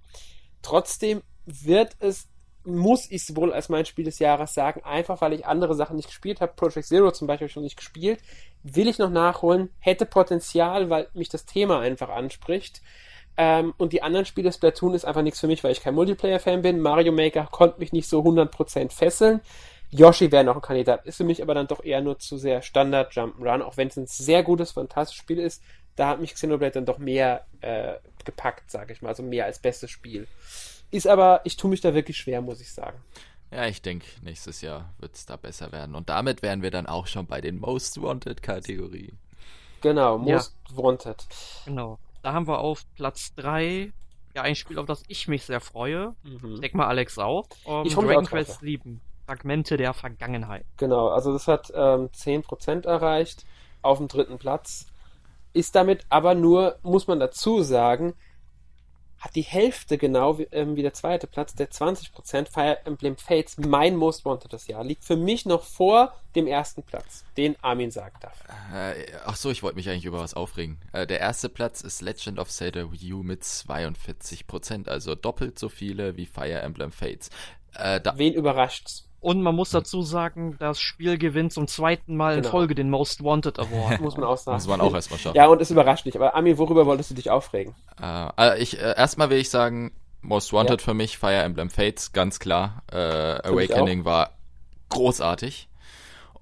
Trotzdem 0.60 1.22
wird 1.46 1.96
es 2.00 2.28
muss 2.66 3.10
ich 3.10 3.28
es 3.28 3.36
wohl 3.36 3.52
als 3.52 3.68
mein 3.68 3.84
Spiel 3.84 4.06
des 4.06 4.18
Jahres 4.18 4.54
sagen, 4.54 4.82
einfach 4.84 5.20
weil 5.20 5.34
ich 5.34 5.46
andere 5.46 5.74
Sachen 5.74 5.96
nicht 5.96 6.08
gespielt 6.08 6.40
habe. 6.40 6.54
Project 6.54 6.86
Zero 6.86 7.10
zum 7.12 7.26
Beispiel 7.26 7.48
schon 7.48 7.62
nicht 7.62 7.76
gespielt. 7.76 8.20
Will 8.62 8.88
ich 8.88 8.98
noch 8.98 9.10
nachholen, 9.10 9.68
hätte 9.80 10.06
Potenzial, 10.06 10.88
weil 10.88 11.08
mich 11.12 11.28
das 11.28 11.44
Thema 11.44 11.80
einfach 11.80 12.08
anspricht. 12.08 12.80
Ähm, 13.36 13.74
und 13.76 13.92
die 13.92 14.02
anderen 14.02 14.24
Spiele, 14.24 14.52
Splatoon 14.52 14.94
ist 14.94 15.04
einfach 15.04 15.22
nichts 15.22 15.40
für 15.40 15.46
mich, 15.46 15.62
weil 15.62 15.72
ich 15.72 15.82
kein 15.82 15.94
Multiplayer-Fan 15.94 16.62
bin. 16.62 16.80
Mario 16.80 17.12
Maker 17.12 17.48
konnte 17.50 17.80
mich 17.80 17.92
nicht 17.92 18.08
so 18.08 18.20
100% 18.20 18.92
fesseln. 18.92 19.40
Yoshi 19.94 20.32
wäre 20.32 20.42
noch 20.42 20.56
ein 20.56 20.62
Kandidat, 20.62 21.06
ist 21.06 21.18
für 21.18 21.24
mich 21.24 21.40
aber 21.40 21.54
dann 21.54 21.68
doch 21.68 21.84
eher 21.84 22.00
nur 22.00 22.18
zu 22.18 22.36
sehr 22.36 22.62
Standard 22.62 23.12
Jump'n'Run, 23.12 23.62
auch 23.62 23.76
wenn 23.76 23.88
es 23.88 23.96
ein 23.96 24.06
sehr 24.06 24.42
gutes, 24.42 24.72
fantastisches 24.72 25.22
Spiel 25.22 25.38
ist. 25.38 25.62
Da 25.94 26.08
hat 26.08 26.20
mich 26.20 26.34
Xenoblade 26.34 26.72
dann 26.72 26.86
doch 26.86 26.98
mehr 26.98 27.46
äh, 27.60 27.94
gepackt, 28.24 28.70
sage 28.70 28.92
ich 28.92 29.02
mal, 29.02 29.10
also 29.10 29.22
mehr 29.22 29.44
als 29.44 29.60
bestes 29.60 29.92
Spiel. 29.92 30.26
Ist 30.90 31.06
aber, 31.06 31.42
ich 31.44 31.56
tue 31.56 31.70
mich 31.70 31.80
da 31.80 31.94
wirklich 31.94 32.16
schwer, 32.16 32.40
muss 32.40 32.60
ich 32.60 32.72
sagen. 32.72 32.98
Ja, 33.52 33.66
ich 33.68 33.82
denke, 33.82 34.06
nächstes 34.22 34.62
Jahr 34.62 34.92
wird 34.98 35.14
es 35.14 35.26
da 35.26 35.36
besser 35.36 35.70
werden. 35.70 35.94
Und 35.94 36.08
damit 36.08 36.42
wären 36.42 36.62
wir 36.62 36.72
dann 36.72 36.86
auch 36.86 37.06
schon 37.06 37.26
bei 37.26 37.40
den 37.40 37.60
Most 37.60 38.02
Wanted-Kategorie. 38.02 39.12
Genau, 39.80 40.18
Most 40.18 40.56
ja. 40.70 40.76
Wanted. 40.76 41.24
Genau. 41.66 42.00
Da 42.22 42.32
haben 42.32 42.48
wir 42.48 42.58
auf 42.58 42.84
Platz 42.96 43.32
3 43.36 43.92
ja 44.34 44.42
ein 44.42 44.56
Spiel, 44.56 44.80
auf 44.80 44.86
das 44.86 45.04
ich 45.06 45.28
mich 45.28 45.44
sehr 45.44 45.60
freue. 45.60 46.16
Mhm. 46.24 46.54
Ich 46.54 46.60
denke 46.62 46.76
mal 46.78 46.88
Alex 46.88 47.18
auch. 47.18 47.46
Um, 47.64 47.86
ich 47.86 47.94
Dragon 47.94 48.26
Quest 48.26 48.58
7. 48.60 49.00
Fragmente 49.26 49.76
der 49.76 49.94
Vergangenheit. 49.94 50.64
Genau, 50.76 51.08
also 51.08 51.32
das 51.32 51.48
hat 51.48 51.72
ähm, 51.74 52.08
10% 52.08 52.86
erreicht 52.86 53.44
auf 53.82 53.98
dem 53.98 54.08
dritten 54.08 54.38
Platz. 54.38 54.86
Ist 55.52 55.74
damit 55.74 56.04
aber 56.08 56.34
nur, 56.34 56.78
muss 56.82 57.06
man 57.06 57.20
dazu 57.20 57.62
sagen, 57.62 58.14
hat 59.24 59.36
die 59.36 59.42
Hälfte 59.42 59.96
genau 59.96 60.38
wie, 60.38 60.48
ähm, 60.52 60.76
wie 60.76 60.82
der 60.82 60.92
zweite 60.92 61.26
Platz, 61.26 61.54
der 61.54 61.70
20% 61.70 62.52
Fire 62.52 62.78
Emblem 62.84 63.16
Fates, 63.16 63.56
mein 63.56 63.96
Most 63.96 64.26
Wanted 64.26 64.52
das 64.52 64.66
Jahr, 64.66 64.84
liegt 64.84 65.02
für 65.02 65.16
mich 65.16 65.46
noch 65.46 65.64
vor 65.64 66.12
dem 66.34 66.46
ersten 66.46 66.82
Platz, 66.82 67.24
den 67.38 67.56
Armin 67.62 67.90
sagen 67.90 68.16
darf. 68.20 68.38
Äh, 68.74 69.06
ach 69.24 69.36
so, 69.36 69.50
ich 69.50 69.62
wollte 69.62 69.76
mich 69.76 69.88
eigentlich 69.88 70.04
über 70.04 70.20
was 70.20 70.34
aufregen. 70.34 70.78
Äh, 70.92 71.06
der 71.06 71.20
erste 71.20 71.48
Platz 71.48 71.80
ist 71.80 72.02
Legend 72.02 72.38
of 72.38 72.50
Zelda 72.50 72.92
Wii 72.92 73.14
U 73.14 73.22
mit 73.22 73.42
42%, 73.42 74.88
also 74.88 75.14
doppelt 75.14 75.58
so 75.58 75.70
viele 75.70 76.16
wie 76.18 76.26
Fire 76.26 76.60
Emblem 76.60 76.92
Fates. 76.92 77.30
Äh, 77.74 78.00
Wen 78.16 78.34
überrascht's? 78.34 79.08
Und 79.24 79.40
man 79.40 79.54
muss 79.54 79.70
dazu 79.70 80.02
sagen, 80.02 80.56
das 80.58 80.78
Spiel 80.78 81.16
gewinnt 81.16 81.50
zum 81.50 81.66
zweiten 81.66 82.14
Mal 82.14 82.36
genau. 82.36 82.46
in 82.46 82.50
Folge 82.50 82.74
den 82.74 82.90
Most 82.90 83.24
Wanted 83.24 83.58
Award. 83.58 83.98
muss 84.02 84.18
man 84.18 84.26
auch 84.26 84.36
sagen. 84.36 84.56
Muss 84.56 84.66
man 84.66 84.82
auch 84.82 84.92
erstmal 84.92 85.18
schaffen. 85.18 85.34
Ja, 85.34 85.46
und 85.46 85.62
es 85.62 85.70
überrascht 85.70 86.04
dich. 86.04 86.14
Aber 86.14 86.34
Ami, 86.34 86.58
worüber 86.58 86.84
wolltest 86.84 87.10
du 87.10 87.14
dich 87.14 87.30
aufregen? 87.30 87.74
Äh, 87.98 88.04
also 88.04 88.62
ich, 88.62 88.78
äh, 88.78 88.94
erstmal 88.98 89.30
will 89.30 89.38
ich 89.38 89.48
sagen, 89.48 89.92
Most 90.20 90.52
Wanted 90.52 90.82
ja. 90.82 90.84
für 90.84 90.92
mich, 90.92 91.16
Fire 91.16 91.42
Emblem 91.42 91.70
Fates, 91.70 92.12
ganz 92.12 92.38
klar. 92.38 92.82
Äh, 92.92 92.98
Awakening 92.98 94.04
war 94.04 94.32
großartig. 94.90 95.70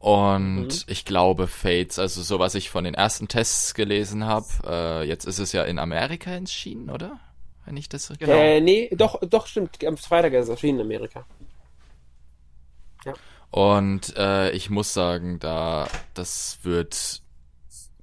Und 0.01 0.66
mhm. 0.66 0.85
ich 0.89 1.05
glaube, 1.05 1.47
Fates, 1.47 2.01
also 2.01 2.20
so 2.20 2.41
was 2.41 2.57
ich 2.57 2.68
von 2.68 2.83
den 2.83 2.95
ersten 2.95 3.28
Tests 3.28 3.74
gelesen 3.74 4.26
habe, 4.26 4.47
äh, 4.66 5.07
jetzt 5.07 5.24
ist 5.24 5.39
es 5.39 5.53
ja 5.53 5.62
in 5.62 5.78
Amerika 5.78 6.33
erschienen, 6.33 6.91
oder? 6.91 7.20
Wenn 7.64 7.76
ich 7.76 7.89
das 7.89 8.12
genau. 8.18 8.33
Äh, 8.33 8.61
nee, 8.61 8.91
doch, 8.93 9.20
doch, 9.20 9.47
stimmt. 9.47 9.85
Am 9.87 9.97
Freitag 9.97 10.33
ist 10.33 10.47
es 10.47 10.49
erschienen 10.49 10.80
in 10.80 10.87
Amerika. 10.87 11.24
Ja. 13.05 13.14
Und 13.50 14.16
äh, 14.16 14.50
ich 14.53 14.70
muss 14.70 14.94
sagen, 14.94 15.38
da 15.38 15.88
das 16.14 16.59
wird 16.62 17.22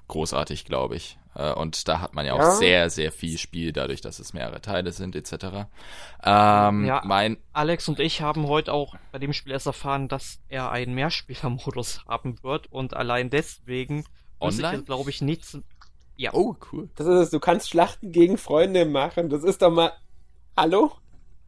großartig, 0.08 0.66
glaube 0.66 0.96
ich. 0.96 1.18
Äh, 1.36 1.54
und 1.54 1.88
da 1.88 2.02
hat 2.02 2.14
man 2.14 2.26
ja 2.26 2.34
auch 2.34 2.40
ja. 2.40 2.52
sehr, 2.52 2.90
sehr 2.90 3.12
viel 3.12 3.38
Spiel, 3.38 3.72
dadurch, 3.72 4.02
dass 4.02 4.20
es 4.20 4.34
mehrere 4.34 4.62
Teile 4.62 4.92
sind, 4.92 5.16
etc. 5.16 5.68
Ähm, 6.24 6.86
ja, 6.86 7.02
mein 7.06 7.38
Alex 7.54 7.88
und 7.88 8.00
ich 8.00 8.22
haben 8.22 8.48
heute 8.48 8.74
auch 8.74 8.96
bei 9.12 9.20
dem 9.20 9.34
Spiel 9.34 9.54
erst 9.54 9.68
erfahren, 9.68 10.08
dass 10.08 10.40
er 10.50 10.72
einen 10.72 10.94
Mehrspielermodus 10.94 12.06
haben 12.08 12.44
wird 12.44 12.72
und 12.72 12.94
allein 12.94 13.30
deswegen 13.30 14.06
Online? 14.40 14.84
glaube 14.84 15.10
ich, 15.10 15.22
nichts. 15.22 15.58
Ja. 16.16 16.34
Oh, 16.34 16.56
cool. 16.72 16.90
Das 16.96 17.08
ist 17.08 17.14
es, 17.14 17.30
du 17.30 17.40
kannst 17.40 17.70
Schlachten 17.70 18.12
gegen 18.12 18.38
Freunde 18.38 18.86
machen. 18.86 19.30
Das 19.30 19.44
ist 19.44 19.62
doch 19.62 19.72
mal. 19.72 19.94
Hallo? 20.58 20.92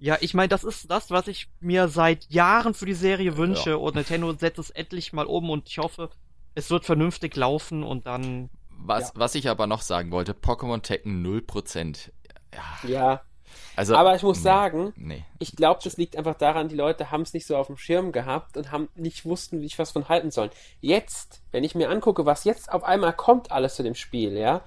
Ja, 0.01 0.17
ich 0.19 0.33
meine, 0.33 0.49
das 0.49 0.63
ist 0.63 0.89
das, 0.89 1.11
was 1.11 1.27
ich 1.27 1.47
mir 1.59 1.87
seit 1.87 2.25
Jahren 2.31 2.73
für 2.73 2.87
die 2.87 2.95
Serie 2.95 3.37
wünsche 3.37 3.69
ja. 3.69 3.75
und 3.75 3.93
Nintendo 3.93 4.33
setzt 4.33 4.57
es 4.57 4.71
endlich 4.71 5.13
mal 5.13 5.27
um 5.27 5.51
und 5.51 5.69
ich 5.69 5.77
hoffe, 5.77 6.09
es 6.55 6.71
wird 6.71 6.85
vernünftig 6.85 7.35
laufen 7.35 7.83
und 7.83 8.07
dann. 8.07 8.49
Was, 8.69 9.09
ja. 9.09 9.11
was 9.13 9.35
ich 9.35 9.47
aber 9.47 9.67
noch 9.67 9.83
sagen 9.83 10.09
wollte, 10.09 10.33
Pokémon 10.33 10.81
Tekken 10.81 11.23
0%. 11.23 12.09
Ja. 12.51 12.89
ja. 12.89 13.21
Also, 13.75 13.95
aber 13.95 14.15
ich 14.15 14.23
muss 14.23 14.37
nee, 14.37 14.43
sagen, 14.43 14.93
nee. 14.95 15.23
ich 15.37 15.55
glaube, 15.55 15.81
das 15.83 15.97
liegt 15.97 16.15
einfach 16.17 16.35
daran, 16.35 16.67
die 16.67 16.75
Leute 16.75 17.11
haben 17.11 17.21
es 17.21 17.33
nicht 17.33 17.45
so 17.45 17.55
auf 17.55 17.67
dem 17.67 17.77
Schirm 17.77 18.11
gehabt 18.11 18.57
und 18.57 18.71
haben 18.71 18.89
nicht 18.95 19.23
wussten, 19.25 19.61
wie 19.61 19.67
ich 19.67 19.77
was 19.77 19.91
von 19.91 20.09
halten 20.09 20.31
sollen. 20.31 20.49
Jetzt, 20.79 21.43
wenn 21.51 21.63
ich 21.63 21.75
mir 21.75 21.91
angucke, 21.91 22.25
was 22.25 22.43
jetzt 22.43 22.71
auf 22.71 22.83
einmal 22.83 23.13
kommt 23.13 23.51
alles 23.51 23.75
zu 23.75 23.83
dem 23.83 23.93
Spiel, 23.93 24.35
ja, 24.35 24.63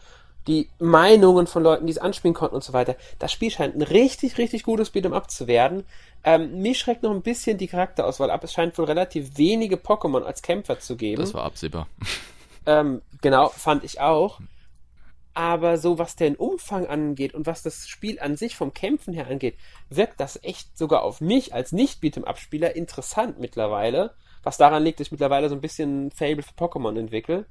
die 0.47 0.69
Meinungen 0.79 1.47
von 1.47 1.63
Leuten, 1.63 1.87
die 1.87 1.93
es 1.93 1.99
anspielen 1.99 2.35
konnten 2.35 2.55
und 2.55 2.65
so 2.65 2.73
weiter. 2.73 2.97
Das 3.19 3.33
Spiel 3.33 3.51
scheint 3.51 3.77
ein 3.77 3.83
richtig, 3.83 4.39
richtig 4.39 4.63
gutes 4.63 4.93
Beat'em 4.93 5.13
Up 5.15 5.31
zu 5.31 5.47
werden. 5.47 5.85
Ähm, 6.23 6.61
mich 6.61 6.79
schreckt 6.79 7.03
noch 7.03 7.11
ein 7.11 7.23
bisschen 7.23 7.59
die 7.59 7.67
Charakterauswahl 7.67 8.31
ab. 8.31 8.45
Es 8.45 8.53
scheint 8.53 8.77
wohl 8.79 8.85
relativ 8.85 9.39
wenige 9.39 9.77
Pokémon 9.77 10.23
als 10.23 10.43
Kämpfer 10.43 10.81
zu 10.81 10.97
geben. 10.97 11.21
Das 11.21 11.35
war 11.35 11.45
absehbar. 11.45 11.87
Ähm, 12.67 13.03
genau, 13.21 13.51
fand 13.51 13.85
ich 13.85 14.01
auch. 14.01 14.41
Aber 15.35 15.79
so 15.79 15.99
was 15.99 16.17
den 16.17 16.37
Umfang 16.37 16.87
angeht 16.87 17.35
und 17.35 17.47
was 17.47 17.63
das 17.63 17.89
Spiel 17.89 18.21
an 18.21 18.37
sich 18.37 18.57
vom 18.57 18.73
Kämpfen 18.73 19.13
her 19.13 19.27
angeht, 19.27 19.57
wirkt 19.91 20.21
das 20.21 20.43
echt 20.43 20.79
sogar 20.79 21.03
auf 21.03 21.21
mich 21.21 21.53
als 21.53 21.73
Nicht-Beat'em-Up-Spieler 21.73 22.75
interessant 22.77 23.39
mittlerweile. 23.39 24.15
Was 24.45 24.59
daran 24.59 24.85
liegt, 24.85 25.01
dass 25.01 25.09
ich 25.09 25.13
mittlerweile 25.13 25.49
so 25.49 25.55
ein 25.55 25.61
bisschen 25.61 26.11
Fable 26.11 26.43
für 26.43 26.55
Pokémon 26.55 26.99
entwickle. 26.99 27.47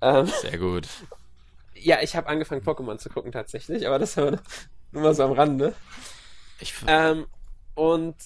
Ähm, 0.00 0.26
Sehr 0.26 0.58
gut. 0.58 0.86
Ja, 1.80 2.00
ich 2.02 2.16
habe 2.16 2.28
angefangen, 2.28 2.62
Pokémon 2.62 2.98
zu 2.98 3.08
gucken 3.08 3.32
tatsächlich, 3.32 3.86
aber 3.86 3.98
das 3.98 4.16
haben 4.16 4.32
wir 4.32 4.42
nur 4.92 5.02
mal 5.02 5.14
so 5.14 5.24
am 5.24 5.32
Rande. 5.32 5.74
Ich 6.60 6.74
ähm, 6.86 7.26
und 7.74 8.16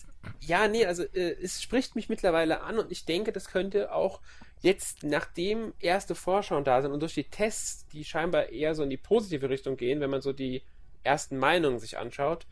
ja, 0.40 0.68
nee, 0.68 0.86
also 0.86 1.02
äh, 1.02 1.36
es 1.42 1.62
spricht 1.62 1.96
mich 1.96 2.08
mittlerweile 2.08 2.62
an 2.62 2.78
und 2.78 2.90
ich 2.90 3.04
denke, 3.04 3.32
das 3.32 3.48
könnte 3.48 3.92
auch 3.92 4.20
jetzt, 4.60 5.02
nachdem 5.02 5.74
erste 5.80 6.14
Vorschauen 6.14 6.64
da 6.64 6.80
sind 6.80 6.92
und 6.92 7.00
durch 7.00 7.14
die 7.14 7.24
Tests, 7.24 7.86
die 7.88 8.04
scheinbar 8.04 8.50
eher 8.50 8.74
so 8.74 8.82
in 8.82 8.90
die 8.90 8.96
positive 8.96 9.50
Richtung 9.50 9.76
gehen, 9.76 10.00
wenn 10.00 10.10
man 10.10 10.22
so 10.22 10.32
die 10.32 10.62
ersten 11.02 11.36
Meinungen 11.36 11.80
sich 11.80 11.98
anschaut, 11.98 12.46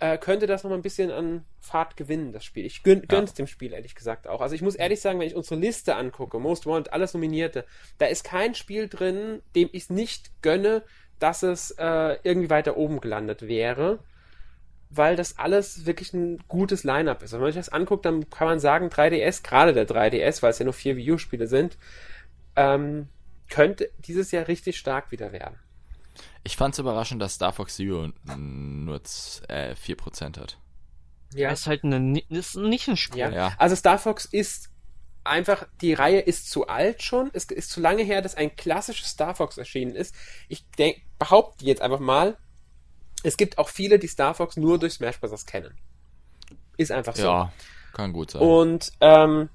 äh, 0.00 0.18
könnte 0.18 0.46
das 0.46 0.62
noch 0.62 0.70
mal 0.70 0.76
ein 0.76 0.82
bisschen 0.82 1.10
an 1.10 1.44
Fahrt 1.60 1.96
gewinnen, 1.96 2.32
das 2.32 2.44
Spiel. 2.44 2.64
Ich 2.64 2.82
gönn, 2.82 3.02
gönn's 3.08 3.30
ja. 3.30 3.36
dem 3.36 3.46
Spiel, 3.46 3.72
ehrlich 3.72 3.94
gesagt, 3.94 4.28
auch. 4.28 4.40
Also 4.40 4.54
ich 4.54 4.62
muss 4.62 4.76
ehrlich 4.76 5.00
sagen, 5.00 5.18
wenn 5.18 5.26
ich 5.26 5.34
unsere 5.34 5.60
Liste 5.60 5.96
angucke, 5.96 6.38
Most 6.38 6.66
Wanted, 6.66 6.92
alles 6.92 7.14
Nominierte, 7.14 7.64
da 7.98 8.06
ist 8.06 8.24
kein 8.24 8.54
Spiel 8.54 8.88
drin, 8.88 9.42
dem 9.56 9.68
ich 9.72 9.84
es 9.84 9.90
nicht 9.90 10.30
gönne, 10.42 10.82
dass 11.18 11.42
es 11.42 11.72
äh, 11.72 12.16
irgendwie 12.22 12.50
weiter 12.50 12.76
oben 12.76 13.00
gelandet 13.00 13.48
wäre, 13.48 13.98
weil 14.90 15.16
das 15.16 15.38
alles 15.38 15.84
wirklich 15.84 16.12
ein 16.12 16.38
gutes 16.46 16.84
Line-up 16.84 17.22
ist. 17.22 17.32
Und 17.32 17.40
wenn 17.40 17.46
man 17.46 17.52
sich 17.52 17.60
das 17.60 17.72
anguckt, 17.72 18.04
dann 18.04 18.30
kann 18.30 18.46
man 18.46 18.60
sagen, 18.60 18.88
3DS, 18.88 19.42
gerade 19.42 19.72
der 19.72 19.88
3DS, 19.88 20.42
weil 20.42 20.50
es 20.50 20.58
ja 20.60 20.64
nur 20.64 20.74
vier 20.74 20.96
Wii 20.96 21.12
U-Spiele 21.12 21.48
sind, 21.48 21.76
ähm, 22.54 23.08
könnte 23.50 23.90
dieses 23.98 24.30
Jahr 24.30 24.46
richtig 24.46 24.78
stark 24.78 25.10
wieder 25.10 25.32
werden. 25.32 25.56
Ich 26.44 26.56
fand 26.56 26.74
es 26.74 26.78
überraschend, 26.78 27.20
dass 27.20 27.34
Star 27.34 27.52
Fox 27.52 27.76
Zero 27.76 28.08
nur 28.36 29.00
äh, 29.48 29.74
4% 29.74 30.38
hat. 30.38 30.58
Ja. 31.34 31.50
Das 31.50 31.60
ist 31.60 31.66
halt 31.66 31.84
eine, 31.84 32.20
ist 32.28 32.56
nicht 32.56 32.88
ein 32.88 32.96
Spiel. 32.96 33.18
Ja. 33.18 33.30
ja. 33.30 33.54
Also 33.58 33.76
Star 33.76 33.98
Fox 33.98 34.24
ist 34.24 34.70
einfach, 35.24 35.66
die 35.80 35.92
Reihe 35.92 36.20
ist 36.20 36.50
zu 36.50 36.66
alt 36.66 37.02
schon. 37.02 37.30
Es 37.34 37.44
ist 37.44 37.70
zu 37.70 37.80
lange 37.80 38.02
her, 38.02 38.22
dass 38.22 38.34
ein 38.34 38.56
klassisches 38.56 39.08
Star 39.08 39.34
Fox 39.34 39.58
erschienen 39.58 39.94
ist. 39.94 40.14
Ich 40.48 40.68
denk, 40.78 41.02
behaupte 41.18 41.64
jetzt 41.64 41.82
einfach 41.82 42.00
mal, 42.00 42.36
es 43.22 43.36
gibt 43.36 43.58
auch 43.58 43.68
viele, 43.68 43.98
die 43.98 44.08
Star 44.08 44.34
Fox 44.34 44.56
nur 44.56 44.78
durch 44.78 44.94
Smash 44.94 45.20
Bros. 45.20 45.44
kennen. 45.44 45.74
Ist 46.76 46.92
einfach 46.92 47.16
so. 47.16 47.24
Ja, 47.24 47.52
kann 47.92 48.12
gut 48.12 48.30
sein. 48.30 48.42
Und, 48.42 48.92
ähm, 49.00 49.48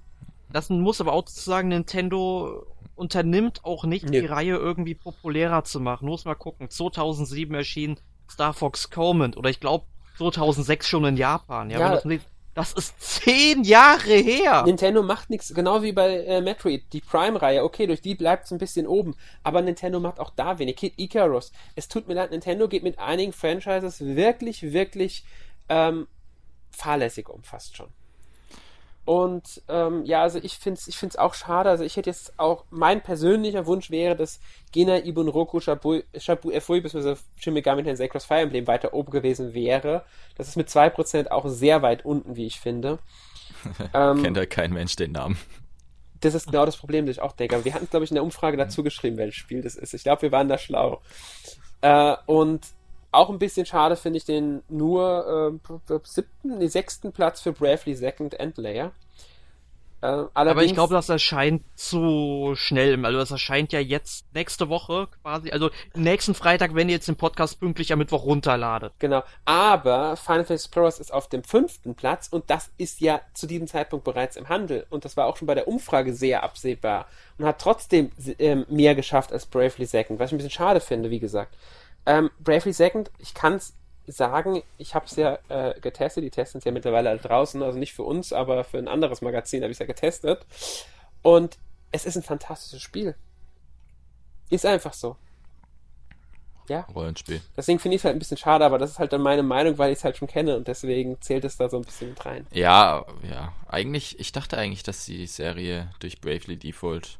das 0.49 0.69
muss 0.69 1.02
aber 1.02 1.14
auch 1.14 1.27
sagen, 1.27 1.69
Nintendo 1.69 2.68
unternimmt 2.95 3.63
auch 3.63 3.85
nicht, 3.85 4.09
nee. 4.09 4.21
die 4.21 4.25
Reihe 4.25 4.55
irgendwie 4.55 4.95
populärer 4.95 5.63
zu 5.63 5.79
machen. 5.79 6.07
Muss 6.07 6.25
mal 6.25 6.35
gucken. 6.35 6.69
2007 6.69 7.53
erschien 7.55 7.99
Star 8.29 8.53
Fox 8.53 8.89
Command 8.89 9.37
oder 9.37 9.49
ich 9.49 9.59
glaube 9.59 9.85
2006 10.17 10.87
schon 10.87 11.05
in 11.05 11.17
Japan. 11.17 11.69
Ja, 11.69 11.79
ja. 11.79 12.01
Das, 12.01 12.03
das, 12.53 12.73
ist 12.73 13.01
zehn 13.01 13.63
Jahre 13.63 14.13
her. 14.13 14.63
Nintendo 14.63 15.01
macht 15.01 15.29
nichts, 15.29 15.53
genau 15.53 15.81
wie 15.81 15.91
bei 15.91 16.23
äh, 16.23 16.41
Metroid, 16.41 16.83
die 16.93 17.01
Prime-Reihe. 17.01 17.63
Okay, 17.63 17.87
durch 17.87 18.01
die 18.01 18.15
bleibt 18.15 18.45
es 18.45 18.51
ein 18.51 18.59
bisschen 18.59 18.85
oben, 18.85 19.15
aber 19.41 19.61
Nintendo 19.61 19.99
macht 19.99 20.19
auch 20.19 20.29
da 20.29 20.59
wenig. 20.59 20.75
Kid 20.75 20.93
Icarus. 20.97 21.51
Es 21.75 21.87
tut 21.87 22.07
mir 22.07 22.13
leid, 22.13 22.31
Nintendo 22.31 22.67
geht 22.67 22.83
mit 22.83 22.99
einigen 22.99 23.33
Franchises 23.33 24.01
wirklich, 24.01 24.73
wirklich 24.73 25.25
ähm, 25.69 26.07
fahrlässig 26.71 27.29
um, 27.29 27.43
fast 27.43 27.75
schon. 27.75 27.89
Und 29.05 29.61
ähm, 29.67 30.05
ja, 30.05 30.21
also 30.21 30.39
ich 30.41 30.57
finde 30.57 30.80
es 30.80 30.88
ich 30.88 30.97
find's 30.97 31.17
auch 31.17 31.34
schade. 31.34 31.69
Also 31.69 31.84
ich 31.84 31.97
hätte 31.97 32.09
jetzt 32.09 32.39
auch, 32.39 32.63
mein 32.69 33.01
persönlicher 33.01 33.65
Wunsch 33.65 33.91
wäre, 33.91 34.15
dass 34.15 34.39
Gena 34.71 35.03
Ibun 35.03 35.27
Roku 35.27 35.59
Shabu, 35.59 36.01
Shabu 36.17 36.51
Efui 36.51 36.80
bzw. 36.80 37.15
Shin 37.35 37.53
Megami 37.53 37.84
Tensei 37.84 38.07
Cross 38.07 38.25
Fire 38.25 38.39
Emblem 38.39 38.65
weiter 38.65 38.93
oben 38.93 39.11
gewesen 39.11 39.53
wäre. 39.53 40.05
Das 40.35 40.47
ist 40.47 40.55
mit 40.55 40.69
2% 40.69 41.30
auch 41.31 41.47
sehr 41.49 41.81
weit 41.81 42.05
unten, 42.05 42.38
wie 42.38 42.45
ich 42.45 42.61
finde. 42.61 42.99
ähm, 43.93 44.23
Kennt 44.23 44.38
ja 44.38 44.45
kein 44.45 44.71
Mensch 44.71 44.95
den 44.95 45.11
Namen. 45.11 45.38
Das 46.21 46.34
ist 46.34 46.45
genau 46.45 46.65
das 46.65 46.77
Problem, 46.77 47.05
das 47.05 47.17
ich 47.17 47.21
auch 47.21 47.34
denke. 47.34 47.55
Aber 47.55 47.65
wir 47.65 47.73
hatten, 47.73 47.89
glaube 47.89 48.05
ich, 48.05 48.11
in 48.11 48.15
der 48.15 48.23
Umfrage 48.23 48.55
dazu 48.55 48.84
geschrieben, 48.84 49.17
welches 49.17 49.35
Spiel 49.35 49.61
das 49.61 49.75
ist. 49.75 49.93
Ich 49.93 50.03
glaube, 50.03 50.21
wir 50.21 50.31
waren 50.31 50.47
da 50.47 50.57
schlau. 50.57 51.01
Äh, 51.81 52.15
und 52.25 52.65
auch 53.14 53.30
ein 53.30 53.40
bisschen 53.40 53.65
schade 53.65 53.95
finde 53.95 54.18
ich 54.18 54.26
den 54.26 54.64
nur 54.69 55.60
äh, 55.69 55.98
siebten, 56.03 56.57
nee, 56.57 56.68
sechsten 56.68 57.11
Platz 57.11 57.41
für 57.41 57.53
Bravely 57.53 57.95
Second 57.95 58.40
Endlayer. 58.40 58.91
Äh, 60.03 60.26
Aber 60.34 60.64
ich 60.64 60.73
glaube, 60.73 60.94
das 60.94 61.07
erscheint 61.07 61.64
zu 61.76 62.56
schnell. 62.56 63.06
Also 63.06 63.19
das 63.19 63.31
erscheint 63.31 63.72
ja 63.72 63.80
jetzt 63.80 64.26
nächste 64.34 64.68
Woche 64.68 65.07
quasi. 65.22 65.52
Also 65.52 65.69
nächsten 65.95 66.34
Freitag, 66.34 66.76
wenn 66.76 66.90
ihr 66.90 66.95
jetzt 66.95 67.07
den 67.07 67.15
Podcast 67.15 67.61
pünktlich 67.61 67.94
am 67.94 67.99
Mittwoch 67.99 68.26
runterladet. 68.26 68.91
Genau. 68.99 69.23
Aber 69.45 70.18
Final 70.18 70.44
Fantasy 70.44 70.53
Explorers 70.56 70.99
ist 70.99 71.14
auf 71.14 71.30
dem 71.30 71.45
fünften 71.45 71.95
Platz 71.95 72.27
und 72.27 72.49
das 72.49 72.69
ist 72.77 72.99
ja 72.99 73.22
zu 73.34 73.48
diesem 73.48 73.68
Zeitpunkt 73.68 74.03
bereits 74.03 74.35
im 74.35 74.49
Handel. 74.49 74.85
Und 74.90 75.06
das 75.06 75.15
war 75.15 75.26
auch 75.26 75.38
schon 75.38 75.45
bei 75.45 75.56
der 75.56 75.69
Umfrage 75.69 76.14
sehr 76.14 76.44
absehbar. 76.44 77.07
Und 77.38 77.45
hat 77.45 77.61
trotzdem 77.61 78.11
ähm, 78.40 78.65
mehr 78.68 78.95
geschafft 78.95 79.31
als 79.31 79.45
Bravely 79.45 79.85
Second, 79.85 80.19
was 80.19 80.30
ich 80.30 80.34
ein 80.34 80.38
bisschen 80.38 80.52
schade 80.52 80.81
finde, 80.81 81.11
wie 81.11 81.19
gesagt. 81.22 81.56
Ähm, 82.05 82.30
Bravely 82.39 82.73
Second, 82.73 83.11
ich 83.19 83.34
kann 83.34 83.55
es 83.55 83.73
sagen, 84.07 84.63
ich 84.77 84.95
habe 84.95 85.05
es 85.05 85.15
ja 85.15 85.39
äh, 85.47 85.80
getestet, 85.80 86.23
die 86.23 86.30
Tests 86.30 86.51
sind 86.53 86.65
ja 86.65 86.71
mittlerweile 86.71 87.09
halt 87.09 87.23
draußen, 87.23 87.61
also 87.63 87.80
nicht 87.80 87.93
für 87.93 88.03
uns, 88.03 88.34
aber 88.34 88.63
für 88.63 88.77
ein 88.77 88.88
anderes 88.88 89.21
Magazin 89.21 89.61
habe 89.61 89.71
ich 89.71 89.75
es 89.75 89.80
ja 89.80 89.85
getestet. 89.85 90.45
Und 91.21 91.57
es 91.91 92.05
ist 92.05 92.17
ein 92.17 92.23
fantastisches 92.23 92.81
Spiel. 92.81 93.15
Ist 94.49 94.65
einfach 94.65 94.93
so. 94.93 95.15
Ja. 96.69 96.81
Rollenspiel. 96.93 97.41
Deswegen 97.57 97.80
finde 97.80 97.95
ich 97.95 98.01
es 98.01 98.05
halt 98.05 98.15
ein 98.15 98.19
bisschen 98.19 98.38
schade, 98.38 98.65
aber 98.65 98.77
das 98.77 98.91
ist 98.91 98.99
halt 98.99 99.11
dann 99.13 99.21
meine 99.21 99.43
Meinung, 99.43 99.77
weil 99.77 99.91
ich 99.91 99.99
es 99.99 100.03
halt 100.03 100.17
schon 100.17 100.27
kenne 100.27 100.55
und 100.55 100.67
deswegen 100.67 101.19
zählt 101.21 101.43
es 101.43 101.57
da 101.57 101.69
so 101.69 101.77
ein 101.77 101.84
bisschen 101.84 102.09
mit 102.09 102.25
rein. 102.25 102.47
Ja, 102.51 103.05
ja. 103.30 103.53
Eigentlich, 103.67 104.19
ich 104.19 104.31
dachte 104.31 104.57
eigentlich, 104.57 104.84
dass 104.84 105.05
die 105.05 105.27
Serie 105.27 105.89
durch 105.99 106.21
Bravely 106.21 106.57
Default 106.57 107.19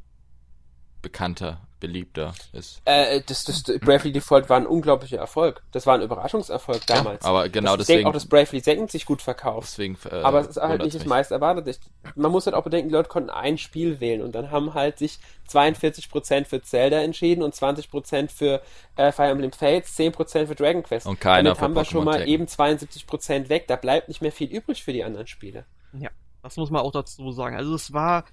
bekannter, 1.04 1.60
beliebter 1.80 2.34
ist. 2.54 2.82
Äh, 2.86 3.22
das, 3.28 3.44
das 3.44 3.64
Bravely 3.64 4.14
Default 4.14 4.50
war 4.50 4.58
ein 4.58 4.66
unglaublicher 4.66 5.18
Erfolg. 5.18 5.62
Das 5.72 5.86
war 5.86 5.96
ein 5.96 6.02
Überraschungserfolg 6.02 6.88
damals. 6.88 7.24
Ja, 7.24 7.30
aber 7.30 7.50
genau 7.50 7.76
das, 7.76 7.86
deswegen. 7.86 8.00
Ich 8.00 8.04
denke 8.06 8.10
auch, 8.10 8.14
dass 8.14 8.26
Bravely 8.26 8.62
Second 8.62 8.90
sich 8.90 9.06
gut 9.06 9.22
verkauft. 9.22 9.68
Deswegen, 9.68 9.98
äh, 10.10 10.16
aber 10.16 10.40
es 10.40 10.48
ist 10.48 10.58
halt 10.58 10.82
nicht 10.82 10.96
das 10.96 11.06
meist 11.06 11.32
erwartet. 11.32 11.80
man 12.16 12.32
muss 12.32 12.46
halt 12.46 12.56
auch 12.56 12.64
bedenken, 12.64 12.88
die 12.88 12.96
Leute 12.96 13.10
konnten 13.10 13.30
ein 13.30 13.58
Spiel 13.60 14.00
wählen 14.00 14.22
und 14.22 14.34
dann 14.34 14.50
haben 14.50 14.74
halt 14.74 14.98
sich 14.98 15.20
42% 15.50 16.46
für 16.46 16.62
Zelda 16.62 17.02
entschieden 17.02 17.44
und 17.44 17.54
20% 17.54 18.32
für 18.32 18.62
äh, 18.96 19.12
Fire 19.12 19.28
Emblem 19.28 19.52
Fates, 19.52 19.96
10% 20.00 20.48
für 20.48 20.56
Dragon 20.56 20.82
Quest. 20.82 21.06
Und 21.06 21.20
keiner 21.20 21.50
Damit 21.50 21.62
haben 21.62 21.76
wir 21.76 21.86
schon 21.86 22.06
mal 22.06 22.28
eben 22.28 22.46
72% 22.46 23.50
weg. 23.50 23.68
Da 23.68 23.76
bleibt 23.76 24.08
nicht 24.08 24.22
mehr 24.22 24.32
viel 24.32 24.50
übrig 24.50 24.84
für 24.84 24.94
die 24.94 25.04
anderen 25.04 25.28
Spiele. 25.28 25.66
Ja, 25.92 26.10
das 26.42 26.56
muss 26.56 26.72
man 26.72 26.82
auch 26.82 26.92
dazu 26.92 27.32
sagen. 27.34 27.58
Also 27.58 27.76
es 27.76 27.92
war 27.92 28.24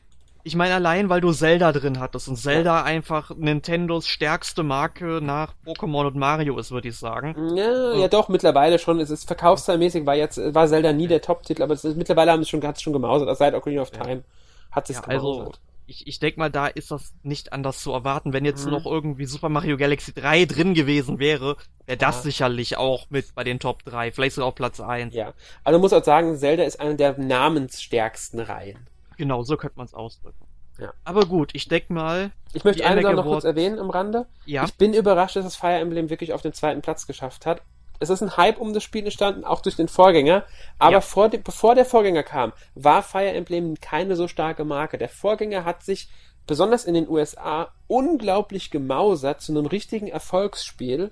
ich 0.43 0.57
meine 0.57 0.75
allein, 0.75 1.09
weil 1.09 1.21
du 1.21 1.33
Zelda 1.33 1.73
drin 1.73 2.01
hattest 2.01 2.29
und 2.29 2.37
Zelda 2.37 2.79
ja. 2.79 2.85
einfach 2.85 3.31
Nintendos 3.37 4.07
stärkste 4.07 4.63
Marke 4.63 5.21
nach 5.23 5.55
Pokémon 5.67 6.07
und 6.07 6.17
Mario 6.17 6.59
ist, 6.59 6.71
würde 6.71 6.89
ich 6.89 6.97
sagen. 6.97 7.57
Ja, 7.57 7.95
ja 7.95 8.09
doch, 8.09 8.29
mittlerweile 8.29 8.79
schon. 8.79 9.01
Es 9.01 9.11
ist 9.11 9.27
verkaufszahlmäßig, 9.27 10.07
war 10.07 10.17
jetzt, 10.17 10.39
war 10.55 10.67
Zelda 10.69 10.93
nie 10.93 11.09
der 11.09 11.21
Top-Titel, 11.21 11.63
aber 11.63 11.75
ist, 11.75 11.85
mittlerweile 11.97 12.33
haben 12.33 12.43
es 12.43 12.49
schon, 12.49 12.63
hat's 12.63 12.83
schon 12.83 12.93
gemausert. 12.93 13.29
Also 13.29 13.39
seit 13.39 13.55
Ocarina 13.55 13.83
of 13.83 13.91
Time 13.91 14.23
hat 14.71 14.89
es 14.89 14.97
ja, 14.97 15.03
gemausert. 15.03 15.47
Also, 15.47 15.59
ich, 15.91 16.07
ich 16.07 16.21
denke 16.21 16.39
mal, 16.39 16.51
da 16.51 16.69
ist 16.69 16.93
das 16.93 17.13
nicht 17.25 17.53
anders 17.53 17.81
zu 17.83 17.93
erwarten. 17.93 18.33
Wenn 18.33 18.45
jetzt 18.45 18.65
mhm. 18.65 18.71
noch 18.71 18.87
irgendwie 18.87 19.25
Super 19.25 19.49
Mario 19.49 19.77
Galaxy 19.77 20.15
3 20.15 20.45
drin 20.45 20.75
gewesen 20.75 21.19
wäre, 21.19 21.57
wäre 21.85 21.99
das 21.99 22.17
ja. 22.17 22.23
sicherlich 22.23 22.77
auch 22.77 23.11
mit 23.11 23.35
bei 23.35 23.43
den 23.43 23.59
Top 23.59 23.85
3, 23.85 24.13
vielleicht 24.13 24.37
sogar 24.37 24.49
auf 24.49 24.55
Platz 24.55 24.79
1. 24.79 25.13
Ja, 25.15 25.35
also 25.65 25.81
muss 25.81 25.93
auch 25.93 26.05
sagen, 26.05 26.37
Zelda 26.37 26.63
ist 26.63 26.79
eine 26.79 26.95
der 26.95 27.19
namensstärksten 27.19 28.39
Reihen. 28.39 28.87
Genau, 29.21 29.43
so 29.43 29.59
könnte 29.59 29.77
man 29.77 29.85
es 29.85 29.93
ausdrücken. 29.93 30.47
Ja. 30.79 30.95
Aber 31.05 31.27
gut, 31.27 31.51
ich 31.53 31.69
denke 31.69 31.93
mal. 31.93 32.31
Ich 32.55 32.65
möchte 32.65 32.87
eine 32.87 33.03
Sache 33.03 33.13
noch 33.13 33.27
kurz 33.27 33.45
erwähnen 33.45 33.79
am 33.79 33.91
Rande. 33.91 34.25
Ja. 34.47 34.65
Ich 34.65 34.77
bin 34.77 34.95
überrascht, 34.95 35.37
dass 35.37 35.45
das 35.45 35.57
Fire 35.57 35.75
Emblem 35.75 36.09
wirklich 36.09 36.33
auf 36.33 36.41
den 36.41 36.55
zweiten 36.55 36.81
Platz 36.81 37.07
geschafft 37.07 37.45
hat. 37.45 37.61
Es 37.99 38.09
ist 38.09 38.23
ein 38.23 38.39
Hype 38.39 38.59
um 38.59 38.73
das 38.73 38.83
Spiel 38.83 39.05
entstanden, 39.05 39.45
auch 39.45 39.61
durch 39.61 39.77
den 39.77 39.89
Vorgänger. 39.89 40.45
Aber 40.79 40.93
ja. 40.93 41.01
vor 41.03 41.29
de, 41.29 41.39
bevor 41.39 41.75
der 41.75 41.85
Vorgänger 41.85 42.23
kam, 42.23 42.55
war 42.75 43.03
Fire 43.03 43.31
Emblem 43.31 43.75
keine 43.79 44.17
so 44.17 44.27
starke 44.27 44.65
Marke. 44.65 44.97
Der 44.97 45.11
Vorgänger 45.11 45.67
hat 45.67 45.83
sich 45.83 46.09
besonders 46.47 46.87
in 46.87 46.95
den 46.95 47.11
USA 47.11 47.75
unglaublich 47.89 48.71
gemausert 48.71 49.43
zu 49.43 49.53
einem 49.53 49.67
richtigen 49.67 50.09
Erfolgsspiel. 50.09 51.11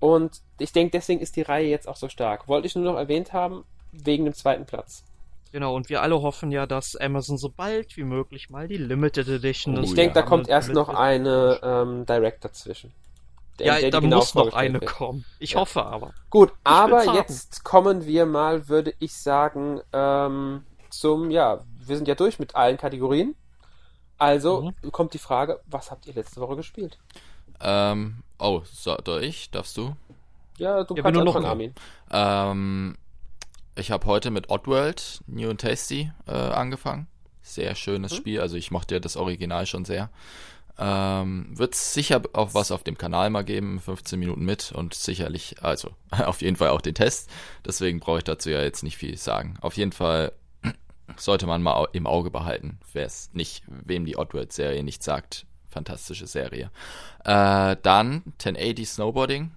Und 0.00 0.42
ich 0.58 0.72
denke, 0.72 0.90
deswegen 0.90 1.20
ist 1.20 1.36
die 1.36 1.40
Reihe 1.40 1.68
jetzt 1.68 1.88
auch 1.88 1.96
so 1.96 2.10
stark. 2.10 2.46
Wollte 2.46 2.66
ich 2.66 2.76
nur 2.76 2.84
noch 2.84 2.98
erwähnt 2.98 3.32
haben, 3.32 3.64
wegen 3.92 4.26
dem 4.26 4.34
zweiten 4.34 4.66
Platz. 4.66 5.02
Genau, 5.52 5.74
und 5.74 5.88
wir 5.88 6.02
alle 6.02 6.20
hoffen 6.20 6.52
ja, 6.52 6.66
dass 6.66 6.94
Amazon 6.96 7.38
so 7.38 7.48
bald 7.48 7.96
wie 7.96 8.04
möglich 8.04 8.50
mal 8.50 8.68
die 8.68 8.76
Limited 8.76 9.28
Edition. 9.28 9.78
Oh, 9.78 9.82
ich 9.82 9.94
denke, 9.94 10.14
da 10.14 10.22
kommt 10.22 10.48
erst 10.48 10.70
noch 10.70 10.90
eine 10.90 11.60
ähm, 11.62 12.04
Direct 12.04 12.44
dazwischen. 12.44 12.92
Der, 13.58 13.66
ja, 13.66 13.80
der 13.80 13.90
da 13.90 14.00
genau 14.00 14.18
muss 14.18 14.34
noch 14.34 14.52
eine 14.52 14.80
wird. 14.80 14.90
kommen. 14.90 15.24
Ich 15.38 15.52
ja. 15.52 15.60
hoffe 15.60 15.84
aber. 15.84 16.12
Gut, 16.30 16.50
ich 16.50 16.56
aber 16.64 17.14
jetzt 17.14 17.64
kommen 17.64 18.06
wir 18.06 18.26
mal, 18.26 18.68
würde 18.68 18.94
ich 18.98 19.16
sagen, 19.16 19.80
ähm, 19.92 20.64
zum, 20.90 21.30
ja, 21.30 21.60
wir 21.78 21.96
sind 21.96 22.06
ja 22.06 22.14
durch 22.14 22.38
mit 22.38 22.54
allen 22.54 22.76
Kategorien. 22.76 23.34
Also 24.18 24.72
mhm. 24.82 24.92
kommt 24.92 25.14
die 25.14 25.18
Frage, 25.18 25.60
was 25.66 25.90
habt 25.90 26.06
ihr 26.06 26.14
letzte 26.14 26.40
Woche 26.40 26.56
gespielt? 26.56 26.98
Ähm, 27.60 28.22
oh, 28.38 28.62
so, 28.64 28.96
ich? 29.20 29.50
Darfst 29.50 29.76
du? 29.76 29.94
Ja, 30.58 30.84
du 30.84 30.94
ja, 30.94 31.02
kannst 31.02 31.24
noch 31.24 31.44
Armin. 31.44 31.74
Ähm, 32.10 32.96
ich 33.78 33.90
habe 33.90 34.06
heute 34.06 34.30
mit 34.30 34.50
Oddworld 34.50 35.22
New 35.26 35.50
and 35.50 35.60
Tasty 35.60 36.10
äh, 36.26 36.32
angefangen. 36.32 37.06
Sehr 37.42 37.74
schönes 37.74 38.12
mhm. 38.12 38.16
Spiel. 38.16 38.40
Also 38.40 38.56
ich 38.56 38.70
mochte 38.70 38.96
ja 38.96 39.00
das 39.00 39.16
Original 39.16 39.66
schon 39.66 39.84
sehr. 39.84 40.10
Ähm, 40.78 41.46
Wird 41.56 41.74
sicher 41.74 42.22
auch 42.34 42.54
was 42.54 42.70
auf 42.70 42.84
dem 42.84 42.98
Kanal 42.98 43.30
mal 43.30 43.44
geben, 43.44 43.80
15 43.80 44.18
Minuten 44.18 44.44
mit 44.44 44.70
und 44.72 44.94
sicherlich, 44.94 45.56
also 45.62 45.90
auf 46.10 46.40
jeden 46.40 46.56
Fall 46.56 46.68
auch 46.68 46.80
den 46.80 46.94
Test. 46.94 47.30
Deswegen 47.64 48.00
brauche 48.00 48.18
ich 48.18 48.24
dazu 48.24 48.50
ja 48.50 48.62
jetzt 48.62 48.82
nicht 48.82 48.96
viel 48.96 49.16
sagen. 49.16 49.54
Auf 49.60 49.76
jeden 49.76 49.92
Fall 49.92 50.32
sollte 51.16 51.46
man 51.46 51.62
mal 51.62 51.88
im 51.92 52.06
Auge 52.06 52.30
behalten, 52.30 52.78
wer 52.92 53.06
es 53.06 53.30
nicht, 53.32 53.64
wem 53.66 54.04
die 54.04 54.16
Oddworld-Serie 54.16 54.84
nicht 54.84 55.02
sagt. 55.02 55.46
Fantastische 55.68 56.26
Serie. 56.26 56.70
Äh, 57.24 57.76
dann 57.82 58.22
1080 58.38 58.88
Snowboarding, 58.88 59.50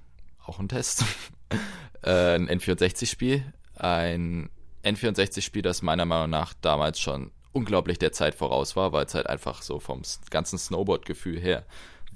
auch 0.45 0.60
ein 0.60 0.69
Test. 0.69 1.06
äh, 2.03 2.35
ein 2.35 2.49
N64-Spiel 2.49 3.43
ein 3.82 4.49
N64-Spiel, 4.84 5.62
das 5.62 5.82
meiner 5.82 6.06
Meinung 6.06 6.30
nach 6.30 6.53
damals 6.53 6.99
schon 6.99 7.32
unglaublich 7.52 7.99
der 7.99 8.12
Zeit 8.12 8.36
voraus 8.36 8.76
war, 8.76 8.94
weil 8.94 9.06
es 9.06 9.14
halt 9.14 9.28
einfach 9.28 9.62
so 9.62 9.80
vom 9.80 10.02
ganzen 10.30 10.58
Snowboard-Gefühl 10.58 11.40
her 11.40 11.66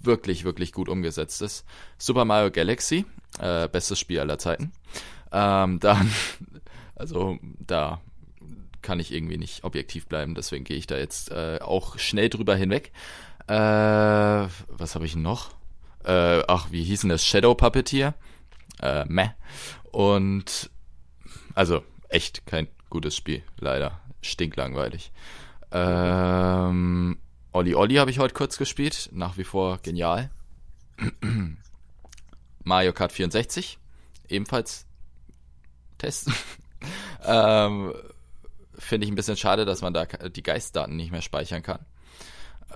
wirklich, 0.01 0.43
wirklich 0.43 0.71
gut 0.71 0.89
umgesetzt 0.89 1.41
ist. 1.41 1.65
Super 1.97 2.25
Mario 2.25 2.51
Galaxy, 2.51 3.05
äh, 3.39 3.67
bestes 3.67 3.99
Spiel 3.99 4.19
aller 4.19 4.37
Zeiten. 4.37 4.71
Ähm, 5.31 5.79
dann, 5.79 6.11
also 6.95 7.37
da 7.59 8.01
kann 8.81 8.99
ich 8.99 9.11
irgendwie 9.11 9.37
nicht 9.37 9.63
objektiv 9.63 10.07
bleiben, 10.07 10.35
deswegen 10.35 10.63
gehe 10.63 10.77
ich 10.77 10.87
da 10.87 10.97
jetzt 10.97 11.31
äh, 11.31 11.59
auch 11.61 11.97
schnell 11.97 12.29
drüber 12.29 12.55
hinweg. 12.55 12.91
Äh, 13.47 13.53
was 13.53 14.95
habe 14.95 15.05
ich 15.05 15.15
noch? 15.15 15.51
Äh, 16.03 16.43
ach, 16.47 16.67
wie 16.71 16.83
hieß 16.83 17.01
denn 17.01 17.09
das? 17.09 17.25
Shadow 17.25 17.55
Puppeteer? 17.55 18.13
Äh, 18.81 19.05
meh. 19.07 19.29
Und 19.91 20.69
also 21.55 21.83
echt 22.09 22.45
kein 22.45 22.67
gutes 22.89 23.15
Spiel, 23.15 23.43
leider. 23.57 23.99
Stinklangweilig. 24.21 25.11
Ähm, 25.71 27.17
Olli 27.51 27.75
Olli 27.75 27.95
habe 27.95 28.11
ich 28.11 28.19
heute 28.19 28.33
kurz 28.33 28.57
gespielt, 28.57 29.09
nach 29.11 29.37
wie 29.37 29.43
vor 29.43 29.79
genial. 29.81 30.29
Mario 32.63 32.93
Kart 32.93 33.11
64, 33.11 33.77
ebenfalls 34.27 34.85
testen. 35.97 36.33
ähm, 37.25 37.93
Finde 38.77 39.05
ich 39.05 39.11
ein 39.11 39.15
bisschen 39.15 39.37
schade, 39.37 39.65
dass 39.65 39.81
man 39.81 39.93
da 39.93 40.05
die 40.05 40.43
Geistdaten 40.43 40.95
nicht 40.95 41.11
mehr 41.11 41.21
speichern 41.21 41.63
kann. 41.63 41.85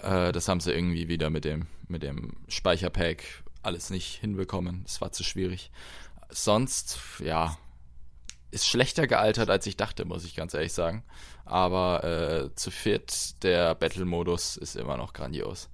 Äh, 0.01 0.31
das 0.31 0.47
haben 0.47 0.61
sie 0.61 0.71
irgendwie 0.71 1.07
wieder 1.07 1.29
mit 1.29 1.45
dem, 1.45 1.67
mit 1.87 2.03
dem 2.03 2.37
Speicherpack 2.47 3.23
alles 3.63 3.89
nicht 3.89 4.19
hinbekommen. 4.19 4.83
Das 4.83 5.01
war 5.01 5.11
zu 5.11 5.23
schwierig. 5.23 5.71
Sonst, 6.29 6.99
ja, 7.19 7.57
ist 8.51 8.67
schlechter 8.67 9.07
gealtert, 9.07 9.49
als 9.49 9.65
ich 9.65 9.77
dachte, 9.77 10.05
muss 10.05 10.25
ich 10.25 10.35
ganz 10.35 10.53
ehrlich 10.53 10.73
sagen. 10.73 11.03
Aber 11.45 12.03
äh, 12.03 12.55
zu 12.55 12.71
viert, 12.71 13.43
der 13.43 13.75
Battle-Modus 13.75 14.57
ist 14.57 14.75
immer 14.75 14.97
noch 14.97 15.13
grandios. 15.13 15.69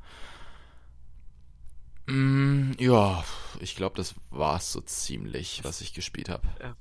Mm, 2.08 2.72
ja, 2.78 3.24
ich 3.60 3.76
glaube, 3.76 3.98
das 3.98 4.16
war's 4.30 4.72
so 4.72 4.82
ziemlich, 4.82 5.64
was 5.64 5.82
ich 5.82 5.94
gespielt 5.94 6.30
habe. 6.30 6.48
Ja. 6.62 6.76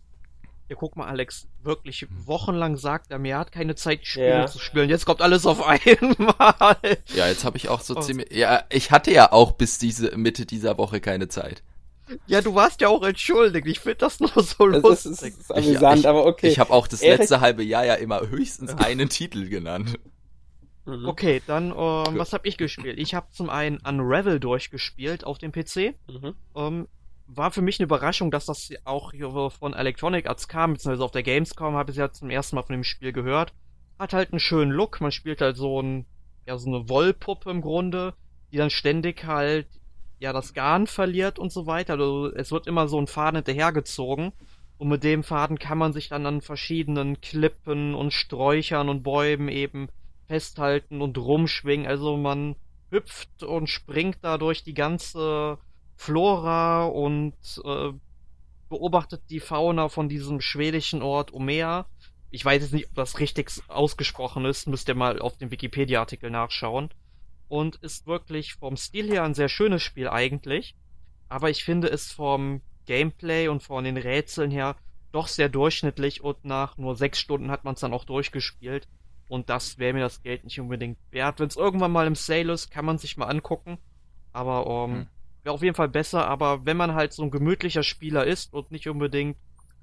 Ja, 0.69 0.77
guck 0.77 0.97
mal, 0.97 1.07
Alex, 1.07 1.47
wirklich 1.63 2.07
wochenlang 2.25 2.79
sagt 2.79 3.11
er 3.11 3.19
mir, 3.19 3.35
er 3.35 3.39
hat 3.41 3.53
keine 3.53 3.75
Zeit, 3.75 4.07
Spiele 4.07 4.29
ja. 4.29 4.47
zu 4.47 4.59
spielen. 4.59 4.89
Jetzt 4.89 5.05
kommt 5.05 5.21
alles 5.21 5.45
auf 5.45 5.63
einmal. 5.67 6.79
Ja, 7.15 7.29
jetzt 7.29 7.45
habe 7.45 7.59
ich 7.59 7.69
auch 7.69 7.83
so 7.83 7.97
oh. 7.97 8.01
ziemlich. 8.01 8.33
Ja, 8.33 8.65
ich 8.71 8.91
hatte 8.91 9.13
ja 9.13 9.31
auch 9.31 9.53
bis 9.53 9.79
diese 9.79 10.17
Mitte 10.17 10.47
dieser 10.47 10.79
Woche 10.79 11.03
keine 11.03 11.29
Zeit. 11.29 11.63
Ja, 12.27 12.41
du 12.41 12.55
warst 12.55 12.81
ja 12.81 12.89
auch 12.89 13.03
entschuldigt. 13.03 13.67
Ich 13.67 13.81
finde 13.81 13.97
das 13.97 14.21
nur 14.21 14.31
so 14.43 14.67
lustig. 14.67 14.83
Das 14.83 15.07
ist, 15.07 15.23
das 15.23 15.31
ist 15.31 15.53
amüsant, 15.53 16.01
ich, 16.01 16.09
aber 16.09 16.27
okay. 16.27 16.49
Ich 16.49 16.59
habe 16.59 16.73
auch 16.73 16.87
das 16.87 17.03
letzte 17.03 17.41
halbe 17.41 17.63
Jahr 17.63 17.85
ja 17.85 17.95
immer 17.95 18.29
höchstens 18.29 18.75
einen 18.75 19.09
Titel 19.09 19.49
genannt. 19.49 19.99
Mhm. 20.87 21.07
Okay, 21.07 21.41
dann 21.47 21.71
ähm, 21.71 22.19
was 22.19 22.33
habe 22.33 22.47
ich 22.47 22.59
gespielt? 22.59 22.99
Ich 22.99 23.15
habe 23.15 23.29
zum 23.31 23.49
einen 23.49 23.79
Unravel 23.79 24.39
durchgespielt 24.39 25.25
auf 25.25 25.39
dem 25.39 25.53
PC. 25.53 25.95
Mhm. 26.09 26.35
Ähm, 26.55 26.89
war 27.27 27.51
für 27.51 27.63
mich 27.63 27.81
eine 27.81 27.85
Überraschung, 27.85 28.31
dass 28.31 28.47
das 28.47 28.71
auch 28.85 29.13
von 29.53 29.73
Electronic 29.73 30.27
Arts 30.27 30.47
kam, 30.47 30.75
beziehungsweise 30.75 31.05
auf 31.05 31.11
der 31.11 31.23
Gamescom 31.23 31.75
habe 31.75 31.91
ich 31.91 31.97
ja 31.97 32.13
zum 32.13 32.29
ersten 32.29 32.57
Mal 32.57 32.63
von 32.63 32.75
dem 32.75 32.85
Spiel 32.85 33.13
gehört. 33.13 33.55
Hat 33.99 34.13
halt 34.13 34.33
einen 34.33 34.41
schönen 34.41 34.73
Look, 34.73 35.01
man 35.01 35.11
spielt 35.11 35.41
halt 35.41 35.57
so 35.57 35.81
ein, 35.81 36.05
ja, 36.47 36.59
so 36.59 36.69
eine 36.69 36.89
Wollpuppe 36.89 37.51
im 37.51 37.63
Grunde, 37.63 38.15
die 38.53 38.59
dann 38.59 38.69
ständig 38.69 39.25
halt 39.25 39.69
ja 40.19 40.33
das 40.33 40.55
Garn 40.55 40.87
verliert 40.87 41.39
und 41.39 41.53
so 41.53 41.67
weiter. 41.67 41.95
Also 41.95 42.33
es 42.35 42.51
wird 42.51 42.67
immer 42.67 42.89
so 42.89 42.99
ein 42.99 43.07
Faden 43.07 43.37
hinterhergezogen. 43.37 44.33
Und 44.77 44.89
mit 44.89 45.05
dem 45.05 45.23
Faden 45.23 45.59
kann 45.59 45.79
man 45.79 45.93
sich 45.93 46.09
dann 46.09 46.27
an 46.27 46.41
verschiedenen 46.41 47.21
Klippen 47.21 47.95
und 47.95 48.13
Sträuchern 48.13 48.89
und 48.89 49.03
Bäumen 49.03 49.49
eben 49.49 49.89
festhalten 50.27 51.01
und 51.01 51.17
rumschwingen. 51.17 51.87
Also 51.87 52.17
man 52.17 52.57
hüpft 52.91 53.43
und 53.43 53.69
springt 53.69 54.19
da 54.23 54.37
durch 54.37 54.65
die 54.65 54.75
ganze 54.75 55.59
Flora 55.97 56.87
und 56.87 57.35
äh, 57.65 57.93
beobachtet 58.69 59.23
die 59.31 59.41
Fauna 59.41 59.89
von 59.89 60.09
diesem 60.09 60.41
schwedischen 60.41 61.03
Ort 61.03 61.33
Umea. 61.33 61.87
Ich 62.31 62.45
weiß 62.45 62.63
jetzt 62.63 62.73
nicht, 62.73 62.89
ob 62.89 62.95
das 62.97 63.21
richtig 63.21 63.53
ausgesprochen 63.69 64.45
ist, 64.45 64.67
müsst 64.67 64.89
ihr 64.89 64.97
mal 64.97 65.21
auf 65.21 65.37
dem 65.39 65.53
Wikipedia-Artikel 65.53 66.31
nachschauen 66.31 66.91
und 67.49 67.77
ist 67.77 68.07
wirklich 68.07 68.55
vom 68.55 68.77
Stil 68.77 69.11
her 69.11 69.25
ein 69.25 69.35
sehr 69.35 69.49
schönes 69.49 69.83
Spiel 69.83 70.09
eigentlich. 70.09 70.75
Aber 71.29 71.51
ich 71.51 71.65
finde 71.65 71.89
es 71.89 72.13
vom 72.13 72.61
Gameplay 72.87 73.49
und 73.49 73.63
von 73.63 73.85
den 73.85 73.97
Rätseln 73.97 74.51
her 74.51 74.77
doch 75.13 75.29
sehr 75.29 75.49
durchschnittlich 75.49 76.23
und 76.23 76.45
nach 76.45 76.77
nur 76.77 76.97
sechs 76.97 77.19
Stunden 77.19 77.51
hat 77.51 77.65
man 77.65 77.75
es 77.75 77.81
dann 77.81 77.95
auch 77.95 78.05
durchgespielt. 78.05 78.89
Und 79.29 79.49
das 79.49 79.79
wäre 79.79 79.95
mir 79.95 80.01
das 80.01 80.23
Geld 80.23 80.45
nicht 80.45 80.61
unbedingt 80.61 80.99
wert. 81.11 81.41
Wenn 81.41 81.49
es 81.49 81.57
irgendwann 81.57 81.93
mal 81.93 82.07
im 82.07 82.15
Sale 82.15 82.53
ist, 82.53 82.71
kann 82.71 82.85
man 82.85 82.99
sich 82.99 83.17
mal 83.17 83.27
angucken. 83.27 83.79
Aber 84.33 84.67
ähm, 84.67 84.95
hm. 84.95 85.07
wäre 85.45 85.55
auf 85.55 85.63
jeden 85.63 85.77
Fall 85.77 85.89
besser. 85.89 86.27
Aber 86.27 86.67
wenn 86.67 86.77
man 86.77 86.95
halt 86.95 87.13
so 87.13 87.23
ein 87.23 87.31
gemütlicher 87.31 87.83
Spieler 87.83 88.27
ist 88.27 88.53
und 88.53 88.71
nicht 88.71 88.89
unbedingt 88.89 89.37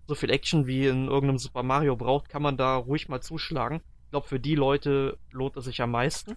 so 0.07 0.15
viel 0.15 0.29
Action 0.29 0.67
wie 0.67 0.87
in 0.87 1.07
irgendeinem 1.07 1.37
Super 1.37 1.63
Mario 1.63 1.95
braucht, 1.95 2.29
kann 2.29 2.41
man 2.41 2.57
da 2.57 2.75
ruhig 2.75 3.07
mal 3.07 3.21
zuschlagen. 3.21 3.81
Ich 4.05 4.11
glaube, 4.11 4.27
für 4.27 4.39
die 4.39 4.55
Leute 4.55 5.17
lohnt 5.31 5.55
es 5.57 5.65
sich 5.65 5.81
am 5.81 5.91
meisten. 5.91 6.35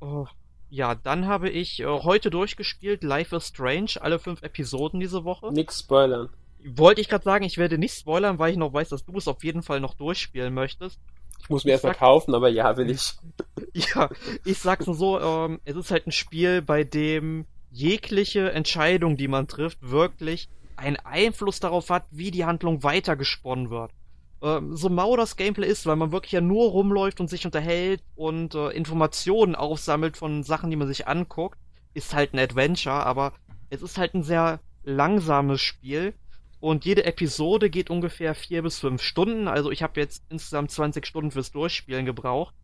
Oh, 0.00 0.26
ja, 0.70 0.94
dann 0.94 1.26
habe 1.26 1.48
ich 1.48 1.80
äh, 1.80 1.86
heute 1.86 2.30
durchgespielt 2.30 3.02
Life 3.02 3.34
is 3.34 3.48
Strange, 3.48 3.92
alle 4.00 4.18
fünf 4.18 4.42
Episoden 4.42 5.00
diese 5.00 5.24
Woche. 5.24 5.52
Nix 5.52 5.80
spoilern. 5.80 6.28
Wollte 6.64 7.00
ich 7.00 7.08
gerade 7.08 7.24
sagen, 7.24 7.44
ich 7.44 7.56
werde 7.56 7.78
nicht 7.78 7.94
spoilern, 7.94 8.38
weil 8.38 8.52
ich 8.52 8.58
noch 8.58 8.72
weiß, 8.72 8.90
dass 8.90 9.04
du 9.04 9.16
es 9.16 9.28
auf 9.28 9.42
jeden 9.44 9.62
Fall 9.62 9.80
noch 9.80 9.94
durchspielen 9.94 10.52
möchtest. 10.52 11.00
Ich 11.40 11.48
muss 11.48 11.64
mir 11.64 11.72
erstmal 11.72 11.94
kaufen, 11.94 12.34
aber 12.34 12.48
ja, 12.48 12.76
will 12.76 12.90
ich. 12.90 13.14
ja, 13.94 14.10
ich 14.44 14.58
sag's 14.58 14.86
nur 14.86 14.96
so, 14.96 15.20
ähm, 15.20 15.60
es 15.64 15.76
ist 15.76 15.90
halt 15.90 16.06
ein 16.06 16.12
Spiel, 16.12 16.62
bei 16.62 16.84
dem 16.84 17.46
jegliche 17.70 18.50
Entscheidung, 18.50 19.16
die 19.16 19.28
man 19.28 19.46
trifft, 19.46 19.78
wirklich 19.80 20.48
einen 20.76 20.96
Einfluss 20.96 21.60
darauf 21.60 21.90
hat, 21.90 22.04
wie 22.10 22.30
die 22.30 22.44
Handlung 22.44 22.82
weitergesponnen 22.82 23.70
wird 23.70 23.92
äh, 24.40 24.60
so 24.72 24.88
mau 24.88 25.16
das 25.16 25.36
Gameplay 25.36 25.68
ist, 25.68 25.86
weil 25.86 25.96
man 25.96 26.12
wirklich 26.12 26.32
ja 26.32 26.40
nur 26.40 26.70
rumläuft 26.70 27.20
und 27.20 27.28
sich 27.28 27.44
unterhält 27.44 28.02
und 28.14 28.54
äh, 28.54 28.70
Informationen 28.70 29.54
aufsammelt 29.54 30.16
von 30.16 30.42
Sachen, 30.42 30.70
die 30.70 30.76
man 30.76 30.88
sich 30.88 31.08
anguckt, 31.08 31.58
ist 31.94 32.14
halt 32.14 32.34
ein 32.34 32.38
Adventure, 32.38 33.06
aber 33.06 33.32
es 33.70 33.82
ist 33.82 33.98
halt 33.98 34.14
ein 34.14 34.22
sehr 34.22 34.60
langsames 34.84 35.60
Spiel 35.60 36.14
und 36.60 36.84
jede 36.84 37.04
Episode 37.04 37.70
geht 37.70 37.90
ungefähr 37.90 38.34
vier 38.34 38.62
bis 38.62 38.80
fünf 38.80 39.02
Stunden. 39.02 39.46
Also 39.46 39.70
ich 39.70 39.82
habe 39.82 40.00
jetzt 40.00 40.24
insgesamt 40.28 40.70
20 40.70 41.06
Stunden 41.06 41.30
fürs 41.30 41.52
Durchspielen 41.52 42.04
gebraucht. 42.04 42.54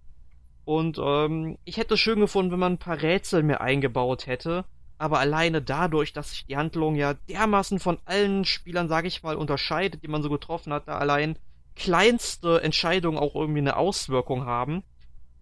Und 0.64 0.98
ähm, 0.98 1.58
ich 1.64 1.76
hätte 1.76 1.94
es 1.94 2.00
schön 2.00 2.20
gefunden, 2.20 2.52
wenn 2.52 2.58
man 2.58 2.72
ein 2.72 2.78
paar 2.78 3.00
Rätsel 3.00 3.42
mehr 3.42 3.60
eingebaut 3.60 4.26
hätte. 4.26 4.64
Aber 4.98 5.18
alleine 5.18 5.60
dadurch, 5.60 6.12
dass 6.12 6.30
sich 6.30 6.46
die 6.46 6.56
Handlung 6.56 6.96
ja 6.96 7.14
dermaßen 7.28 7.78
von 7.78 7.98
allen 8.04 8.44
Spielern, 8.44 8.88
sage 8.88 9.08
ich 9.08 9.22
mal, 9.22 9.36
unterscheidet, 9.36 10.02
die 10.02 10.08
man 10.08 10.22
so 10.22 10.30
getroffen 10.30 10.72
hat, 10.72 10.88
da 10.88 10.98
allein 10.98 11.36
kleinste 11.76 12.62
Entscheidungen 12.62 13.18
auch 13.18 13.34
irgendwie 13.34 13.60
eine 13.60 13.76
Auswirkung 13.76 14.44
haben, 14.44 14.82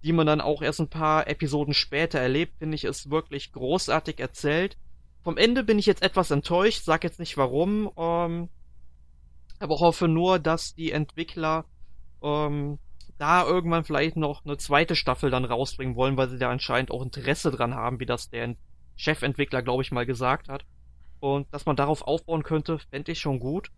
die 0.02 0.12
man 0.12 0.26
dann 0.26 0.40
auch 0.40 0.62
erst 0.62 0.80
ein 0.80 0.88
paar 0.88 1.28
Episoden 1.28 1.74
später 1.74 2.18
erlebt, 2.18 2.54
finde 2.59 2.74
ich, 2.74 2.84
ist 2.84 3.10
wirklich 3.10 3.52
großartig 3.52 4.18
erzählt. 4.18 4.76
Vom 5.22 5.36
Ende 5.36 5.62
bin 5.62 5.78
ich 5.78 5.86
jetzt 5.86 6.02
etwas 6.02 6.30
enttäuscht, 6.30 6.84
sag 6.84 7.04
jetzt 7.04 7.20
nicht 7.20 7.36
warum, 7.36 7.90
ähm, 7.96 8.48
aber 9.60 9.78
hoffe 9.78 10.09
nur, 10.09 10.38
dass 10.40 10.74
die 10.74 10.90
Entwickler 10.90 11.64
ähm, 12.22 12.78
da 13.18 13.46
irgendwann 13.46 13.84
vielleicht 13.84 14.16
noch 14.16 14.44
eine 14.44 14.56
zweite 14.56 14.96
Staffel 14.96 15.30
dann 15.30 15.44
rausbringen 15.44 15.94
wollen, 15.94 16.16
weil 16.16 16.28
sie 16.28 16.38
da 16.38 16.50
anscheinend 16.50 16.90
auch 16.90 17.02
Interesse 17.02 17.52
dran 17.52 17.74
haben, 17.74 18.00
wie 18.00 18.06
das 18.06 18.30
der 18.30 18.56
Chefentwickler, 18.96 19.62
glaube 19.62 19.82
ich, 19.84 19.92
mal 19.92 20.06
gesagt 20.06 20.48
hat. 20.48 20.64
Und 21.20 21.46
dass 21.54 21.66
man 21.66 21.76
darauf 21.76 22.02
aufbauen 22.02 22.42
könnte, 22.42 22.80
fände 22.90 23.12
ich 23.12 23.20
schon 23.20 23.38
gut. 23.38 23.70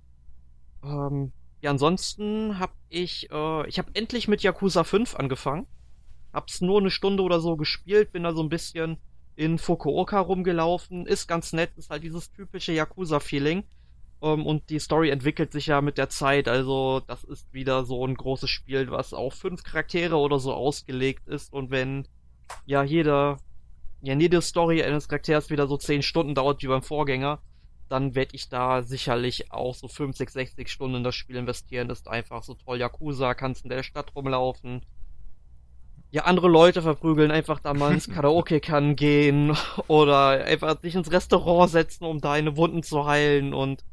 Ähm, 0.83 1.33
ja, 1.65 1.71
ansonsten 1.71 2.59
hab 2.59 2.75
ich, 2.91 3.31
äh, 3.33 3.67
ich 3.67 3.79
habe 3.79 3.91
endlich 3.95 4.29
mit 4.29 4.43
Yakuza 4.43 4.85
5 4.85 5.15
angefangen. 5.15 5.67
Hab's 6.31 6.61
nur 6.61 6.79
eine 6.79 6.91
Stunde 6.91 7.23
oder 7.23 7.41
so 7.41 7.57
gespielt, 7.57 8.13
bin 8.13 8.25
da 8.25 8.35
so 8.35 8.43
ein 8.43 8.51
bisschen 8.51 8.99
in 9.35 9.57
Fukuoka 9.57 10.21
rumgelaufen. 10.21 11.07
Ist 11.07 11.27
ganz 11.27 11.55
nett, 11.55 11.71
ist 11.77 11.89
halt 11.89 12.03
dieses 12.03 12.31
typische 12.33 12.73
Yakuza-Feeling. 12.73 13.65
Ähm, 14.21 14.45
und 14.45 14.69
die 14.69 14.79
Story 14.79 15.09
entwickelt 15.09 15.53
sich 15.53 15.69
ja 15.69 15.81
mit 15.81 15.97
der 15.97 16.11
Zeit, 16.11 16.49
also 16.49 17.01
das 17.01 17.25
ist 17.25 17.51
wieder 17.55 17.87
so 17.87 18.07
ein 18.07 18.15
großes 18.15 18.51
Spiel, 18.51 18.91
was 18.91 19.15
auf 19.15 19.33
fünf 19.33 19.63
Charaktere 19.63 20.17
oder 20.19 20.41
so 20.41 20.53
ausgelegt 20.53 21.27
ist. 21.29 21.51
Und 21.51 21.71
wenn 21.71 22.07
ja 22.67 22.83
jeder, 22.83 23.39
ja 24.03 24.15
jede 24.15 24.43
Story 24.43 24.83
eines 24.83 25.09
Charakters 25.09 25.49
wieder 25.49 25.67
so 25.67 25.79
zehn 25.79 26.03
Stunden 26.03 26.35
dauert 26.35 26.63
wie 26.63 26.67
beim 26.67 26.83
Vorgänger, 26.83 27.41
dann 27.89 28.15
werde 28.15 28.35
ich 28.35 28.49
da 28.49 28.83
sicherlich 28.83 29.53
auch 29.53 29.75
so 29.75 29.89
50, 29.89 30.31
60 30.31 30.71
Stunden 30.71 30.97
in 30.97 31.05
das 31.05 31.15
Spiel 31.15 31.37
investieren. 31.37 31.89
Das 31.89 31.99
ist 32.01 32.09
einfach 32.09 32.43
so 32.43 32.55
toll. 32.55 32.79
Yakuza, 32.79 33.35
kannst 33.35 33.65
in 33.65 33.71
der 33.71 33.83
Stadt 33.83 34.15
rumlaufen. 34.15 34.83
Ja, 36.11 36.25
andere 36.25 36.49
Leute 36.49 36.81
verprügeln, 36.81 37.31
einfach 37.31 37.61
da 37.61 37.75
mal 37.75 37.93
ins 37.93 38.09
Karaoke 38.15 38.61
kann 38.61 38.97
gehen 38.97 39.57
oder 39.89 40.45
einfach 40.45 40.81
sich 40.81 40.95
ins 40.95 41.11
Restaurant 41.11 41.71
setzen, 41.71 42.05
um 42.05 42.21
deine 42.21 42.57
Wunden 42.57 42.83
zu 42.83 43.05
heilen 43.07 43.53
und 43.53 43.85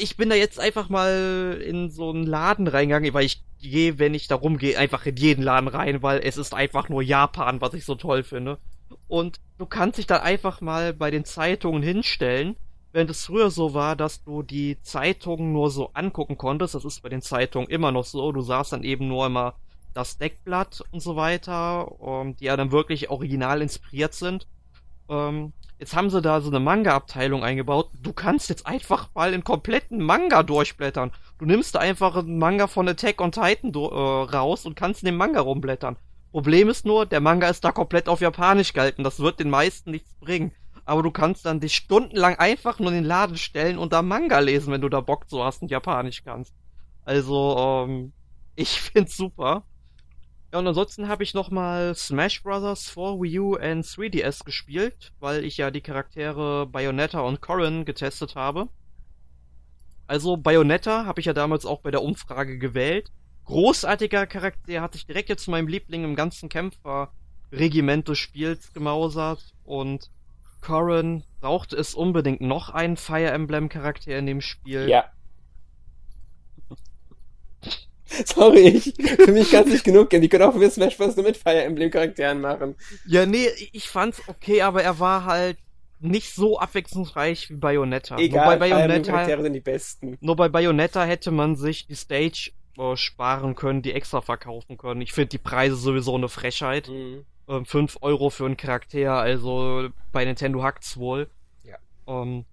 ich 0.00 0.16
bin 0.16 0.30
da 0.30 0.34
jetzt 0.34 0.58
einfach 0.58 0.88
mal 0.88 1.60
in 1.62 1.90
so 1.90 2.10
einen 2.10 2.24
Laden 2.24 2.66
reingegangen, 2.66 3.12
weil 3.12 3.26
ich 3.26 3.42
gehe, 3.60 3.98
wenn 3.98 4.14
ich 4.14 4.28
da 4.28 4.36
rumgehe, 4.36 4.78
einfach 4.78 5.04
in 5.04 5.16
jeden 5.16 5.42
Laden 5.42 5.68
rein, 5.68 6.02
weil 6.02 6.20
es 6.20 6.36
ist 6.36 6.54
einfach 6.54 6.88
nur 6.88 7.02
Japan, 7.02 7.60
was 7.60 7.74
ich 7.74 7.84
so 7.84 7.94
toll 7.94 8.22
finde. 8.22 8.58
Und 9.08 9.40
du 9.58 9.66
kannst 9.66 9.98
dich 9.98 10.06
dann 10.06 10.22
einfach 10.22 10.60
mal 10.60 10.94
bei 10.94 11.10
den 11.10 11.24
Zeitungen 11.24 11.82
hinstellen, 11.82 12.56
während 12.92 13.10
es 13.10 13.24
früher 13.26 13.50
so 13.50 13.74
war, 13.74 13.96
dass 13.96 14.24
du 14.24 14.42
die 14.42 14.80
Zeitungen 14.82 15.52
nur 15.52 15.70
so 15.70 15.90
angucken 15.94 16.36
konntest. 16.36 16.74
Das 16.74 16.84
ist 16.84 17.02
bei 17.02 17.08
den 17.08 17.22
Zeitungen 17.22 17.68
immer 17.68 17.92
noch 17.92 18.04
so. 18.04 18.32
Du 18.32 18.40
sahst 18.40 18.72
dann 18.72 18.82
eben 18.82 19.08
nur 19.08 19.26
immer 19.26 19.54
das 19.94 20.18
Deckblatt 20.18 20.82
und 20.90 21.00
so 21.00 21.16
weiter, 21.16 22.00
um, 22.00 22.28
ähm, 22.28 22.36
die 22.36 22.44
ja 22.44 22.56
dann 22.56 22.72
wirklich 22.72 23.10
original 23.10 23.62
inspiriert 23.62 24.14
sind. 24.14 24.46
Ähm, 25.08 25.52
jetzt 25.78 25.96
haben 25.96 26.10
sie 26.10 26.22
da 26.22 26.40
so 26.40 26.50
eine 26.50 26.60
Manga-Abteilung 26.60 27.42
eingebaut. 27.42 27.90
Du 28.00 28.12
kannst 28.12 28.48
jetzt 28.48 28.66
einfach 28.66 29.08
mal 29.14 29.32
einen 29.32 29.44
kompletten 29.44 30.00
Manga 30.02 30.42
durchblättern. 30.42 31.12
Du 31.38 31.44
nimmst 31.44 31.74
da 31.74 31.80
einfach 31.80 32.16
einen 32.16 32.38
Manga 32.38 32.66
von 32.66 32.88
Attack 32.88 33.20
on 33.20 33.32
Titan 33.32 33.72
äh, 33.74 33.78
raus 33.78 34.66
und 34.66 34.76
kannst 34.76 35.02
in 35.02 35.06
dem 35.06 35.16
Manga 35.16 35.40
rumblättern. 35.40 35.96
Problem 36.30 36.68
ist 36.68 36.86
nur, 36.86 37.06
der 37.06 37.20
Manga 37.20 37.48
ist 37.48 37.64
da 37.64 37.72
komplett 37.72 38.08
auf 38.08 38.20
Japanisch 38.20 38.72
gehalten. 38.72 39.02
Das 39.02 39.18
wird 39.18 39.40
den 39.40 39.50
meisten 39.50 39.90
nichts 39.90 40.14
bringen. 40.14 40.52
Aber 40.90 41.04
du 41.04 41.12
kannst 41.12 41.46
dann 41.46 41.60
dich 41.60 41.76
stundenlang 41.76 42.34
einfach 42.40 42.80
nur 42.80 42.88
in 42.88 42.96
den 42.96 43.04
Laden 43.04 43.36
stellen 43.36 43.78
und 43.78 43.92
da 43.92 44.02
Manga 44.02 44.40
lesen, 44.40 44.72
wenn 44.72 44.80
du 44.80 44.88
da 44.88 45.00
Bock 45.00 45.26
so 45.28 45.44
hast 45.44 45.62
und 45.62 45.70
Japanisch 45.70 46.24
kannst. 46.24 46.52
Also, 47.04 47.86
ähm, 47.86 48.12
ich 48.56 48.80
find's 48.80 49.16
super. 49.16 49.62
Ja, 50.52 50.58
und 50.58 50.66
ansonsten 50.66 51.06
habe 51.06 51.22
ich 51.22 51.32
nochmal 51.32 51.94
Smash 51.94 52.42
Bros. 52.42 52.88
4 52.88 53.02
Wii 53.20 53.38
U 53.38 53.54
und 53.54 53.84
3DS 53.84 54.44
gespielt, 54.44 55.12
weil 55.20 55.44
ich 55.44 55.58
ja 55.58 55.70
die 55.70 55.80
Charaktere 55.80 56.66
Bayonetta 56.66 57.20
und 57.20 57.40
Corrin 57.40 57.84
getestet 57.84 58.34
habe. 58.34 58.68
Also 60.08 60.36
Bayonetta 60.36 61.06
habe 61.06 61.20
ich 61.20 61.26
ja 61.26 61.34
damals 61.34 61.66
auch 61.66 61.82
bei 61.82 61.92
der 61.92 62.02
Umfrage 62.02 62.58
gewählt. 62.58 63.12
Großartiger 63.44 64.26
Charakter, 64.26 64.80
hat 64.80 64.94
sich 64.94 65.06
direkt 65.06 65.28
jetzt 65.28 65.44
zu 65.44 65.52
meinem 65.52 65.68
Liebling 65.68 66.02
im 66.02 66.16
ganzen 66.16 66.48
Kämpferregiment 66.48 68.08
des 68.08 68.18
Spiels 68.18 68.72
gemausert 68.72 69.54
und 69.62 70.10
Corrin 70.60 71.24
brauchte 71.40 71.76
es 71.76 71.94
unbedingt 71.94 72.40
noch 72.40 72.70
einen 72.70 72.96
Fire 72.96 73.30
Emblem 73.30 73.68
Charakter 73.68 74.16
in 74.16 74.26
dem 74.26 74.40
Spiel. 74.40 74.88
Ja. 74.88 75.04
Sorry, 78.26 78.68
ich, 78.68 78.94
für 78.94 79.32
mich 79.32 79.50
kann 79.50 79.64
es 79.64 79.72
nicht 79.72 79.84
genug 79.84 80.10
gehen. 80.10 80.20
Die 80.20 80.28
können 80.28 80.44
auch 80.44 80.54
für 80.54 80.70
Smash 80.70 80.96
Bros. 80.96 81.16
nur 81.16 81.24
mit 81.24 81.36
Fire 81.36 81.62
Emblem 81.62 81.90
Charakteren 81.90 82.40
machen. 82.40 82.74
Ja, 83.06 83.26
nee, 83.26 83.46
ich 83.72 83.88
fand's 83.88 84.22
okay, 84.26 84.62
aber 84.62 84.82
er 84.82 84.98
war 84.98 85.24
halt 85.24 85.58
nicht 86.00 86.34
so 86.34 86.58
abwechslungsreich 86.58 87.50
wie 87.50 87.56
Bayonetta. 87.56 88.18
Egal, 88.18 88.46
nur 88.46 88.54
bei 88.54 88.58
Bayonetta, 88.58 89.12
Charaktere 89.12 89.42
sind 89.42 89.52
die 89.52 89.60
besten. 89.60 90.18
Nur 90.20 90.36
bei 90.36 90.48
Bayonetta 90.48 91.04
hätte 91.04 91.30
man 91.30 91.56
sich 91.56 91.86
die 91.86 91.94
Stage 91.94 92.52
äh, 92.78 92.96
sparen 92.96 93.54
können, 93.54 93.82
die 93.82 93.92
extra 93.92 94.20
verkaufen 94.20 94.76
können. 94.78 95.00
Ich 95.00 95.12
finde 95.12 95.28
die 95.28 95.38
Preise 95.38 95.76
sowieso 95.76 96.14
eine 96.14 96.28
Frechheit. 96.28 96.88
Mhm. 96.88 97.24
Ähm, 97.48 97.64
5 97.64 97.98
Euro 98.02 98.30
für 98.30 98.46
einen 98.46 98.56
Charakter, 98.56 99.14
also 99.14 99.88
bei 100.12 100.24
Nintendo 100.24 100.62
hackt's 100.62 100.96
wohl. 100.96 101.28
Ja. 101.64 101.76
Ähm, 102.06 102.44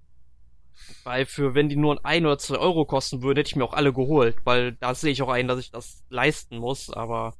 weil 1.03 1.25
für, 1.25 1.53
wenn 1.53 1.69
die 1.69 1.75
nur 1.75 2.03
ein 2.05 2.25
oder 2.25 2.37
zwei 2.37 2.57
Euro 2.57 2.85
kosten 2.85 3.21
würden, 3.21 3.37
hätte 3.37 3.49
ich 3.49 3.55
mir 3.55 3.63
auch 3.63 3.73
alle 3.73 3.93
geholt, 3.93 4.37
weil 4.43 4.73
da 4.73 4.95
sehe 4.95 5.11
ich 5.11 5.21
auch 5.21 5.29
ein, 5.29 5.47
dass 5.47 5.59
ich 5.59 5.71
das 5.71 6.03
leisten 6.09 6.57
muss, 6.57 6.91
aber 6.91 7.35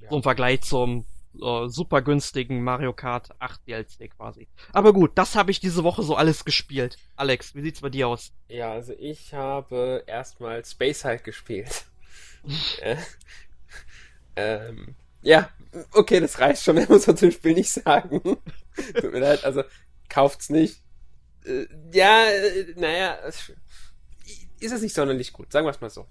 ja. 0.00 0.10
so 0.10 0.16
im 0.16 0.22
Vergleich 0.22 0.62
zum 0.62 1.04
äh, 1.40 1.68
super 1.68 2.02
günstigen 2.02 2.62
Mario 2.62 2.92
Kart 2.92 3.30
8 3.38 3.66
DLC 3.66 4.10
quasi. 4.16 4.48
Aber 4.72 4.92
gut, 4.92 5.12
das 5.14 5.36
habe 5.36 5.50
ich 5.50 5.60
diese 5.60 5.84
Woche 5.84 6.02
so 6.02 6.16
alles 6.16 6.44
gespielt. 6.44 6.98
Alex, 7.16 7.54
wie 7.54 7.62
sieht's 7.62 7.80
bei 7.80 7.90
dir 7.90 8.08
aus? 8.08 8.32
Ja, 8.48 8.72
also 8.72 8.92
ich 8.98 9.34
habe 9.34 10.04
erstmal 10.06 10.64
Space 10.64 11.04
Hulk 11.04 11.24
gespielt. 11.24 11.86
Äh, 12.80 12.96
ähm, 14.36 14.94
ja, 15.22 15.50
okay, 15.92 16.20
das 16.20 16.38
reicht 16.38 16.62
schon, 16.62 16.74
mehr 16.76 16.88
muss 16.88 17.06
man 17.06 17.16
zum 17.16 17.30
Spiel 17.30 17.54
nicht 17.54 17.70
sagen. 17.70 18.20
Tut 18.22 19.12
mir 19.12 19.20
leid, 19.20 19.44
also 19.44 19.62
kauft's 20.08 20.50
nicht 20.50 20.82
äh, 21.48 21.66
ja, 21.92 22.26
äh, 22.26 22.74
naja, 22.76 23.14
ist 24.60 24.72
es 24.72 24.82
nicht 24.82 24.94
sonderlich 24.94 25.32
gut, 25.32 25.52
sagen 25.52 25.66
wir 25.66 25.70
es 25.70 25.80
mal 25.80 25.90
so. 25.90 26.06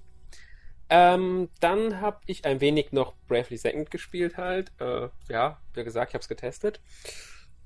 Ähm, 0.89 1.49
dann 1.59 1.99
habe 1.99 2.22
ich 2.27 2.45
ein 2.45 2.61
wenig 2.61 2.93
noch 2.93 3.14
Bravely 3.27 3.57
Second 3.57 3.91
gespielt 3.91 4.38
halt. 4.38 4.72
Äh, 4.80 5.09
ja, 5.30 5.59
wie 5.73 5.84
gesagt, 5.84 6.11
ich 6.11 6.14
habe 6.14 6.22
es 6.22 6.30
getestet. 6.30 6.80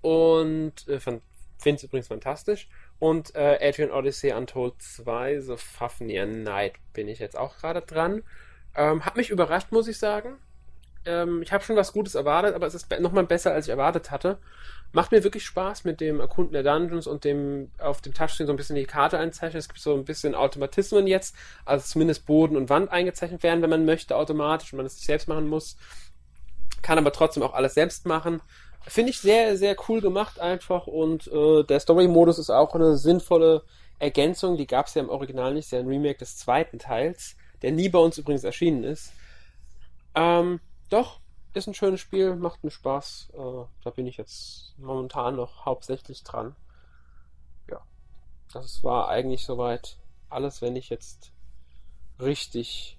Und 0.02 0.88
äh, 0.88 1.00
finde 1.00 1.22
es 1.64 1.84
übrigens 1.84 2.08
fantastisch. 2.08 2.68
Und 2.98 3.36
äh, 3.36 3.60
Adrian 3.62 3.92
Odyssey 3.92 4.32
Untold 4.32 4.82
2, 4.82 5.40
The 5.40 5.56
Fafnir 5.58 6.26
Night, 6.26 6.74
bin 6.94 7.08
ich 7.08 7.20
jetzt 7.20 7.38
auch 7.38 7.58
gerade 7.58 7.82
dran. 7.82 8.24
Ähm, 8.76 9.06
hat 9.06 9.18
mich 9.18 9.30
überrascht, 9.30 9.72
muss 9.72 9.88
ich 9.88 9.98
sagen. 9.98 10.38
Ähm, 11.06 11.42
ich 11.42 11.52
habe 11.52 11.64
schon 11.64 11.76
was 11.76 11.94
Gutes 11.94 12.16
erwartet, 12.16 12.54
aber 12.56 12.68
es 12.68 12.76
ist 12.76 12.88
nochmal 13.00 13.26
besser, 13.26 13.54
als 13.54 13.66
ich 13.66 13.72
erwartet 13.72 14.12
hatte. 14.12 14.38
Macht 14.94 15.12
mir 15.12 15.24
wirklich 15.24 15.46
Spaß 15.46 15.84
mit 15.86 16.02
dem 16.02 16.20
Erkunden 16.20 16.54
der 16.54 16.64
Dungeons 16.64 17.08
und 17.08 17.24
dem 17.24 17.72
auf 17.80 18.02
dem 18.02 18.14
Touchscreen 18.14 18.46
so 18.46 18.54
ein 18.54 18.58
bisschen 18.58 18.76
die 18.76 18.86
Karte 18.86 19.18
einzeichnen. 19.18 19.60
Es 19.60 19.68
gibt 19.68 19.80
so 19.80 19.96
ein 19.96 20.06
bisschen 20.06 20.36
Automatismen 20.36 21.08
jetzt, 21.08 21.36
also 21.66 21.86
zumindest 21.86 22.26
Boden 22.26 22.58
und 22.58 22.70
Wand 22.70 22.92
eingezeichnet 22.92 23.42
werden, 23.42 23.62
wenn 23.62 23.70
man 23.70 23.86
möchte, 23.86 24.16
automatisch 24.16 24.74
und 24.74 24.78
man 24.78 24.86
es 24.86 24.96
nicht 24.96 25.06
selbst 25.06 25.28
machen 25.28 25.48
muss. 25.48 25.78
Kann 26.82 26.98
aber 26.98 27.14
trotzdem 27.14 27.44
auch 27.44 27.54
alles 27.54 27.74
selbst 27.74 28.06
machen. 28.06 28.42
Finde 28.88 29.12
ich 29.12 29.20
sehr, 29.20 29.58
sehr 29.58 29.76
cool 29.88 30.02
gemacht 30.02 30.40
einfach 30.40 30.88
und 30.88 31.28
äh, 31.28 31.64
der 31.64 31.80
Story-Modus 31.80 32.40
ist 32.40 32.50
auch 32.50 32.74
eine 32.76 32.98
sinnvolle 32.98 33.64
Ergänzung. 34.00 34.58
Die 34.58 34.68
gab 34.68 34.88
es 34.88 34.96
ja 34.96 35.04
im 35.04 35.10
Original 35.10 35.54
nicht, 35.54 35.72
ja 35.72 35.80
ein 35.80 35.88
Remake 35.88 36.18
des 36.18 36.38
zweiten 36.38 36.80
Teils, 36.80 37.36
der 37.62 37.72
nie 37.72 37.90
bei 37.90 38.00
uns 38.00 38.18
übrigens 38.18 38.44
erschienen 38.44 38.84
ist. 38.84 39.14
Ähm, 40.16 40.60
doch, 40.90 41.20
ist 41.54 41.68
ein 41.68 41.74
schönes 41.74 42.00
Spiel, 42.00 42.36
macht 42.36 42.64
mir 42.64 42.72
Spaß. 42.72 43.30
Äh, 43.34 43.66
da 43.84 43.90
bin 43.90 44.08
ich 44.08 44.18
jetzt 44.18 44.74
momentan 44.78 45.36
noch 45.36 45.66
hauptsächlich 45.66 46.24
dran. 46.24 46.56
Ja, 47.70 47.82
das 48.54 48.84
war 48.84 49.10
eigentlich 49.10 49.46
soweit 49.46 49.98
alles, 50.30 50.62
wenn 50.62 50.76
ich 50.76 50.90
jetzt 50.90 51.32
richtig. 52.20 52.98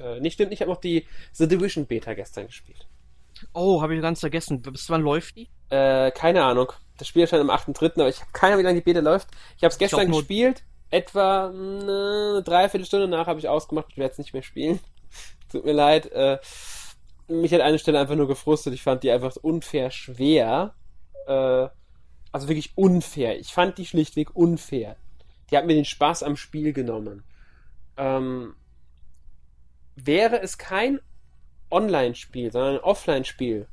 Äh, 0.00 0.20
nicht 0.20 0.34
stimmt, 0.34 0.52
ich 0.52 0.60
habe 0.60 0.70
noch 0.70 0.80
die 0.80 1.06
The 1.32 1.48
Division 1.48 1.86
Beta 1.86 2.14
gestern 2.14 2.46
gespielt. 2.46 2.86
Oh, 3.52 3.82
habe 3.82 3.94
ich 3.94 4.02
ganz 4.02 4.20
vergessen. 4.20 4.62
Bis 4.62 4.88
wann 4.90 5.02
läuft 5.02 5.36
die? 5.36 5.48
Äh, 5.70 6.10
keine 6.12 6.44
Ahnung. 6.44 6.72
Das 6.98 7.08
Spiel 7.08 7.22
erscheint 7.22 7.42
am 7.42 7.50
8.3., 7.50 8.00
aber 8.00 8.08
ich 8.08 8.20
habe 8.20 8.30
keine 8.32 8.54
Ahnung, 8.54 8.64
wie 8.64 8.66
lange 8.66 8.80
die 8.80 8.84
Beta 8.84 9.00
läuft. 9.00 9.28
Ich 9.56 9.64
habe 9.64 9.72
es 9.72 9.78
gestern 9.78 10.10
gespielt. 10.10 10.62
Etwa 10.94 11.48
eine 11.48 12.44
Dreiviertelstunde 12.44 13.08
nach 13.08 13.26
habe 13.26 13.40
ich 13.40 13.48
ausgemacht. 13.48 13.86
Ich 13.90 13.96
werde 13.96 14.12
es 14.12 14.18
nicht 14.18 14.32
mehr 14.32 14.44
spielen. 14.44 14.78
Tut 15.50 15.64
mir 15.64 15.72
leid. 15.72 16.06
Äh, 16.12 16.38
mich 17.26 17.52
hat 17.52 17.62
eine 17.62 17.80
Stelle 17.80 17.98
einfach 17.98 18.14
nur 18.14 18.28
gefrustet. 18.28 18.74
Ich 18.74 18.84
fand 18.84 19.02
die 19.02 19.10
einfach 19.10 19.34
unfair 19.42 19.90
schwer. 19.90 20.76
Äh, 21.26 21.66
also 22.30 22.46
wirklich 22.46 22.78
unfair. 22.78 23.40
Ich 23.40 23.52
fand 23.52 23.76
die 23.78 23.86
schlichtweg 23.86 24.36
unfair. 24.36 24.94
Die 25.50 25.56
hat 25.56 25.66
mir 25.66 25.74
den 25.74 25.84
Spaß 25.84 26.22
am 26.22 26.36
Spiel 26.36 26.72
genommen. 26.72 27.24
Ähm, 27.96 28.54
wäre 29.96 30.42
es 30.42 30.58
kein 30.58 31.00
Online-Spiel, 31.72 32.52
sondern 32.52 32.76
ein 32.76 32.84
Offline-Spiel, 32.84 33.66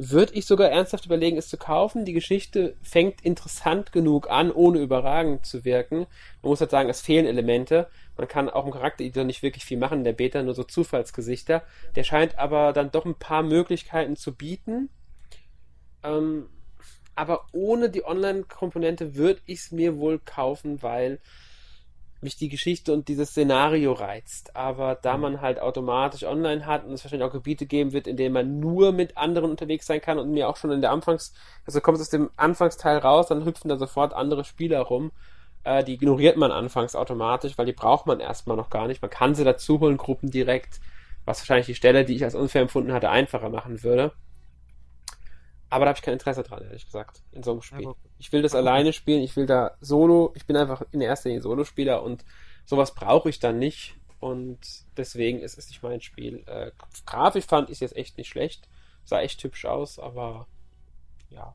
würde 0.00 0.34
ich 0.34 0.46
sogar 0.46 0.70
ernsthaft 0.70 1.06
überlegen, 1.06 1.36
es 1.36 1.48
zu 1.48 1.56
kaufen. 1.56 2.04
Die 2.04 2.12
Geschichte 2.12 2.76
fängt 2.82 3.20
interessant 3.22 3.90
genug 3.90 4.30
an, 4.30 4.52
ohne 4.52 4.78
überragend 4.78 5.44
zu 5.44 5.64
wirken. 5.64 6.06
Man 6.40 6.50
muss 6.50 6.60
halt 6.60 6.70
sagen, 6.70 6.88
es 6.88 7.00
fehlen 7.00 7.26
Elemente. 7.26 7.88
Man 8.16 8.28
kann 8.28 8.48
auch 8.48 8.64
im 8.64 8.70
Charaktereditor 8.70 9.24
nicht 9.24 9.42
wirklich 9.42 9.64
viel 9.64 9.76
machen 9.76 9.98
in 9.98 10.04
der 10.04 10.12
Beta, 10.12 10.40
nur 10.40 10.54
so 10.54 10.62
Zufallsgesichter. 10.62 11.64
Der 11.96 12.04
scheint 12.04 12.38
aber 12.38 12.72
dann 12.72 12.92
doch 12.92 13.04
ein 13.04 13.16
paar 13.16 13.42
Möglichkeiten 13.42 14.14
zu 14.14 14.36
bieten. 14.36 14.88
Ähm, 16.04 16.48
aber 17.16 17.46
ohne 17.50 17.90
die 17.90 18.04
Online-Komponente 18.04 19.16
würde 19.16 19.40
ich 19.46 19.58
es 19.58 19.72
mir 19.72 19.98
wohl 19.98 20.20
kaufen, 20.20 20.80
weil 20.80 21.18
mich 22.20 22.36
die 22.36 22.48
Geschichte 22.48 22.92
und 22.92 23.08
dieses 23.08 23.30
Szenario 23.30 23.92
reizt. 23.92 24.56
Aber 24.56 24.94
da 24.96 25.16
mhm. 25.16 25.22
man 25.22 25.40
halt 25.40 25.60
automatisch 25.60 26.24
online 26.24 26.66
hat 26.66 26.84
und 26.84 26.92
es 26.92 27.04
wahrscheinlich 27.04 27.28
auch 27.28 27.32
Gebiete 27.32 27.66
geben 27.66 27.92
wird, 27.92 28.06
in 28.06 28.16
denen 28.16 28.32
man 28.32 28.58
nur 28.58 28.92
mit 28.92 29.16
anderen 29.16 29.50
unterwegs 29.50 29.86
sein 29.86 30.00
kann 30.00 30.18
und 30.18 30.30
mir 30.30 30.48
auch 30.48 30.56
schon 30.56 30.72
in 30.72 30.80
der 30.80 30.90
Anfangs, 30.90 31.32
also 31.66 31.80
kommt 31.80 31.96
es 31.96 32.02
aus 32.02 32.10
dem 32.10 32.30
Anfangsteil 32.36 32.98
raus, 32.98 33.28
dann 33.28 33.44
hüpfen 33.44 33.68
da 33.68 33.76
sofort 33.76 34.12
andere 34.12 34.44
Spieler 34.44 34.80
rum. 34.80 35.12
Äh, 35.64 35.84
die 35.84 35.94
ignoriert 35.94 36.36
man 36.36 36.50
anfangs 36.50 36.96
automatisch, 36.96 37.56
weil 37.58 37.66
die 37.66 37.72
braucht 37.72 38.06
man 38.06 38.20
erstmal 38.20 38.56
noch 38.56 38.70
gar 38.70 38.88
nicht. 38.88 39.02
Man 39.02 39.10
kann 39.10 39.34
sie 39.34 39.44
dazu 39.44 39.80
holen, 39.80 39.96
Gruppen 39.96 40.30
direkt, 40.30 40.80
was 41.24 41.40
wahrscheinlich 41.40 41.66
die 41.66 41.74
Stelle, 41.74 42.04
die 42.04 42.14
ich 42.14 42.24
als 42.24 42.34
unfair 42.34 42.62
empfunden 42.62 42.92
hatte, 42.92 43.10
einfacher 43.10 43.50
machen 43.50 43.82
würde. 43.82 44.12
Aber 45.70 45.84
da 45.84 45.90
habe 45.90 45.98
ich 45.98 46.02
kein 46.02 46.14
Interesse 46.14 46.42
dran, 46.42 46.62
ehrlich 46.62 46.86
gesagt, 46.86 47.22
in 47.32 47.42
so 47.42 47.52
einem 47.52 47.62
Spiel. 47.62 47.92
Ich 48.18 48.32
will 48.32 48.42
das 48.42 48.54
alleine 48.54 48.92
spielen, 48.92 49.22
ich 49.22 49.36
will 49.36 49.46
da 49.46 49.76
Solo, 49.80 50.32
ich 50.34 50.46
bin 50.46 50.56
einfach 50.56 50.82
in 50.92 51.00
erster 51.00 51.28
Linie 51.28 51.42
Solospieler 51.42 52.02
und 52.02 52.24
sowas 52.64 52.94
brauche 52.94 53.28
ich 53.28 53.38
dann 53.38 53.58
nicht. 53.58 53.96
Und 54.20 54.58
deswegen 54.96 55.40
ist 55.40 55.58
es 55.58 55.68
nicht 55.68 55.82
mein 55.82 56.00
Spiel. 56.00 56.42
Äh, 56.46 56.72
grafisch 57.06 57.44
fand 57.44 57.68
ich 57.68 57.76
es 57.76 57.80
jetzt 57.80 57.96
echt 57.96 58.18
nicht 58.18 58.28
schlecht. 58.28 58.68
Sah 59.04 59.20
echt 59.20 59.42
hübsch 59.44 59.64
aus, 59.64 59.98
aber 59.98 60.46
ja, 61.30 61.54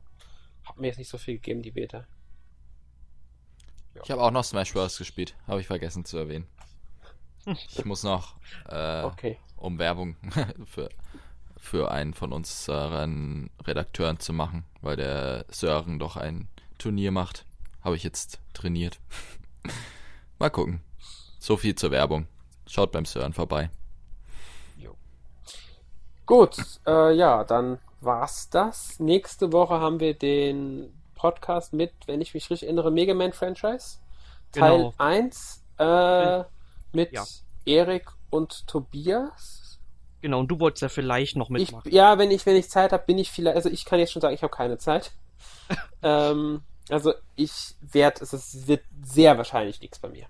hat 0.64 0.78
mir 0.78 0.86
jetzt 0.86 0.98
nicht 0.98 1.10
so 1.10 1.18
viel 1.18 1.34
gegeben, 1.34 1.62
die 1.62 1.72
Beta. 1.72 2.06
Ja. 3.94 4.02
Ich 4.02 4.10
habe 4.10 4.22
auch 4.22 4.30
noch 4.30 4.44
Smash 4.44 4.72
Bros. 4.72 4.96
gespielt, 4.96 5.36
habe 5.46 5.60
ich 5.60 5.66
vergessen 5.66 6.04
zu 6.04 6.18
erwähnen. 6.18 6.46
Ich 7.46 7.84
muss 7.84 8.02
noch, 8.02 8.36
äh, 8.68 9.02
okay. 9.02 9.38
um 9.56 9.78
Werbung 9.78 10.16
für 10.64 10.88
für 11.64 11.90
einen 11.90 12.12
von 12.14 12.32
unseren 12.32 13.50
Redakteuren 13.66 14.20
zu 14.20 14.32
machen, 14.32 14.64
weil 14.82 14.96
der 14.96 15.46
Sören 15.48 15.98
doch 15.98 16.16
ein 16.16 16.46
Turnier 16.78 17.10
macht. 17.10 17.46
Habe 17.82 17.96
ich 17.96 18.04
jetzt 18.04 18.38
trainiert. 18.52 19.00
Mal 20.38 20.50
gucken. 20.50 20.82
So 21.38 21.56
viel 21.56 21.74
zur 21.74 21.90
Werbung. 21.90 22.26
Schaut 22.66 22.92
beim 22.92 23.06
Sören 23.06 23.32
vorbei. 23.32 23.70
Jo. 24.76 24.94
Gut, 26.26 26.56
äh, 26.86 27.14
ja, 27.14 27.44
dann 27.44 27.78
war's 28.00 28.50
das. 28.50 29.00
Nächste 29.00 29.52
Woche 29.52 29.80
haben 29.80 30.00
wir 30.00 30.14
den 30.14 30.92
Podcast 31.14 31.72
mit, 31.72 31.92
wenn 32.06 32.20
ich 32.20 32.34
mich 32.34 32.50
richtig 32.50 32.64
erinnere, 32.64 32.90
Mega 32.90 33.14
Man 33.14 33.32
Franchise. 33.32 33.98
Teil 34.52 34.76
genau. 34.76 34.94
1 34.98 35.64
äh, 35.78 36.44
mit 36.92 37.12
ja. 37.12 37.24
Erik 37.64 38.10
und 38.30 38.66
Tobias. 38.66 39.63
Genau, 40.24 40.40
und 40.40 40.48
du 40.48 40.58
wolltest 40.58 40.80
ja 40.80 40.88
vielleicht 40.88 41.36
noch 41.36 41.50
mitmachen. 41.50 41.86
Ich, 41.86 41.92
ja, 41.92 42.16
wenn 42.16 42.30
ich, 42.30 42.46
wenn 42.46 42.56
ich 42.56 42.70
Zeit 42.70 42.92
habe, 42.92 43.04
bin 43.04 43.18
ich 43.18 43.30
vielleicht, 43.30 43.56
also 43.56 43.68
ich 43.68 43.84
kann 43.84 43.98
jetzt 43.98 44.10
schon 44.10 44.22
sagen, 44.22 44.34
ich 44.34 44.42
habe 44.42 44.56
keine 44.56 44.78
Zeit. 44.78 45.12
ähm, 46.02 46.62
also 46.88 47.12
ich 47.36 47.74
werde, 47.82 48.22
es 48.24 48.66
wird 48.66 48.80
sehr 49.02 49.36
wahrscheinlich 49.36 49.82
nichts 49.82 49.98
bei 49.98 50.08
mir. 50.08 50.24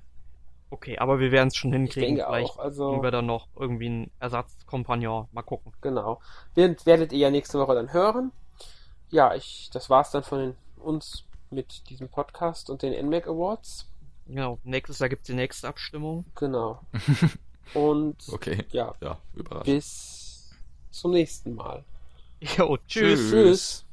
Okay, 0.71 0.99
aber 0.99 1.21
wir 1.21 1.31
werden 1.31 1.47
es 1.47 1.55
schon 1.55 1.73
hinkriegen. 1.73 2.17
Ich 2.17 2.17
denke 2.17 2.25
Vielleicht 2.29 2.51
auch. 2.51 2.59
Also, 2.59 3.01
wir 3.05 3.13
dann 3.13 3.27
noch 3.27 3.47
irgendwie 3.55 3.87
einen 3.87 4.11
Ersatzkompagnon. 4.19 5.29
Mal 5.31 5.43
gucken. 5.43 5.73
Genau. 5.81 6.21
werdet 6.57 7.13
ihr 7.13 7.19
ja 7.19 7.31
nächste 7.31 7.61
Woche 7.61 7.77
dann 7.77 7.93
hören. 7.93 8.33
Ja, 9.11 9.33
ich, 9.37 9.71
das 9.73 9.91
war's 9.91 10.11
dann 10.11 10.25
von 10.25 10.57
uns 10.77 11.23
mit 11.51 11.89
diesem 11.89 12.09
Podcast 12.09 12.69
und 12.69 12.83
den 12.83 13.07
NMAC 13.07 13.29
Awards. 13.29 13.89
Genau. 14.27 14.59
Nächstes 14.65 14.99
Jahr 14.99 15.09
gibt's 15.09 15.29
die 15.29 15.35
nächste 15.35 15.69
Abstimmung. 15.69 16.25
Genau. 16.35 16.81
Und 17.73 18.17
okay. 18.31 18.65
ja, 18.73 18.95
ja 19.01 19.19
bis 19.65 20.51
zum 20.91 21.13
nächsten 21.13 21.55
Mal. 21.55 21.85
Jo, 22.41 22.77
tschüss. 22.87 23.31
Tschüss. 23.31 23.85